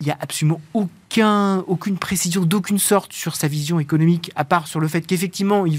il 0.00 0.06
n'y 0.06 0.12
a 0.12 0.18
absolument 0.20 0.60
aucun, 0.74 1.58
aucune 1.66 1.98
précision 1.98 2.44
d'aucune 2.44 2.78
sorte 2.78 3.12
sur 3.12 3.34
sa 3.34 3.48
vision 3.48 3.80
économique, 3.80 4.30
à 4.36 4.44
part 4.44 4.66
sur 4.66 4.78
le 4.78 4.88
fait 4.88 5.00
qu'effectivement, 5.00 5.66
il 5.66 5.78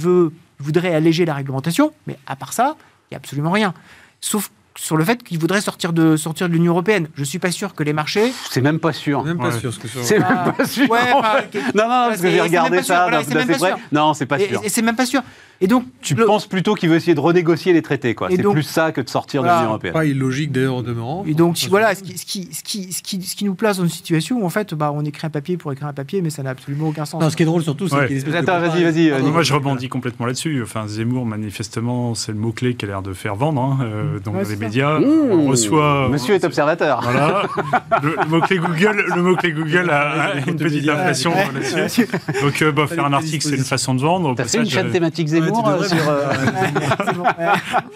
voudrait 0.59 0.93
alléger 0.93 1.23
la 1.23 1.35
réglementation, 1.35 1.93
mais 2.07 2.17
à 2.25 2.35
part 2.35 2.53
ça, 2.53 2.75
il 2.79 3.13
n'y 3.13 3.15
a 3.15 3.19
absolument 3.19 3.51
rien. 3.51 3.73
Sauf 4.19 4.51
sur 4.77 4.97
le 4.97 5.03
fait 5.03 5.23
qu'il 5.23 5.39
voudrait 5.39 5.61
sortir 5.61 5.91
de, 5.91 6.15
sortir 6.15 6.47
de 6.47 6.53
l'Union 6.53 6.71
européenne. 6.71 7.07
Je 7.15 7.23
suis 7.23 7.39
pas 7.39 7.51
sûr 7.51 7.73
que 7.73 7.83
les 7.83 7.93
marchés. 7.93 8.31
C'est 8.49 8.61
même 8.61 8.79
pas 8.79 8.93
sûr. 8.93 9.23
Même 9.23 9.37
pas 9.37 9.51
sûr 9.51 9.73
ce 9.73 9.79
que 9.79 9.87
c'est. 9.87 10.19
même 10.19 10.53
pas 10.55 10.65
sûr. 10.65 10.89
Ouais, 10.89 11.11
non, 11.75 11.83
non, 11.83 12.07
parce 12.09 12.21
que 12.21 12.29
j'ai 12.29 12.41
regardé 12.41 12.83
ça. 12.83 13.09
c'est 13.23 13.57
vrai. 13.57 13.73
Non, 13.91 14.13
c'est 14.13 14.25
pas 14.25 14.39
sûr. 14.39 14.61
Et, 14.63 14.69
c'est 14.69 14.81
même 14.81 14.95
pas 14.95 15.05
sûr. 15.05 15.21
Et 15.59 15.65
donc, 15.65 15.85
tu 16.01 16.13
penses 16.13 16.45
plutôt 16.45 16.75
qu'il 16.75 16.89
veut 16.89 16.97
essayer 16.97 17.15
de 17.15 17.19
renégocier 17.19 17.73
les 17.73 17.81
traités, 17.81 18.13
quoi. 18.13 18.29
C'est 18.29 18.43
plus 18.43 18.63
ça 18.63 18.91
que 18.91 19.01
de 19.01 19.09
sortir 19.09 19.41
de 19.41 19.47
l'Union 19.47 19.65
européenne. 19.65 19.93
Pas 19.93 20.05
illogique 20.05 20.51
d'ailleurs 20.51 20.75
au 20.75 20.83
demeurant. 20.83 21.23
Et 21.25 21.33
donc, 21.33 21.57
voilà, 21.69 21.95
ce 21.95 22.03
qui, 22.03 22.17
ce, 22.17 22.25
qui, 22.25 22.53
ce, 22.53 22.61
qui, 22.61 22.93
ce, 22.93 23.01
qui, 23.01 23.21
ce 23.23 23.35
qui 23.35 23.45
nous 23.45 23.55
place 23.55 23.77
dans 23.77 23.83
une 23.83 23.89
situation 23.89 24.39
où 24.39 24.45
en 24.45 24.49
fait, 24.49 24.73
bah, 24.75 24.91
on 24.93 25.03
écrit 25.03 25.25
un 25.25 25.31
papier 25.31 25.57
pour 25.57 25.71
écrire 25.71 25.87
un 25.87 25.93
papier, 25.93 26.21
mais 26.21 26.29
ça 26.29 26.43
n'a 26.43 26.51
absolument 26.51 26.89
aucun 26.89 27.05
sens. 27.05 27.21
Non, 27.21 27.29
ce 27.29 27.35
qui 27.35 27.43
est 27.43 27.47
drôle 27.47 27.63
surtout, 27.63 27.87
c'est 27.87 28.07
qu'il 28.07 28.35
Attends, 28.35 28.59
vas-y, 28.59 28.83
vas-y. 28.83 29.31
Moi, 29.31 29.41
je 29.41 29.53
rebondis 29.53 29.89
complètement 29.89 30.27
là-dessus. 30.27 30.61
Enfin, 30.61 30.87
Zemmour, 30.87 31.25
manifestement, 31.25 32.13
c'est 32.13 32.31
le 32.31 32.37
mot 32.37 32.51
clé 32.51 32.75
qui 32.75 32.85
a 32.85 32.89
l'air 32.89 33.01
de 33.01 33.13
faire 33.13 33.35
vendre 33.35 33.61
hein, 33.61 33.79
euh, 33.81 34.19
dans 34.19 34.33
les 34.33 34.66
médias. 34.67 34.99
Mmh. 34.99 36.11
Monsieur 36.11 36.35
est 36.35 36.43
observateur. 36.43 37.01
Voilà. 37.01 37.43
le, 38.03 38.15
mot-clé 38.29 38.57
Google, 38.57 39.05
le 39.15 39.21
mot 39.21 39.35
-clé 39.35 39.53
Google 39.53 39.89
a, 39.89 40.33
une 40.45 40.55
petite 40.55 40.87
inflation 40.89 41.33
là-dessus. 41.33 42.07
Donc, 42.41 42.61
euh, 42.61 42.71
bah, 42.71 42.87
faire 42.87 43.05
un 43.05 43.13
article, 43.13 43.47
c'est 43.47 43.55
une 43.55 43.63
façon 43.63 43.95
de 43.95 44.01
vendre. 44.01 44.35
T'as 44.35 44.45
fait 44.45 44.59
une 44.59 44.69
chaîne 44.69 44.91
thématique 44.91 45.27
Zemmour 45.27 45.67
euh, 45.67 45.83
sur. 45.83 46.09
Euh, 46.09 46.33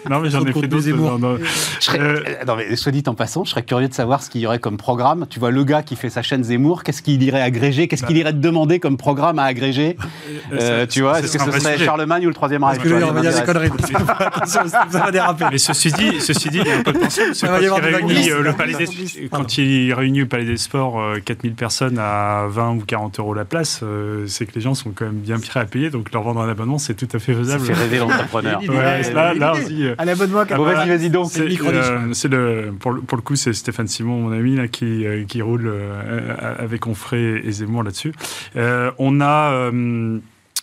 non, 0.10 0.20
mais 0.20 0.30
j'en 0.30 0.44
ai 0.44 0.52
fait 0.52 0.68
d'autres. 0.68 0.88
Non, 0.90 1.18
non. 1.18 1.38
non, 2.46 2.56
mais 2.56 2.76
soit 2.76 2.92
dit 2.92 3.02
en 3.06 3.14
passant, 3.14 3.44
je 3.44 3.50
serais 3.50 3.62
curieux 3.62 3.88
de 3.88 3.94
savoir 3.94 4.22
ce 4.22 4.30
qu'il 4.30 4.40
y 4.40 4.46
aurait 4.46 4.58
comme 4.58 4.76
programme. 4.76 5.26
Tu 5.28 5.38
vois, 5.38 5.50
le 5.50 5.64
gars 5.64 5.82
qui 5.82 5.96
fait 5.96 6.10
sa 6.10 6.22
chaîne 6.22 6.44
Zemmour, 6.44 6.82
qu'est-ce 6.82 7.02
qu'il 7.02 7.22
irait 7.22 7.42
agréger 7.42 7.88
Qu'est-ce 7.88 8.04
qu'il 8.04 8.16
bah. 8.16 8.20
irait 8.20 8.32
te 8.32 8.38
demander 8.38 8.80
comme 8.80 8.96
programme 8.96 9.38
à 9.38 9.44
agréger 9.44 9.96
Tu 10.90 11.02
vois, 11.02 11.20
est-ce 11.20 11.36
que 11.36 11.44
ce 11.44 11.60
serait 11.60 11.78
Charlemagne 11.78 12.24
ou 12.24 12.28
le 12.28 12.34
Troisième 12.34 12.64
Reich 12.64 12.80
Ça 14.46 14.64
va 14.90 15.10
déraper. 15.10 15.44
Mais 15.50 15.58
ceci 15.58 15.92
dit, 15.92 16.20
ceci 16.20 16.48
dit, 16.48 16.61
il 16.64 16.68
y 16.68 16.70
a 16.70 16.78
un 16.78 16.82
peu 16.82 16.92
de 16.92 16.98
tension 16.98 17.46
quand 19.30 19.58
il 19.58 19.92
réunit 19.92 20.20
le 20.20 20.26
Palais 20.26 20.44
des 20.44 20.56
Sports 20.56 21.00
4000 21.24 21.52
euh, 21.52 21.54
personnes 21.54 21.98
à 21.98 22.46
20 22.48 22.74
ou 22.74 22.80
40 22.86 23.18
euros 23.18 23.34
la 23.34 23.44
place, 23.44 23.80
euh, 23.82 24.26
c'est 24.26 24.46
que 24.46 24.54
les 24.54 24.60
gens 24.60 24.74
sont 24.74 24.90
quand 24.90 25.06
même 25.06 25.14
bien 25.14 25.38
prêts 25.38 25.60
à 25.60 25.64
payer, 25.64 25.90
donc 25.90 26.12
leur 26.12 26.22
vendre 26.22 26.40
un 26.40 26.48
abonnement, 26.48 26.78
c'est 26.78 26.94
tout 26.94 27.08
à 27.12 27.18
fait 27.18 27.34
faisable. 27.34 27.64
Fait 27.64 27.72
rêver 27.74 27.98
l'entrepreneur. 27.98 28.60
là, 28.62 29.34
là 29.34 29.52
aussi. 29.52 29.84
À 29.98 30.04
l'abonnement, 30.04 30.44
vas-y, 30.44 30.88
vas-y 30.88 31.10
donc. 31.10 31.30
C'est 31.30 32.28
le, 32.28 32.72
pour, 32.78 32.96
pour, 33.06 33.16
le 33.16 33.22
coup, 33.22 33.36
c'est 33.36 33.52
Stéphane 33.52 33.88
Simon, 33.88 34.20
mon 34.20 34.32
ami, 34.32 34.56
là, 34.56 34.68
qui, 34.68 35.06
euh, 35.06 35.24
qui 35.24 35.42
roule 35.42 35.72
avec 36.58 36.86
Onfray 36.86 37.40
et 37.44 37.52
Zemmour 37.52 37.82
là-dessus. 37.82 38.12
on 38.98 39.20
a 39.20 39.70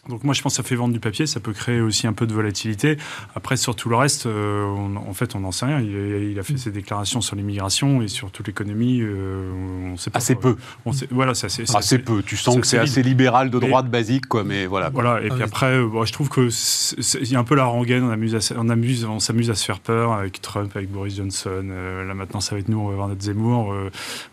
donc 0.10 0.24
moi 0.24 0.34
je 0.34 0.42
pense 0.42 0.54
que 0.54 0.58
ça 0.58 0.68
fait 0.68 0.76
vendre 0.76 0.94
du 0.94 1.00
papier, 1.00 1.28
ça 1.28 1.40
peut 1.40 1.54
créer 1.54 1.80
aussi 1.82 2.08
un 2.08 2.14
peu 2.14 2.26
de 2.26 2.34
volatilité. 2.34 2.98
Après 3.36 3.56
sur 3.58 3.76
tout 3.76 3.90
le 3.90 3.96
reste, 3.96 4.26
euh, 4.26 4.66
en 4.66 5.14
fait 5.14 5.36
on 5.36 5.42
n'en 5.42 5.52
sait 5.52 5.68
rien. 5.68 5.80
Il, 5.80 6.38
a 6.40 6.44
fait 6.44 6.58
ses 6.58 6.72
déclarations 6.72 7.22
sur 7.22 7.36
l'immigration 7.36 8.02
et 8.02 8.08
sur 8.08 8.32
toute 8.32 8.48
l'économie. 8.48 9.02
Euh, 9.02 9.92
on 9.94 9.98
sait 9.98 10.10
pas. 10.10 10.18
Assez 10.18 10.36
peu. 10.36 10.58
On 10.86 10.94
sait, 10.94 11.08
voilà, 11.12 11.36
c'est 11.36 11.46
assez, 11.46 11.64
assez, 11.76 12.00
peu. 12.00 12.24
Tu 12.24 12.38
sens 12.38 12.60
que 12.60 12.66
c'est 12.66 12.80
assez 12.80 13.04
libéral 13.04 13.50
de 13.50 13.60
droite 13.60 13.90
basique, 13.90 14.26
quoi. 14.26 14.44
Mais 14.44 14.66
voilà. 14.66 14.90
Voilà. 14.90 15.22
Et 15.22 15.30
puis 15.30 15.44
après, 15.44 15.74
euh, 15.74 16.06
je 16.06 16.12
trouve 16.12 16.30
que 16.30 16.50
il 17.22 17.32
y 17.32 17.36
a 17.36 17.40
un 17.40 17.44
peu 17.44 17.56
la 17.56 17.66
rengaine. 17.66 18.04
On 18.04 18.10
amuse, 18.10 18.54
on 18.58 18.70
amuse, 18.70 19.06
on 19.06 19.20
s'amuse 19.20 19.50
à 19.50 19.56
se 19.56 19.64
faire 19.64 19.80
peur 19.80 20.14
avec 20.14 20.42
Trump, 20.42 20.72
avec 20.76 20.92
Boris 20.92 21.16
Johnson. 21.16 21.64
là 21.64 22.14
maintenant 22.14 22.42
ça 22.42 22.56
va 22.56 22.60
être 22.60 22.70
nous, 22.70 22.80
on 22.80 22.88
va 22.88 22.94
avoir 22.94 23.08
notre 23.08 23.22
Zemmour. 23.22 23.76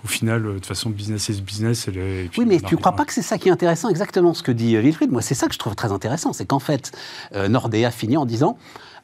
au 0.04 0.08
final, 0.08 0.42
de 0.42 0.52
toute 0.52 0.66
façon, 0.66 0.88
business 0.88 1.28
is 1.28 1.42
business. 1.42 1.88
Et, 1.88 2.30
oui, 2.38 2.44
mais 2.46 2.60
tu 2.60 2.74
ne 2.74 2.80
crois 2.80 2.92
pas 2.92 3.04
que 3.04 3.12
c'est 3.12 3.22
ça 3.22 3.36
qui 3.36 3.48
est 3.48 3.52
intéressant, 3.52 3.90
exactement 3.90 4.32
ce 4.32 4.42
que 4.42 4.52
dit 4.52 4.76
Wilfried 4.76 5.12
Moi, 5.12 5.22
c'est 5.22 5.34
ça 5.34 5.46
que 5.46 5.52
je 5.52 5.58
trouve 5.58 5.65
très 5.74 5.92
intéressant, 5.92 6.32
c'est 6.32 6.46
qu'en 6.46 6.58
fait, 6.58 6.92
euh, 7.34 7.48
Nordea 7.48 7.90
finit 7.90 8.16
en 8.16 8.26
disant, 8.26 8.56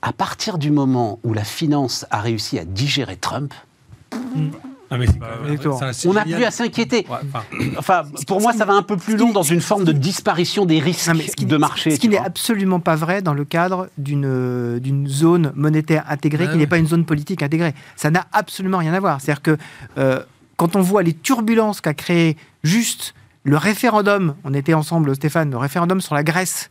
à 0.03 0.13
partir 0.13 0.59
du 0.59 0.71
moment 0.71 1.19
où 1.25 1.33
la 1.33 1.45
finance 1.45 2.07
a 2.11 2.21
réussi 2.21 2.59
à 2.59 2.65
digérer 2.65 3.17
Trump, 3.17 3.55
ah, 4.93 4.99
on 6.05 6.13
n'a 6.13 6.25
plus 6.25 6.45
à 6.45 6.51
s'inquiéter. 6.51 7.07
enfin, 7.79 8.03
pour 8.27 8.41
moi, 8.43 8.53
ça 8.53 8.67
va 8.67 8.75
un 8.75 8.83
peu 8.83 8.97
plus 8.97 9.17
long 9.17 9.33
dans 9.33 9.43
une 9.43 9.63
forme 9.63 9.85
de 9.85 9.93
disparition 9.93 10.67
des 10.67 10.81
risques 10.81 11.11
de 11.39 11.57
marché. 11.57 11.93
Ce 11.93 12.01
qui 12.01 12.09
n'est 12.09 12.19
absolument 12.19 12.81
pas 12.81 12.95
vrai 12.95 13.23
dans 13.23 13.33
le 13.33 13.45
cadre 13.45 13.89
d'une 13.97 14.79
d'une 14.81 15.09
zone 15.09 15.53
monétaire 15.55 16.05
intégrée 16.09 16.49
qui 16.51 16.59
n'est 16.59 16.67
pas 16.67 16.79
une 16.79 16.87
zone 16.87 17.07
politique 17.07 17.43
intégrée. 17.43 17.75
Ça 17.97 18.11
n'a 18.11 18.27
absolument 18.33 18.79
rien 18.79 18.93
à 18.93 19.01
voir. 19.01 19.21
C'est-à-dire 19.21 19.43
que 19.43 19.57
euh, 19.97 20.21
quand 20.57 20.77
on 20.77 20.83
voit 20.83 21.03
les 21.03 21.15
turbulences 21.15 21.81
qu'a 21.81 21.95
créé 21.95 22.37
juste 22.63 23.15
le 23.45 23.57
référendum, 23.57 24.35
on 24.45 24.55
était 24.55 24.75
ensemble, 24.75 25.15
Stéphane, 25.15 25.51
le 25.51 25.57
référendum 25.57 26.01
sur 26.01 26.15
la 26.15 26.23
Grèce, 26.23 26.71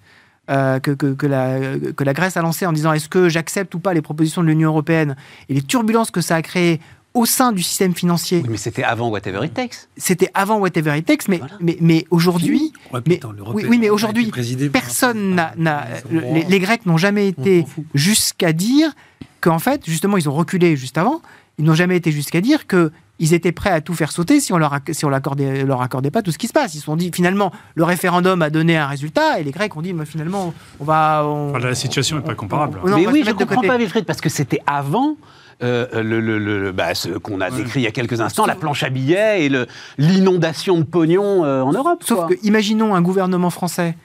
euh, 0.49 0.79
que, 0.79 0.91
que, 0.91 1.27
la, 1.27 1.77
que 1.95 2.03
la 2.03 2.13
Grèce 2.13 2.35
a 2.35 2.41
lancé 2.41 2.65
en 2.65 2.73
disant 2.73 2.93
est-ce 2.93 3.09
que 3.09 3.29
j'accepte 3.29 3.75
ou 3.75 3.79
pas 3.79 3.93
les 3.93 4.01
propositions 4.01 4.41
de 4.41 4.47
l'Union 4.47 4.69
européenne 4.69 5.15
et 5.49 5.53
les 5.53 5.61
turbulences 5.61 6.11
que 6.11 6.21
ça 6.21 6.35
a 6.35 6.41
créées 6.41 6.79
au 7.13 7.25
sein 7.25 7.51
du 7.51 7.61
système 7.61 7.93
financier. 7.93 8.39
Oui, 8.43 8.49
mais 8.51 8.57
c'était 8.57 8.83
avant 8.83 9.09
Whatever 9.09 9.45
It 9.45 9.53
Takes. 9.53 9.87
C'était 9.97 10.29
avant 10.33 10.59
Whatever 10.59 10.97
It 10.97 11.05
Takes, 11.05 11.27
mais, 11.27 11.41
mais, 11.59 11.77
mais 11.81 12.05
aujourd'hui. 12.09 12.73
mais, 13.05 13.19
oui, 13.53 13.77
mais 13.77 13.89
aujourd'hui, 13.89 14.31
personne 14.71 15.35
n'a. 15.57 15.87
Les, 16.09 16.43
les, 16.45 16.59
Grecs 16.59 16.85
n'ont 16.85 16.97
jamais 16.97 17.27
été 17.27 17.65
jusqu'à 17.93 18.53
dire 18.53 18.93
qu'en 19.41 19.59
fait, 19.59 19.85
justement, 19.85 20.17
ils 20.17 20.29
ont 20.29 20.33
reculé 20.33 20.77
juste 20.77 20.97
avant. 20.97 21.21
Ils 21.57 21.65
n'ont 21.65 21.75
jamais 21.75 21.97
été 21.97 22.11
jusqu'à 22.11 22.39
dire 22.39 22.65
que 22.65 22.91
ils 23.21 23.35
étaient 23.35 23.51
prêts 23.51 23.69
à 23.69 23.81
tout 23.81 23.93
faire 23.93 24.11
sauter 24.11 24.39
si 24.39 24.51
on 24.51 24.57
leur, 24.57 24.79
si 24.91 25.05
on 25.05 25.09
leur 25.09 25.81
accordait 25.81 26.11
pas 26.11 26.23
tout 26.23 26.31
ce 26.31 26.39
qui 26.39 26.47
se 26.47 26.53
passe. 26.53 26.73
Ils 26.73 26.79
se 26.79 26.85
sont 26.85 26.95
dit, 26.95 27.11
finalement, 27.13 27.51
le 27.75 27.83
référendum 27.83 28.41
a 28.41 28.49
donné 28.49 28.77
un 28.77 28.87
résultat, 28.87 29.39
et 29.39 29.43
les 29.43 29.51
Grecs 29.51 29.77
ont 29.77 29.83
dit, 29.83 29.93
mais 29.93 30.05
finalement, 30.05 30.55
on 30.79 30.83
va... 30.83 31.23
la 31.61 31.75
situation 31.75 32.17
n'est 32.17 32.23
pas 32.23 32.33
comparable. 32.33 32.79
mais 32.83 33.05
oui, 33.07 33.21
je 33.23 33.29
ne 33.29 33.35
comprends 33.35 33.61
pas, 33.61 33.77
Wilfried, 33.77 34.05
parce 34.05 34.19
que 34.19 34.29
c'était 34.29 34.59
avant... 34.65 35.15
Euh, 35.63 36.01
le, 36.01 36.19
le, 36.19 36.71
bah, 36.71 36.95
ce 36.95 37.09
qu'on 37.09 37.39
a 37.39 37.51
décrit 37.51 37.81
il 37.81 37.83
y 37.83 37.87
a 37.87 37.91
quelques 37.91 38.19
instants, 38.19 38.47
la 38.47 38.55
planche 38.55 38.81
à 38.81 38.89
billets 38.89 39.45
et 39.45 39.51
l'inondation 39.99 40.79
de 40.79 40.83
pognon 40.83 41.45
euh, 41.45 41.61
en 41.61 41.71
Europe. 41.71 42.03
Sauf 42.03 42.29
que, 42.29 42.33
imaginons 42.41 42.95
un 42.95 43.01
gouvernement 43.03 43.51
français 43.51 43.95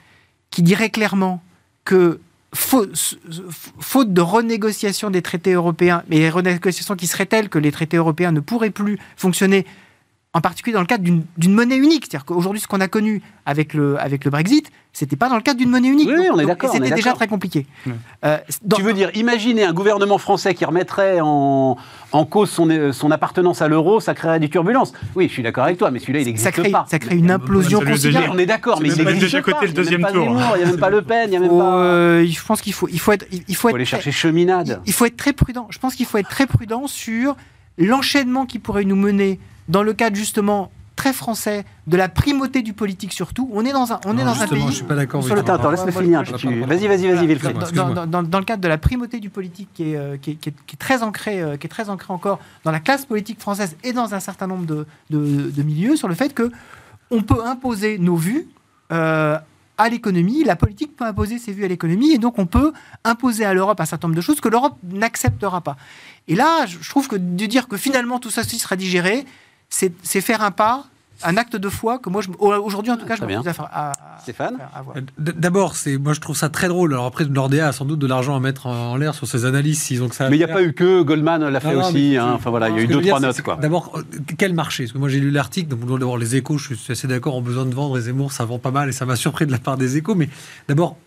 qui 0.51 0.61
dirait 0.61 0.91
clairement 0.91 1.41
que 1.83 2.19
faute, 2.53 4.13
de 4.13 4.21
renégociation 4.21 5.09
des 5.09 5.21
traités 5.21 5.53
européens, 5.53 6.03
mais 6.09 6.17
les 6.17 6.29
renégociations 6.29 6.95
qui 6.95 7.07
seraient 7.07 7.25
telles 7.25 7.49
que 7.49 7.59
les 7.59 7.71
traités 7.71 7.97
européens 7.97 8.31
ne 8.31 8.39
pourraient 8.39 8.69
plus 8.69 8.97
fonctionner, 9.15 9.65
en 10.37 10.41
particulier 10.41 10.75
dans 10.75 10.81
le 10.81 10.85
cadre 10.85 11.03
d'une 11.03 11.53
monnaie 11.53 11.77
unique. 11.77 12.05
C'est-à-dire 12.05 12.25
qu'aujourd'hui, 12.25 12.61
ce 12.61 12.67
qu'on 12.67 12.79
a 12.79 12.87
connu 12.87 13.23
avec 13.47 13.73
le, 13.73 13.99
avec 13.99 14.23
le 14.23 14.29
Brexit, 14.29 14.69
c'était 14.93 15.15
pas 15.15 15.29
dans 15.29 15.35
le 15.35 15.41
cadre 15.41 15.57
d'une 15.57 15.71
monnaie 15.71 15.87
unique. 15.87 16.09
Oui, 16.09 16.27
on 16.31 16.37
est 16.37 16.45
d'accord. 16.45 16.71
C'était 16.71 16.91
déjà 16.91 17.13
très 17.13 17.27
compliqué. 17.27 17.65
Euh, 18.23 18.37
tu 18.75 18.83
veux 18.83 18.93
dire, 18.93 19.09
imaginez 19.15 19.63
un 19.63 19.73
gouvernement 19.73 20.19
français 20.19 20.53
qui 20.53 20.63
remettrait 20.63 21.19
en, 21.21 21.75
en 22.11 22.25
cause 22.25 22.51
son, 22.51 22.91
son 22.93 23.09
appartenance 23.09 23.63
à 23.63 23.67
l'euro, 23.67 23.99
ça 23.99 24.13
créerait 24.13 24.39
des 24.39 24.47
turbulences. 24.47 24.93
Oui, 25.15 25.27
je 25.27 25.33
suis 25.33 25.41
d'accord 25.41 25.63
avec 25.63 25.79
toi, 25.79 25.89
mais 25.89 25.97
celui-là, 25.97 26.19
il 26.19 26.27
n'existe 26.27 26.71
pas. 26.71 26.85
Ça 26.87 26.99
crée 26.99 27.15
une 27.15 27.31
implosion 27.31 27.81
considérable. 27.81 28.29
On 28.33 28.37
est 28.37 28.45
d'accord, 28.45 28.79
mais 28.79 28.89
il 28.89 28.97
n'existe 28.97 29.21
déjà 29.21 29.41
pas. 29.41 29.53
côté 29.53 29.65
le 29.65 29.73
deuxième 29.73 30.05
tour. 30.05 30.23
Il 30.55 30.59
n'y 30.59 30.63
a 30.63 30.67
même 30.67 30.77
pas 30.77 30.91
Le 30.91 31.01
Pen, 31.01 31.23
il 31.25 31.31
n'y 31.31 31.37
a 31.37 31.39
même 31.39 31.49
pas. 31.49 31.77
Euh, 31.77 32.25
je 32.27 32.45
pense 32.45 32.61
qu'il 32.61 32.73
faut, 32.73 32.87
il 32.91 32.99
faut 32.99 33.11
être, 33.11 33.25
il 33.31 33.55
faut, 33.55 33.69
faut 33.69 33.75
aller 33.75 33.85
chercher 33.85 34.11
cheminade. 34.11 34.81
Il, 34.85 34.89
il 34.89 34.93
faut 34.93 35.05
être 35.05 35.17
très 35.17 35.33
prudent. 35.33 35.67
Je 35.71 35.79
pense 35.79 35.95
qu'il 35.95 36.05
faut 36.05 36.19
être 36.19 36.29
très 36.29 36.45
prudent 36.45 36.85
sur 36.85 37.35
l'enchaînement 37.79 38.45
qui 38.45 38.59
pourrait 38.59 38.85
nous 38.85 38.95
mener 38.95 39.39
dans 39.67 39.83
le 39.83 39.93
cadre 39.93 40.15
justement 40.15 40.71
très 40.97 41.13
français, 41.13 41.63
de 41.85 41.95
la 41.95 42.09
primauté 42.09 42.61
du 42.63 42.73
politique 42.73 43.13
surtout. 43.13 43.49
On 43.53 43.63
est 43.63 43.71
dans 43.71 43.93
un, 43.93 43.99
on 44.05 44.17
est 44.17 44.25
dans 44.25 44.41
un 44.41 44.47
pays. 44.47 44.65
Je 44.67 44.71
suis 44.71 44.83
pas 44.83 44.95
d'accord. 44.95 45.23
Sur 45.23 45.35
le 45.35 45.43
temps, 45.43 45.71
laisse-le 45.71 45.91
finir. 45.91 46.23
Vas-y, 46.65 46.87
vas-y, 46.87 47.07
vas-y, 47.07 47.27
Wilfried. 47.27 47.57
Dans, 48.09 48.21
le 48.21 48.43
cadre 48.43 48.61
de 48.61 48.67
la 48.67 48.77
primauté 48.77 49.19
du 49.19 49.29
politique 49.29 49.69
qui 49.73 49.91
est, 49.91 49.95
euh, 49.95 50.17
qui 50.17 50.31
est, 50.31 50.35
qui 50.35 50.49
est, 50.49 50.77
très 50.77 51.03
ancré, 51.03 51.41
euh, 51.41 51.55
qui 51.55 51.67
est 51.67 51.69
très 51.69 51.89
ancré 51.89 52.11
encore 52.11 52.39
dans 52.65 52.71
la 52.71 52.79
classe 52.79 53.05
politique 53.05 53.39
française 53.39 53.77
et 53.83 53.93
dans 53.93 54.15
un 54.15 54.19
certain 54.19 54.47
nombre 54.47 54.65
de, 54.65 54.85
de, 55.11 55.63
milieux, 55.63 55.95
sur 55.95 56.07
le 56.07 56.15
fait 56.15 56.33
que 56.33 56.51
on 57.11 57.21
peut 57.21 57.45
imposer 57.45 57.99
nos 57.99 58.15
vues. 58.15 58.47
Euh, 58.91 59.37
à 59.79 59.89
l'économie, 59.89 60.43
la 60.43 60.55
politique 60.55 60.95
peut 60.95 61.05
imposer 61.05 61.37
ses 61.37 61.51
vues 61.51 61.63
à 61.63 61.67
l'économie, 61.67 62.11
et 62.11 62.17
donc 62.17 62.39
on 62.39 62.47
peut 62.47 62.73
imposer 63.03 63.45
à 63.45 63.53
l'Europe 63.53 63.79
un 63.79 63.85
certain 63.85 64.07
nombre 64.07 64.15
de 64.15 64.21
choses 64.21 64.41
que 64.41 64.49
l'Europe 64.49 64.75
n'acceptera 64.83 65.61
pas. 65.61 65.77
Et 66.27 66.33
là, 66.33 66.65
je 66.65 66.89
trouve 66.89 67.07
que 67.07 67.15
de 67.15 67.45
dire 67.45 67.67
que 67.67 67.77
finalement 67.77 68.17
tout 68.17 68.31
ça 68.31 68.43
sera 68.43 68.75
digéré, 68.75 69.23
c'est 69.69 70.21
faire 70.21 70.41
un 70.41 70.51
pas 70.51 70.85
un 71.23 71.37
acte 71.37 71.55
de 71.55 71.69
foi 71.69 71.99
que 71.99 72.09
moi, 72.09 72.21
aujourd'hui 72.39 72.91
en 72.91 72.97
tout 72.97 73.05
cas, 73.05 73.15
je 73.15 73.23
me 73.23 73.33
à, 73.33 73.91
à, 73.91 74.19
Stéphane 74.21 74.57
D'abord, 75.17 75.75
c'est 75.75 75.97
moi 75.97 76.13
je 76.13 76.19
trouve 76.19 76.37
ça 76.37 76.49
très 76.49 76.67
drôle. 76.67 76.93
Alors 76.93 77.05
après, 77.05 77.25
Nordea 77.25 77.67
a 77.67 77.71
sans 77.71 77.85
doute 77.85 77.99
de 77.99 78.07
l'argent 78.07 78.35
à 78.35 78.39
mettre 78.39 78.67
en 78.67 78.95
l'air 78.97 79.15
sur 79.15 79.27
ses 79.27 79.45
analyses 79.45 79.81
s'ils 79.81 80.03
ont 80.03 80.09
que 80.09 80.15
ça. 80.15 80.29
Mais 80.29 80.35
il 80.35 80.39
n'y 80.39 80.45
a 80.45 80.49
pas 80.49 80.63
eu 80.63 80.73
que 80.73 81.01
Goldman 81.01 81.47
l'a 81.47 81.59
fait 81.59 81.75
aussi. 81.75 82.17
Hein. 82.17 82.33
Enfin 82.35 82.49
voilà, 82.49 82.69
il 82.69 82.75
y 82.75 82.79
a 82.79 82.81
eu 82.83 82.87
deux 82.87 83.01
trois 83.01 83.19
notes 83.19 83.41
quoi. 83.41 83.55
D'abord, 83.55 83.93
euh, 83.95 84.03
quel 84.37 84.53
marché? 84.53 84.83
Parce 84.83 84.93
que 84.93 84.97
moi 84.97 85.09
j'ai 85.09 85.19
lu 85.19 85.31
l'article. 85.31 85.69
Donc 85.69 85.99
d'abord 85.99 86.17
les 86.17 86.35
Échos, 86.35 86.57
je 86.57 86.73
suis 86.73 86.91
assez 86.91 87.07
d'accord, 87.07 87.35
ont 87.35 87.41
besoin 87.41 87.65
de 87.65 87.73
vendre. 87.73 87.95
Les 87.95 88.03
Zemmour, 88.03 88.31
ça 88.31 88.45
vend 88.45 88.59
pas 88.59 88.71
mal 88.71 88.89
et 88.89 88.91
ça 88.91 89.05
m'a 89.05 89.15
surpris 89.27 89.45
de 89.45 89.51
la 89.51 89.59
part 89.59 89.77
des 89.77 89.97
Échos. 89.97 90.15
Mais 90.15 90.29
d'abord, 90.67 90.97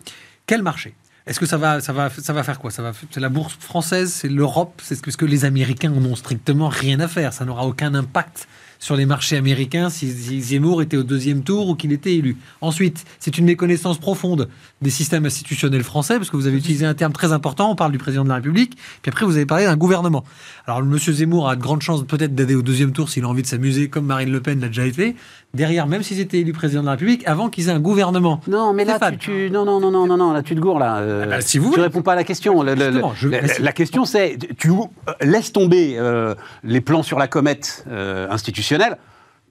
quel 0.45 0.61
marché? 0.61 0.93
Est-ce 1.31 1.39
que 1.39 1.45
ça 1.45 1.57
va, 1.57 1.79
ça 1.79 1.93
va, 1.93 2.09
ça 2.09 2.33
va 2.33 2.43
faire 2.43 2.59
quoi? 2.59 2.71
Ça 2.71 2.81
va, 2.81 2.91
c'est 3.09 3.21
la 3.21 3.29
bourse 3.29 3.55
française, 3.57 4.11
c'est 4.11 4.27
l'Europe, 4.27 4.81
c'est 4.83 4.95
ce 4.95 5.17
que 5.17 5.25
les 5.25 5.45
Américains 5.45 5.93
en 5.93 6.03
ont 6.03 6.15
strictement 6.17 6.67
rien 6.67 6.99
à 6.99 7.07
faire. 7.07 7.31
Ça 7.31 7.45
n'aura 7.45 7.65
aucun 7.65 7.95
impact 7.95 8.49
sur 8.79 8.95
les 8.95 9.05
marchés 9.05 9.37
américains 9.37 9.89
si 9.89 10.41
Zemmour 10.41 10.81
était 10.81 10.97
au 10.97 11.03
deuxième 11.03 11.43
tour 11.43 11.69
ou 11.69 11.75
qu'il 11.75 11.93
était 11.93 12.15
élu. 12.15 12.35
Ensuite, 12.61 13.05
c'est 13.19 13.37
une 13.37 13.45
méconnaissance 13.45 13.99
profonde 13.99 14.49
des 14.81 14.89
systèmes 14.89 15.25
institutionnels 15.25 15.83
français, 15.83 16.17
parce 16.17 16.31
que 16.31 16.35
vous 16.35 16.47
avez 16.47 16.57
utilisé 16.57 16.85
un 16.85 16.95
terme 16.95 17.13
très 17.13 17.31
important, 17.31 17.71
on 17.71 17.75
parle 17.75 17.91
du 17.91 17.99
président 17.99 18.23
de 18.23 18.29
la 18.29 18.35
République, 18.35 18.75
puis 19.03 19.09
après 19.09 19.25
vous 19.25 19.35
avez 19.35 19.45
parlé 19.45 19.65
d'un 19.65 19.77
gouvernement. 19.77 20.25
Alors 20.65 20.79
M. 20.79 20.97
Zemmour 20.97 21.47
a 21.47 21.55
de 21.55 21.61
grandes 21.61 21.83
chances 21.83 22.03
peut-être 22.03 22.33
d'aller 22.33 22.55
au 22.55 22.63
deuxième 22.63 22.91
tour 22.91 23.09
s'il 23.09 23.23
a 23.23 23.29
envie 23.29 23.43
de 23.43 23.47
s'amuser, 23.47 23.87
comme 23.87 24.07
Marine 24.07 24.31
Le 24.31 24.41
Pen 24.41 24.59
l'a 24.59 24.67
déjà 24.67 24.87
été, 24.87 25.15
derrière, 25.53 25.87
même 25.87 26.03
s'ils 26.03 26.19
étaient 26.19 26.39
élus 26.39 26.53
président 26.53 26.81
de 26.81 26.85
la 26.85 26.91
République, 26.93 27.27
avant 27.27 27.49
qu'ils 27.49 27.69
aient 27.69 27.73
un 27.73 27.79
gouvernement. 27.79 28.41
Non, 28.47 28.73
mais 28.73 28.85
là, 28.85 28.99
tu, 29.19 29.49
non, 29.51 29.65
non, 29.65 29.79
non, 29.79 29.91
non, 29.91 30.07
non, 30.07 30.17
non, 30.17 30.31
là, 30.31 30.43
tu 30.43 30.55
te 30.55 30.59
gourres, 30.59 30.79
là. 30.79 30.97
Euh, 30.97 31.23
ah 31.25 31.29
bah, 31.29 31.41
si 31.41 31.57
vous 31.57 31.73
tu 31.73 31.79
réponds 31.79 32.01
pas 32.01 32.13
à 32.13 32.15
la 32.15 32.23
question. 32.23 32.61
la, 32.63 33.71
question, 33.73 34.05
c'est, 34.05 34.37
tu 34.57 34.69
euh, 34.71 35.13
laisses 35.21 35.51
tomber 35.51 35.95
euh, 35.97 36.35
les 36.63 36.81
plans 36.81 37.03
sur 37.03 37.19
la 37.19 37.27
comète 37.27 37.85
institutionnelle 38.29 38.97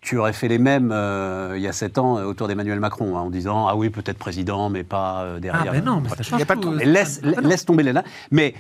tu 0.00 0.16
aurais 0.16 0.32
fait 0.32 0.48
les 0.48 0.58
mêmes 0.58 0.90
euh, 0.92 1.54
il 1.56 1.62
y 1.62 1.68
a 1.68 1.72
sept 1.72 1.98
ans 1.98 2.18
euh, 2.18 2.24
autour 2.24 2.48
d'Emmanuel 2.48 2.80
Macron, 2.80 3.18
hein, 3.18 3.20
en 3.20 3.30
disant 3.30 3.66
ah 3.68 3.76
oui 3.76 3.90
peut-être 3.90 4.16
président, 4.18 4.70
mais 4.70 4.82
pas 4.82 5.22
euh, 5.22 5.40
derrière. 5.40 5.66
Ah 5.68 5.72
ben 5.72 5.84
non, 5.84 6.00
mais 6.00 6.08
ça 6.08 6.22
change 6.22 6.44
pas 6.44 6.54
laisse, 6.82 7.20
laisse 7.22 7.66
tomber 7.66 7.82
les 7.82 7.92
là. 7.92 8.02
Mais 8.30 8.54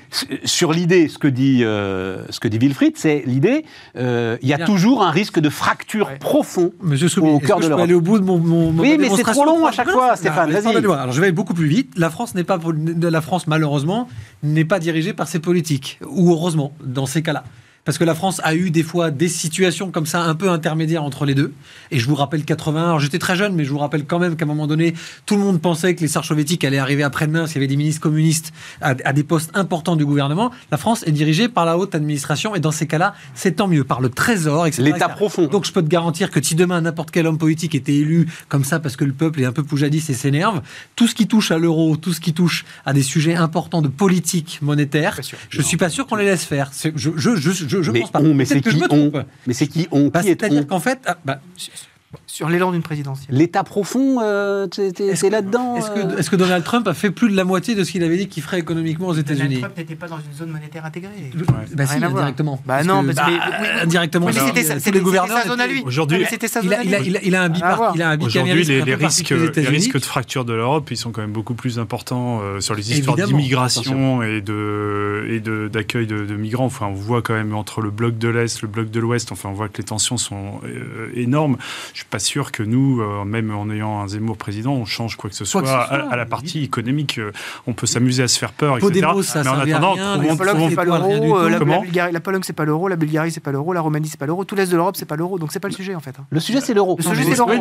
sur 0.44 0.72
l'idée, 0.72 1.08
ce 1.08 1.18
que 1.18 1.28
dit 1.28 1.60
ce 1.60 2.40
que 2.40 2.48
dit 2.48 2.58
Wilfried, 2.58 2.96
c'est 2.96 3.22
l'idée. 3.26 3.64
il 3.96 4.48
y 4.48 4.52
a 4.52 4.58
toujours 4.58 5.02
un 5.02 5.10
risque 5.10 5.40
de 5.40 5.48
fracture 5.48 6.10
profond 6.18 6.72
au 6.82 7.38
cœur 7.40 7.60
de 7.60 7.68
l'Europe. 7.68 7.84
aller 7.84 7.94
au 7.94 8.00
bout 8.00 8.18
de 8.18 8.24
mon, 8.24 8.38
mon 8.38 8.78
Oui, 8.78 8.96
mais 8.98 9.08
c'est 9.08 9.22
trop 9.22 9.44
long 9.44 9.66
à 9.66 9.72
chaque 9.72 9.90
fois, 9.90 10.16
Stéphane. 10.16 10.50
Vas-y. 10.50 10.76
Alors 10.76 11.12
je 11.12 11.20
vais 11.20 11.28
aller 11.28 11.32
beaucoup 11.32 11.54
plus 11.54 11.68
vite. 11.68 11.92
La 11.96 12.10
France 12.10 12.34
n'est 12.34 12.44
pas 12.44 12.58
la 13.00 13.20
France 13.20 13.46
malheureusement 13.46 14.08
n'est 14.42 14.64
pas 14.64 14.78
dirigée 14.78 15.12
par 15.12 15.28
ses 15.28 15.38
politiques 15.38 15.98
ou 16.06 16.32
heureusement 16.32 16.72
dans 16.82 17.06
ces 17.06 17.22
cas-là 17.22 17.44
parce 17.84 17.98
que 17.98 18.04
la 18.04 18.14
France 18.14 18.40
a 18.44 18.54
eu 18.54 18.70
des 18.70 18.82
fois 18.82 19.10
des 19.10 19.28
situations 19.28 19.90
comme 19.90 20.06
ça 20.06 20.22
un 20.22 20.34
peu 20.34 20.50
intermédiaires 20.50 21.02
entre 21.02 21.24
les 21.24 21.34
deux. 21.34 21.52
Et 21.90 21.98
je 21.98 22.06
vous 22.06 22.14
rappelle 22.14 22.44
80, 22.44 22.98
j'étais 22.98 23.18
très 23.18 23.36
jeune, 23.36 23.54
mais 23.54 23.64
je 23.64 23.70
vous 23.70 23.78
rappelle 23.78 24.04
quand 24.04 24.18
même 24.18 24.36
qu'à 24.36 24.44
un 24.44 24.48
moment 24.48 24.66
donné, 24.66 24.94
tout 25.26 25.36
le 25.36 25.42
monde 25.42 25.60
pensait 25.60 25.94
que 25.94 26.00
les 26.00 26.08
Sarts 26.08 26.24
soviétiques 26.24 26.64
allaient 26.64 26.78
arriver 26.78 27.02
après-demain 27.02 27.46
s'il 27.46 27.56
y 27.56 27.58
avait 27.58 27.66
des 27.66 27.76
ministres 27.76 28.00
communistes 28.00 28.52
à, 28.80 28.94
des 28.94 29.24
postes 29.24 29.50
importants 29.54 29.96
du 29.96 30.04
gouvernement. 30.04 30.50
La 30.70 30.76
France 30.76 31.04
est 31.06 31.12
dirigée 31.12 31.48
par 31.48 31.64
la 31.64 31.78
haute 31.78 31.94
administration 31.94 32.54
et 32.54 32.60
dans 32.60 32.70
ces 32.70 32.86
cas-là, 32.86 33.14
c'est 33.34 33.52
tant 33.56 33.68
mieux, 33.68 33.84
par 33.84 34.00
le 34.00 34.10
Trésor, 34.10 34.66
etc. 34.66 34.82
L'État 34.82 35.08
profond. 35.08 35.46
Donc 35.46 35.64
je 35.64 35.72
peux 35.72 35.82
te 35.82 35.88
garantir 35.88 36.30
que 36.30 36.42
si 36.42 36.54
demain 36.54 36.80
n'importe 36.80 37.10
quel 37.10 37.26
homme 37.26 37.38
politique 37.38 37.74
était 37.74 37.94
élu 37.94 38.28
comme 38.48 38.64
ça 38.64 38.78
parce 38.78 38.96
que 38.96 39.04
le 39.04 39.12
peuple 39.12 39.40
est 39.40 39.46
un 39.46 39.52
peu 39.52 39.62
poujadis 39.62 40.04
et 40.08 40.14
s'énerve, 40.14 40.62
tout 40.96 41.06
ce 41.06 41.14
qui 41.14 41.26
touche 41.26 41.50
à 41.50 41.58
l'euro, 41.58 41.96
tout 41.96 42.12
ce 42.12 42.20
qui 42.20 42.34
touche 42.34 42.64
à 42.84 42.92
des 42.92 43.02
sujets 43.02 43.34
importants 43.34 43.82
de 43.82 43.88
politique 43.88 44.58
monétaire, 44.62 45.18
je 45.48 45.58
ne 45.58 45.62
suis 45.62 45.76
pas 45.76 45.88
sûr 45.88 46.06
qu'on 46.06 46.16
les 46.16 46.24
laisse 46.24 46.44
faire. 46.44 46.70
Je, 46.94 47.10
je, 47.16 47.36
je, 47.36 47.69
je, 47.70 47.90
mais 47.90 48.00
pense 48.00 48.10
pas. 48.10 48.20
mais 48.20 48.44
c'est 48.44 48.60
qui 48.60 48.82
on? 48.90 49.12
Mais 49.46 49.54
c'est 49.54 49.66
qui 49.66 49.88
on? 49.90 50.08
Bah, 50.08 50.22
C'est-à-dire 50.22 50.66
qu'en 50.66 50.80
fait, 50.80 50.98
ah, 51.06 51.16
bah, 51.24 51.40
sur 52.26 52.48
l'élan 52.48 52.72
d'une 52.72 52.82
présidentielle. 52.82 53.36
L'État 53.36 53.62
profond, 53.62 54.18
euh, 54.20 54.66
c'est 54.72 55.30
là-dedans. 55.30 55.76
Est-ce 55.76 55.90
que, 55.90 55.98
euh 56.00 56.18
est 56.18 56.28
que, 56.28 56.36
Donald 56.36 56.64
Trump 56.64 56.88
a 56.88 56.94
fait 56.94 57.10
plus 57.10 57.30
de 57.30 57.36
la 57.36 57.44
moitié 57.44 57.76
de 57.76 57.84
ce 57.84 57.92
qu'il 57.92 58.02
avait 58.02 58.16
dit 58.16 58.26
qu'il 58.26 58.42
ferait 58.42 58.58
économiquement 58.58 59.08
aux 59.08 59.14
États-Unis 59.14 59.56
Donald 59.56 59.60
Trump 59.60 59.76
n'était 59.76 59.94
pas 59.94 60.08
dans 60.08 60.18
une 60.18 60.36
zone 60.36 60.50
monétaire 60.50 60.84
intégrée. 60.84 61.30
Bah 61.74 61.86
si, 61.86 62.02
indirectement. 62.02 62.60
Bah 62.66 62.82
non, 62.82 63.02
mais, 63.02 63.14
indirectement. 63.80 64.28
c'est 64.32 64.90
les 64.90 65.00
gouverneurs. 65.00 65.38
Sa 65.42 65.48
zone 65.48 65.60
à 65.60 65.66
lui. 65.68 65.82
Aujourd'hui, 65.84 66.24
il, 66.62 66.74
a, 66.74 66.82
il, 66.82 67.16
a, 67.16 67.22
il 67.22 67.34
a 67.34 67.42
un 67.42 67.48
bipartisme. 67.48 68.18
Aujourd'hui, 68.22 68.64
les, 68.64 68.82
les, 68.82 68.94
risques, 68.94 69.30
les 69.30 69.68
risques 69.68 69.98
de 69.98 70.04
fracture 70.04 70.44
de 70.44 70.52
l'Europe, 70.52 70.90
ils 70.90 70.96
sont 70.96 71.12
quand 71.12 71.20
même 71.20 71.32
beaucoup 71.32 71.54
plus 71.54 71.78
importants 71.78 72.40
euh, 72.42 72.60
sur 72.60 72.74
les 72.74 72.92
histoires 72.92 73.16
d'immigration 73.16 74.22
et 74.22 74.40
de 74.40 75.26
et 75.28 75.40
d'accueil 75.68 76.06
de, 76.06 76.24
de, 76.24 76.34
migrants. 76.34 76.64
Enfin, 76.64 76.86
on 76.86 76.94
voit 76.94 77.22
quand 77.22 77.34
même 77.34 77.54
entre 77.54 77.80
le 77.80 77.90
bloc 77.90 78.18
de 78.18 78.28
l'Est, 78.28 78.62
le 78.62 78.68
bloc 78.68 78.90
de 78.90 79.00
l'Ouest. 79.00 79.30
Enfin, 79.30 79.50
on 79.50 79.54
voit 79.54 79.68
que 79.68 79.78
les 79.78 79.84
tensions 79.84 80.16
sont 80.16 80.60
énormes. 81.14 81.56
Je 82.00 82.04
suis 82.04 82.08
pas 82.08 82.18
sûr 82.18 82.50
que 82.50 82.62
nous, 82.62 83.02
euh, 83.02 83.26
même 83.26 83.54
en 83.54 83.68
ayant 83.68 84.00
un 84.00 84.08
Zemmour 84.08 84.38
président, 84.38 84.72
on 84.72 84.86
change 84.86 85.16
quoi 85.16 85.28
que 85.28 85.36
ce 85.36 85.44
soit, 85.44 85.68
à, 85.68 86.16
la 86.16 86.24
partie 86.24 86.64
économique. 86.64 87.18
Euh, 87.18 87.30
on 87.66 87.74
peut 87.74 87.86
s'amuser 87.86 88.22
à 88.22 88.28
se 88.28 88.38
faire 88.38 88.52
peur, 88.52 88.78
etc. 88.78 88.90
mais 88.94 89.04
en 89.04 89.58
attendant, 89.58 89.96
la 89.96 90.34
Pologne, 90.34 90.66
c'est 90.70 90.76
pas 90.76 90.84
l'euro, 90.84 91.38
la, 92.10 92.20
Pologne, 92.20 92.40
c'est 92.42 92.54
pas 92.54 92.64
l'euro, 92.64 92.88
la 92.88 92.96
Bulgarie, 92.96 93.30
c'est 93.30 93.40
pas 93.40 93.52
l'euro, 93.52 93.74
la 93.74 93.82
Roumanie, 93.82 94.08
c'est 94.08 94.18
pas 94.18 94.24
l'euro, 94.24 94.46
tout 94.46 94.54
l'Est 94.54 94.70
de 94.70 94.76
l'Europe, 94.76 94.96
c'est 94.96 95.04
pas 95.04 95.16
l'euro. 95.16 95.38
Donc 95.38 95.52
c'est 95.52 95.60
pas 95.60 95.68
le 95.68 95.74
sujet 95.74 95.94
en 95.94 96.00
fait. 96.00 96.18
Hein. 96.18 96.24
Le 96.30 96.40
sujet, 96.40 96.62
c'est 96.62 96.72
l'euro. 96.72 96.96
Le 96.96 97.02
sujet, 97.02 97.22
c'est 97.22 97.36
l'euro. 97.36 97.52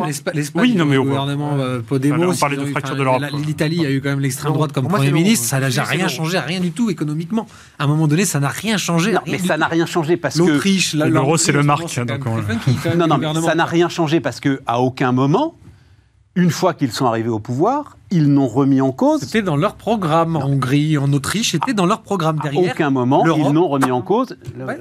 Oui, 0.54 0.74
non, 0.74 0.86
mais 0.86 0.96
au 0.96 1.04
gouvernement 1.04 1.58
euh, 1.58 1.80
Podemos, 1.80 2.32
on 2.32 2.34
parlait 2.34 2.56
de 2.56 2.64
fracture 2.64 2.96
de 2.96 3.02
l'Europe. 3.02 3.22
L'Italie 3.46 3.84
a 3.84 3.90
eu 3.90 4.00
quand 4.00 4.08
même 4.08 4.20
l'extrême 4.20 4.54
droite 4.54 4.72
comme 4.72 4.88
Premier 4.88 5.12
ministre. 5.12 5.44
Ça 5.48 5.60
n'a 5.60 5.84
rien 5.84 6.08
changé, 6.08 6.38
rien 6.38 6.60
du 6.60 6.72
tout 6.72 6.88
économiquement. 6.88 7.46
À 7.78 7.84
un 7.84 7.88
moment 7.88 8.08
donné, 8.08 8.24
ça 8.24 8.40
n'a 8.40 8.48
rien 8.48 8.78
changé. 8.78 9.14
Mais 9.26 9.36
ça 9.36 9.58
n'a 9.58 9.66
rien 9.66 9.84
changé 9.84 10.16
parce 10.16 10.38
que 10.38 10.44
l'Autriche, 10.44 10.94
l'euro, 10.94 11.36
c'est 11.36 11.52
le 11.52 11.62
marque. 11.62 11.94
Non, 12.96 13.06
non, 13.06 13.42
ça 13.42 13.54
n'a 13.54 13.66
rien 13.66 13.90
changé 13.90 14.20
parce 14.20 14.29
que 14.38 14.60
à 14.66 14.80
aucun 14.80 15.10
moment 15.10 15.56
une 16.36 16.50
fois 16.50 16.74
qu'ils 16.74 16.92
sont 16.92 17.06
arrivés 17.06 17.28
au 17.28 17.40
pouvoir, 17.40 17.96
ils 18.10 18.32
n'ont 18.32 18.46
remis 18.46 18.80
en 18.80 18.92
cause. 18.92 19.20
C'était 19.20 19.42
dans 19.42 19.56
leur 19.56 19.74
programme. 19.74 20.36
En 20.36 20.46
Hongrie, 20.46 20.96
en 20.96 21.12
Autriche, 21.12 21.52
c'était 21.52 21.74
dans 21.74 21.86
leur 21.86 22.02
programme 22.02 22.38
derrière. 22.38 22.70
À 22.70 22.74
aucun 22.74 22.90
moment, 22.90 23.24
ils 23.26 23.52
n'ont 23.52 23.68
remis 23.68 23.90
en 23.90 24.02
cause 24.02 24.36
bah, 24.56 24.74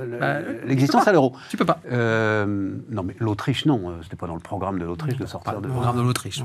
l'existence 0.66 1.08
à 1.08 1.12
l'euro. 1.12 1.34
Tu 1.50 1.58
peux 1.58 1.66
pas. 1.66 1.80
Euh, 1.92 2.76
non, 2.90 3.04
mais 3.04 3.16
l'Autriche, 3.20 3.66
non. 3.66 3.90
Euh, 3.90 3.94
c'était 4.04 4.16
pas 4.16 4.28
dans 4.28 4.36
le 4.36 4.40
programme 4.40 4.80
de 4.80 4.86
l'Autriche 4.86 5.18
de 5.18 5.26
sortir 5.26 5.60
de. 5.60 5.68
Le 5.68 5.74
programme 5.74 5.98
de 5.98 6.02
l'Autriche. 6.02 6.44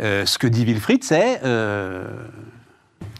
Euh, 0.00 0.24
ce 0.24 0.38
que 0.38 0.46
dit 0.46 0.64
Wilfried, 0.64 1.04
c'est. 1.04 1.40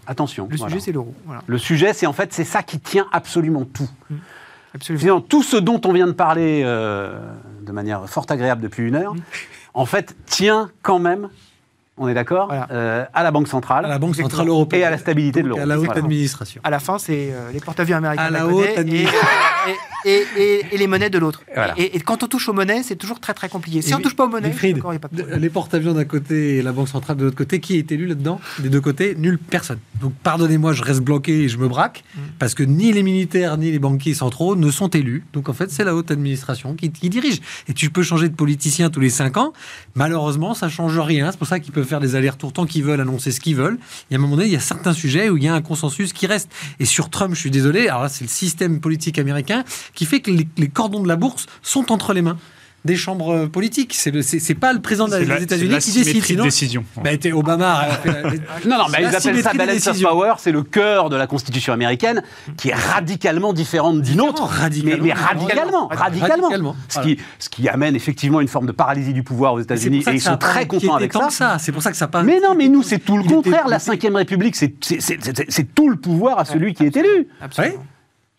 attention. 0.07 0.49
Le 0.51 0.57
sujet, 0.57 0.81
c'est 0.81 0.93
l'euro. 0.93 1.15
Le 1.47 1.59
sujet, 1.59 1.93
c'est 1.93 2.07
en 2.07 2.13
fait, 2.15 2.33
c'est 2.33 2.45
ça 2.45 2.63
qui 2.63 2.81
tient 2.81 3.07
absolument 3.13 3.65
tout. 3.65 3.91
Mmh. 4.09 4.15
Absolument. 4.75 5.21
Tout 5.21 5.43
ce 5.43 5.57
dont 5.57 5.81
on 5.85 5.93
vient 5.93 6.07
de 6.07 6.13
parler 6.13 6.63
de 6.63 7.73
manière 7.73 8.09
fort 8.09 8.27
agréable 8.29 8.63
depuis 8.63 8.87
une 8.87 8.95
heure. 8.95 9.15
Mmh 9.15 9.23
en 9.75 9.87
fait, 9.87 10.17
tient 10.27 10.71
quand 10.83 10.99
même 10.99 11.29
on 12.01 12.09
est 12.09 12.15
d'accord 12.15 12.51
euh, 12.73 13.05
À 13.13 13.23
la 13.23 13.31
Banque 13.31 13.47
centrale. 13.47 13.85
À 13.85 13.89
la 13.89 13.99
Banque 13.99 14.17
centrale 14.17 14.49
européenne. 14.49 14.83
Et 14.83 14.85
à 14.85 14.91
la 14.91 14.99
stabilité 14.99 15.43
de 15.43 15.49
l'euro. 15.49 15.61
À 15.61 15.67
la 15.67 15.79
haute 15.79 15.97
administration. 15.97 16.61
À 16.65 16.71
la 16.71 16.81
fin, 16.81 16.99
c'est 16.99 17.31
euh, 17.31 17.53
les 17.53 17.61
porte-avions 17.61 17.99
américains 17.99 18.23
à 18.23 18.31
la 18.31 18.47
haute 18.47 18.65
et, 20.05 20.25
et, 20.73 20.79
les 20.79 20.87
monnaies 20.87 21.11
de 21.11 21.19
l'autre. 21.19 21.43
Et, 21.77 22.01
quand 22.01 22.23
on 22.23 22.27
touche 22.27 22.49
aux 22.49 22.55
monnaies, 22.55 22.83
c'est 22.83 22.97
toujours 22.97 23.21
très 23.21 23.35
très 23.35 23.51
compliqué. 23.51 23.83
Si 23.83 23.95
on 23.95 23.99
ne 23.99 24.03
touche 24.03 24.17
pas 24.17 24.25
aux 24.25 24.31
monnaies, 24.31 24.53
il 24.63 24.75
n'y 24.75 24.81
a 24.81 24.99
pas 24.99 25.09
de 25.13 25.37
Les 25.37 25.51
porte-avions 25.51 25.93
d'un 25.93 26.07
côté 26.07 26.57
et 26.57 26.63
la 26.63 26.73
Banque 26.73 26.89
centrale 26.89 27.19
de 27.19 27.25
l'autre 27.25 27.37
côté, 27.37 27.61
qui 27.61 27.77
est 27.77 27.93
élu 27.93 28.07
là-dedans? 28.07 28.41
Des 28.59 28.71
deux 28.71 28.81
côtés 28.81 29.15
Nul, 29.17 29.39
personne. 29.39 29.79
Donc 30.01 30.15
pardonnez-moi, 30.23 30.73
je 30.73 30.83
reste 30.83 31.03
bloqué 31.03 31.43
et 31.43 31.49
je 31.49 31.59
me 31.59 31.69
braque, 31.69 32.05
mm. 32.15 32.21
parce 32.39 32.55
que 32.55 32.63
ni 32.63 32.93
les 32.93 33.03
militaires 33.03 33.59
ni 33.59 33.71
les 33.71 33.79
banquiers 33.79 34.15
centraux 34.15 34.57
ne 34.57 34.71
sont 34.71 34.89
élus. 34.89 35.25
Donc 35.35 35.51
en 35.51 35.53
fait, 35.53 35.71
c'est 35.71 35.85
la 35.85 35.95
haute 35.95 36.11
administration 36.11 36.75
qui, 36.75 36.91
qui 36.91 37.11
dirige. 37.11 37.41
Et 37.69 37.75
tu 37.75 37.91
peux 37.91 38.03
changer 38.03 38.31
de 38.31 38.35
politicien 38.35 38.89
tous 38.89 39.01
les 39.01 39.11
cinq 39.11 39.37
ans. 39.37 39.53
Malheureusement, 39.95 40.55
ça 40.55 40.71
change 40.71 40.99
rien. 40.99 41.31
C'est 41.31 41.39
pour 41.39 41.47
ça 41.47 41.61
qu'ils 41.61 41.73
peuvent 41.73 41.90
faire 41.91 42.01
des 42.01 42.15
allers-retours 42.15 42.53
tant 42.53 42.65
qu'ils 42.65 42.85
veulent, 42.85 43.01
annoncer 43.01 43.33
ce 43.33 43.41
qu'ils 43.41 43.57
veulent. 43.57 43.79
Et 44.11 44.15
à 44.15 44.19
un 44.19 44.21
moment 44.21 44.37
donné, 44.37 44.49
il 44.49 44.53
y 44.53 44.57
a 44.57 44.61
certains 44.61 44.95
sujets 44.95 45.29
où 45.29 45.37
il 45.37 45.45
y 45.45 45.49
a 45.49 45.55
un 45.55 45.61
consensus 45.61 46.13
qui 46.13 46.27
reste. 46.27 46.51
Et 46.79 46.87
sur 46.87 47.11
Trump, 47.11 47.35
je 47.35 47.41
suis 47.41 47.51
désolé, 47.51 47.89
alors 47.89 48.03
là, 48.03 48.09
c'est 48.09 48.25
le 48.25 48.31
système 48.31 48.81
politique 48.81 49.19
américain 49.19 49.65
qui 49.95 50.07
fait 50.07 50.21
que 50.21 50.31
les 50.31 50.69
cordons 50.69 51.03
de 51.03 51.09
la 51.09 51.17
bourse 51.17 51.47
sont 51.63 51.93
entre 51.93 52.15
les 52.15 52.23
mains 52.23 52.39
des 52.85 52.97
chambres 52.97 53.35
euh, 53.35 53.47
politiques. 53.47 53.95
C'est 53.95 54.23
c'est 54.23 54.55
pas 54.55 54.73
le 54.73 54.81
président 54.81 55.09
des 55.09 55.23
États-Unis 55.23 55.79
qui 55.79 55.93
décide. 55.93 56.25
Sinon, 56.25 56.45
décision. 56.45 56.85
Bah, 57.03 57.11
Obama. 57.33 57.89
non, 58.67 58.79
non, 58.79 58.85
mais 58.91 59.03
ils 59.03 59.15
appellent 59.15 59.43
ça 59.43 59.53
balance 59.53 59.87
of 59.87 60.01
power. 60.01 60.35
C'est 60.39 60.53
le 60.53 60.63
cœur 60.63 61.11
de 61.11 61.17
la 61.17 61.27
Constitution 61.27 61.73
américaine 61.73 62.23
qui 62.57 62.69
est 62.69 62.75
radicalement 62.75 63.53
différente 63.53 64.03
d'une 64.03 64.21
autre. 64.21 64.45
Radicalement. 64.45 65.05
Mais, 65.05 65.13
radicalement, 65.13 65.89
radicalement. 65.89 66.77
Ce, 66.89 67.01
qui, 67.01 67.19
ce 67.39 67.49
qui 67.49 67.69
amène 67.69 67.97
effectivement 67.97 68.41
une 68.41 68.49
forme 68.49 68.67
de 68.67 68.73
paralysie 68.73 69.13
du 69.13 69.23
pouvoir 69.23 69.55
aux 69.55 69.61
États-Unis. 69.61 70.05
Et 70.07 70.15
ils 70.15 70.21
sont 70.21 70.37
très 70.37 70.67
contents 70.67 70.95
avec 70.95 71.13
ça. 71.31 71.59
C'est 71.59 71.73
pour 71.73 71.83
ça 71.83 71.91
que 71.91 71.97
ça 71.97 72.09
passe. 72.09 72.25
Mais 72.25 72.41
non, 72.41 72.55
mais 72.57 72.69
nous, 72.69 72.83
c'est 72.83 72.99
tout 72.99 73.17
le 73.17 73.25
contraire. 73.25 73.69
La 73.69 73.79
Ve 73.79 74.15
République, 74.15 74.57
c'est 74.57 75.75
tout 75.75 75.89
le 75.89 75.97
pouvoir 75.97 76.39
à 76.39 76.45
celui 76.45 76.75
qui 76.75 76.85
est 76.85 76.97
élu. 76.97 77.29
Absolument. 77.41 77.85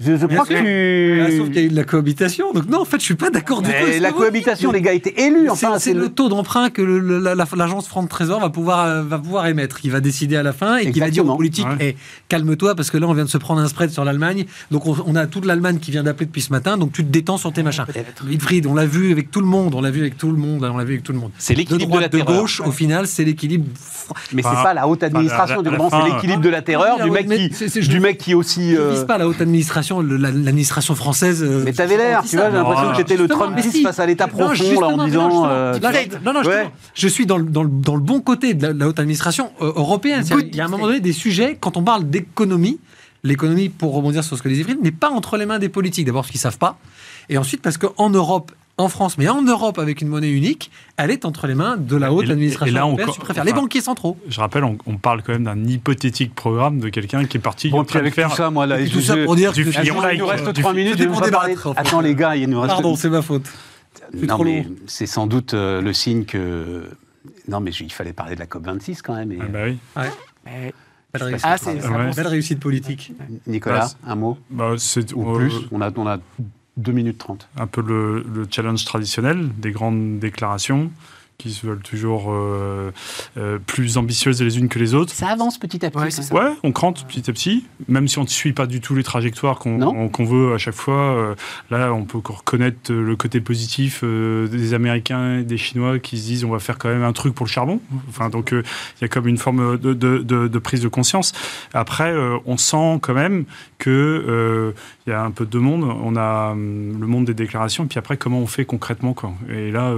Je, 0.03 0.25
crois 0.25 0.45
que 0.45 1.27
tu. 1.27 1.37
sauf 1.37 1.47
qu'il 1.47 1.55
y 1.55 1.59
a 1.59 1.63
eu 1.63 1.69
de 1.69 1.75
la 1.75 1.83
cohabitation. 1.83 2.53
Donc 2.53 2.67
non, 2.67 2.81
en 2.81 2.85
fait, 2.85 2.99
je 2.99 3.05
suis 3.05 3.15
pas 3.15 3.29
d'accord 3.29 3.61
du 3.61 3.69
tout. 3.69 3.75
Mais 3.87 3.99
la 3.99 4.11
cohabitation, 4.11 4.71
les 4.71 4.81
gars 4.81 4.93
étaient 4.93 5.27
élus. 5.27 5.49
Enfin, 5.49 5.79
c'est 5.79 5.93
le... 5.93 6.09
taux 6.09 6.29
d'emprunt 6.29 6.69
que 6.69 6.81
l'agence 6.81 7.87
France 7.87 8.09
Trésor 8.09 8.39
va 8.39 8.49
pouvoir 8.49 8.85
euh, 8.85 9.03
va 9.03 9.19
pouvoir 9.19 9.47
émettre. 9.47 9.79
Il 9.83 9.91
va 9.91 9.99
décider 9.99 10.35
à 10.35 10.43
la 10.43 10.53
fin 10.53 10.77
et 10.77 10.91
qui 10.91 10.99
va 10.99 11.09
dire 11.09 11.25
aux 11.25 11.35
politiques 11.35 11.67
eh, 11.79 11.95
calme-toi 12.29 12.75
parce 12.75 12.89
que 12.91 12.97
là, 12.97 13.07
on 13.07 13.13
vient 13.13 13.25
de 13.25 13.29
se 13.29 13.37
prendre 13.37 13.61
un 13.61 13.67
spread 13.67 13.89
sur 13.91 14.03
l'Allemagne. 14.03 14.45
Donc 14.71 14.85
on, 14.85 15.15
a 15.15 15.27
toute 15.27 15.45
l'Allemagne 15.45 15.79
qui 15.79 15.91
vient 15.91 16.03
d'appeler 16.03 16.25
depuis 16.25 16.41
ce 16.41 16.51
matin. 16.51 16.77
Donc 16.77 16.91
tu 16.91 17.03
te 17.03 17.09
détends 17.09 17.37
sur 17.37 17.53
tes 17.53 17.63
machins. 17.63 17.85
Wilfried, 18.23 18.65
on 18.65 18.73
l'a 18.73 18.85
vu 18.85 19.11
avec 19.11 19.31
tout 19.31 19.41
le 19.41 19.47
monde. 19.47 19.75
On 19.75 19.81
l'a 19.81 19.91
vu 19.91 20.01
avec 20.01 20.17
tout 20.17 20.31
le 20.31 20.37
monde. 20.37 20.63
On 20.63 20.77
l'a 20.77 20.83
vu 20.83 20.93
avec 20.93 21.03
tout 21.03 21.13
le 21.13 21.19
monde. 21.19 21.31
C'est 21.37 21.53
l'équilibre 21.53 21.95
de, 21.95 22.01
la 22.01 22.07
de 22.07 22.19
gauche. 22.21 22.59
Au 22.61 22.71
final, 22.71 23.07
c'est 23.07 23.23
l'équilibre. 23.23 23.65
Mais 24.33 24.41
c'est 24.41 24.49
pas 24.49 24.73
la 24.73 24.87
haute 24.87 25.03
administration. 25.03 25.63
C'est 25.63 26.09
l'équilibre 26.09 26.41
de 26.41 26.49
la 26.49 26.61
terreur 26.61 27.03
du 27.03 27.11
mec 27.11 27.27
qui 27.27 27.87
du 27.87 27.99
mec 27.99 28.17
qui 28.17 28.33
aussi. 28.33 28.71
Ne 28.71 28.91
vise 28.91 29.05
pas 29.05 29.17
la 29.17 29.27
haute 29.27 29.41
administration. 29.41 29.90
L'administration 29.99 30.95
française. 30.95 31.43
Euh, 31.43 31.63
mais 31.65 31.73
t'avais 31.73 31.97
l'air, 31.97 32.23
tu 32.23 32.37
vois, 32.37 32.49
j'ai 32.49 32.55
l'impression 32.55 32.91
que 32.91 32.97
j'étais 32.97 33.17
le 33.17 33.27
Trumpiste 33.27 33.83
face 33.83 33.99
à 33.99 34.05
l'État 34.05 34.27
profond, 34.27 34.79
là, 34.79 34.87
en 34.87 35.05
disant. 35.05 35.47
Euh, 35.47 35.77
non, 36.23 36.33
non, 36.33 36.41
je 36.93 37.07
suis 37.07 37.25
dans 37.25 37.37
le 37.37 37.99
bon 37.99 38.21
côté 38.21 38.53
de 38.53 38.67
la 38.67 38.87
haute 38.87 38.99
administration 38.99 39.51
euh, 39.61 39.73
européenne. 39.75 40.23
Il 40.39 40.55
y 40.55 40.61
a 40.61 40.65
un 40.65 40.69
moment 40.69 40.87
donné 40.87 41.01
des 41.01 41.13
sujets, 41.13 41.57
quand 41.59 41.75
on 41.75 41.83
parle 41.83 42.09
d'économie, 42.09 42.79
l'économie, 43.23 43.69
pour 43.69 43.93
rebondir 43.93 44.23
sur 44.23 44.37
ce 44.37 44.41
que 44.41 44.49
les 44.49 44.59
Ifrid, 44.59 44.81
n'est 44.81 44.91
pas 44.91 45.09
entre 45.09 45.37
les 45.37 45.45
mains 45.45 45.59
des 45.59 45.69
politiques. 45.69 46.05
D'abord 46.05 46.21
parce 46.21 46.31
qu'ils 46.31 46.39
savent 46.39 46.57
pas, 46.57 46.77
et 47.29 47.37
ensuite 47.37 47.61
parce 47.61 47.77
qu'en 47.77 48.09
Europe 48.09 48.51
en 48.81 48.89
France, 48.89 49.17
mais 49.17 49.29
en 49.29 49.41
Europe 49.41 49.79
avec 49.79 50.01
une 50.01 50.07
monnaie 50.07 50.31
unique, 50.31 50.71
elle 50.97 51.11
est 51.11 51.25
entre 51.25 51.47
les 51.47 51.55
mains 51.55 51.77
de 51.77 51.95
la 51.95 52.11
haute 52.11 52.29
administration. 52.29 52.65
Et 52.65 52.71
là, 52.71 52.85
on, 52.85 52.95
préfère 52.95 53.43
les 53.43 53.53
banquiers 53.53 53.81
centraux. 53.81 54.17
Je 54.27 54.39
rappelle, 54.39 54.63
on, 54.63 54.97
parle 54.97 55.23
quand 55.23 55.33
même 55.33 55.45
d'un 55.45 55.63
hypothétique 55.63 56.35
programme 56.35 56.79
de 56.79 56.89
quelqu'un 56.89 57.25
qui 57.25 57.37
est 57.37 57.41
parti. 57.41 57.69
Bon, 57.69 57.83
puis 57.83 57.97
avec 57.97 58.13
faire 58.13 58.29
tout 58.29 58.35
ça, 58.35 58.49
moi 58.49 58.65
là, 58.65 58.77
tout 58.87 59.01
ça 59.01 59.15
pour 59.25 59.35
dire 59.35 59.53
du 59.53 59.63
Il 59.83 60.19
nous 60.19 60.25
reste 60.27 60.53
3 60.53 60.73
minutes. 60.73 60.97
Je 60.97 61.05
pour 61.05 61.21
débattre. 61.21 61.73
Attends 61.75 62.01
les 62.01 62.15
gars, 62.15 62.35
il 62.35 62.49
nous 62.49 62.59
reste. 62.59 62.73
Pardon, 62.73 62.95
c'est 62.95 63.09
ma 63.09 63.21
faute. 63.21 63.45
Non 64.13 64.43
mais 64.43 64.67
c'est 64.87 65.05
sans 65.05 65.27
doute 65.27 65.53
euh, 65.53 65.81
le 65.81 65.93
signe 65.93 66.25
que. 66.25 66.83
Non 67.47 67.59
mais 67.59 67.71
il 67.71 67.91
fallait 67.91 68.13
parler 68.13 68.35
de 68.35 68.39
la 68.39 68.45
COP 68.45 68.65
26 68.65 69.01
quand 69.01 69.15
même. 69.15 69.33
Ah 69.39 69.45
bah 69.45 69.59
oui. 69.65 69.77
Ouais. 69.95 70.73
Belle 71.13 71.23
réussite. 71.23 71.45
Ah, 71.47 71.57
c'est 71.57 71.73
une 71.73 72.11
belle 72.15 72.27
réussite 72.27 72.59
politique. 72.59 73.13
Nicolas, 73.47 73.89
un 74.05 74.15
mot 74.15 74.37
bah, 74.49 74.75
Ou 75.15 75.33
plus 75.33 75.53
On 75.71 75.81
a, 75.81 75.91
on 75.95 76.07
a 76.07 76.17
2 76.81 76.91
minutes 76.91 77.17
30. 77.17 77.47
Un 77.57 77.67
peu 77.67 77.81
le, 77.81 78.23
le, 78.23 78.47
challenge 78.49 78.85
traditionnel, 78.85 79.49
des 79.57 79.71
grandes 79.71 80.19
déclarations, 80.19 80.91
qui 81.41 81.51
se 81.51 81.65
veulent 81.65 81.81
toujours 81.81 82.31
euh, 82.31 82.91
euh, 83.37 83.57
plus 83.65 83.97
ambitieuses 83.97 84.41
les 84.43 84.59
unes 84.59 84.69
que 84.69 84.77
les 84.77 84.93
autres. 84.93 85.11
Ça 85.11 85.29
avance 85.29 85.57
petit 85.57 85.83
à 85.83 85.89
petit. 85.89 86.21
Ouais, 86.31 86.51
on 86.63 86.71
crante 86.71 87.07
petit 87.07 87.29
à 87.29 87.33
petit, 87.33 87.65
même 87.87 88.07
si 88.07 88.19
on 88.19 88.23
ne 88.23 88.27
suit 88.27 88.53
pas 88.53 88.67
du 88.67 88.79
tout 88.79 88.93
les 88.93 89.03
trajectoires 89.03 89.57
qu'on 89.57 90.25
veut 90.25 90.53
à 90.53 90.59
chaque 90.59 90.75
fois. 90.75 90.93
Euh, 90.93 91.35
là, 91.71 91.91
on 91.93 92.03
peut 92.03 92.19
reconnaître 92.23 92.93
le 92.93 93.15
côté 93.15 93.41
positif 93.41 94.03
des 94.03 94.73
Américains 94.73 95.39
et 95.39 95.43
des 95.43 95.57
Chinois 95.57 95.97
qui 95.97 96.19
se 96.19 96.23
disent 96.23 96.45
on 96.45 96.51
va 96.51 96.59
faire 96.59 96.77
quand 96.77 96.89
même 96.89 97.03
un 97.03 97.13
truc 97.13 97.33
pour 97.33 97.47
le 97.47 97.51
charbon. 97.51 97.81
Enfin, 98.09 98.29
donc 98.29 98.51
il 98.51 99.01
y 99.01 99.05
a 99.05 99.07
comme 99.07 99.27
une 99.27 99.37
forme 99.37 99.79
de, 99.79 99.93
de, 99.93 100.19
de, 100.19 100.59
prise 100.59 100.81
de 100.81 100.87
conscience. 100.87 101.33
Après, 101.73 102.13
on 102.45 102.57
sent 102.57 102.99
quand 103.01 103.15
même 103.15 103.45
que 103.79 104.73
il 105.07 105.09
y 105.09 105.13
a 105.13 105.23
un 105.23 105.31
peu 105.31 105.47
de 105.47 105.57
monde. 105.57 105.83
On 105.83 106.15
a 106.15 106.51
hum, 106.51 107.01
le 107.01 107.07
monde 107.07 107.25
des 107.25 107.33
déclarations, 107.33 107.87
puis 107.87 107.97
après 107.97 108.17
comment 108.17 108.39
on 108.39 108.47
fait 108.47 108.65
concrètement 108.65 109.13
quoi. 109.13 109.33
Et 109.49 109.71
là, 109.71 109.91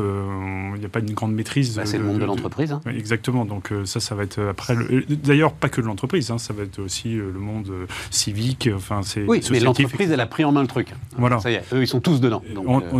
il 0.73 0.79
n'y 0.79 0.85
a 0.85 0.89
pas 0.89 0.99
une 0.99 1.13
grande 1.13 1.32
maîtrise. 1.33 1.75
Bah, 1.75 1.85
c'est 1.85 1.97
le 1.97 2.03
monde 2.03 2.19
de, 2.19 2.25
l'entreprise. 2.25 2.71
Hein. 2.71 2.81
Exactement. 2.87 3.45
Donc 3.45 3.71
euh, 3.71 3.85
ça, 3.85 3.99
ça 3.99 4.15
va 4.15 4.23
être 4.23 4.39
après. 4.49 4.75
D'ailleurs, 5.09 5.53
pas 5.53 5.69
que 5.69 5.81
de 5.81 5.85
l'entreprise. 5.85 6.31
Hein, 6.31 6.37
ça 6.37 6.53
va 6.53 6.63
être 6.63 6.79
aussi 6.79 7.17
euh, 7.17 7.31
le 7.33 7.39
monde 7.39 7.69
euh, 7.69 7.85
civique. 8.09 8.69
Enfin, 8.73 9.01
c'est. 9.03 9.23
Oui, 9.23 9.41
mais 9.51 9.59
l'entreprise, 9.59 10.11
elle 10.11 10.19
a 10.19 10.25
pris 10.25 10.43
en 10.43 10.51
main 10.51 10.61
le 10.61 10.67
truc. 10.67 10.89
Voilà. 11.17 11.39
Ça 11.39 11.51
y 11.51 11.55
est, 11.55 11.63
eux, 11.73 11.81
ils 11.81 11.87
sont 11.87 11.99
tous 11.99 12.19
dedans. 12.19 12.41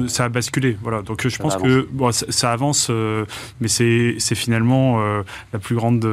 ça 0.08 0.26
a 0.26 0.30
basculé. 0.30 0.78
Voilà. 0.82 1.02
Donc 1.02 1.28
je 1.28 1.38
pense 1.38 1.56
que 1.56 1.88
bon, 1.92 2.12
ça, 2.12 2.52
avance, 2.52 2.90
mais 3.60 3.68
c'est 3.68 4.36
finalement 4.36 5.02
la 5.54 5.60
plus 5.60 5.76
grande 5.76 6.04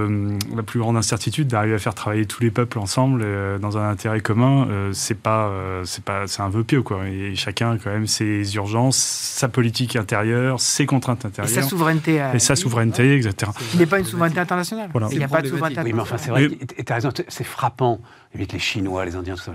la 0.55 0.63
plus 0.63 0.81
grande 0.81 0.97
incertitude 0.97 1.49
d'arriver 1.49 1.75
à 1.75 1.79
faire 1.79 1.95
travailler 1.95 2.27
tous 2.27 2.43
les 2.43 2.51
peuples 2.51 2.79
ensemble 2.79 3.25
dans 3.61 3.79
un 3.79 3.89
intérêt 3.89 4.21
commun. 4.21 4.69
c'est 4.93 5.19
pas 5.19 5.51
c'est 5.85 6.05
pas 6.05 6.27
c'est 6.27 6.43
un 6.43 6.49
vœu 6.49 6.65
pieux 6.65 6.83
quoi. 6.83 7.09
Et 7.09 7.35
chacun 7.35 7.79
quand 7.79 7.91
même 7.91 8.07
ses 8.07 8.55
urgences, 8.57 8.97
sa 8.97 9.49
politique 9.49 9.97
intérieure, 9.97 10.61
ses 10.61 10.87
contraintes 10.87 11.25
intérieures. 11.25 11.51
Et 11.51 11.63
sa 11.63 11.67
souveraineté 11.69 12.10
et 12.17 12.39
sa 12.39 12.57
souveraineté, 12.57 13.17
etc. 13.17 13.53
Il 13.75 13.81
n'est 13.81 13.87
pas 13.87 13.99
une 13.99 14.05
souveraineté 14.05 14.41
internationale. 14.41 14.91
Il 15.11 15.19
n'y 15.19 15.25
a 15.25 15.29
pas 15.29 15.43
de 15.43 15.49
souveraineté 15.49 15.83
Oui, 15.85 15.93
mais 15.93 16.01
enfin, 16.01 16.19
c'est 16.19 16.31
vrai, 16.31 16.49
tu 16.49 16.93
as 16.93 16.95
raison, 16.95 17.11
c'est 17.29 17.45
frappant. 17.45 18.01
Les 18.35 18.47
Chinois, 18.59 19.05
les 19.05 19.17
Indiens, 19.17 19.35
tout 19.35 19.43
ça. 19.43 19.53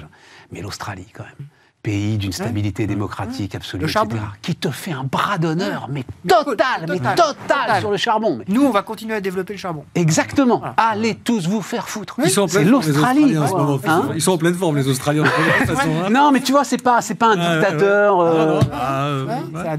Mais 0.52 0.62
l'Australie, 0.62 1.08
quand 1.14 1.24
même 1.24 1.48
pays 1.86 2.18
d'une 2.18 2.32
stabilité 2.32 2.88
démocratique 2.88 3.54
absolue, 3.54 3.84
etc., 3.84 4.06
qui 4.42 4.56
te 4.56 4.70
fait 4.72 4.92
un 4.92 5.04
bras 5.04 5.38
d'honneur, 5.38 5.88
mais 5.90 6.04
total, 6.28 6.88
mais 6.90 6.98
total, 6.98 7.80
sur 7.80 7.92
le 7.92 7.98
charbon. 7.98 8.40
Nous, 8.48 8.64
on 8.64 8.72
va 8.72 8.82
continuer 8.82 9.14
à 9.14 9.22
développer 9.22 9.54
le 9.54 9.60
charbon. 9.60 9.86
Exactement. 9.94 10.64
Allez 10.78 11.14
tous 11.14 11.48
vous 11.48 11.62
faire 11.62 11.88
foutre. 11.88 12.18
C'est 12.26 12.64
l'Australie. 12.64 13.36
Hein 13.38 14.10
Ils 14.16 14.22
sont 14.22 14.32
en 14.32 14.38
pleine 14.38 14.56
forme, 14.56 14.78
les 14.78 14.88
Australiens. 14.88 15.24
Hein. 15.76 16.10
non, 16.10 16.32
mais 16.32 16.40
tu 16.40 16.52
vois, 16.52 16.64
c'est 16.64 16.82
pas, 16.82 17.02
c'est 17.02 17.16
pas 17.16 17.34
un 17.34 17.36
dictateur. 17.36 18.20
Euh, 18.20 18.60
ah, 18.72 19.10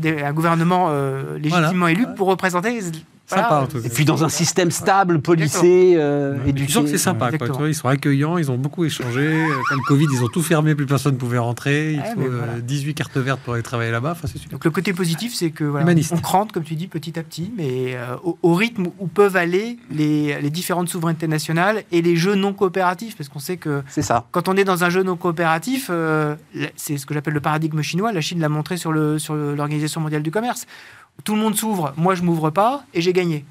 c'est 0.00 0.22
un, 0.22 0.32
gouvernement 0.32 0.88
euh, 0.90 1.38
légitimement 1.38 1.88
élu 1.88 2.06
pour 2.16 2.28
représenter 2.28 2.80
Sympa, 3.26 3.66
Et 3.84 3.88
puis 3.88 4.04
dans 4.04 4.22
un 4.24 4.28
système 4.28 4.70
stable, 4.70 5.20
policé, 5.20 5.94
euh, 5.96 6.36
éduqué. 6.46 6.72
sens 6.72 6.84
que 6.84 6.90
c'est 6.90 6.98
sympa. 6.98 7.32
Quoi, 7.36 7.68
ils 7.68 7.74
sont 7.74 7.88
accueillants, 7.88 8.38
ils 8.38 8.52
ont 8.52 8.56
beaucoup 8.56 8.84
échangé. 8.84 9.44
Quand 9.68 9.74
le 9.74 9.82
Covid, 9.86 10.06
ils 10.12 10.22
ont 10.22 10.28
tout 10.28 10.42
fermé, 10.42 10.76
plus 10.76 10.86
personne 10.86 11.14
ne 11.14 11.18
pouvait 11.18 11.38
rentrer. 11.38 11.94
Il 11.94 12.02
faut 12.14 12.30
18 12.62 12.90
euh, 12.90 12.94
cartes 12.94 13.16
vertes 13.16 13.40
pour 13.40 13.54
aller 13.54 13.64
travailler 13.64 13.90
là-bas. 13.90 14.12
Enfin, 14.12 14.28
Donc 14.52 14.64
le 14.64 14.70
côté 14.70 14.92
positif, 14.92 15.34
c'est 15.34 15.50
que 15.50 15.64
voilà, 15.64 15.92
on 16.12 16.16
crante, 16.18 16.52
comme 16.52 16.62
tu 16.62 16.76
dis, 16.76 16.86
petit 16.86 17.18
à 17.18 17.24
petit, 17.24 17.52
mais 17.56 17.96
euh, 17.96 18.16
au, 18.42 18.54
rythme 18.54 18.86
où 19.00 19.08
peuvent 19.08 19.36
aller 19.36 19.78
les, 19.90 20.40
les, 20.40 20.50
différentes 20.50 20.88
souverainetés 20.88 21.28
nationales 21.28 21.82
et 21.90 22.02
les 22.02 22.14
jeux 22.14 22.36
non 22.36 22.52
coopératifs. 22.52 23.16
Parce 23.16 23.28
qu'on 23.28 23.40
sait 23.40 23.56
que 23.56 23.82
ça. 23.88 24.24
quand 24.30 24.48
on 24.48 24.56
est 24.56 24.64
dans 24.64 24.84
un 24.84 24.90
jeu 24.90 25.02
non 25.02 25.16
coopératif, 25.16 25.88
euh, 25.90 26.36
c'est 26.76 26.96
ce 26.96 27.06
que 27.06 27.12
j'appelle 27.12 27.34
le 27.34 27.40
paradigme 27.40 27.82
chinois. 27.82 28.12
La 28.12 28.20
Chine 28.20 28.38
l'a 28.38 28.48
montré 28.48 28.76
sur 28.76 28.92
l'Organisation 28.92 29.96
sur 29.96 30.00
mondiale 30.00 30.22
du 30.22 30.30
commerce 30.30 30.66
tout 31.24 31.34
le 31.34 31.40
monde 31.40 31.56
s'ouvre, 31.56 31.92
moi 31.96 32.14
je 32.14 32.22
m'ouvre 32.22 32.50
pas 32.50 32.84
et 32.94 33.00
j'ai 33.00 33.12
gagné. 33.12 33.44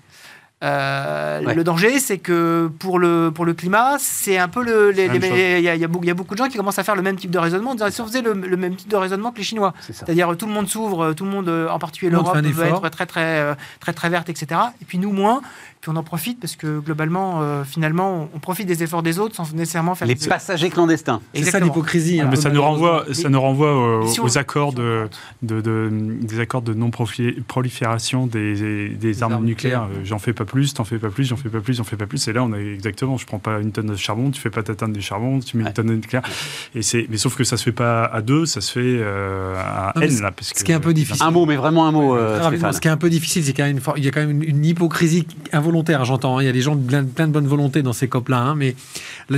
Euh, 0.63 1.53
le 1.53 1.63
danger, 1.63 1.99
c'est 1.99 2.17
que 2.17 2.71
pour 2.79 2.97
le, 2.97 3.29
pour 3.29 3.45
le 3.45 3.53
climat, 3.53 3.97
c'est 3.99 4.37
un 4.37 4.47
peu 4.47 4.63
le. 4.63 4.93
Il 4.97 5.61
y, 5.61 5.69
a 5.69 5.87
beaucoup 6.13 6.33
de 6.33 6.37
gens 6.37 6.47
qui 6.47 6.57
commencent 6.57 6.79
à 6.79 6.83
faire 6.83 6.95
le 6.95 7.01
même 7.01 7.17
type 7.17 7.31
de 7.31 7.37
raisonnement, 7.37 7.75
si 7.89 8.01
on 8.01 8.07
faisait 8.07 8.21
le, 8.21 8.33
même 8.57 8.75
type 8.75 8.89
de 8.89 8.95
raisonnement 8.95 9.31
que 9.31 9.37
les 9.37 9.43
Chinois, 9.43 9.73
c'est-à-dire 9.81 10.35
tout 10.37 10.47
le 10.47 10.53
monde 10.53 10.67
s'ouvre, 10.67 11.13
tout 11.13 11.25
le 11.25 11.31
monde, 11.31 11.49
en 11.49 11.77
particulier 11.77 12.11
l'Europe, 12.11 12.37
veut 12.37 12.65
être 12.65 12.89
très 12.89 13.05
très, 13.05 13.39
euh, 13.39 13.55
très 13.79 13.93
très 13.93 14.09
verte, 14.09 14.29
etc. 14.29 14.59
Et 14.81 14.85
puis 14.85 14.97
nous 14.97 15.11
moins, 15.11 15.41
puis 15.81 15.91
on 15.93 15.97
en 15.97 16.03
profite 16.03 16.39
parce 16.39 16.55
que 16.55 16.79
globalement, 16.79 17.41
euh, 17.41 17.63
finalement, 17.63 18.29
on 18.33 18.39
profite 18.39 18.65
des 18.65 18.81
efforts 18.81 19.03
des 19.03 19.19
autres 19.19 19.35
sans 19.35 19.53
nécessairement 19.53 19.93
faire. 19.93 20.07
Les 20.07 20.15
passagers 20.15 20.69
clandestins. 20.69 21.21
C'est 21.33 21.43
ça 21.43 21.59
l'hypocrisie. 21.59 22.21
Hein. 22.21 22.27
Mais 22.29 22.37
ça 22.37 22.49
nous 22.49 22.61
renvoie, 22.61 23.05
ça 23.11 23.29
nous 23.29 23.41
renvoie 23.41 23.99
aux, 23.99 24.37
accords 24.37 24.73
de, 24.73 25.07
de, 25.43 25.89
des 25.91 26.39
accords 26.39 26.61
de 26.61 26.73
non 26.73 26.89
prolifération 26.89 28.25
des, 28.25 28.89
des 28.89 29.23
armes, 29.23 29.43
nucléaires. 29.45 29.87
J'en 30.03 30.19
fais 30.19 30.33
pas 30.33 30.45
plus, 30.45 30.54
t'en 30.73 30.83
fais 30.83 30.97
pas 30.97 31.09
plus, 31.09 31.25
j'en 31.25 31.35
fais 31.35 31.49
pas 31.49 31.59
plus, 31.59 31.75
j'en 31.75 31.83
fais 31.83 31.97
pas 31.97 32.05
plus. 32.05 32.27
Et 32.27 32.33
là, 32.33 32.43
on 32.43 32.53
a 32.53 32.59
exactement, 32.59 33.17
je 33.17 33.25
prends 33.25 33.39
pas 33.39 33.59
une 33.59 33.71
tonne 33.71 33.87
de 33.87 33.95
charbon, 33.95 34.31
tu 34.31 34.41
fais 34.41 34.49
pas 34.49 34.63
ta 34.63 34.75
tonne 34.75 34.93
de 34.93 34.99
charbon, 34.99 35.39
tu 35.39 35.57
mets 35.57 35.63
une 35.63 35.73
tonne 35.73 35.87
de 35.87 35.95
nucléaire. 35.95 36.23
Et 36.73 36.81
c'est, 36.81 37.07
mais 37.09 37.17
sauf 37.17 37.35
que 37.35 37.43
ça 37.43 37.57
se 37.57 37.63
fait 37.63 37.71
pas 37.71 38.05
à 38.05 38.21
deux, 38.21 38.45
ça 38.45 38.61
se 38.61 38.71
fait 38.71 38.79
euh, 38.83 39.55
à 39.57 39.93
N 40.01 40.21
là. 40.21 40.31
Parce 40.31 40.53
ce 40.55 40.63
qui 40.63 40.71
est 40.71 40.75
un 40.75 40.79
peu 40.79 40.93
difficile. 40.93 41.23
Un 41.25 41.31
mot, 41.31 41.45
mais 41.45 41.55
vraiment 41.55 41.87
un 41.87 41.91
mot. 41.91 42.15
Euh, 42.15 42.71
ce 42.71 42.79
qui 42.79 42.87
est 42.87 42.91
un 42.91 42.97
peu 42.97 43.09
difficile, 43.09 43.43
c'est 43.43 43.53
qu'il 43.53 43.65
y, 43.65 44.01
y 44.01 44.07
a 44.07 44.11
quand 44.11 44.25
même 44.25 44.43
une, 44.43 44.65
hypocrisie 44.65 45.27
involontaire 45.51 46.03
j'entends. 46.05 46.37
Hein. 46.37 46.43
Il 46.43 46.45
y 46.45 46.49
a 46.49 46.53
des 46.53 46.61
gens 46.61 46.75
plein, 46.75 47.03
plein 47.03 47.27
de 47.27 47.31
bonne 47.31 47.47
volonté 47.47 47.83
dans 47.83 47.93
ces 47.93 48.07
COP-là, 48.07 48.39
hein. 48.39 48.55
mais 48.55 48.75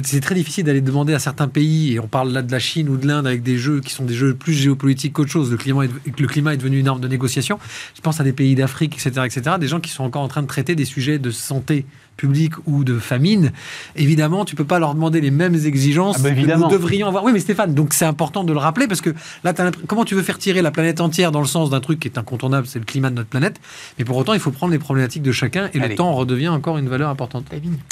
c'est 0.04 0.22
très 0.22 0.36
difficile 0.36 0.64
d'aller 0.64 0.82
demander 0.82 1.14
à 1.14 1.20
certains 1.20 1.48
pays, 1.48 1.94
et 1.94 2.00
on 2.00 2.08
parle 2.08 2.32
là 2.32 2.42
de 2.42 2.52
la 2.52 2.60
Chine 2.60 2.90
ou 2.90 2.98
de 2.98 3.08
l'Inde 3.08 3.28
avec 3.28 3.44
des 3.44 3.58
jeux 3.58 3.82
qui 3.82 3.94
sont 3.94 4.06
des 4.06 4.14
jeux 4.14 4.34
plus 4.34 4.54
géopolitiques 4.54 5.14
qu'autre 5.14 5.32
chose. 5.32 5.52
Le 5.52 5.58
climat, 5.58 5.86
est, 5.86 6.20
le 6.20 6.28
climat 6.28 6.54
est 6.54 6.58
devenu 6.58 6.80
une 6.80 6.88
arme 6.88 7.00
de 7.00 7.08
négociation. 7.08 7.60
Je 7.96 8.02
pense 8.02 8.20
à 8.20 8.24
des 8.24 8.34
pays 8.34 8.56
d'Afrique, 8.56 8.96
etc., 8.96 9.26
etc., 9.26 9.56
des 9.60 9.68
gens 9.68 9.80
qui 9.80 9.92
sont 9.92 10.04
encore 10.04 10.22
en 10.22 10.28
train 10.28 10.42
de 10.42 10.48
traiter 10.48 10.76
des 10.76 10.86
sujets 10.86 10.97
de 10.98 11.32
santé 11.32 11.86
publique 12.18 12.54
ou 12.66 12.84
de 12.84 12.98
famine, 12.98 13.52
évidemment, 13.96 14.44
tu 14.44 14.56
peux 14.56 14.66
pas 14.66 14.80
leur 14.80 14.96
demander 14.96 15.22
les 15.22 15.32
mêmes 15.32 15.56
exigences 15.56 16.18
ah 16.20 16.24
bah 16.24 16.32
que 16.32 16.58
nous 16.58 16.68
devrions 16.68 17.08
avoir. 17.08 17.24
Oui, 17.24 17.32
mais 17.32 17.40
Stéphane, 17.40 17.74
donc 17.74 17.94
c'est 17.94 18.06
important 18.06 18.44
de 18.44 18.52
le 18.52 18.60
rappeler 18.60 18.88
parce 18.88 19.02
que 19.02 19.12
là, 19.44 19.54
comment 19.86 20.04
tu 20.04 20.16
veux 20.16 20.24
faire 20.24 20.40
tirer 20.40 20.62
la 20.62 20.72
planète 20.72 21.00
entière 21.00 21.32
dans 21.32 21.42
le 21.42 21.48
sens 21.48 21.70
d'un 21.70 21.80
truc 21.80 22.00
qui 22.00 22.08
est 22.08 22.18
incontournable, 22.18 22.68
c'est 22.68 22.80
le 22.80 22.86
climat 22.86 23.12
de 23.12 23.16
notre 23.16 23.30
planète, 23.30 23.62
mais 23.98 24.04
pour 24.04 24.18
autant, 24.18 24.34
il 24.34 24.40
faut 24.40 24.52
prendre 24.52 24.74
les 24.74 24.80
problématiques 24.80 25.24
de 25.24 25.32
chacun 25.32 25.70
et 25.74 25.80
le 25.80 25.96
temps 25.96 26.12
redevient 26.14 26.50
encore 26.50 26.78
une 26.78 26.90
valeur 26.90 27.10
importante. 27.10 27.46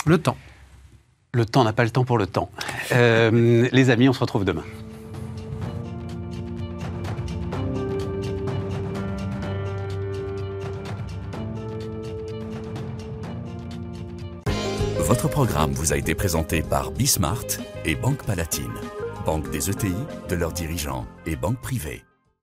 Le 0.06 0.18
temps. 0.18 0.38
Le 1.34 1.46
temps 1.46 1.64
n'a 1.64 1.74
pas 1.74 1.84
le 1.84 1.90
temps 1.90 2.06
pour 2.06 2.18
le 2.18 2.28
temps. 2.28 2.50
Euh, 2.94 3.68
les 3.72 3.90
amis, 3.90 4.10
on 4.10 4.14
se 4.14 4.20
retrouve 4.20 4.46
demain. 4.46 4.64
Votre 15.16 15.30
programme 15.30 15.72
vous 15.72 15.94
a 15.94 15.96
été 15.96 16.14
présenté 16.14 16.62
par 16.62 16.92
Bismart 16.92 17.46
et 17.86 17.96
Banque 17.96 18.26
Palatine, 18.26 18.74
banque 19.26 19.50
des 19.50 19.70
ETI, 19.70 19.96
de 20.28 20.36
leurs 20.36 20.52
dirigeants 20.52 21.08
et 21.26 21.38
banque 21.38 21.62
privée. 21.62 22.04